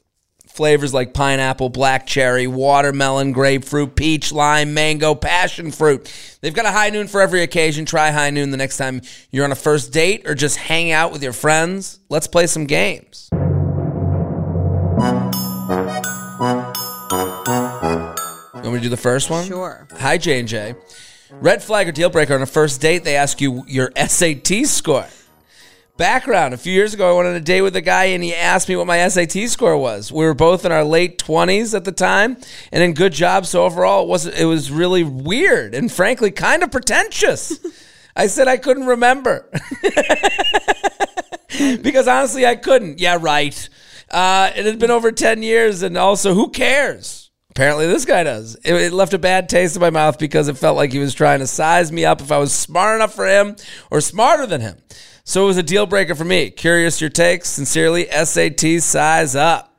Flavors 0.49 0.93
like 0.93 1.13
pineapple, 1.13 1.69
black 1.69 2.05
cherry, 2.05 2.45
watermelon, 2.45 3.31
grapefruit, 3.31 3.95
peach, 3.95 4.31
lime, 4.31 4.73
mango, 4.73 5.15
passion 5.15 5.71
fruit. 5.71 6.11
They've 6.41 6.53
got 6.53 6.65
a 6.65 6.71
high 6.71 6.89
noon 6.89 7.07
for 7.07 7.21
every 7.21 7.43
occasion. 7.43 7.85
Try 7.85 8.11
high 8.11 8.29
noon 8.29 8.51
the 8.51 8.57
next 8.57 8.77
time 8.77 9.01
you're 9.31 9.45
on 9.45 9.51
a 9.51 9.55
first 9.55 9.93
date 9.93 10.27
or 10.27 10.35
just 10.35 10.57
hang 10.57 10.91
out 10.91 11.13
with 11.13 11.23
your 11.23 11.33
friends. 11.33 11.99
Let's 12.09 12.27
play 12.27 12.47
some 12.47 12.65
games. 12.65 13.29
You 13.31 13.37
want 18.65 18.65
me 18.65 18.79
to 18.79 18.79
do 18.81 18.89
the 18.89 18.97
first 18.97 19.29
one? 19.29 19.45
Sure. 19.45 19.87
Hi, 19.97 20.17
J 20.17 20.39
and 20.39 20.47
J. 20.47 20.75
Red 21.31 21.63
flag 21.63 21.87
or 21.87 21.91
deal 21.91 22.09
breaker 22.09 22.33
on 22.35 22.41
a 22.41 22.45
first 22.45 22.81
date? 22.81 23.03
They 23.03 23.15
ask 23.15 23.39
you 23.39 23.63
your 23.67 23.91
SAT 23.95 24.65
score. 24.65 25.07
Background: 25.99 26.53
A 26.53 26.57
few 26.57 26.71
years 26.71 26.93
ago, 26.93 27.11
I 27.11 27.17
went 27.17 27.27
on 27.27 27.35
a 27.35 27.41
date 27.41 27.61
with 27.61 27.75
a 27.75 27.81
guy, 27.81 28.05
and 28.05 28.23
he 28.23 28.33
asked 28.33 28.69
me 28.69 28.77
what 28.77 28.87
my 28.87 29.05
SAT 29.09 29.49
score 29.49 29.77
was. 29.77 30.13
We 30.13 30.23
were 30.23 30.33
both 30.33 30.63
in 30.63 30.71
our 30.71 30.85
late 30.85 31.17
twenties 31.17 31.75
at 31.75 31.83
the 31.83 31.91
time, 31.91 32.37
and 32.71 32.81
in 32.81 32.93
good 32.93 33.11
jobs. 33.11 33.49
So 33.49 33.65
overall, 33.65 34.03
it 34.03 34.07
was 34.07 34.25
it 34.25 34.45
was 34.45 34.71
really 34.71 35.03
weird 35.03 35.75
and 35.75 35.91
frankly 35.91 36.31
kind 36.31 36.63
of 36.63 36.71
pretentious. 36.71 37.59
I 38.15 38.27
said 38.27 38.47
I 38.47 38.55
couldn't 38.55 38.85
remember 38.85 39.49
because 41.81 42.07
honestly, 42.07 42.45
I 42.45 42.55
couldn't. 42.55 43.01
Yeah, 43.01 43.17
right. 43.19 43.69
Uh, 44.09 44.51
it 44.55 44.65
had 44.65 44.79
been 44.79 44.91
over 44.91 45.11
ten 45.11 45.43
years, 45.43 45.81
and 45.81 45.97
also, 45.97 46.33
who 46.33 46.49
cares? 46.49 47.29
Apparently, 47.49 47.87
this 47.87 48.05
guy 48.05 48.23
does. 48.23 48.55
It, 48.63 48.73
it 48.73 48.93
left 48.93 49.13
a 49.13 49.19
bad 49.19 49.49
taste 49.49 49.75
in 49.75 49.81
my 49.81 49.89
mouth 49.89 50.17
because 50.17 50.47
it 50.47 50.57
felt 50.57 50.77
like 50.77 50.93
he 50.93 50.99
was 50.99 51.13
trying 51.13 51.39
to 51.39 51.47
size 51.47 51.91
me 51.91 52.05
up 52.05 52.21
if 52.21 52.31
I 52.31 52.37
was 52.37 52.53
smart 52.53 52.95
enough 52.95 53.13
for 53.13 53.27
him 53.27 53.57
or 53.91 53.99
smarter 53.99 54.45
than 54.45 54.61
him. 54.61 54.77
So 55.29 55.43
it 55.43 55.45
was 55.45 55.57
a 55.57 55.63
deal 55.63 55.85
breaker 55.85 56.15
for 56.15 56.25
me. 56.25 56.49
Curious 56.49 56.99
your 56.99 57.11
takes. 57.11 57.49
Sincerely, 57.49 58.07
SAT 58.07 58.81
size 58.81 59.35
up. 59.35 59.71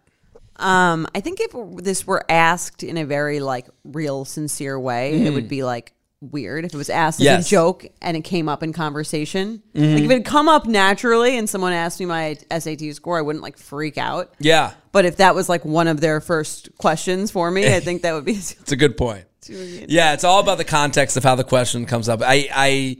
Um, 0.54 1.08
I 1.12 1.20
think 1.20 1.40
if 1.40 1.52
this 1.82 2.06
were 2.06 2.24
asked 2.30 2.84
in 2.84 2.96
a 2.96 3.04
very 3.04 3.40
like 3.40 3.66
real, 3.82 4.24
sincere 4.24 4.78
way, 4.78 5.26
it 5.26 5.32
would 5.32 5.48
be 5.48 5.64
like 5.64 5.92
weird. 6.20 6.64
If 6.64 6.72
it 6.72 6.76
was 6.76 6.88
asked 6.88 7.20
as 7.20 7.44
a 7.44 7.48
joke 7.48 7.84
and 8.00 8.16
it 8.16 8.20
came 8.20 8.48
up 8.48 8.62
in 8.62 8.72
conversation, 8.72 9.60
like 9.74 10.04
if 10.04 10.10
it 10.12 10.18
had 10.18 10.24
come 10.24 10.48
up 10.48 10.66
naturally 10.66 11.36
and 11.36 11.50
someone 11.50 11.72
asked 11.72 11.98
me 11.98 12.06
my 12.06 12.38
SAT 12.56 12.94
score, 12.94 13.18
I 13.18 13.22
wouldn't 13.22 13.42
like 13.42 13.58
freak 13.58 13.98
out. 13.98 14.32
Yeah, 14.38 14.74
But 14.92 15.04
if 15.04 15.16
that 15.16 15.34
was 15.34 15.48
like 15.48 15.64
one 15.64 15.88
of 15.88 16.00
their 16.00 16.20
first 16.20 16.68
questions 16.78 17.32
for 17.32 17.50
me, 17.50 17.74
I 17.74 17.80
think 17.80 18.02
that 18.02 18.12
would 18.12 18.24
be. 18.24 18.34
it's 18.36 18.70
a 18.70 18.76
good 18.76 18.96
point. 18.96 19.24
Yeah, 19.48 20.12
it's 20.12 20.22
all 20.22 20.38
about 20.38 20.58
the 20.58 20.64
context 20.64 21.16
of 21.16 21.24
how 21.24 21.34
the 21.34 21.42
question 21.42 21.84
comes 21.86 22.08
up. 22.08 22.20
I, 22.22 22.48
I 22.54 22.98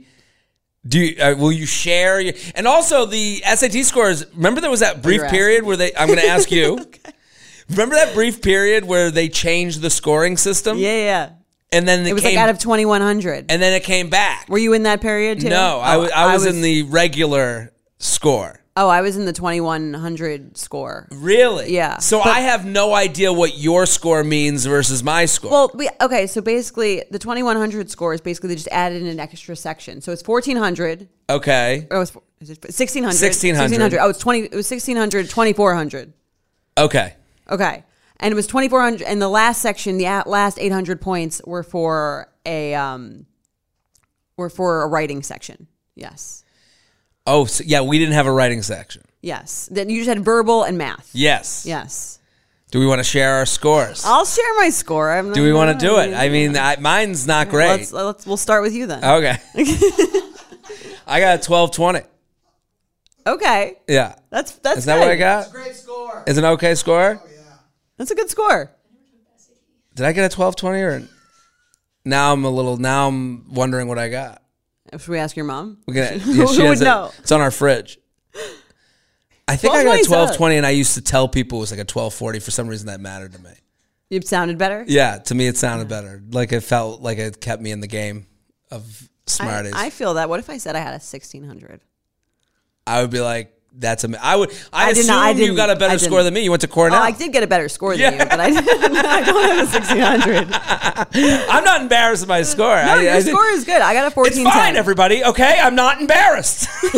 do. 0.87 0.99
You, 0.99 1.21
uh, 1.21 1.35
will 1.37 1.51
you 1.51 1.65
share? 1.65 2.19
Your, 2.19 2.33
and 2.55 2.67
also 2.67 3.05
the 3.05 3.41
SAT 3.45 3.85
scores. 3.85 4.25
Remember 4.33 4.61
there 4.61 4.71
was 4.71 4.79
that 4.81 5.01
brief 5.01 5.21
period 5.29 5.63
where 5.63 5.77
they. 5.77 5.95
I'm 5.95 6.07
going 6.07 6.19
to 6.19 6.27
ask 6.27 6.51
you. 6.59 6.85
Remember 7.69 7.95
that 7.95 8.13
brief 8.13 8.41
period 8.41 8.85
where 8.85 9.11
they 9.11 9.29
changed 9.29 9.81
the 9.81 9.89
scoring 9.89 10.35
system? 10.37 10.77
yeah, 10.77 10.95
yeah. 10.95 11.29
and 11.71 11.87
then 11.87 12.05
It 12.05 12.13
was 12.13 12.21
came, 12.23 12.35
like 12.35 12.43
out 12.43 12.49
of 12.49 12.59
twenty 12.59 12.85
one 12.85 13.01
hundred. 13.01 13.45
and 13.49 13.61
then 13.61 13.73
it 13.73 13.83
came 13.83 14.09
back. 14.09 14.47
Were 14.49 14.57
you 14.57 14.73
in 14.73 14.83
that 14.83 15.01
period 15.01 15.39
too? 15.41 15.49
No, 15.49 15.79
I 15.79 15.95
Oh, 15.95 15.99
was 16.01 16.11
I 16.11 16.33
was 16.33 16.45
in 16.45 16.61
the 16.61 16.83
regular 16.83 17.71
score. 17.99 18.60
Oh, 18.77 18.87
I 18.87 19.01
was 19.01 19.17
in 19.17 19.25
the 19.25 19.33
twenty 19.33 19.59
one 19.59 19.93
hundred 19.93 20.55
score. 20.57 21.07
Really? 21.11 21.73
Yeah, 21.73 21.97
So 21.97 22.19
but- 22.19 22.27
I 22.27 22.39
have 22.39 22.65
no 22.65 22.93
idea 22.93 23.33
what 23.33 23.57
your 23.57 23.85
score 23.85 24.23
means 24.23 24.65
versus 24.65 25.03
my 25.03 25.25
score. 25.25 25.51
Well, 25.51 25.71
we, 25.73 25.89
okay, 25.99 26.25
so 26.25 26.39
basically 26.41 27.03
the 27.11 27.19
2100 27.19 27.89
score 27.91 28.13
is 28.13 28.21
basically 28.21 28.47
they 28.49 28.55
just 28.55 28.69
added 28.71 29.01
in 29.01 29.09
an 29.09 29.19
extra 29.19 29.57
section. 29.57 29.99
So 29.99 30.13
it's 30.13 30.25
1400. 30.25 31.09
okay. 31.29 31.85
Oh, 31.91 31.99
it's, 32.01 32.11
is 32.39 32.49
it 32.49 32.63
1600? 32.63 33.07
1600. 33.07 33.99
Oh, 33.99 34.09
it's 34.09 34.19
20 34.19 34.39
it 34.39 34.51
was 34.55 34.71
1600, 34.71 35.29
2400. 35.29 36.13
Okay. 36.77 37.15
Okay. 37.49 37.83
And 38.21 38.31
it 38.31 38.35
was 38.35 38.47
2400 38.47 39.01
and 39.01 39.21
the 39.21 39.27
last 39.27 39.61
section, 39.61 39.97
the 39.97 40.05
at- 40.05 40.27
last 40.27 40.57
800 40.57 41.01
points 41.01 41.41
were 41.45 41.63
for 41.63 42.29
a 42.45 42.73
um 42.75 43.25
were 44.37 44.49
for 44.49 44.83
a 44.83 44.87
writing 44.87 45.23
section. 45.23 45.67
Yes. 45.95 46.45
Oh, 47.27 47.45
so, 47.45 47.63
yeah. 47.65 47.81
We 47.81 47.99
didn't 47.99 48.13
have 48.13 48.27
a 48.27 48.31
writing 48.31 48.61
section. 48.61 49.03
Yes. 49.21 49.69
Then 49.71 49.89
you 49.89 49.99
just 49.99 50.09
had 50.09 50.23
verbal 50.25 50.63
and 50.63 50.77
math. 50.77 51.09
Yes. 51.13 51.65
Yes. 51.65 52.19
Do 52.71 52.79
we 52.79 52.85
want 52.87 52.99
to 52.99 53.03
share 53.03 53.33
our 53.35 53.45
scores? 53.45 54.03
I'll 54.05 54.25
share 54.25 54.55
my 54.57 54.69
score. 54.69 55.11
I'm 55.11 55.33
Do 55.33 55.43
we 55.43 55.51
want 55.51 55.77
to 55.77 55.85
do 55.85 55.97
it? 55.99 56.13
I 56.13 56.29
mean, 56.29 56.55
I, 56.55 56.77
mine's 56.77 57.27
not 57.27 57.49
great. 57.49 57.67
Let's, 57.67 57.91
let's 57.91 58.25
we'll 58.25 58.37
start 58.37 58.63
with 58.63 58.73
you 58.73 58.87
then. 58.87 59.03
okay. 59.03 59.37
I 61.05 61.19
got 61.19 61.39
a 61.39 61.41
twelve 61.43 61.71
twenty. 61.71 62.01
Okay. 63.27 63.77
Yeah. 63.87 64.15
That's 64.29 64.53
that's 64.55 64.79
Is 64.79 64.85
that 64.85 64.99
what 64.99 65.09
I 65.09 65.17
got? 65.17 65.47
good. 65.47 65.53
got? 65.53 65.63
Great 65.63 65.75
score. 65.75 66.23
Is 66.25 66.37
it 66.37 66.43
an 66.45 66.51
okay 66.51 66.75
score? 66.75 67.21
Oh, 67.21 67.29
yeah. 67.29 67.41
That's 67.97 68.11
a 68.11 68.15
good 68.15 68.29
score. 68.29 68.71
Did 69.95 70.05
I 70.05 70.13
get 70.13 70.31
a 70.31 70.33
twelve 70.33 70.55
twenty 70.55 70.79
or? 70.79 71.03
Now 72.05 72.31
I'm 72.31 72.45
a 72.45 72.49
little. 72.49 72.77
Now 72.77 73.09
I'm 73.09 73.53
wondering 73.53 73.89
what 73.89 73.99
I 73.99 74.07
got. 74.07 74.41
Should 74.91 75.07
we 75.07 75.17
ask 75.19 75.35
your 75.35 75.45
mom? 75.45 75.77
We're 75.87 75.93
gonna, 75.95 76.19
Who 76.19 76.33
yeah, 76.33 76.45
she 76.47 76.63
would 76.63 76.81
it- 76.81 76.83
know? 76.83 77.11
It's 77.19 77.31
on 77.31 77.41
our 77.41 77.51
fridge. 77.51 77.97
I 79.47 79.55
think 79.57 79.73
I 79.73 79.83
got 79.83 79.99
1220 79.99 79.99
a 79.99 80.03
's 80.03 80.07
twelve 80.07 80.37
twenty, 80.37 80.55
and 80.57 80.65
I 80.65 80.69
used 80.69 80.93
to 80.93 81.01
tell 81.01 81.27
people 81.27 81.57
it 81.57 81.61
was 81.61 81.71
like 81.71 81.79
a 81.79 81.85
twelve 81.85 82.13
forty. 82.13 82.39
For 82.39 82.51
some 82.51 82.67
reason, 82.67 82.87
that 82.87 83.01
mattered 83.01 83.33
to 83.33 83.39
me. 83.39 83.51
It 84.09 84.27
sounded 84.27 84.57
better. 84.57 84.85
Yeah, 84.87 85.17
to 85.19 85.35
me, 85.35 85.47
it 85.47 85.57
sounded 85.57 85.87
better. 85.89 86.21
Like 86.31 86.51
it 86.53 86.61
felt 86.61 87.01
like 87.01 87.17
it 87.17 87.41
kept 87.41 87.61
me 87.61 87.71
in 87.71 87.79
the 87.81 87.87
game 87.87 88.27
of 88.69 89.09
I, 89.27 89.31
Smarties. 89.31 89.73
I 89.75 89.89
feel 89.89 90.13
that. 90.15 90.29
What 90.29 90.39
if 90.39 90.49
I 90.49 90.57
said 90.57 90.75
I 90.75 90.79
had 90.79 90.93
a 90.93 90.99
sixteen 90.99 91.43
hundred? 91.43 91.81
I 92.87 93.01
would 93.01 93.11
be 93.11 93.19
like, 93.21 93.53
"That's 93.73 94.03
a." 94.03 94.09
I 94.23 94.35
would. 94.35 94.51
I, 94.73 94.87
I 94.87 94.89
assume 94.91 95.07
not- 95.07 95.25
I 95.27 95.31
you 95.31 95.55
got 95.55 95.69
a 95.69 95.75
better 95.75 95.97
score 95.99 96.23
than 96.23 96.33
me. 96.33 96.41
You 96.43 96.49
went 96.51 96.61
to 96.61 96.67
Oh, 96.67 96.73
Cornell. 96.73 97.01
I 97.01 97.11
did 97.11 97.31
get 97.31 97.43
a 97.43 97.47
better 97.47 97.69
score 97.69 97.91
than 97.95 97.99
Yeah. 98.01 98.11
you, 98.11 98.17
but 98.29 98.39
I, 98.39 98.45
I 98.47 99.21
don't 99.23 99.43
have 99.57 99.67
a 99.67 99.71
sixteen 99.71 99.99
hundred. 100.01 100.47
I'm 101.49 101.63
not 101.63 101.81
embarrassed 101.81 102.27
by 102.27 102.39
my 102.39 102.43
score. 102.43 102.65
No, 102.67 102.73
I, 102.93 103.01
your 103.01 103.13
I 103.13 103.19
score 103.21 103.45
is 103.47 103.63
good. 103.65 103.81
I 103.81 103.93
got 103.93 104.07
a 104.07 104.11
fourteen. 104.11 104.45
It's 104.45 104.55
fine, 104.55 104.75
everybody. 104.75 105.23
Okay, 105.23 105.59
I'm 105.59 105.75
not 105.75 105.99
embarrassed. 106.01 106.67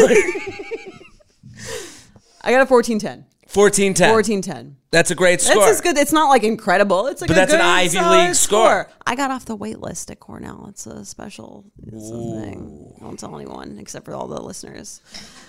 I 2.45 2.51
got 2.51 2.61
a 2.61 2.65
fourteen 2.65 2.99
ten. 2.99 3.25
Fourteen 3.53 3.93
ten. 3.93 4.09
Fourteen 4.09 4.41
ten. 4.41 4.77
That's 4.89 5.11
a 5.11 5.15
great 5.15 5.39
That's 5.39 5.51
score. 5.51 5.67
just 5.67 5.83
good. 5.83 5.97
It's 5.97 6.11
not 6.11 6.29
like 6.29 6.43
incredible. 6.43 7.07
It's 7.07 7.21
like 7.21 7.27
But 7.27 7.37
a 7.37 7.39
that's 7.39 7.53
an 7.53 7.61
Ivy 7.61 7.99
League 7.99 8.35
score. 8.35 8.89
I 9.05 9.15
got 9.15 9.29
off 9.31 9.45
the 9.45 9.55
wait 9.55 9.79
list 9.79 10.09
at 10.11 10.19
Cornell. 10.19 10.65
It's 10.69 10.85
a 10.87 11.05
special 11.05 11.65
it's 11.85 12.09
a 12.09 12.41
thing. 12.41 12.95
Don't 12.99 13.17
tell 13.17 13.35
anyone 13.35 13.77
except 13.79 14.05
for 14.05 14.13
all 14.15 14.27
the 14.27 14.41
listeners. 14.41 15.01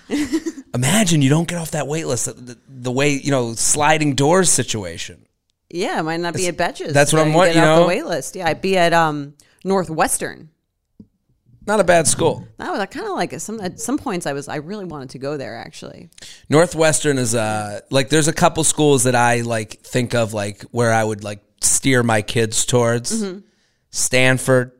Imagine 0.74 1.22
you 1.22 1.30
don't 1.30 1.48
get 1.48 1.58
off 1.58 1.70
that 1.72 1.86
wait 1.86 2.06
list. 2.06 2.26
The, 2.26 2.32
the, 2.34 2.58
the 2.68 2.92
way 2.92 3.10
you 3.10 3.30
know 3.30 3.54
sliding 3.54 4.14
doors 4.14 4.50
situation. 4.50 5.26
Yeah, 5.70 5.98
it 5.98 6.02
might 6.02 6.20
not 6.20 6.34
be 6.34 6.46
at 6.46 6.56
Betches. 6.56 6.92
that's 6.92 7.12
what 7.12 7.22
I'm 7.22 7.32
get 7.32 7.54
you 7.54 7.60
off 7.60 7.64
know? 7.64 7.80
the 7.80 7.88
wait 7.88 8.04
list. 8.06 8.36
Yeah, 8.36 8.48
I'd 8.48 8.60
be 8.60 8.76
at 8.76 8.92
um, 8.92 9.34
Northwestern. 9.64 10.50
Not 11.66 11.80
a 11.80 11.84
bad 11.84 12.06
school. 12.06 12.46
That 12.58 12.70
was 12.70 12.86
kind 12.90 13.06
of 13.06 13.12
like 13.12 13.32
at 13.32 13.40
some 13.40 13.60
at 13.60 13.80
some 13.80 13.98
points 13.98 14.26
I 14.26 14.32
was 14.32 14.48
I 14.48 14.56
really 14.56 14.84
wanted 14.84 15.10
to 15.10 15.18
go 15.18 15.36
there 15.36 15.56
actually. 15.56 16.10
Northwestern 16.48 17.18
is 17.18 17.34
uh 17.34 17.80
like 17.90 18.10
there's 18.10 18.28
a 18.28 18.32
couple 18.32 18.64
schools 18.64 19.04
that 19.04 19.14
I 19.14 19.40
like 19.40 19.80
think 19.80 20.14
of 20.14 20.34
like 20.34 20.62
where 20.70 20.92
I 20.92 21.02
would 21.02 21.24
like 21.24 21.42
steer 21.62 22.02
my 22.02 22.22
kids 22.22 22.64
towards. 22.64 23.22
Mm-hmm. 23.22 23.38
Stanford, 23.90 24.72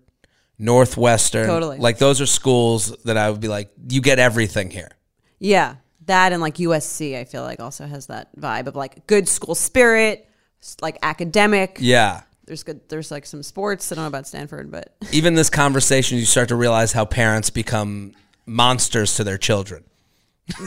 Northwestern. 0.58 1.46
Totally. 1.46 1.78
Like 1.78 1.98
those 1.98 2.20
are 2.20 2.26
schools 2.26 2.94
that 3.04 3.16
I 3.16 3.30
would 3.30 3.40
be 3.40 3.48
like, 3.48 3.70
you 3.88 4.00
get 4.00 4.18
everything 4.18 4.70
here. 4.70 4.90
Yeah, 5.38 5.76
that 6.06 6.32
and 6.32 6.42
like 6.42 6.56
USC, 6.56 7.16
I 7.16 7.24
feel 7.24 7.42
like 7.42 7.60
also 7.60 7.86
has 7.86 8.06
that 8.06 8.34
vibe 8.36 8.66
of 8.66 8.76
like 8.76 9.06
good 9.06 9.28
school 9.28 9.54
spirit, 9.54 10.28
like 10.80 10.98
academic. 11.02 11.78
Yeah. 11.80 12.22
There's 12.46 12.62
good. 12.62 12.80
There's 12.88 13.10
like 13.10 13.26
some 13.26 13.42
sports. 13.42 13.90
I 13.90 13.94
don't 13.94 14.04
know 14.04 14.08
about 14.08 14.26
Stanford, 14.26 14.70
but 14.70 14.94
Even 15.12 15.34
this 15.34 15.50
conversation, 15.50 16.18
you 16.18 16.24
start 16.26 16.48
to 16.48 16.56
realize 16.56 16.92
how 16.92 17.04
parents 17.04 17.50
become 17.50 18.12
monsters 18.46 19.16
to 19.16 19.24
their 19.24 19.38
children. 19.38 19.84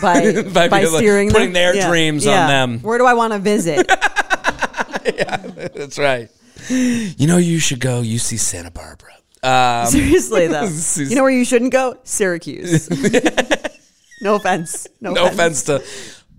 by 0.02 0.41
By 0.54 0.68
by, 0.68 0.80
being 0.82 0.91
like- 0.91 0.99
steering 1.02 1.32
putting 1.32 1.54
their 1.54 1.74
dreams 1.88 2.26
on 2.26 2.48
them. 2.48 2.80
Where 2.80 2.98
do 2.98 3.06
I 3.06 3.14
want 3.14 3.34
to 3.34 3.40
visit? 3.40 3.86
yeah 5.06 5.38
That's 5.38 5.98
right. 5.99 6.30
You 6.70 7.28
know, 7.28 7.38
you 7.38 7.60
should 7.60 7.80
go 7.80 8.02
UC 8.02 8.40
Santa 8.40 8.72
Barbara. 8.72 9.14
Um, 9.44 9.86
Seriously 9.88 10.48
though, 10.48 10.68
you 10.98 11.16
know 11.16 11.22
where 11.22 11.32
you 11.32 11.45
shouldn't 11.45 11.72
go? 11.72 11.99
Syracuse. 12.04 12.90
no 14.22 14.36
offense. 14.36 14.88
No, 14.99 15.14
no 15.14 15.28
offense 15.28 15.64
to 15.66 15.84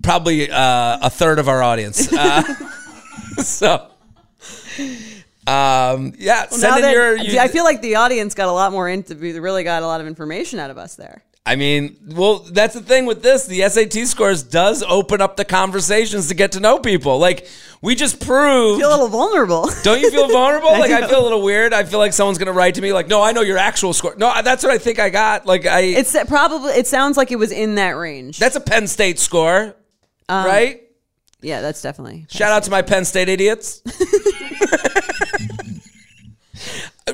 probably 0.02 0.51
uh, 0.51 0.98
a 1.01 1.09
third 1.09 1.39
of 1.39 1.48
our 1.48 1.62
audience. 1.62 2.12
Uh, 2.12 2.43
so, 3.43 3.89
um, 5.48 6.12
yeah, 6.18 6.46
Now 6.50 6.56
send 6.56 6.76
in 6.76 6.82
that- 6.82 6.92
your. 6.92 7.16
You, 7.16 7.38
I 7.38 7.48
feel 7.48 7.64
like 7.64 7.80
the 7.82 7.96
audience 7.96 8.34
got 8.34 8.48
a 8.48 8.52
lot 8.52 8.72
more 8.72 8.88
into. 8.88 9.14
Really 9.16 9.64
got 9.64 9.82
a 9.82 9.86
lot 9.86 10.00
of 10.00 10.06
information 10.06 10.58
out 10.58 10.70
of 10.70 10.78
us 10.78 10.94
there. 10.96 11.22
I 11.46 11.56
mean, 11.56 11.96
well, 12.08 12.40
that's 12.40 12.74
the 12.74 12.82
thing 12.82 13.06
with 13.06 13.22
this. 13.22 13.46
The 13.46 13.66
SAT 13.66 14.06
scores 14.06 14.42
does 14.42 14.82
open 14.82 15.22
up 15.22 15.36
the 15.38 15.46
conversations 15.46 16.28
to 16.28 16.34
get 16.34 16.52
to 16.52 16.60
know 16.60 16.78
people. 16.78 17.18
Like 17.18 17.48
we 17.80 17.94
just 17.94 18.20
proved. 18.20 18.78
feel 18.80 18.90
a 18.90 18.92
little 18.92 19.08
vulnerable. 19.08 19.70
Don't 19.82 19.98
you 20.00 20.10
feel 20.10 20.28
vulnerable? 20.30 20.68
I 20.68 20.78
like 20.80 20.90
I 20.90 21.08
feel 21.08 21.22
a 21.22 21.24
little 21.24 21.40
weird. 21.42 21.72
I 21.72 21.84
feel 21.84 22.00
like 22.00 22.12
someone's 22.12 22.36
gonna 22.36 22.52
write 22.52 22.74
to 22.74 22.82
me 22.82 22.92
like, 22.92 23.08
"No, 23.08 23.22
I 23.22 23.32
know 23.32 23.40
your 23.40 23.56
actual 23.56 23.94
score." 23.94 24.14
No, 24.18 24.30
that's 24.42 24.62
what 24.62 24.72
I 24.72 24.76
think 24.76 24.98
I 24.98 25.08
got. 25.08 25.46
Like 25.46 25.64
I, 25.64 25.80
It's 25.80 26.14
probably. 26.26 26.72
It 26.72 26.86
sounds 26.86 27.16
like 27.16 27.32
it 27.32 27.36
was 27.36 27.50
in 27.50 27.76
that 27.76 27.92
range. 27.96 28.38
that's 28.38 28.56
a 28.56 28.60
Penn 28.60 28.86
State 28.86 29.18
score, 29.18 29.74
Um, 30.28 30.44
right? 30.44 30.82
yeah, 31.40 31.62
that's 31.62 31.80
definitely. 31.80 32.26
Shout 32.28 32.52
out 32.52 32.64
to 32.64 32.70
my 32.70 32.82
Penn 32.82 33.06
State 33.06 33.30
idiots. 33.30 33.80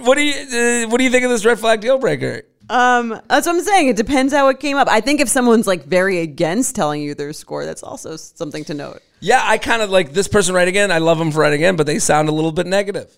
what 0.03 0.17
do 0.17 0.23
you 0.23 0.35
uh, 0.35 0.89
What 0.89 0.99
do 0.99 1.05
you 1.05 1.11
think 1.11 1.25
of 1.25 1.31
this 1.31 1.45
red 1.45 1.59
flag 1.59 1.81
deal 1.81 1.99
breaker? 1.99 2.43
Um, 2.69 3.21
that's 3.29 3.47
what 3.47 3.57
I'm 3.57 3.63
saying. 3.63 3.89
It 3.89 3.97
depends 3.97 4.33
how 4.33 4.49
it 4.49 4.59
came 4.59 4.77
up. 4.77 4.89
I 4.89 5.01
think 5.01 5.21
if 5.21 5.29
someone's 5.29 5.67
like 5.67 5.85
very 5.85 6.21
against 6.21 6.75
telling 6.75 7.03
you 7.03 7.15
their 7.15 7.33
score, 7.33 7.67
that's 7.67 7.83
also 7.83 8.17
something 8.17 8.65
to 8.65 8.75
note. 8.75 9.03
Yeah, 9.21 9.41
I 9.43 9.59
kind 9.59 9.83
of 9.83 9.91
like 9.91 10.13
this 10.13 10.29
person 10.29 10.55
writing 10.55 10.73
again. 10.73 10.91
I 10.91 10.99
love 10.99 11.19
them 11.19 11.31
for 11.31 11.41
writing 11.41 11.61
in, 11.61 11.77
but 11.77 11.87
they 11.87 11.99
sound 11.99 12.29
a 12.29 12.33
little 12.33 12.53
bit 12.53 12.67
negative. 12.67 13.17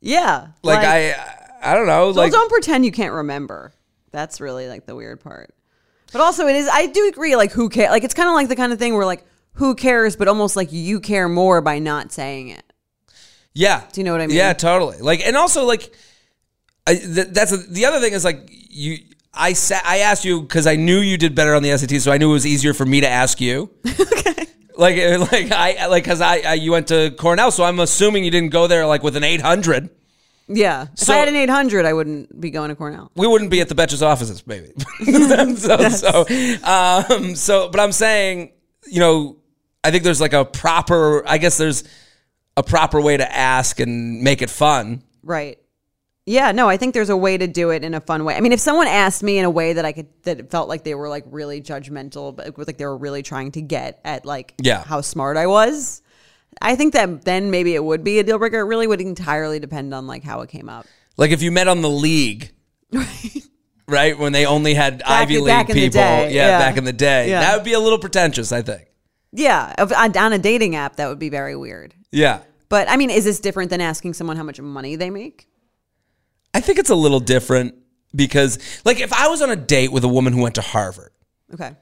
Yeah, 0.00 0.48
Like, 0.62 0.86
I, 0.86 1.14
I 1.62 1.74
don't 1.74 1.86
know. 1.86 2.06
Well, 2.06 2.12
Like 2.12 2.32
don't 2.32 2.50
pretend 2.50 2.84
you 2.84 2.92
can't 2.92 3.14
remember. 3.14 3.72
That's 4.10 4.38
really 4.38 4.68
like 4.68 4.84
the 4.84 4.94
weird 4.94 5.20
part. 5.20 5.54
But 6.12 6.20
also, 6.20 6.46
it 6.46 6.54
is. 6.54 6.68
I 6.70 6.86
do 6.86 7.08
agree. 7.08 7.36
Like, 7.36 7.52
who 7.52 7.70
cares? 7.70 7.90
Like, 7.90 8.04
it's 8.04 8.12
kind 8.14 8.28
of 8.28 8.34
like 8.34 8.48
the 8.48 8.56
kind 8.56 8.72
of 8.72 8.78
thing 8.78 8.94
where 8.94 9.06
like, 9.06 9.24
who 9.54 9.74
cares? 9.74 10.14
But 10.14 10.28
almost 10.28 10.56
like 10.56 10.72
you 10.72 11.00
care 11.00 11.26
more 11.28 11.62
by 11.62 11.78
not 11.78 12.12
saying 12.12 12.48
it. 12.48 12.64
Yeah. 13.54 13.82
Do 13.92 14.00
you 14.00 14.04
know 14.04 14.12
what 14.12 14.20
I 14.20 14.26
mean? 14.26 14.36
Yeah, 14.36 14.52
totally. 14.52 14.98
Like, 14.98 15.20
and 15.24 15.36
also 15.36 15.64
like, 15.64 15.94
I, 16.86 16.94
th- 16.96 17.28
that's 17.28 17.52
a, 17.52 17.56
the 17.56 17.86
other 17.86 18.00
thing 18.00 18.12
is 18.12 18.24
like 18.24 18.48
you. 18.50 18.98
I 19.32 19.52
sa- 19.54 19.80
I 19.84 19.98
asked 19.98 20.24
you 20.24 20.42
because 20.42 20.66
I 20.66 20.76
knew 20.76 20.98
you 20.98 21.16
did 21.16 21.34
better 21.34 21.54
on 21.54 21.62
the 21.64 21.76
SAT, 21.76 22.00
so 22.00 22.12
I 22.12 22.18
knew 22.18 22.30
it 22.30 22.34
was 22.34 22.46
easier 22.46 22.72
for 22.72 22.86
me 22.86 23.00
to 23.00 23.08
ask 23.08 23.40
you. 23.40 23.68
okay. 23.86 24.46
Like, 24.76 24.96
like 25.32 25.50
I 25.50 25.86
like 25.88 26.04
because 26.04 26.20
I, 26.20 26.38
I 26.38 26.54
you 26.54 26.70
went 26.72 26.88
to 26.88 27.10
Cornell, 27.18 27.50
so 27.50 27.64
I'm 27.64 27.80
assuming 27.80 28.24
you 28.24 28.30
didn't 28.30 28.50
go 28.50 28.66
there 28.68 28.86
like 28.86 29.02
with 29.02 29.16
an 29.16 29.24
800. 29.24 29.90
Yeah. 30.46 30.88
If 30.92 30.98
So- 31.00 31.14
I 31.14 31.16
had 31.16 31.28
an 31.28 31.36
800, 31.36 31.84
I 31.86 31.92
wouldn't 31.94 32.38
be 32.40 32.50
going 32.50 32.68
to 32.68 32.76
Cornell. 32.76 33.10
we 33.16 33.26
wouldn't 33.26 33.50
be 33.50 33.60
at 33.60 33.68
the 33.68 33.74
Betches 33.74 34.02
offices, 34.02 34.46
maybe. 34.46 34.72
so, 35.56 35.88
so, 35.88 36.24
um, 36.64 37.34
so, 37.34 37.70
but 37.70 37.80
I'm 37.80 37.92
saying, 37.92 38.52
you 38.86 39.00
know, 39.00 39.38
I 39.82 39.90
think 39.90 40.04
there's 40.04 40.20
like 40.20 40.34
a 40.34 40.44
proper, 40.44 41.26
I 41.26 41.38
guess 41.38 41.56
there's 41.56 41.82
a 42.56 42.62
proper 42.62 43.00
way 43.00 43.16
to 43.16 43.32
ask 43.36 43.80
and 43.80 44.22
make 44.22 44.42
it 44.42 44.50
fun. 44.50 45.02
Right. 45.22 45.58
Yeah, 46.26 46.52
no, 46.52 46.68
I 46.70 46.78
think 46.78 46.94
there's 46.94 47.10
a 47.10 47.16
way 47.16 47.36
to 47.36 47.46
do 47.46 47.68
it 47.70 47.84
in 47.84 47.92
a 47.92 48.00
fun 48.00 48.24
way. 48.24 48.34
I 48.34 48.40
mean, 48.40 48.52
if 48.52 48.60
someone 48.60 48.86
asked 48.86 49.22
me 49.22 49.36
in 49.38 49.44
a 49.44 49.50
way 49.50 49.74
that 49.74 49.84
I 49.84 49.92
could 49.92 50.06
that 50.22 50.50
felt 50.50 50.70
like 50.70 50.82
they 50.82 50.94
were 50.94 51.08
like 51.10 51.24
really 51.26 51.60
judgmental, 51.60 52.34
but 52.34 52.56
like 52.66 52.78
they 52.78 52.86
were 52.86 52.96
really 52.96 53.22
trying 53.22 53.52
to 53.52 53.60
get 53.60 54.00
at 54.04 54.24
like 54.24 54.54
Yeah. 54.62 54.82
how 54.84 55.02
smart 55.02 55.36
I 55.36 55.46
was, 55.46 56.00
I 56.62 56.76
think 56.76 56.94
that 56.94 57.26
then 57.26 57.50
maybe 57.50 57.74
it 57.74 57.84
would 57.84 58.04
be 58.04 58.18
a 58.20 58.22
deal 58.22 58.38
breaker. 58.38 58.60
It 58.60 58.64
really 58.64 58.86
would 58.86 59.02
entirely 59.02 59.58
depend 59.58 59.92
on 59.92 60.06
like 60.06 60.22
how 60.24 60.40
it 60.40 60.48
came 60.48 60.70
up. 60.70 60.86
Like 61.18 61.30
if 61.30 61.42
you 61.42 61.52
met 61.52 61.68
on 61.68 61.82
the 61.82 61.90
league, 61.90 62.52
right? 63.86 64.18
When 64.18 64.32
they 64.32 64.46
only 64.46 64.72
had 64.74 65.02
Ivy 65.02 65.38
League 65.38 65.46
back 65.46 65.68
in 65.68 65.76
the 65.76 65.82
people. 65.82 66.00
Yeah, 66.00 66.28
yeah. 66.28 66.58
back 66.58 66.76
in 66.76 66.84
the 66.84 66.92
day. 66.92 67.28
Yeah. 67.28 67.40
That 67.40 67.56
would 67.56 67.64
be 67.64 67.74
a 67.74 67.80
little 67.80 67.98
pretentious, 67.98 68.50
I 68.50 68.62
think. 68.62 68.86
Yeah, 69.36 69.74
of- 69.78 69.92
on 69.92 70.16
on 70.16 70.32
a 70.32 70.38
dating 70.38 70.76
app 70.76 70.96
that 70.96 71.08
would 71.08 71.18
be 71.18 71.28
very 71.28 71.56
weird. 71.56 71.92
Yeah. 72.12 72.40
But 72.68 72.88
I 72.88 72.96
mean, 72.96 73.10
is 73.10 73.24
this 73.24 73.40
different 73.40 73.70
than 73.70 73.80
asking 73.80 74.14
someone 74.14 74.36
how 74.36 74.42
much 74.44 74.60
money 74.60 74.96
they 74.96 75.10
make? 75.10 75.48
I 76.54 76.60
think 76.60 76.78
it's 76.78 76.90
a 76.90 76.94
little 76.94 77.20
different 77.20 77.74
because, 78.14 78.58
like, 78.84 79.00
if 79.00 79.12
I 79.12 79.26
was 79.28 79.42
on 79.42 79.50
a 79.50 79.56
date 79.56 79.90
with 79.90 80.04
a 80.04 80.08
woman 80.08 80.32
who 80.32 80.40
went 80.42 80.54
to 80.54 80.60
Harvard, 80.62 81.10
Okay. 81.52 81.72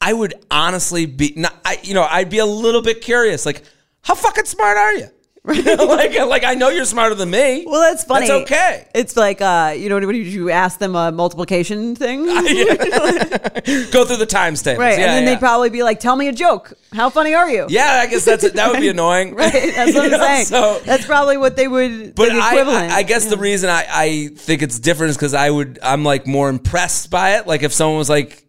I 0.00 0.12
would 0.12 0.34
honestly 0.50 1.06
be, 1.06 1.32
not, 1.34 1.54
I, 1.64 1.78
you 1.82 1.92
know, 1.94 2.06
I'd 2.08 2.30
be 2.30 2.38
a 2.38 2.46
little 2.46 2.82
bit 2.82 3.00
curious. 3.00 3.44
Like, 3.46 3.62
how 4.02 4.14
fucking 4.14 4.44
smart 4.44 4.76
are 4.76 4.94
you? 4.94 5.08
like, 5.78 6.14
like 6.18 6.44
I 6.44 6.54
know 6.54 6.68
you're 6.68 6.84
smarter 6.84 7.14
than 7.14 7.30
me. 7.30 7.64
Well, 7.66 7.80
that's 7.80 8.04
funny. 8.04 8.28
That's 8.28 8.42
okay. 8.42 8.86
It's 8.94 9.16
like 9.16 9.40
uh, 9.40 9.74
you 9.76 9.88
know, 9.88 9.98
when 9.98 10.14
you 10.14 10.22
you 10.22 10.50
ask 10.50 10.78
them 10.78 10.94
a 10.94 11.10
multiplication 11.10 11.96
thing, 11.96 12.26
Go 12.26 14.04
through 14.04 14.18
the 14.18 14.26
times 14.28 14.60
tables. 14.60 14.80
right? 14.80 14.98
Yeah, 14.98 15.06
and 15.06 15.14
then 15.14 15.22
yeah. 15.24 15.30
they'd 15.30 15.40
probably 15.40 15.70
be 15.70 15.82
like, 15.82 16.00
"Tell 16.00 16.16
me 16.16 16.28
a 16.28 16.32
joke. 16.32 16.74
How 16.92 17.08
funny 17.08 17.34
are 17.34 17.50
you?" 17.50 17.66
yeah, 17.70 18.00
I 18.02 18.06
guess 18.08 18.26
that's 18.26 18.50
that 18.50 18.70
would 18.70 18.80
be 18.80 18.88
annoying. 18.88 19.34
Right. 19.34 19.52
That's 19.52 19.94
what 19.94 20.04
I'm 20.04 20.10
know, 20.10 20.18
saying. 20.18 20.44
So, 20.46 20.80
That's 20.84 21.06
probably 21.06 21.38
what 21.38 21.56
they 21.56 21.66
would. 21.66 22.14
but 22.14 22.28
the 22.28 22.40
I, 22.40 22.48
equivalent. 22.48 22.92
I, 22.92 23.02
guess 23.02 23.26
the 23.26 23.38
reason 23.38 23.70
I, 23.70 23.86
I 23.88 24.28
think 24.36 24.60
it's 24.60 24.78
different 24.78 25.10
is 25.10 25.16
because 25.16 25.32
I 25.32 25.48
would 25.48 25.78
I'm 25.82 26.04
like 26.04 26.26
more 26.26 26.50
impressed 26.50 27.10
by 27.10 27.36
it. 27.36 27.46
Like 27.46 27.62
if 27.62 27.72
someone 27.72 27.96
was 27.96 28.10
like, 28.10 28.44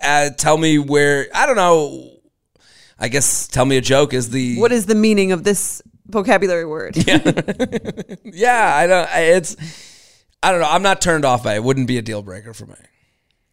uh, 0.00 0.30
"Tell 0.30 0.56
me 0.56 0.78
where," 0.78 1.26
I 1.34 1.46
don't 1.46 1.56
know. 1.56 2.10
I 2.98 3.08
guess 3.08 3.48
"tell 3.48 3.64
me 3.64 3.76
a 3.76 3.80
joke" 3.80 4.14
is 4.14 4.30
the 4.30 4.60
What 4.60 4.70
is 4.70 4.86
the 4.86 4.94
meaning 4.94 5.32
of 5.32 5.42
this 5.42 5.82
vocabulary 6.12 6.64
word? 6.66 6.96
yeah. 8.24 8.74
I 8.76 8.86
don't. 8.86 9.08
I- 9.08 9.20
It's 9.22 9.56
I 10.42 10.50
don't 10.52 10.60
know. 10.60 10.68
I'm 10.68 10.82
not 10.82 11.00
turned 11.00 11.24
off 11.24 11.44
by 11.44 11.54
it. 11.54 11.56
it. 11.58 11.64
Wouldn't 11.64 11.86
be 11.86 11.98
a 11.98 12.02
deal 12.02 12.22
breaker 12.22 12.52
for 12.54 12.66
me. 12.66 12.74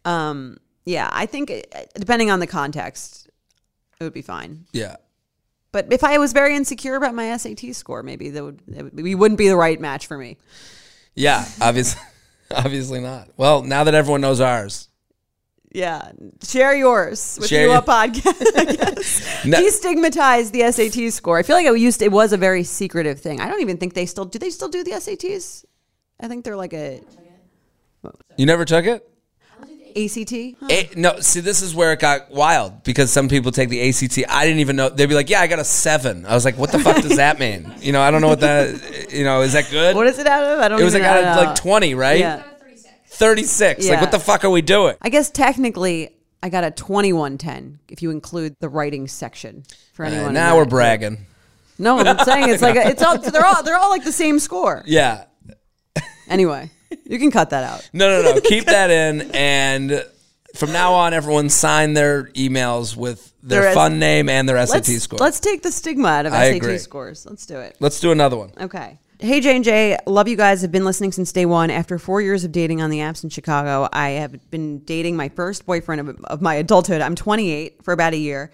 Um. 0.04 0.58
Yeah, 0.86 1.08
I 1.12 1.26
think 1.26 1.50
uh, 1.50 1.60
depending 1.94 2.30
on 2.30 2.40
the 2.40 2.46
context, 2.46 3.28
it 4.00 4.04
would 4.04 4.14
be 4.14 4.22
fine. 4.22 4.66
Yeah. 4.72 4.96
But 5.72 5.92
if 5.92 6.02
I 6.02 6.18
was 6.18 6.32
very 6.32 6.56
insecure 6.56 6.96
about 6.96 7.14
my 7.14 7.36
SAT 7.36 7.74
score, 7.76 8.02
maybe 8.02 8.30
that 8.30 8.42
would, 8.42 8.60
that 8.68 8.84
would 8.84 9.00
we 9.00 9.14
wouldn't 9.14 9.38
be 9.38 9.46
the 9.48 9.56
right 9.56 9.80
match 9.80 10.06
for 10.08 10.18
me. 10.18 10.36
Yeah, 11.14 11.44
obviously, 11.60 12.00
obviously 12.50 12.98
not. 13.00 13.28
Well, 13.36 13.62
now 13.62 13.84
that 13.84 13.94
everyone 13.94 14.20
knows 14.20 14.40
ours, 14.40 14.88
Yeah, 15.72 16.10
share 16.42 16.74
yours 16.74 17.38
with 17.40 17.48
Share 17.48 17.62
you 17.62 17.68
your- 17.70 17.78
a 17.78 17.82
podcast. 17.82 19.44
No- 19.46 19.60
Destigmatize 19.60 20.50
the 20.50 20.62
SAT 20.72 21.12
score. 21.12 21.38
I 21.38 21.42
feel 21.44 21.54
like 21.56 21.66
it 21.66 21.78
used 21.78 22.02
it 22.02 22.10
was 22.10 22.32
a 22.32 22.36
very 22.36 22.64
secretive 22.64 23.20
thing. 23.20 23.40
I 23.40 23.48
don't 23.48 23.60
even 23.60 23.76
think 23.76 23.94
they 23.94 24.06
still 24.06 24.24
do. 24.24 24.38
They 24.38 24.50
still 24.50 24.68
do 24.68 24.82
the 24.82 24.90
SATs. 24.92 25.64
I 26.18 26.26
think 26.28 26.44
they're 26.44 26.56
like 26.56 26.72
a 26.72 27.00
you 28.36 28.46
never 28.46 28.64
took 28.64 28.84
it. 28.86 29.06
ACT. 29.96 30.32
A- 30.70 30.88
no, 30.96 31.18
see, 31.20 31.40
this 31.40 31.62
is 31.62 31.74
where 31.74 31.92
it 31.92 31.98
got 32.00 32.30
wild 32.30 32.84
because 32.84 33.12
some 33.12 33.28
people 33.28 33.50
take 33.50 33.68
the 33.70 33.88
ACT. 33.88 34.24
I 34.28 34.46
didn't 34.46 34.60
even 34.60 34.76
know. 34.76 34.88
They'd 34.88 35.06
be 35.06 35.16
like, 35.16 35.28
"Yeah, 35.28 35.40
I 35.40 35.48
got 35.48 35.58
a 35.58 35.64
7. 35.64 36.26
I 36.26 36.34
was 36.34 36.44
like, 36.44 36.56
"What 36.56 36.70
the 36.70 36.78
fuck 36.78 37.02
does 37.02 37.16
that 37.16 37.38
mean?" 37.40 37.72
You 37.80 37.92
know, 37.92 38.00
I 38.00 38.10
don't 38.12 38.20
know 38.20 38.28
what 38.28 38.40
that. 38.40 39.10
You 39.12 39.24
know, 39.24 39.42
is 39.42 39.52
that 39.54 39.68
good? 39.70 39.96
What 39.96 40.06
is 40.06 40.18
it 40.20 40.26
out 40.28 40.44
of? 40.44 40.60
I 40.60 40.68
don't. 40.68 40.78
Know. 40.78 40.82
It 40.82 40.84
was 40.84 40.94
like 40.94 41.02
out 41.02 41.24
of 41.24 41.36
like 41.44 41.56
twenty, 41.56 41.94
right? 41.94 42.20
Yeah. 42.20 42.42
Thirty 43.20 43.44
six. 43.44 43.86
Like, 43.88 44.00
what 44.00 44.10
the 44.10 44.18
fuck 44.18 44.44
are 44.44 44.50
we 44.50 44.62
doing? 44.62 44.96
I 45.02 45.10
guess 45.10 45.30
technically 45.30 46.16
I 46.42 46.48
got 46.48 46.64
a 46.64 46.70
twenty-one 46.70 47.38
ten 47.38 47.78
if 47.88 48.02
you 48.02 48.10
include 48.10 48.56
the 48.60 48.68
writing 48.68 49.06
section 49.08 49.62
for 49.92 50.04
anyone. 50.04 50.28
Uh, 50.28 50.32
now 50.32 50.56
we're 50.56 50.64
bragging. 50.64 51.26
No, 51.78 51.98
I'm 51.98 52.18
saying 52.24 52.48
it's 52.48 52.62
like 52.62 52.76
a, 52.76 52.88
it's 52.88 53.02
all 53.02 53.16
they're 53.18 53.44
all 53.44 53.62
they're 53.62 53.76
all 53.76 53.90
like 53.90 54.04
the 54.04 54.12
same 54.12 54.38
score. 54.38 54.82
Yeah. 54.86 55.24
Anyway, 56.28 56.70
you 57.04 57.18
can 57.18 57.30
cut 57.30 57.50
that 57.50 57.64
out. 57.64 57.88
No, 57.92 58.22
no, 58.22 58.34
no. 58.34 58.40
Keep 58.44 58.66
that 58.66 58.90
in, 58.90 59.30
and 59.34 60.04
from 60.54 60.72
now 60.72 60.92
on, 60.94 61.12
everyone 61.12 61.48
sign 61.48 61.92
their 61.94 62.24
emails 62.34 62.96
with 62.96 63.32
their 63.42 63.62
Their 63.62 63.68
S- 63.70 63.74
fun 63.74 63.98
name 63.98 64.28
and 64.28 64.48
their 64.48 64.64
SAT 64.66 64.74
Let's 64.88 65.02
score. 65.02 65.18
let's 65.18 65.40
take 65.40 65.62
the 65.62 65.72
stigma 65.72 66.08
out 66.08 66.26
of 66.26 66.32
I 66.32 66.48
SAT 66.52 66.56
agree. 66.56 66.78
scores. 66.78 67.26
Let's 67.26 67.46
do 67.46 67.58
it. 67.58 67.76
Let's 67.80 67.98
do 68.00 68.12
another 68.12 68.36
one. 68.36 68.52
Okay. 68.60 68.98
Hey 69.20 69.40
J 69.40 69.56
and 69.56 69.64
J, 69.64 69.98
love 70.06 70.28
you 70.28 70.36
guys. 70.36 70.62
Have 70.62 70.72
been 70.72 70.86
listening 70.86 71.12
since 71.12 71.30
day 71.30 71.44
one. 71.44 71.68
After 71.70 71.98
four 71.98 72.22
years 72.22 72.42
of 72.44 72.52
dating 72.52 72.80
on 72.80 72.88
the 72.88 73.00
apps 73.00 73.22
in 73.22 73.28
Chicago, 73.28 73.86
I 73.92 74.10
have 74.10 74.50
been 74.50 74.78
dating 74.80 75.14
my 75.14 75.28
first 75.28 75.66
boyfriend 75.66 76.00
of, 76.00 76.24
of 76.24 76.40
my 76.40 76.54
adulthood. 76.54 77.02
I'm 77.02 77.14
28 77.14 77.84
for 77.84 77.92
about 77.92 78.14
a 78.14 78.16
year. 78.16 78.50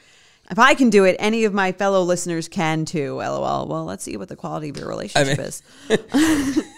If 0.50 0.58
I 0.58 0.74
can 0.74 0.90
do 0.90 1.04
it, 1.04 1.14
any 1.20 1.44
of 1.44 1.54
my 1.54 1.70
fellow 1.70 2.02
listeners 2.02 2.48
can 2.48 2.84
too. 2.84 3.16
LOL. 3.18 3.68
Well, 3.68 3.84
let's 3.84 4.02
see 4.02 4.16
what 4.16 4.28
the 4.28 4.34
quality 4.34 4.70
of 4.70 4.76
your 4.76 4.88
relationship 4.88 5.38
mean- 5.38 5.46
is. 5.46 6.62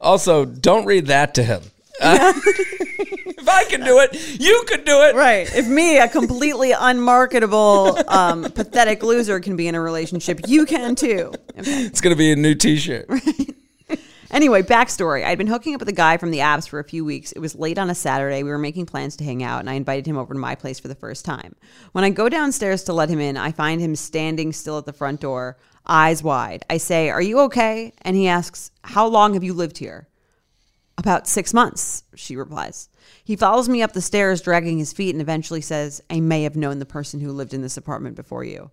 Also, 0.00 0.44
don't 0.44 0.84
read 0.86 1.06
that 1.06 1.34
to 1.34 1.42
him. 1.42 1.62
Uh, 2.00 2.32
if 2.44 3.48
I 3.48 3.64
can 3.64 3.84
do 3.84 3.98
it, 4.00 4.40
you 4.40 4.64
could 4.66 4.84
do 4.84 5.02
it. 5.02 5.14
Right. 5.14 5.52
If 5.54 5.68
me, 5.68 5.98
a 5.98 6.08
completely 6.08 6.72
unmarketable, 6.72 7.98
um, 8.08 8.44
pathetic 8.44 9.02
loser, 9.02 9.40
can 9.40 9.56
be 9.56 9.68
in 9.68 9.74
a 9.74 9.80
relationship, 9.80 10.40
you 10.46 10.66
can 10.66 10.94
too. 10.94 11.32
Okay. 11.58 11.82
It's 11.84 12.00
gonna 12.00 12.16
be 12.16 12.32
a 12.32 12.36
new 12.36 12.54
T-shirt. 12.54 13.08
Anyway, 14.30 14.62
backstory. 14.62 15.24
I'd 15.24 15.38
been 15.38 15.46
hooking 15.46 15.74
up 15.74 15.80
with 15.80 15.88
a 15.88 15.92
guy 15.92 16.18
from 16.18 16.30
the 16.30 16.40
apps 16.40 16.68
for 16.68 16.78
a 16.78 16.84
few 16.84 17.02
weeks. 17.02 17.32
It 17.32 17.38
was 17.38 17.54
late 17.54 17.78
on 17.78 17.88
a 17.88 17.94
Saturday. 17.94 18.42
We 18.42 18.50
were 18.50 18.58
making 18.58 18.84
plans 18.84 19.16
to 19.16 19.24
hang 19.24 19.42
out, 19.42 19.60
and 19.60 19.70
I 19.70 19.74
invited 19.74 20.04
him 20.04 20.18
over 20.18 20.34
to 20.34 20.38
my 20.38 20.54
place 20.54 20.78
for 20.78 20.88
the 20.88 20.94
first 20.94 21.24
time. 21.24 21.56
When 21.92 22.04
I 22.04 22.10
go 22.10 22.28
downstairs 22.28 22.84
to 22.84 22.92
let 22.92 23.08
him 23.08 23.20
in, 23.20 23.38
I 23.38 23.52
find 23.52 23.80
him 23.80 23.96
standing 23.96 24.52
still 24.52 24.76
at 24.76 24.84
the 24.84 24.92
front 24.92 25.20
door, 25.22 25.56
eyes 25.86 26.22
wide. 26.22 26.62
I 26.68 26.76
say, 26.76 27.08
Are 27.08 27.22
you 27.22 27.40
okay? 27.40 27.94
And 28.02 28.16
he 28.16 28.28
asks, 28.28 28.70
How 28.84 29.06
long 29.06 29.32
have 29.32 29.44
you 29.44 29.54
lived 29.54 29.78
here? 29.78 30.08
About 30.98 31.28
six 31.28 31.54
months, 31.54 32.02
she 32.16 32.36
replies. 32.36 32.88
He 33.24 33.36
follows 33.36 33.68
me 33.68 33.82
up 33.82 33.92
the 33.92 34.02
stairs, 34.02 34.42
dragging 34.42 34.78
his 34.78 34.92
feet, 34.92 35.14
and 35.14 35.22
eventually 35.22 35.60
says, 35.60 36.02
I 36.10 36.18
may 36.18 36.42
have 36.42 36.56
known 36.56 36.80
the 36.80 36.84
person 36.84 37.20
who 37.20 37.30
lived 37.30 37.54
in 37.54 37.62
this 37.62 37.76
apartment 37.76 38.16
before 38.16 38.42
you. 38.42 38.72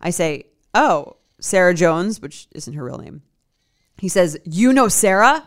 I 0.00 0.10
say, 0.10 0.46
Oh, 0.72 1.16
Sarah 1.40 1.74
Jones, 1.74 2.22
which 2.22 2.48
isn't 2.52 2.74
her 2.74 2.84
real 2.84 2.98
name. 2.98 3.22
He 3.98 4.08
says, 4.08 4.38
"You 4.44 4.72
know 4.72 4.88
Sarah?" 4.88 5.44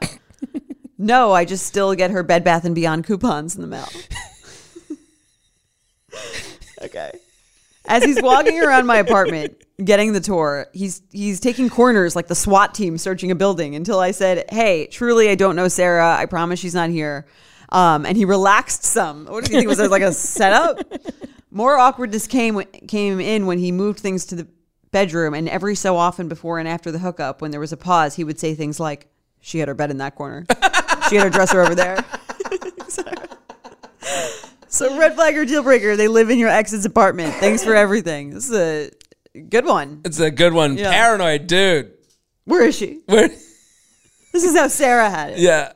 no, 0.97 1.33
I 1.33 1.45
just 1.45 1.65
still 1.65 1.93
get 1.95 2.11
her 2.11 2.23
Bed 2.23 2.43
Bath 2.43 2.65
and 2.65 2.75
Beyond 2.75 3.05
coupons 3.05 3.55
in 3.55 3.61
the 3.61 3.67
mail. 3.67 3.89
okay. 6.83 7.11
As 7.88 8.03
he's 8.03 8.22
walking 8.22 8.59
around 8.61 8.85
my 8.85 8.97
apartment, 8.97 9.64
getting 9.84 10.14
the 10.14 10.19
tour, 10.19 10.68
he's 10.73 11.01
he's 11.11 11.39
taking 11.39 11.69
corners 11.69 12.15
like 12.15 12.27
the 12.27 12.35
SWAT 12.35 12.73
team 12.73 12.97
searching 12.97 13.31
a 13.31 13.35
building 13.35 13.76
until 13.76 13.99
I 13.99 14.11
said, 14.11 14.45
"Hey, 14.49 14.88
truly, 14.88 15.30
I 15.30 15.35
don't 15.35 15.55
know 15.55 15.68
Sarah. 15.68 16.15
I 16.15 16.26
promise 16.26 16.59
she's 16.59 16.76
not 16.76 16.89
here." 16.89 17.26
Um, 17.69 18.05
and 18.05 18.15
he 18.15 18.26
relaxed 18.26 18.84
some. 18.84 19.26
What 19.26 19.43
did 19.43 19.53
you 19.53 19.59
think 19.59 19.69
was 19.69 19.77
there 19.77 19.88
like 19.89 20.01
a 20.01 20.14
setup? 20.14 20.80
More 21.51 21.77
awkwardness 21.77 22.27
came 22.27 22.61
came 22.88 23.19
in 23.19 23.45
when 23.45 23.59
he 23.59 23.72
moved 23.72 23.99
things 23.99 24.26
to 24.27 24.35
the 24.35 24.47
bedroom, 24.91 25.34
and 25.34 25.47
every 25.49 25.76
so 25.76 25.97
often 25.97 26.27
before 26.27 26.59
and 26.59 26.68
after 26.68 26.91
the 26.91 26.99
hookup, 26.99 27.41
when 27.41 27.51
there 27.51 27.59
was 27.59 27.72
a 27.72 27.77
pause, 27.77 28.15
he 28.15 28.23
would 28.23 28.39
say 28.39 28.53
things 28.55 28.80
like, 28.80 29.09
"She 29.39 29.59
had 29.59 29.68
her 29.68 29.73
bed 29.73 29.91
in 29.91 29.97
that 29.97 30.15
corner. 30.15 30.45
she 31.09 31.15
had 31.15 31.23
her 31.23 31.30
dresser 31.30 31.61
over 31.61 31.76
there." 31.76 32.03
so 34.77 34.97
red 34.97 35.15
flag 35.15 35.37
or 35.37 35.45
deal 35.45 35.63
breaker? 35.63 35.95
They 35.95 36.07
live 36.07 36.29
in 36.29 36.37
your 36.37 36.49
ex's 36.49 36.85
apartment. 36.85 37.33
Thanks 37.35 37.63
for 37.63 37.75
everything. 37.75 38.31
This 38.31 38.49
is 38.49 38.55
a 38.55 38.91
good 39.41 39.65
one. 39.65 40.01
It's 40.05 40.19
a 40.19 40.31
good 40.31 40.53
one. 40.53 40.77
Yeah. 40.77 40.91
Paranoid, 40.91 41.47
dude. 41.47 41.93
Where 42.45 42.65
is 42.65 42.75
she? 42.75 43.01
Where? 43.05 43.29
This 44.33 44.43
is 44.43 44.55
how 44.55 44.67
Sarah 44.67 45.09
had 45.09 45.31
it. 45.31 45.39
Yeah. 45.39 45.71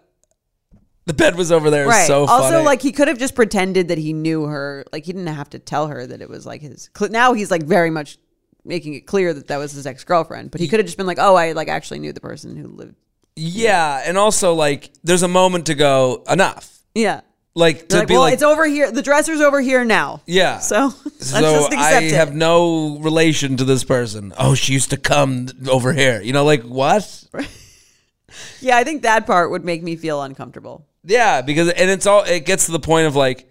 The 1.07 1.13
bed 1.13 1.35
was 1.35 1.51
over 1.51 1.71
there. 1.71 1.87
Right. 1.87 2.05
So 2.05 2.27
funny. 2.27 2.43
also, 2.43 2.63
like 2.63 2.79
he 2.79 2.91
could 2.91 3.07
have 3.07 3.17
just 3.17 3.33
pretended 3.33 3.87
that 3.87 3.97
he 3.97 4.13
knew 4.13 4.43
her. 4.43 4.85
Like 4.93 5.05
he 5.05 5.13
didn't 5.13 5.33
have 5.33 5.49
to 5.51 5.59
tell 5.59 5.87
her 5.87 6.05
that 6.05 6.21
it 6.21 6.29
was 6.29 6.45
like 6.45 6.61
his. 6.61 6.89
Now 7.09 7.33
he's 7.33 7.49
like 7.49 7.63
very 7.63 7.89
much 7.89 8.19
making 8.63 8.93
it 8.93 9.07
clear 9.07 9.33
that 9.33 9.47
that 9.47 9.57
was 9.57 9.71
his 9.71 9.87
ex 9.87 10.03
girlfriend. 10.03 10.51
But 10.51 10.61
he 10.61 10.67
could 10.67 10.77
have 10.79 10.85
just 10.85 10.97
been 10.97 11.07
like, 11.07 11.17
"Oh, 11.19 11.33
I 11.35 11.53
like 11.53 11.69
actually 11.69 11.99
knew 11.99 12.13
the 12.13 12.21
person 12.21 12.55
who 12.55 12.67
lived." 12.67 12.95
yeah, 13.35 14.03
and 14.05 14.17
also 14.17 14.53
like, 14.53 14.91
there's 15.03 15.23
a 15.23 15.27
moment 15.27 15.65
to 15.65 15.73
go. 15.73 16.23
Enough. 16.29 16.83
Yeah. 16.93 17.21
Like 17.53 17.89
to 17.89 17.97
like, 17.99 18.07
be 18.07 18.13
well, 18.13 18.21
like, 18.21 18.33
it's 18.33 18.43
over 18.43 18.65
here. 18.65 18.91
The 18.91 19.01
dresser's 19.01 19.41
over 19.41 19.59
here 19.59 19.83
now. 19.83 20.21
yeah. 20.25 20.59
So 20.59 20.89
so 21.19 21.41
just 21.41 21.73
I 21.73 22.01
it. 22.01 22.11
have 22.13 22.33
no 22.33 22.97
relation 22.99 23.57
to 23.57 23.65
this 23.65 23.83
person. 23.83 24.33
Oh, 24.37 24.55
she 24.55 24.71
used 24.73 24.91
to 24.91 24.97
come 24.97 25.49
over 25.69 25.91
here. 25.91 26.21
You 26.21 26.31
know, 26.31 26.45
like 26.45 26.63
what? 26.63 27.25
yeah, 28.61 28.77
I 28.77 28.85
think 28.85 29.01
that 29.01 29.25
part 29.27 29.51
would 29.51 29.65
make 29.65 29.83
me 29.83 29.97
feel 29.97 30.21
uncomfortable. 30.21 30.85
Yeah, 31.03 31.41
because 31.41 31.69
and 31.69 31.89
it's 31.89 32.05
all 32.05 32.23
it 32.23 32.45
gets 32.45 32.67
to 32.67 32.71
the 32.71 32.79
point 32.79 33.07
of 33.07 33.17
like, 33.17 33.49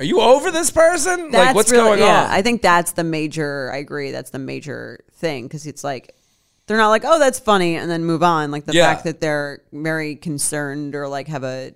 are 0.00 0.04
you 0.04 0.20
over 0.20 0.50
this 0.50 0.72
person? 0.72 1.30
That's 1.30 1.46
like, 1.48 1.54
what's 1.54 1.70
really, 1.70 1.84
going 1.84 1.98
yeah, 2.00 2.24
on? 2.24 2.30
I 2.30 2.42
think 2.42 2.60
that's 2.60 2.92
the 2.92 3.04
major. 3.04 3.70
I 3.72 3.76
agree. 3.76 4.10
That's 4.10 4.30
the 4.30 4.40
major 4.40 5.04
thing 5.12 5.46
because 5.46 5.64
it's 5.66 5.84
like 5.84 6.16
they're 6.66 6.76
not 6.76 6.88
like, 6.88 7.04
oh, 7.04 7.18
that's 7.20 7.38
funny, 7.38 7.76
and 7.76 7.88
then 7.88 8.04
move 8.04 8.24
on. 8.24 8.50
Like 8.50 8.64
the 8.64 8.72
Yeah. 8.74 8.92
fact 8.92 9.04
that 9.04 9.20
they're 9.20 9.62
very 9.72 10.16
concerned 10.16 10.96
or 10.96 11.06
like 11.08 11.28
have 11.28 11.44
a 11.44 11.72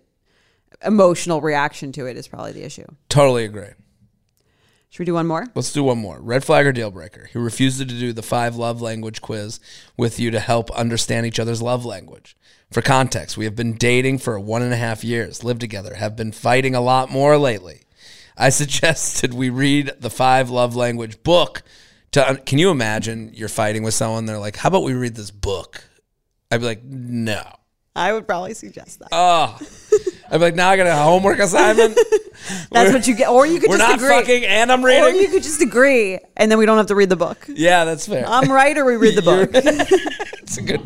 emotional 0.84 1.40
reaction 1.40 1.92
to 1.92 2.06
it 2.06 2.16
is 2.16 2.28
probably 2.28 2.52
the 2.52 2.64
issue. 2.64 2.86
totally 3.08 3.44
agree. 3.44 3.70
Should 4.90 4.98
we 4.98 5.04
do 5.06 5.14
one 5.14 5.26
more? 5.26 5.46
Let's 5.54 5.72
do 5.72 5.82
one 5.84 5.96
more. 5.96 6.20
Red 6.20 6.44
flag 6.44 6.66
or 6.66 6.72
deal 6.72 6.90
breaker. 6.90 7.26
He 7.32 7.38
refuses 7.38 7.78
to 7.78 7.84
do 7.86 8.12
the 8.12 8.22
five 8.22 8.56
love 8.56 8.82
language 8.82 9.22
quiz 9.22 9.58
with 9.96 10.20
you 10.20 10.30
to 10.30 10.38
help 10.38 10.70
understand 10.72 11.24
each 11.24 11.40
other's 11.40 11.62
love 11.62 11.86
language. 11.86 12.36
For 12.70 12.82
context, 12.82 13.38
we 13.38 13.46
have 13.46 13.56
been 13.56 13.74
dating 13.74 14.18
for 14.18 14.38
one 14.38 14.60
and 14.60 14.72
a 14.72 14.76
half 14.76 15.02
years, 15.02 15.42
lived 15.42 15.60
together, 15.60 15.94
have 15.94 16.14
been 16.14 16.30
fighting 16.30 16.74
a 16.74 16.80
lot 16.82 17.10
more 17.10 17.38
lately. 17.38 17.84
I 18.36 18.48
suggested 18.50 19.32
we 19.32 19.48
read 19.48 19.92
the 19.98 20.10
five 20.10 20.50
love 20.50 20.76
language 20.76 21.22
book. 21.22 21.62
To 22.12 22.42
can 22.44 22.58
you 22.58 22.70
imagine 22.70 23.30
you're 23.32 23.48
fighting 23.48 23.82
with 23.82 23.94
someone? 23.94 24.26
They're 24.26 24.38
like, 24.38 24.56
"How 24.56 24.68
about 24.68 24.82
we 24.82 24.92
read 24.92 25.14
this 25.14 25.30
book?" 25.30 25.84
I'd 26.50 26.60
be 26.60 26.66
like, 26.66 26.84
"No." 26.84 27.42
I 27.96 28.12
would 28.12 28.26
probably 28.26 28.52
suggest 28.52 28.98
that. 28.98 29.08
Oh, 29.12 29.58
I'd 30.32 30.38
be 30.38 30.44
like, 30.44 30.54
"Now 30.54 30.70
I 30.70 30.76
got 30.78 30.86
a 30.86 30.96
homework 30.96 31.38
assignment." 31.38 31.94
That's 32.72 32.92
what 32.92 33.06
you 33.06 33.14
get, 33.14 33.28
or 33.28 33.46
you 33.46 33.60
could 33.60 33.68
We're 33.70 33.76
just 33.78 33.88
not 33.88 33.98
agree, 33.98 34.08
fucking, 34.08 34.44
and 34.46 34.72
I'm 34.72 34.84
reading 34.84 35.02
or 35.02 35.06
reading. 35.08 35.22
you 35.22 35.28
could 35.28 35.42
just 35.42 35.60
agree, 35.60 36.18
and 36.36 36.50
then 36.50 36.58
we 36.58 36.66
don't 36.66 36.78
have 36.78 36.86
to 36.86 36.94
read 36.94 37.10
the 37.10 37.16
book. 37.16 37.44
yeah, 37.48 37.84
that's 37.84 38.06
fair. 38.08 38.24
I'm 38.26 38.50
right, 38.50 38.76
or 38.76 38.84
we 38.84 38.96
read 38.96 39.14
the 39.16 39.22
book. 39.22 39.50
It's 40.42 40.58
a 40.58 40.62
good. 40.62 40.80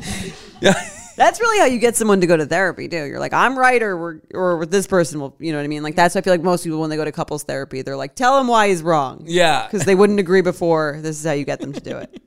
Yeah. 0.61 0.75
That's 1.17 1.41
really 1.41 1.59
how 1.59 1.65
you 1.65 1.79
get 1.79 1.97
someone 1.97 2.21
to 2.21 2.27
go 2.27 2.37
to 2.37 2.45
therapy, 2.45 2.89
too. 2.89 3.05
You're 3.05 3.19
like, 3.21 3.33
I'm 3.33 3.59
right, 3.59 3.83
or 3.83 3.97
we're, 3.97 4.21
or 4.35 4.59
with 4.59 4.71
this 4.71 4.87
person 4.87 5.19
will, 5.19 5.35
you 5.39 5.51
know 5.51 5.59
what 5.59 5.65
I 5.65 5.69
mean? 5.69 5.83
Like 5.83 5.97
that's 5.97 6.15
why 6.15 6.19
I 6.21 6.23
feel 6.23 6.35
like 6.35 6.43
most 6.43 6.63
people 6.65 6.79
when 6.79 6.91
they 6.91 6.97
go 6.97 7.05
to 7.07 7.11
couples 7.13 7.43
therapy, 7.43 7.81
they're 7.83 7.97
like, 7.97 8.15
tell 8.17 8.39
him 8.39 8.49
why 8.49 8.69
he's 8.69 8.83
wrong. 8.83 9.23
Yeah. 9.27 9.67
because 9.67 9.87
they 9.87 9.95
wouldn't 9.95 10.21
agree 10.21 10.43
before. 10.43 10.99
This 11.01 11.19
is 11.19 11.25
how 11.25 11.33
you 11.33 11.45
get 11.47 11.61
them 11.61 11.73
to 11.73 11.81
do 11.81 11.97
it. 11.97 12.21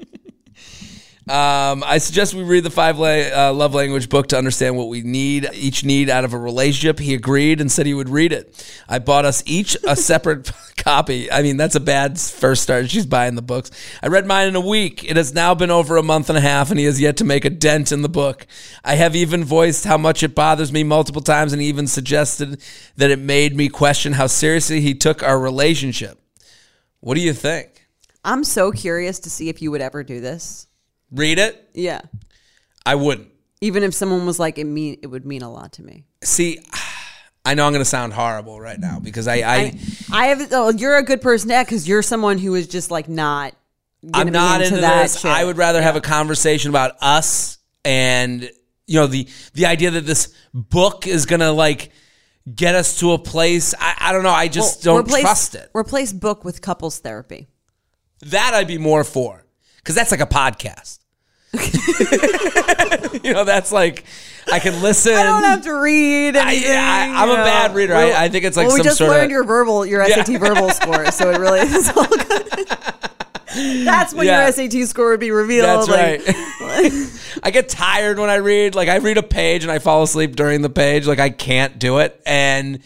Um, 1.29 1.83
I 1.85 1.99
suggest 1.99 2.33
we 2.33 2.41
read 2.41 2.63
the 2.63 2.71
five 2.71 2.97
la- 2.97 3.49
uh, 3.49 3.53
love 3.53 3.75
language 3.75 4.09
book 4.09 4.29
to 4.29 4.37
understand 4.37 4.75
what 4.75 4.87
we 4.87 5.03
need, 5.03 5.47
each 5.53 5.85
need 5.85 6.09
out 6.09 6.25
of 6.25 6.33
a 6.33 6.39
relationship. 6.39 6.97
He 6.97 7.13
agreed 7.13 7.61
and 7.61 7.71
said 7.71 7.85
he 7.85 7.93
would 7.93 8.09
read 8.09 8.33
it. 8.33 8.51
I 8.89 8.97
bought 8.97 9.25
us 9.25 9.43
each 9.45 9.77
a 9.87 9.95
separate 9.95 10.51
copy. 10.77 11.31
I 11.31 11.43
mean, 11.43 11.55
that's 11.55 11.75
a 11.75 11.79
bad 11.79 12.19
first 12.19 12.63
start. 12.63 12.89
She's 12.89 13.05
buying 13.05 13.35
the 13.35 13.43
books. 13.43 13.69
I 14.01 14.07
read 14.07 14.25
mine 14.25 14.47
in 14.47 14.55
a 14.55 14.59
week. 14.59 15.03
It 15.03 15.17
has 15.17 15.31
now 15.31 15.53
been 15.53 15.69
over 15.69 15.97
a 15.97 16.03
month 16.03 16.29
and 16.29 16.37
a 16.37 16.41
half, 16.41 16.71
and 16.71 16.79
he 16.79 16.87
has 16.87 16.99
yet 16.99 17.17
to 17.17 17.23
make 17.23 17.45
a 17.45 17.51
dent 17.51 17.91
in 17.91 18.01
the 18.01 18.09
book. 18.09 18.47
I 18.83 18.95
have 18.95 19.15
even 19.15 19.43
voiced 19.43 19.85
how 19.85 19.99
much 19.99 20.23
it 20.23 20.33
bothers 20.33 20.71
me 20.71 20.83
multiple 20.83 21.21
times, 21.21 21.53
and 21.53 21.61
he 21.61 21.67
even 21.67 21.85
suggested 21.85 22.59
that 22.95 23.11
it 23.11 23.19
made 23.19 23.55
me 23.55 23.69
question 23.69 24.13
how 24.13 24.25
seriously 24.25 24.81
he 24.81 24.95
took 24.95 25.21
our 25.21 25.39
relationship. 25.39 26.19
What 27.01 27.13
do 27.13 27.21
you 27.21 27.33
think? 27.33 27.85
I'm 28.25 28.43
so 28.43 28.71
curious 28.71 29.19
to 29.19 29.29
see 29.29 29.47
if 29.49 29.61
you 29.61 29.69
would 29.69 29.81
ever 29.81 30.03
do 30.03 30.21
this. 30.21 30.65
Read 31.11 31.39
it. 31.39 31.69
Yeah. 31.73 32.01
I 32.85 32.95
wouldn't. 32.95 33.29
Even 33.61 33.83
if 33.83 33.93
someone 33.93 34.25
was 34.25 34.39
like, 34.39 34.57
it 34.57 34.65
mean 34.65 34.99
it 35.01 35.07
would 35.07 35.25
mean 35.25 35.41
a 35.41 35.51
lot 35.51 35.73
to 35.73 35.83
me. 35.83 36.05
See, 36.23 36.59
I 37.45 37.53
know 37.55 37.65
I'm 37.65 37.73
going 37.73 37.83
to 37.83 37.89
sound 37.89 38.13
horrible 38.13 38.59
right 38.59 38.79
now 38.79 38.99
because 38.99 39.27
I, 39.27 39.35
I, 39.37 39.55
I, 39.55 39.79
I 40.11 40.25
have. 40.27 40.47
Oh, 40.53 40.69
you're 40.69 40.97
a 40.97 41.03
good 41.03 41.21
person 41.21 41.49
to 41.49 41.59
because 41.63 41.87
you're 41.87 42.01
someone 42.01 42.37
who 42.37 42.55
is 42.55 42.67
just 42.67 42.89
like 42.91 43.09
not. 43.09 43.53
I'm 44.13 44.27
be 44.27 44.31
not 44.31 44.61
into, 44.61 44.77
that 44.77 45.03
this. 45.03 45.25
I 45.25 45.43
would 45.43 45.57
rather 45.57 45.81
have 45.81 45.97
a 45.97 46.01
conversation 46.01 46.69
about 46.69 46.95
us 47.01 47.57
and 47.83 48.49
you 48.87 48.99
know 48.99 49.07
the 49.07 49.27
the 49.53 49.65
idea 49.65 49.91
that 49.91 50.05
this 50.05 50.33
book 50.53 51.05
is 51.05 51.25
going 51.25 51.41
to 51.41 51.51
like 51.51 51.91
get 52.53 52.75
us 52.75 52.99
to 52.99 53.11
a 53.11 53.19
place. 53.19 53.73
I, 53.77 53.95
I 53.99 54.11
don't 54.13 54.23
know. 54.23 54.29
I 54.29 54.47
just 54.47 54.85
Well, 54.85 54.95
don't 54.95 55.07
replace- 55.07 55.21
trust 55.23 55.55
it. 55.55 55.69
Replace 55.75 56.13
book 56.13 56.45
with 56.45 56.61
couples 56.61 56.99
therapy. 56.99 57.49
That 58.27 58.53
I'd 58.53 58.67
be 58.67 58.77
more 58.77 59.03
for 59.03 59.45
because 59.77 59.95
that's 59.95 60.11
like 60.11 60.21
a 60.21 60.25
podcast. 60.27 60.98
you 63.23 63.33
know, 63.33 63.43
that's 63.43 63.71
like 63.71 64.03
I 64.51 64.59
can 64.59 64.81
listen. 64.81 65.13
I 65.13 65.23
don't 65.23 65.43
have 65.43 65.61
to 65.63 65.73
read 65.73 66.35
I- 66.35 66.51
anything. 66.53 66.71
I- 66.77 67.21
I'm 67.21 67.27
you 67.29 67.33
a 67.35 67.37
know. 67.37 67.43
bad 67.43 67.75
reader. 67.75 67.95
I- 67.95 68.05
Well- 68.05 68.21
I 68.23 68.29
think 68.29 68.45
it's 68.45 68.57
like 68.57 68.67
well, 68.67 68.75
we 68.75 68.79
some 68.79 68.85
just 68.85 68.97
sort 68.97 69.11
of- 69.11 69.17
learned 69.17 69.31
your 69.31 69.43
verbal, 69.43 69.85
your 69.85 70.03
SAT 70.05 70.37
verbal 70.39 70.69
score, 70.71 71.11
so 71.11 71.31
it 71.31 71.39
really 71.39 71.59
is 71.61 71.89
all 71.95 72.05
good. 72.07 72.67
That's 73.85 74.13
when 74.13 74.27
Yeah. 74.27 74.43
your 74.43 74.51
SAT 74.51 74.87
score 74.87 75.09
would 75.09 75.19
be 75.19 75.31
revealed. 75.31 75.65
That's 75.65 75.87
like- 75.87 76.27
right. 76.61 77.19
I 77.43 77.51
get 77.51 77.67
tired 77.69 78.19
when 78.19 78.29
I 78.29 78.35
read. 78.35 78.75
Like 78.75 78.89
I 78.89 78.97
read 78.97 79.17
a 79.17 79.23
page 79.23 79.63
and 79.63 79.71
I 79.71 79.79
fall 79.79 80.03
asleep 80.03 80.35
during 80.35 80.61
the 80.61 80.69
page. 80.69 81.07
Like 81.07 81.19
I 81.19 81.29
can't 81.31 81.79
do 81.79 81.97
it. 81.99 82.21
And 82.25 82.79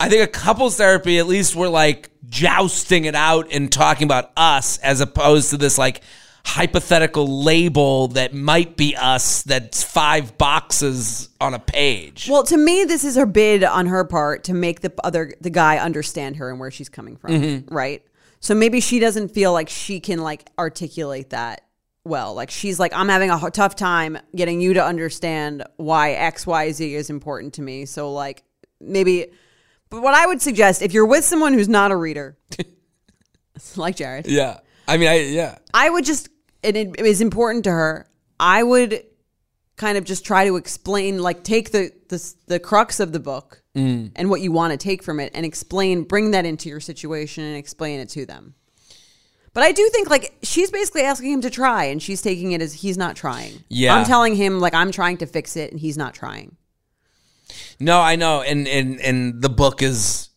I 0.00 0.08
think 0.08 0.22
a 0.22 0.26
couples 0.26 0.76
therapy, 0.76 1.18
at 1.18 1.26
least 1.26 1.56
we're 1.56 1.68
like 1.68 2.10
jousting 2.28 3.06
it 3.06 3.14
out 3.14 3.48
and 3.52 3.72
talking 3.72 4.04
about 4.04 4.30
us 4.36 4.76
as 4.78 5.00
opposed 5.00 5.50
to 5.50 5.56
this 5.56 5.78
like 5.78 6.02
hypothetical 6.44 7.42
label 7.42 8.08
that 8.08 8.32
might 8.34 8.76
be 8.76 8.96
us 8.96 9.42
that's 9.42 9.82
five 9.82 10.36
boxes 10.38 11.28
on 11.40 11.54
a 11.54 11.58
page. 11.58 12.28
Well, 12.30 12.42
to 12.44 12.56
me, 12.56 12.84
this 12.84 13.04
is 13.04 13.16
her 13.16 13.26
bid 13.26 13.62
on 13.64 13.86
her 13.86 14.04
part 14.04 14.44
to 14.44 14.54
make 14.54 14.80
the 14.80 14.92
other 15.04 15.32
the 15.40 15.50
guy 15.50 15.78
understand 15.78 16.36
her 16.36 16.50
and 16.50 16.58
where 16.58 16.70
she's 16.70 16.88
coming 16.88 17.16
from, 17.16 17.30
Mm-hmm. 17.32 17.74
right? 17.74 18.02
So 18.40 18.54
maybe 18.54 18.80
she 18.80 18.98
doesn't 18.98 19.28
feel 19.34 19.52
like 19.52 19.68
she 19.68 20.00
can 20.00 20.20
like 20.20 20.48
articulate 20.58 21.30
that 21.30 21.62
well. 22.04 22.34
Like 22.34 22.50
she's 22.50 22.78
like, 22.78 22.92
I'm 22.94 23.08
having 23.08 23.30
a 23.30 23.36
h- 23.36 23.52
tough 23.52 23.74
time 23.76 24.16
getting 24.34 24.60
you 24.60 24.74
to 24.74 24.84
understand 24.84 25.64
why 25.76 26.12
X, 26.12 26.46
Y, 26.46 26.70
Z 26.72 26.94
is 26.94 27.10
important 27.10 27.54
to 27.54 27.62
me. 27.62 27.84
So 27.84 28.12
like 28.12 28.44
maybe, 28.80 29.26
but 29.90 30.02
what 30.02 30.14
I 30.14 30.26
would 30.26 30.40
suggest 30.40 30.82
if 30.82 30.92
you're 30.92 31.04
with 31.06 31.24
someone 31.24 31.52
who's 31.52 31.68
not 31.68 31.90
a 31.90 31.96
reader, 31.96 32.38
like 33.76 33.96
Jared, 33.96 34.26
yeah. 34.26 34.58
I 34.88 34.96
mean, 34.96 35.08
I, 35.08 35.20
yeah. 35.20 35.58
I 35.72 35.88
would 35.88 36.04
just, 36.04 36.30
and 36.64 36.76
it 36.76 36.98
is 36.98 37.20
important 37.20 37.64
to 37.64 37.70
her. 37.70 38.08
I 38.40 38.62
would 38.62 39.04
kind 39.76 39.98
of 39.98 40.04
just 40.04 40.24
try 40.24 40.46
to 40.46 40.56
explain, 40.56 41.22
like, 41.22 41.44
take 41.44 41.70
the 41.70 41.92
the, 42.08 42.34
the 42.46 42.58
crux 42.58 42.98
of 42.98 43.12
the 43.12 43.20
book 43.20 43.62
mm. 43.76 44.10
and 44.16 44.30
what 44.30 44.40
you 44.40 44.50
want 44.50 44.72
to 44.72 44.76
take 44.76 45.02
from 45.02 45.20
it, 45.20 45.30
and 45.34 45.44
explain, 45.44 46.02
bring 46.04 46.30
that 46.32 46.46
into 46.46 46.68
your 46.68 46.80
situation, 46.80 47.44
and 47.44 47.56
explain 47.56 48.00
it 48.00 48.08
to 48.08 48.24
them. 48.26 48.54
But 49.52 49.62
I 49.62 49.72
do 49.72 49.88
think, 49.92 50.08
like, 50.08 50.34
she's 50.42 50.70
basically 50.70 51.02
asking 51.02 51.32
him 51.32 51.40
to 51.42 51.50
try, 51.50 51.84
and 51.84 52.02
she's 52.02 52.22
taking 52.22 52.52
it 52.52 52.62
as 52.62 52.72
he's 52.72 52.96
not 52.96 53.14
trying. 53.14 53.62
Yeah. 53.68 53.94
I'm 53.94 54.06
telling 54.06 54.36
him, 54.36 54.58
like, 54.60 54.74
I'm 54.74 54.90
trying 54.90 55.18
to 55.18 55.26
fix 55.26 55.56
it, 55.56 55.70
and 55.70 55.78
he's 55.78 55.98
not 55.98 56.14
trying. 56.14 56.56
No, 57.78 58.00
I 58.00 58.16
know. 58.16 58.42
And, 58.42 58.66
and, 58.68 59.00
and 59.00 59.42
the 59.42 59.48
book 59.48 59.82
is 59.82 60.30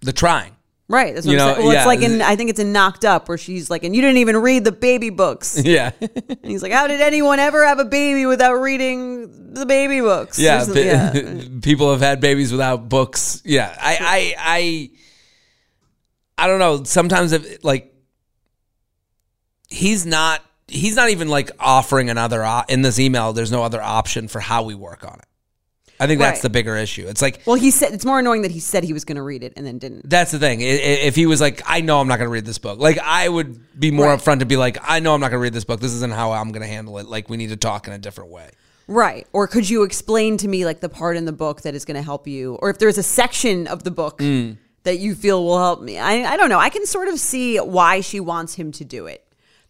the 0.00 0.12
trying. 0.12 0.56
Right. 0.90 1.14
That's 1.14 1.24
what 1.24 1.32
You 1.32 1.38
I'm 1.38 1.54
saying. 1.54 1.66
Well, 1.66 1.72
yeah. 1.72 1.78
it's 1.80 1.86
like 1.86 2.02
in, 2.02 2.20
I 2.20 2.34
think 2.34 2.50
it's 2.50 2.58
in 2.58 2.72
Knocked 2.72 3.04
Up, 3.04 3.28
where 3.28 3.38
she's 3.38 3.70
like, 3.70 3.84
and 3.84 3.94
you 3.94 4.02
didn't 4.02 4.16
even 4.16 4.36
read 4.38 4.64
the 4.64 4.72
baby 4.72 5.10
books. 5.10 5.56
Yeah. 5.70 5.92
And 6.00 6.38
he's 6.42 6.64
like, 6.64 6.72
"How 6.72 6.88
did 6.88 7.00
anyone 7.00 7.38
ever 7.38 7.64
have 7.64 7.78
a 7.78 7.84
baby 7.84 8.26
without 8.26 8.54
reading 8.54 9.54
the 9.54 9.66
baby 9.66 10.00
books?" 10.00 10.36
Yeah, 10.36 10.64
pe- 10.66 11.48
people 11.62 11.92
have 11.92 12.00
had 12.00 12.20
babies 12.20 12.50
without 12.50 12.88
books. 12.88 13.40
Yeah, 13.44 13.72
I, 13.80 13.98
I, 14.00 14.90
I, 16.38 16.44
I 16.44 16.46
don't 16.48 16.58
know. 16.58 16.82
Sometimes, 16.82 17.30
if 17.32 17.62
like, 17.62 17.94
he's 19.68 20.04
not, 20.06 20.42
he's 20.66 20.96
not 20.96 21.10
even 21.10 21.28
like 21.28 21.52
offering 21.60 22.10
another 22.10 22.42
op- 22.42 22.68
in 22.68 22.82
this 22.82 22.98
email. 22.98 23.32
There's 23.32 23.52
no 23.52 23.62
other 23.62 23.80
option 23.80 24.26
for 24.26 24.40
how 24.40 24.64
we 24.64 24.74
work 24.74 25.04
on 25.04 25.20
it. 25.20 25.24
I 26.00 26.06
think 26.06 26.18
that's 26.18 26.38
Right. 26.38 26.42
the 26.42 26.50
bigger 26.50 26.76
issue. 26.76 27.06
It's 27.06 27.20
like 27.22 27.40
Well, 27.44 27.56
he 27.56 27.70
said 27.70 27.92
it's 27.92 28.04
more 28.06 28.18
annoying 28.18 28.42
that 28.42 28.50
he 28.50 28.58
said 28.58 28.82
he 28.84 28.92
was 28.94 29.04
going 29.04 29.16
to 29.16 29.22
read 29.22 29.42
it 29.44 29.52
and 29.56 29.66
then 29.66 29.78
didn't. 29.78 30.08
that's 30.08 30.30
the 30.30 30.38
thing. 30.38 30.62
I- 30.62 30.64
i- 30.64 31.02
If 31.06 31.14
he 31.14 31.26
was 31.26 31.40
like, 31.40 31.62
I 31.66 31.82
know 31.82 32.00
I'm 32.00 32.08
not 32.08 32.16
going 32.18 32.26
to 32.28 32.32
read 32.32 32.46
this 32.46 32.58
book. 32.58 32.78
Like, 32.80 32.98
I 32.98 33.28
would 33.28 33.60
be 33.78 33.90
more 33.90 34.06
Right. 34.06 34.18
upfront 34.18 34.38
to 34.40 34.46
be 34.46 34.56
like, 34.56 34.78
I 34.82 34.98
know 35.00 35.14
I'm 35.14 35.20
not 35.20 35.28
going 35.30 35.38
to 35.38 35.42
read 35.42 35.52
this 35.52 35.64
book. 35.64 35.78
This 35.80 35.92
isn't 35.92 36.12
how 36.12 36.32
I'm 36.32 36.52
going 36.52 36.62
to 36.62 36.68
handle 36.68 36.98
it. 36.98 37.06
Like, 37.06 37.28
we 37.28 37.36
need 37.36 37.50
to 37.50 37.56
talk 37.56 37.86
in 37.86 37.92
a 37.92 37.98
different 37.98 38.30
way. 38.30 38.48
Right. 38.88 39.26
Or 39.32 39.46
could 39.46 39.68
you 39.70 39.82
explain 39.84 40.36
to 40.38 40.48
me 40.48 40.64
like 40.64 40.80
the 40.80 40.88
part 40.88 41.16
in 41.16 41.24
the 41.24 41.32
book 41.32 41.60
that 41.62 41.74
is 41.76 41.84
going 41.84 41.96
to 41.96 42.02
help 42.02 42.26
you, 42.26 42.54
or 42.62 42.70
if 42.70 42.78
there's 42.78 42.98
a 42.98 43.02
section 43.04 43.66
of 43.68 43.84
the 43.84 43.90
book 43.92 44.18
Mm. 44.18 44.56
that 44.82 44.98
you 44.98 45.14
feel 45.14 45.44
will 45.44 45.58
help 45.58 45.80
me? 45.82 45.98
I 45.98 46.32
I 46.32 46.36
don't 46.36 46.48
know. 46.48 46.58
I 46.58 46.70
can 46.70 46.86
sort 46.86 47.06
of 47.08 47.20
see 47.20 47.58
why 47.58 48.00
she 48.00 48.18
wants 48.18 48.54
him 48.54 48.72
to 48.72 48.84
do 48.84 49.06
it 49.06 49.22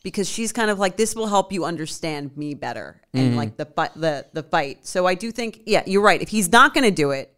because 0.03 0.29
she's 0.29 0.53
kind 0.53 0.71
of 0.71 0.79
like 0.79 0.97
this 0.97 1.15
will 1.15 1.27
help 1.27 1.53
you 1.53 1.65
understand 1.65 2.37
me 2.37 2.55
better 2.55 3.01
Mm-hmm. 3.15 3.27
and 3.27 3.37
like 3.37 3.57
the 3.57 3.65
the 3.97 4.27
the 4.33 4.43
fight. 4.43 4.87
So 4.87 5.07
I 5.07 5.15
do 5.15 5.33
think 5.33 5.63
yeah, 5.67 5.83
you're 5.87 6.03
right. 6.03 6.23
If 6.23 6.29
he's 6.29 6.51
not 6.51 6.75
going 6.75 6.85
to 6.85 6.91
do 6.91 7.11
it, 7.11 7.35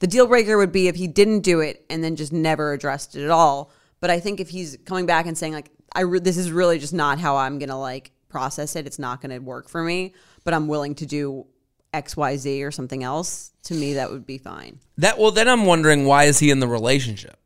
the 0.00 0.06
deal 0.08 0.26
breaker 0.26 0.58
would 0.58 0.72
be 0.72 0.88
if 0.88 0.96
he 0.96 1.06
didn't 1.06 1.40
do 1.40 1.60
it 1.60 1.84
and 1.88 2.02
then 2.02 2.16
just 2.16 2.32
never 2.32 2.72
addressed 2.72 3.14
it 3.14 3.24
at 3.24 3.30
all. 3.30 3.70
But 4.00 4.10
I 4.10 4.18
think 4.18 4.40
if 4.40 4.48
he's 4.48 4.76
coming 4.84 5.06
back 5.06 5.26
and 5.26 5.38
saying 5.38 5.52
like 5.52 5.70
I 5.94 6.00
re- 6.02 6.18
this 6.18 6.36
is 6.36 6.50
really 6.50 6.78
just 6.80 6.92
not 6.92 7.20
how 7.20 7.36
I'm 7.36 7.58
going 7.58 7.68
to 7.68 7.76
like 7.76 8.10
process 8.28 8.74
it. 8.76 8.86
It's 8.86 8.98
not 8.98 9.20
going 9.20 9.30
to 9.30 9.38
work 9.38 9.68
for 9.68 9.82
me, 9.84 10.14
but 10.42 10.54
I'm 10.54 10.66
willing 10.66 10.94
to 10.96 11.06
do 11.06 11.46
X 11.94 12.16
Y 12.16 12.36
Z 12.36 12.64
or 12.64 12.70
something 12.70 13.04
else. 13.04 13.52
To 13.64 13.74
me, 13.74 13.94
that 13.94 14.10
would 14.10 14.26
be 14.26 14.38
fine. 14.38 14.80
That 14.98 15.18
well, 15.18 15.30
then 15.30 15.48
I'm 15.48 15.66
wondering 15.66 16.04
why 16.04 16.24
is 16.24 16.38
he 16.40 16.50
in 16.50 16.58
the 16.58 16.66
relationship? 16.66 17.36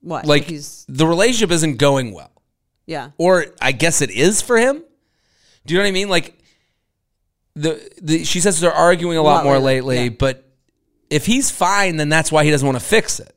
What 0.00 0.26
Like 0.26 0.44
he's 0.44 0.84
the 0.88 1.06
relationship 1.06 1.50
isn't 1.50 1.76
going 1.76 2.12
well. 2.12 2.31
Yeah. 2.86 3.10
or 3.18 3.46
I 3.60 3.72
guess 3.72 4.00
it 4.02 4.10
is 4.10 4.40
for 4.42 4.56
him. 4.58 4.82
Do 5.66 5.74
you 5.74 5.78
know 5.78 5.84
what 5.84 5.88
I 5.88 5.92
mean? 5.92 6.08
Like 6.08 6.38
the, 7.54 7.80
the 8.00 8.24
she 8.24 8.40
says 8.40 8.60
they're 8.60 8.72
arguing 8.72 9.16
a 9.18 9.22
lot 9.22 9.36
Lot 9.36 9.44
more 9.44 9.58
lately, 9.58 10.04
yeah. 10.04 10.08
but 10.10 10.44
if 11.10 11.26
he's 11.26 11.50
fine, 11.50 11.96
then 11.96 12.08
that's 12.08 12.32
why 12.32 12.44
he 12.44 12.50
doesn't 12.50 12.66
want 12.66 12.78
to 12.78 12.84
fix 12.84 13.20
it, 13.20 13.34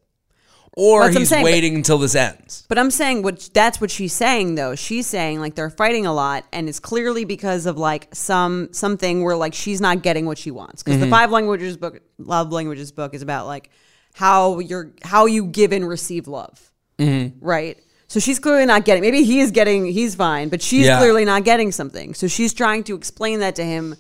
or 0.78 1.04
That's 1.04 1.18
he's 1.18 1.30
saying, 1.30 1.44
but- 1.44 1.52
waiting 1.52 1.76
until 1.76 1.98
this 1.98 2.16
ends. 2.16 2.66
But 2.70 2.78
I'm 2.80 2.90
saying 2.92 3.22
what 3.24 3.50
that's 3.54 3.82
what 3.82 3.92
she's 3.92 4.14
saying 4.14 4.56
though. 4.56 4.76
She's 4.76 5.06
saying 5.06 5.40
like 5.42 5.56
they're 5.56 5.70
fighting 5.70 6.06
a 6.06 6.14
lot 6.14 6.46
and 6.54 6.70
it's 6.70 6.80
clearly 6.80 7.26
because 7.26 7.66
of 7.66 7.78
like 7.78 8.08
some 8.14 8.70
something 8.72 9.24
where 9.24 9.36
like 9.36 9.54
she's 9.54 9.82
not 9.82 10.02
getting 10.02 10.26
what 10.26 10.38
she 10.38 10.50
wants. 10.52 10.82
Because 10.82 10.96
Mm-hmm. 11.00 11.06
the 11.10 11.12
five 11.12 11.32
languages 11.32 11.76
book 11.78 12.00
love 12.18 12.52
languages 12.54 12.92
book 12.94 13.14
is 13.14 13.22
about 13.22 13.46
like 13.48 13.70
how 14.14 14.60
you're 14.60 14.94
how 15.04 15.26
you 15.26 15.46
give 15.48 15.74
and 15.74 15.88
receive 15.88 16.28
love. 16.30 16.72
Mm-hmm. 16.98 17.46
Right? 17.46 17.78
So 18.16 18.22
she's 18.22 18.40
clearly 18.40 18.66
not 18.66 18.86
getting 18.86 19.02
maybe 19.02 19.26
he 19.26 19.42
is 19.42 19.52
getting 19.52 19.86
he's 19.88 20.16
fine, 20.16 20.48
but 20.48 20.62
she's 20.62 20.86
Yeah. 20.86 21.00
clearly 21.00 21.26
not 21.26 21.44
getting 21.44 21.74
something. 21.74 22.14
So 22.14 22.30
she's 22.30 22.54
trying 22.54 22.86
to 22.86 22.96
explain 22.96 23.42
that 23.42 23.58
to 23.58 23.64
him 23.66 23.98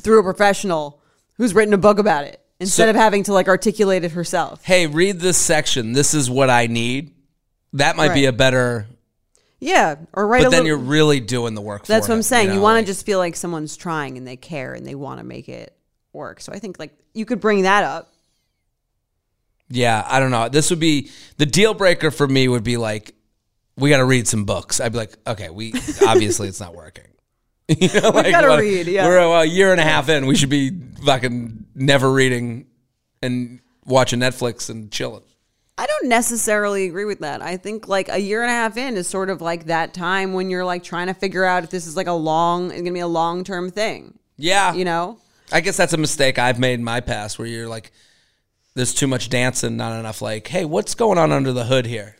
through 0.00 0.18
a 0.18 0.24
professional 0.24 1.00
who's 1.34 1.54
written 1.54 1.72
a 1.72 1.78
book 1.78 2.00
about 2.00 2.24
it 2.24 2.40
instead 2.58 2.86
So- 2.86 2.90
of 2.90 2.96
having 2.96 3.22
to 3.22 3.32
like 3.32 3.46
articulate 3.46 4.02
it 4.02 4.10
herself. 4.10 4.64
Hey, 4.64 4.88
read 4.88 5.20
this 5.20 5.38
section. 5.38 5.92
This 5.92 6.12
is 6.12 6.28
what 6.28 6.50
I 6.50 6.66
need. 6.66 7.12
That 7.74 7.94
might 7.96 8.14
be 8.14 8.24
Right. 8.24 8.30
a 8.30 8.32
better. 8.32 8.88
Yeah, 9.60 9.94
or 10.12 10.26
write 10.26 10.40
But 10.40 10.48
a 10.48 10.50
then 10.50 10.64
little, 10.64 10.66
you're 10.66 10.76
really 10.88 11.20
doing 11.20 11.54
the 11.54 11.60
work. 11.60 11.86
That's 11.86 12.06
for 12.08 12.12
what 12.14 12.16
I'm 12.16 12.22
saying. 12.24 12.48
You, 12.48 12.54
know, 12.54 12.62
want 12.62 12.78
like- 12.78 12.86
to 12.86 12.90
just 12.90 13.06
feel 13.06 13.20
like 13.20 13.36
someone's 13.36 13.76
trying 13.76 14.18
and 14.18 14.26
they 14.26 14.34
care 14.34 14.74
and 14.74 14.84
they 14.84 14.96
want 14.96 15.20
to 15.20 15.24
make 15.24 15.48
it 15.48 15.72
work. 16.12 16.40
So 16.40 16.50
I 16.52 16.58
think 16.58 16.80
like 16.80 16.98
you 17.14 17.24
could 17.26 17.40
bring 17.40 17.62
that 17.62 17.84
up. 17.84 18.12
Yeah, 19.68 20.04
I 20.08 20.18
don't 20.18 20.32
know. 20.32 20.48
This 20.48 20.68
would 20.70 20.80
be 20.80 21.12
the 21.36 21.46
deal 21.46 21.74
breaker 21.74 22.10
for 22.10 22.26
me. 22.26 22.48
Would 22.48 22.64
be 22.64 22.76
like, 22.76 23.14
we 23.76 23.90
got 23.90 23.98
to 23.98 24.04
read 24.04 24.28
some 24.28 24.44
books. 24.44 24.80
I'd 24.80 24.92
be 24.92 24.98
like, 24.98 25.14
okay, 25.26 25.50
we 25.50 25.72
obviously 26.06 26.48
it's 26.48 26.60
not 26.60 26.74
working. 26.74 27.04
You 27.68 27.86
know, 28.00 28.08
like, 28.10 28.32
gotta 28.32 28.48
what- 28.48 28.58
read, 28.58 28.88
yeah. 28.88 29.06
We're 29.06 29.18
a, 29.18 29.28
a 29.30 29.44
year 29.44 29.70
and 29.70 29.80
a 29.80 29.84
half 29.84 30.08
in. 30.08 30.26
We 30.26 30.34
should 30.34 30.48
be 30.50 30.72
fucking 31.06 31.66
never 31.76 32.12
reading 32.12 32.66
and 33.22 33.60
watching 33.84 34.18
Netflix 34.18 34.68
and 34.70 34.90
chilling. 34.90 35.22
I 35.78 35.86
don't 35.86 36.08
necessarily 36.08 36.86
agree 36.86 37.04
with 37.04 37.20
that. 37.20 37.42
I 37.42 37.56
think 37.56 37.86
like 37.86 38.08
a 38.08 38.18
year 38.18 38.42
and 38.42 38.50
a 38.50 38.54
half 38.54 38.76
in 38.76 38.96
is 38.96 39.06
sort 39.06 39.30
of 39.30 39.40
like 39.40 39.66
that 39.66 39.94
time 39.94 40.32
when 40.32 40.50
you're 40.50 40.64
like 40.64 40.82
trying 40.82 41.06
to 41.06 41.14
figure 41.14 41.44
out 41.44 41.62
if 41.62 41.70
this 41.70 41.86
is 41.86 41.96
like 41.96 42.08
a 42.08 42.12
long, 42.12 42.72
it's 42.72 42.80
gonna 42.80 42.90
be 42.92 42.98
a 42.98 43.06
long 43.06 43.44
term 43.44 43.70
thing. 43.70 44.18
Yeah, 44.36 44.74
You 44.74 44.84
know? 44.84 45.18
I 45.52 45.60
guess 45.60 45.76
that's 45.76 45.92
a 45.92 45.96
mistake 45.96 46.40
I've 46.40 46.58
made 46.58 46.74
in 46.74 46.82
my 46.84 46.98
past, 47.00 47.38
where 47.38 47.46
you're 47.46 47.68
like, 47.68 47.92
there's 48.74 48.94
too 48.94 49.06
much 49.06 49.28
dancing, 49.28 49.76
not 49.76 49.96
enough 49.98 50.20
like, 50.22 50.48
hey, 50.48 50.64
what's 50.64 50.96
going 50.96 51.18
on 51.18 51.30
under 51.30 51.52
the 51.52 51.64
hood 51.66 51.86
here? 51.86 52.16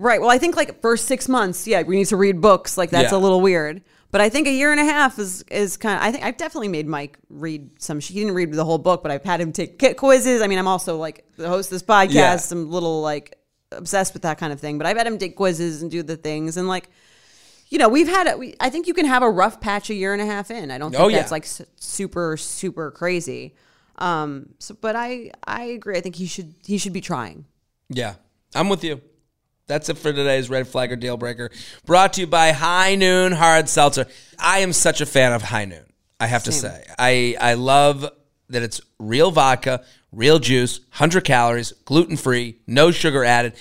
Right. 0.00 0.20
Well, 0.20 0.30
I 0.30 0.38
think 0.38 0.56
like 0.56 0.80
first 0.80 1.04
six 1.04 1.28
months, 1.28 1.66
yeah, 1.66 1.82
we 1.82 1.96
need 1.96 2.06
to 2.06 2.16
read 2.16 2.40
books. 2.40 2.78
Like 2.78 2.88
that's 2.90 3.12
Yeah. 3.12 3.18
a 3.18 3.20
little 3.20 3.40
weird. 3.42 3.82
But 4.12 4.20
I 4.20 4.28
think 4.30 4.48
a 4.48 4.50
year 4.50 4.72
and 4.72 4.80
a 4.80 4.84
half 4.84 5.18
is 5.18 5.42
is 5.50 5.76
kind 5.76 5.96
of. 5.96 6.02
I 6.02 6.10
think 6.10 6.24
I've 6.24 6.36
definitely 6.36 6.68
made 6.68 6.86
Mike 6.88 7.18
read 7.28 7.70
some. 7.80 8.00
He 8.00 8.14
didn't 8.18 8.34
read 8.34 8.50
the 8.52 8.64
whole 8.64 8.78
book, 8.78 9.02
but 9.02 9.12
I've 9.12 9.22
had 9.22 9.40
him 9.40 9.52
take 9.52 9.78
quizzes. 9.98 10.40
I 10.42 10.46
mean, 10.46 10.58
I'm 10.58 10.66
also 10.66 10.96
like 10.96 11.26
the 11.36 11.48
host 11.48 11.68
of 11.68 11.74
this 11.76 11.82
podcast. 11.82 12.12
Yeah. 12.14 12.36
Some 12.38 12.70
little 12.70 13.02
like 13.02 13.36
obsessed 13.72 14.14
with 14.14 14.22
that 14.22 14.38
kind 14.38 14.52
of 14.52 14.58
thing. 14.58 14.78
But 14.78 14.86
I've 14.88 14.96
had 14.96 15.06
him 15.06 15.18
take 15.18 15.36
quizzes 15.36 15.82
and 15.82 15.90
do 15.90 16.02
the 16.02 16.16
things 16.16 16.56
and 16.56 16.66
like. 16.66 16.88
You 17.72 17.78
know, 17.78 17.88
we've 17.88 18.08
had. 18.08 18.36
We, 18.36 18.56
I 18.58 18.68
think 18.68 18.88
you 18.88 18.94
can 18.94 19.06
have 19.06 19.22
a 19.22 19.30
rough 19.30 19.60
patch 19.60 19.90
a 19.90 19.94
year 19.94 20.12
and 20.12 20.20
a 20.20 20.26
half 20.26 20.50
in. 20.50 20.72
I 20.72 20.78
don't 20.78 20.90
think 20.90 21.00
Oh, 21.04 21.06
yeah. 21.06 21.18
that's 21.18 21.30
like 21.30 21.44
s- 21.44 21.62
super, 21.78 22.36
super 22.36 22.90
crazy. 22.90 23.54
Um, 23.98 24.48
so, 24.58 24.74
but 24.80 24.96
I, 24.96 25.30
I 25.46 25.64
agree. 25.66 25.96
I 25.96 26.00
think 26.00 26.16
he 26.16 26.26
should, 26.26 26.52
he 26.66 26.78
should 26.78 26.92
be 26.92 27.00
trying. 27.00 27.44
Yeah, 27.88 28.14
I'm 28.56 28.68
with 28.70 28.82
you. 28.82 29.00
That's 29.70 29.88
it 29.88 29.98
for 29.98 30.12
today's 30.12 30.50
red 30.50 30.66
flag 30.66 30.90
or 30.90 30.96
deal 30.96 31.16
breaker. 31.16 31.48
Brought 31.86 32.14
to 32.14 32.22
you 32.22 32.26
by 32.26 32.50
High 32.50 32.96
Noon 32.96 33.30
Hard 33.30 33.68
Seltzer. 33.68 34.06
I 34.36 34.58
am 34.58 34.72
such 34.72 35.00
a 35.00 35.06
fan 35.06 35.32
of 35.32 35.42
High 35.42 35.64
Noon. 35.64 35.84
I 36.18 36.26
have 36.26 36.42
to 36.44 36.52
say, 36.52 36.84
I 36.98 37.36
I 37.40 37.54
love 37.54 38.04
that 38.48 38.62
it's 38.64 38.80
real 38.98 39.30
vodka, 39.30 39.84
real 40.10 40.40
juice, 40.40 40.80
hundred 40.90 41.22
calories, 41.22 41.70
gluten 41.84 42.16
free, 42.16 42.58
no 42.66 42.90
sugar 42.90 43.24
added. 43.24 43.52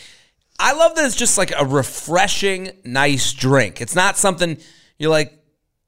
I 0.60 0.74
love 0.74 0.96
that 0.96 1.06
it's 1.06 1.16
just 1.16 1.38
like 1.38 1.54
a 1.56 1.64
refreshing, 1.64 2.72
nice 2.84 3.32
drink. 3.32 3.80
It's 3.80 3.94
not 3.96 4.18
something 4.18 4.58
you're 4.98 5.12
like 5.12 5.32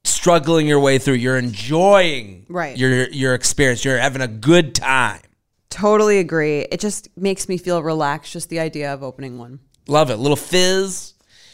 struggling 0.04 0.68
your 0.68 0.78
way 0.78 0.98
through. 0.98 1.14
You're 1.14 1.36
enjoying 1.36 2.46
Right. 2.48 2.76
your 2.78 3.08
your 3.10 3.34
experience. 3.34 3.84
You're 3.84 3.98
having 3.98 4.22
a 4.22 4.28
good 4.28 4.76
time. 4.76 5.20
Totally 5.68 6.18
agree. 6.20 6.60
It 6.70 6.78
just 6.78 7.08
makes 7.16 7.48
me 7.48 7.58
feel 7.58 7.82
relaxed. 7.82 8.32
Just 8.32 8.50
the 8.50 8.60
idea 8.60 8.94
of 8.94 9.02
opening 9.02 9.36
one. 9.36 9.58
Love 9.86 10.10
it. 10.10 10.16
Little 10.16 10.36
fizz. 10.36 11.12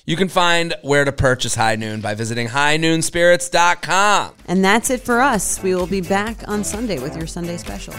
You 0.08 0.16
can 0.16 0.28
find 0.28 0.74
where 0.80 1.04
to 1.04 1.12
purchase 1.12 1.54
High 1.54 1.76
Noon 1.76 2.00
by 2.00 2.14
visiting 2.14 2.48
highnoonspirits.com. 2.48 4.32
And 4.46 4.64
that's 4.64 4.88
it 4.88 5.02
for 5.02 5.20
us. 5.20 5.62
We 5.62 5.74
will 5.74 5.86
be 5.86 6.00
back 6.00 6.48
on 6.48 6.64
Sunday 6.64 6.98
with 6.98 7.14
your 7.14 7.26
Sunday 7.26 7.58
special. 7.58 7.92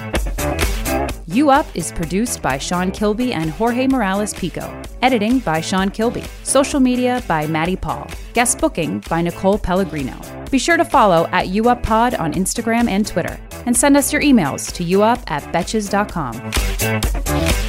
You 1.27 1.51
Up 1.51 1.67
is 1.75 1.91
produced 1.91 2.41
by 2.41 2.57
Sean 2.57 2.89
Kilby 2.89 3.33
and 3.33 3.51
Jorge 3.51 3.85
Morales 3.85 4.33
Pico. 4.33 4.81
Editing 5.03 5.37
by 5.37 5.61
Sean 5.61 5.91
Kilby. 5.91 6.23
Social 6.41 6.79
media 6.79 7.23
by 7.27 7.45
Maddie 7.45 7.75
Paul. 7.75 8.07
Guest 8.33 8.57
booking 8.57 9.03
by 9.07 9.21
Nicole 9.21 9.59
Pellegrino. 9.59 10.19
Be 10.49 10.57
sure 10.57 10.77
to 10.77 10.85
follow 10.85 11.27
at 11.27 11.45
UUpPod 11.45 12.19
on 12.19 12.33
Instagram 12.33 12.89
and 12.89 13.05
Twitter. 13.05 13.39
And 13.67 13.77
send 13.77 13.95
us 13.95 14.11
your 14.11 14.23
emails 14.23 14.73
to 14.73 14.83
youup 14.83 15.21
at 15.29 15.43
betches.com. 15.53 17.68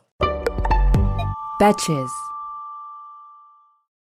Betches. 1.61 2.30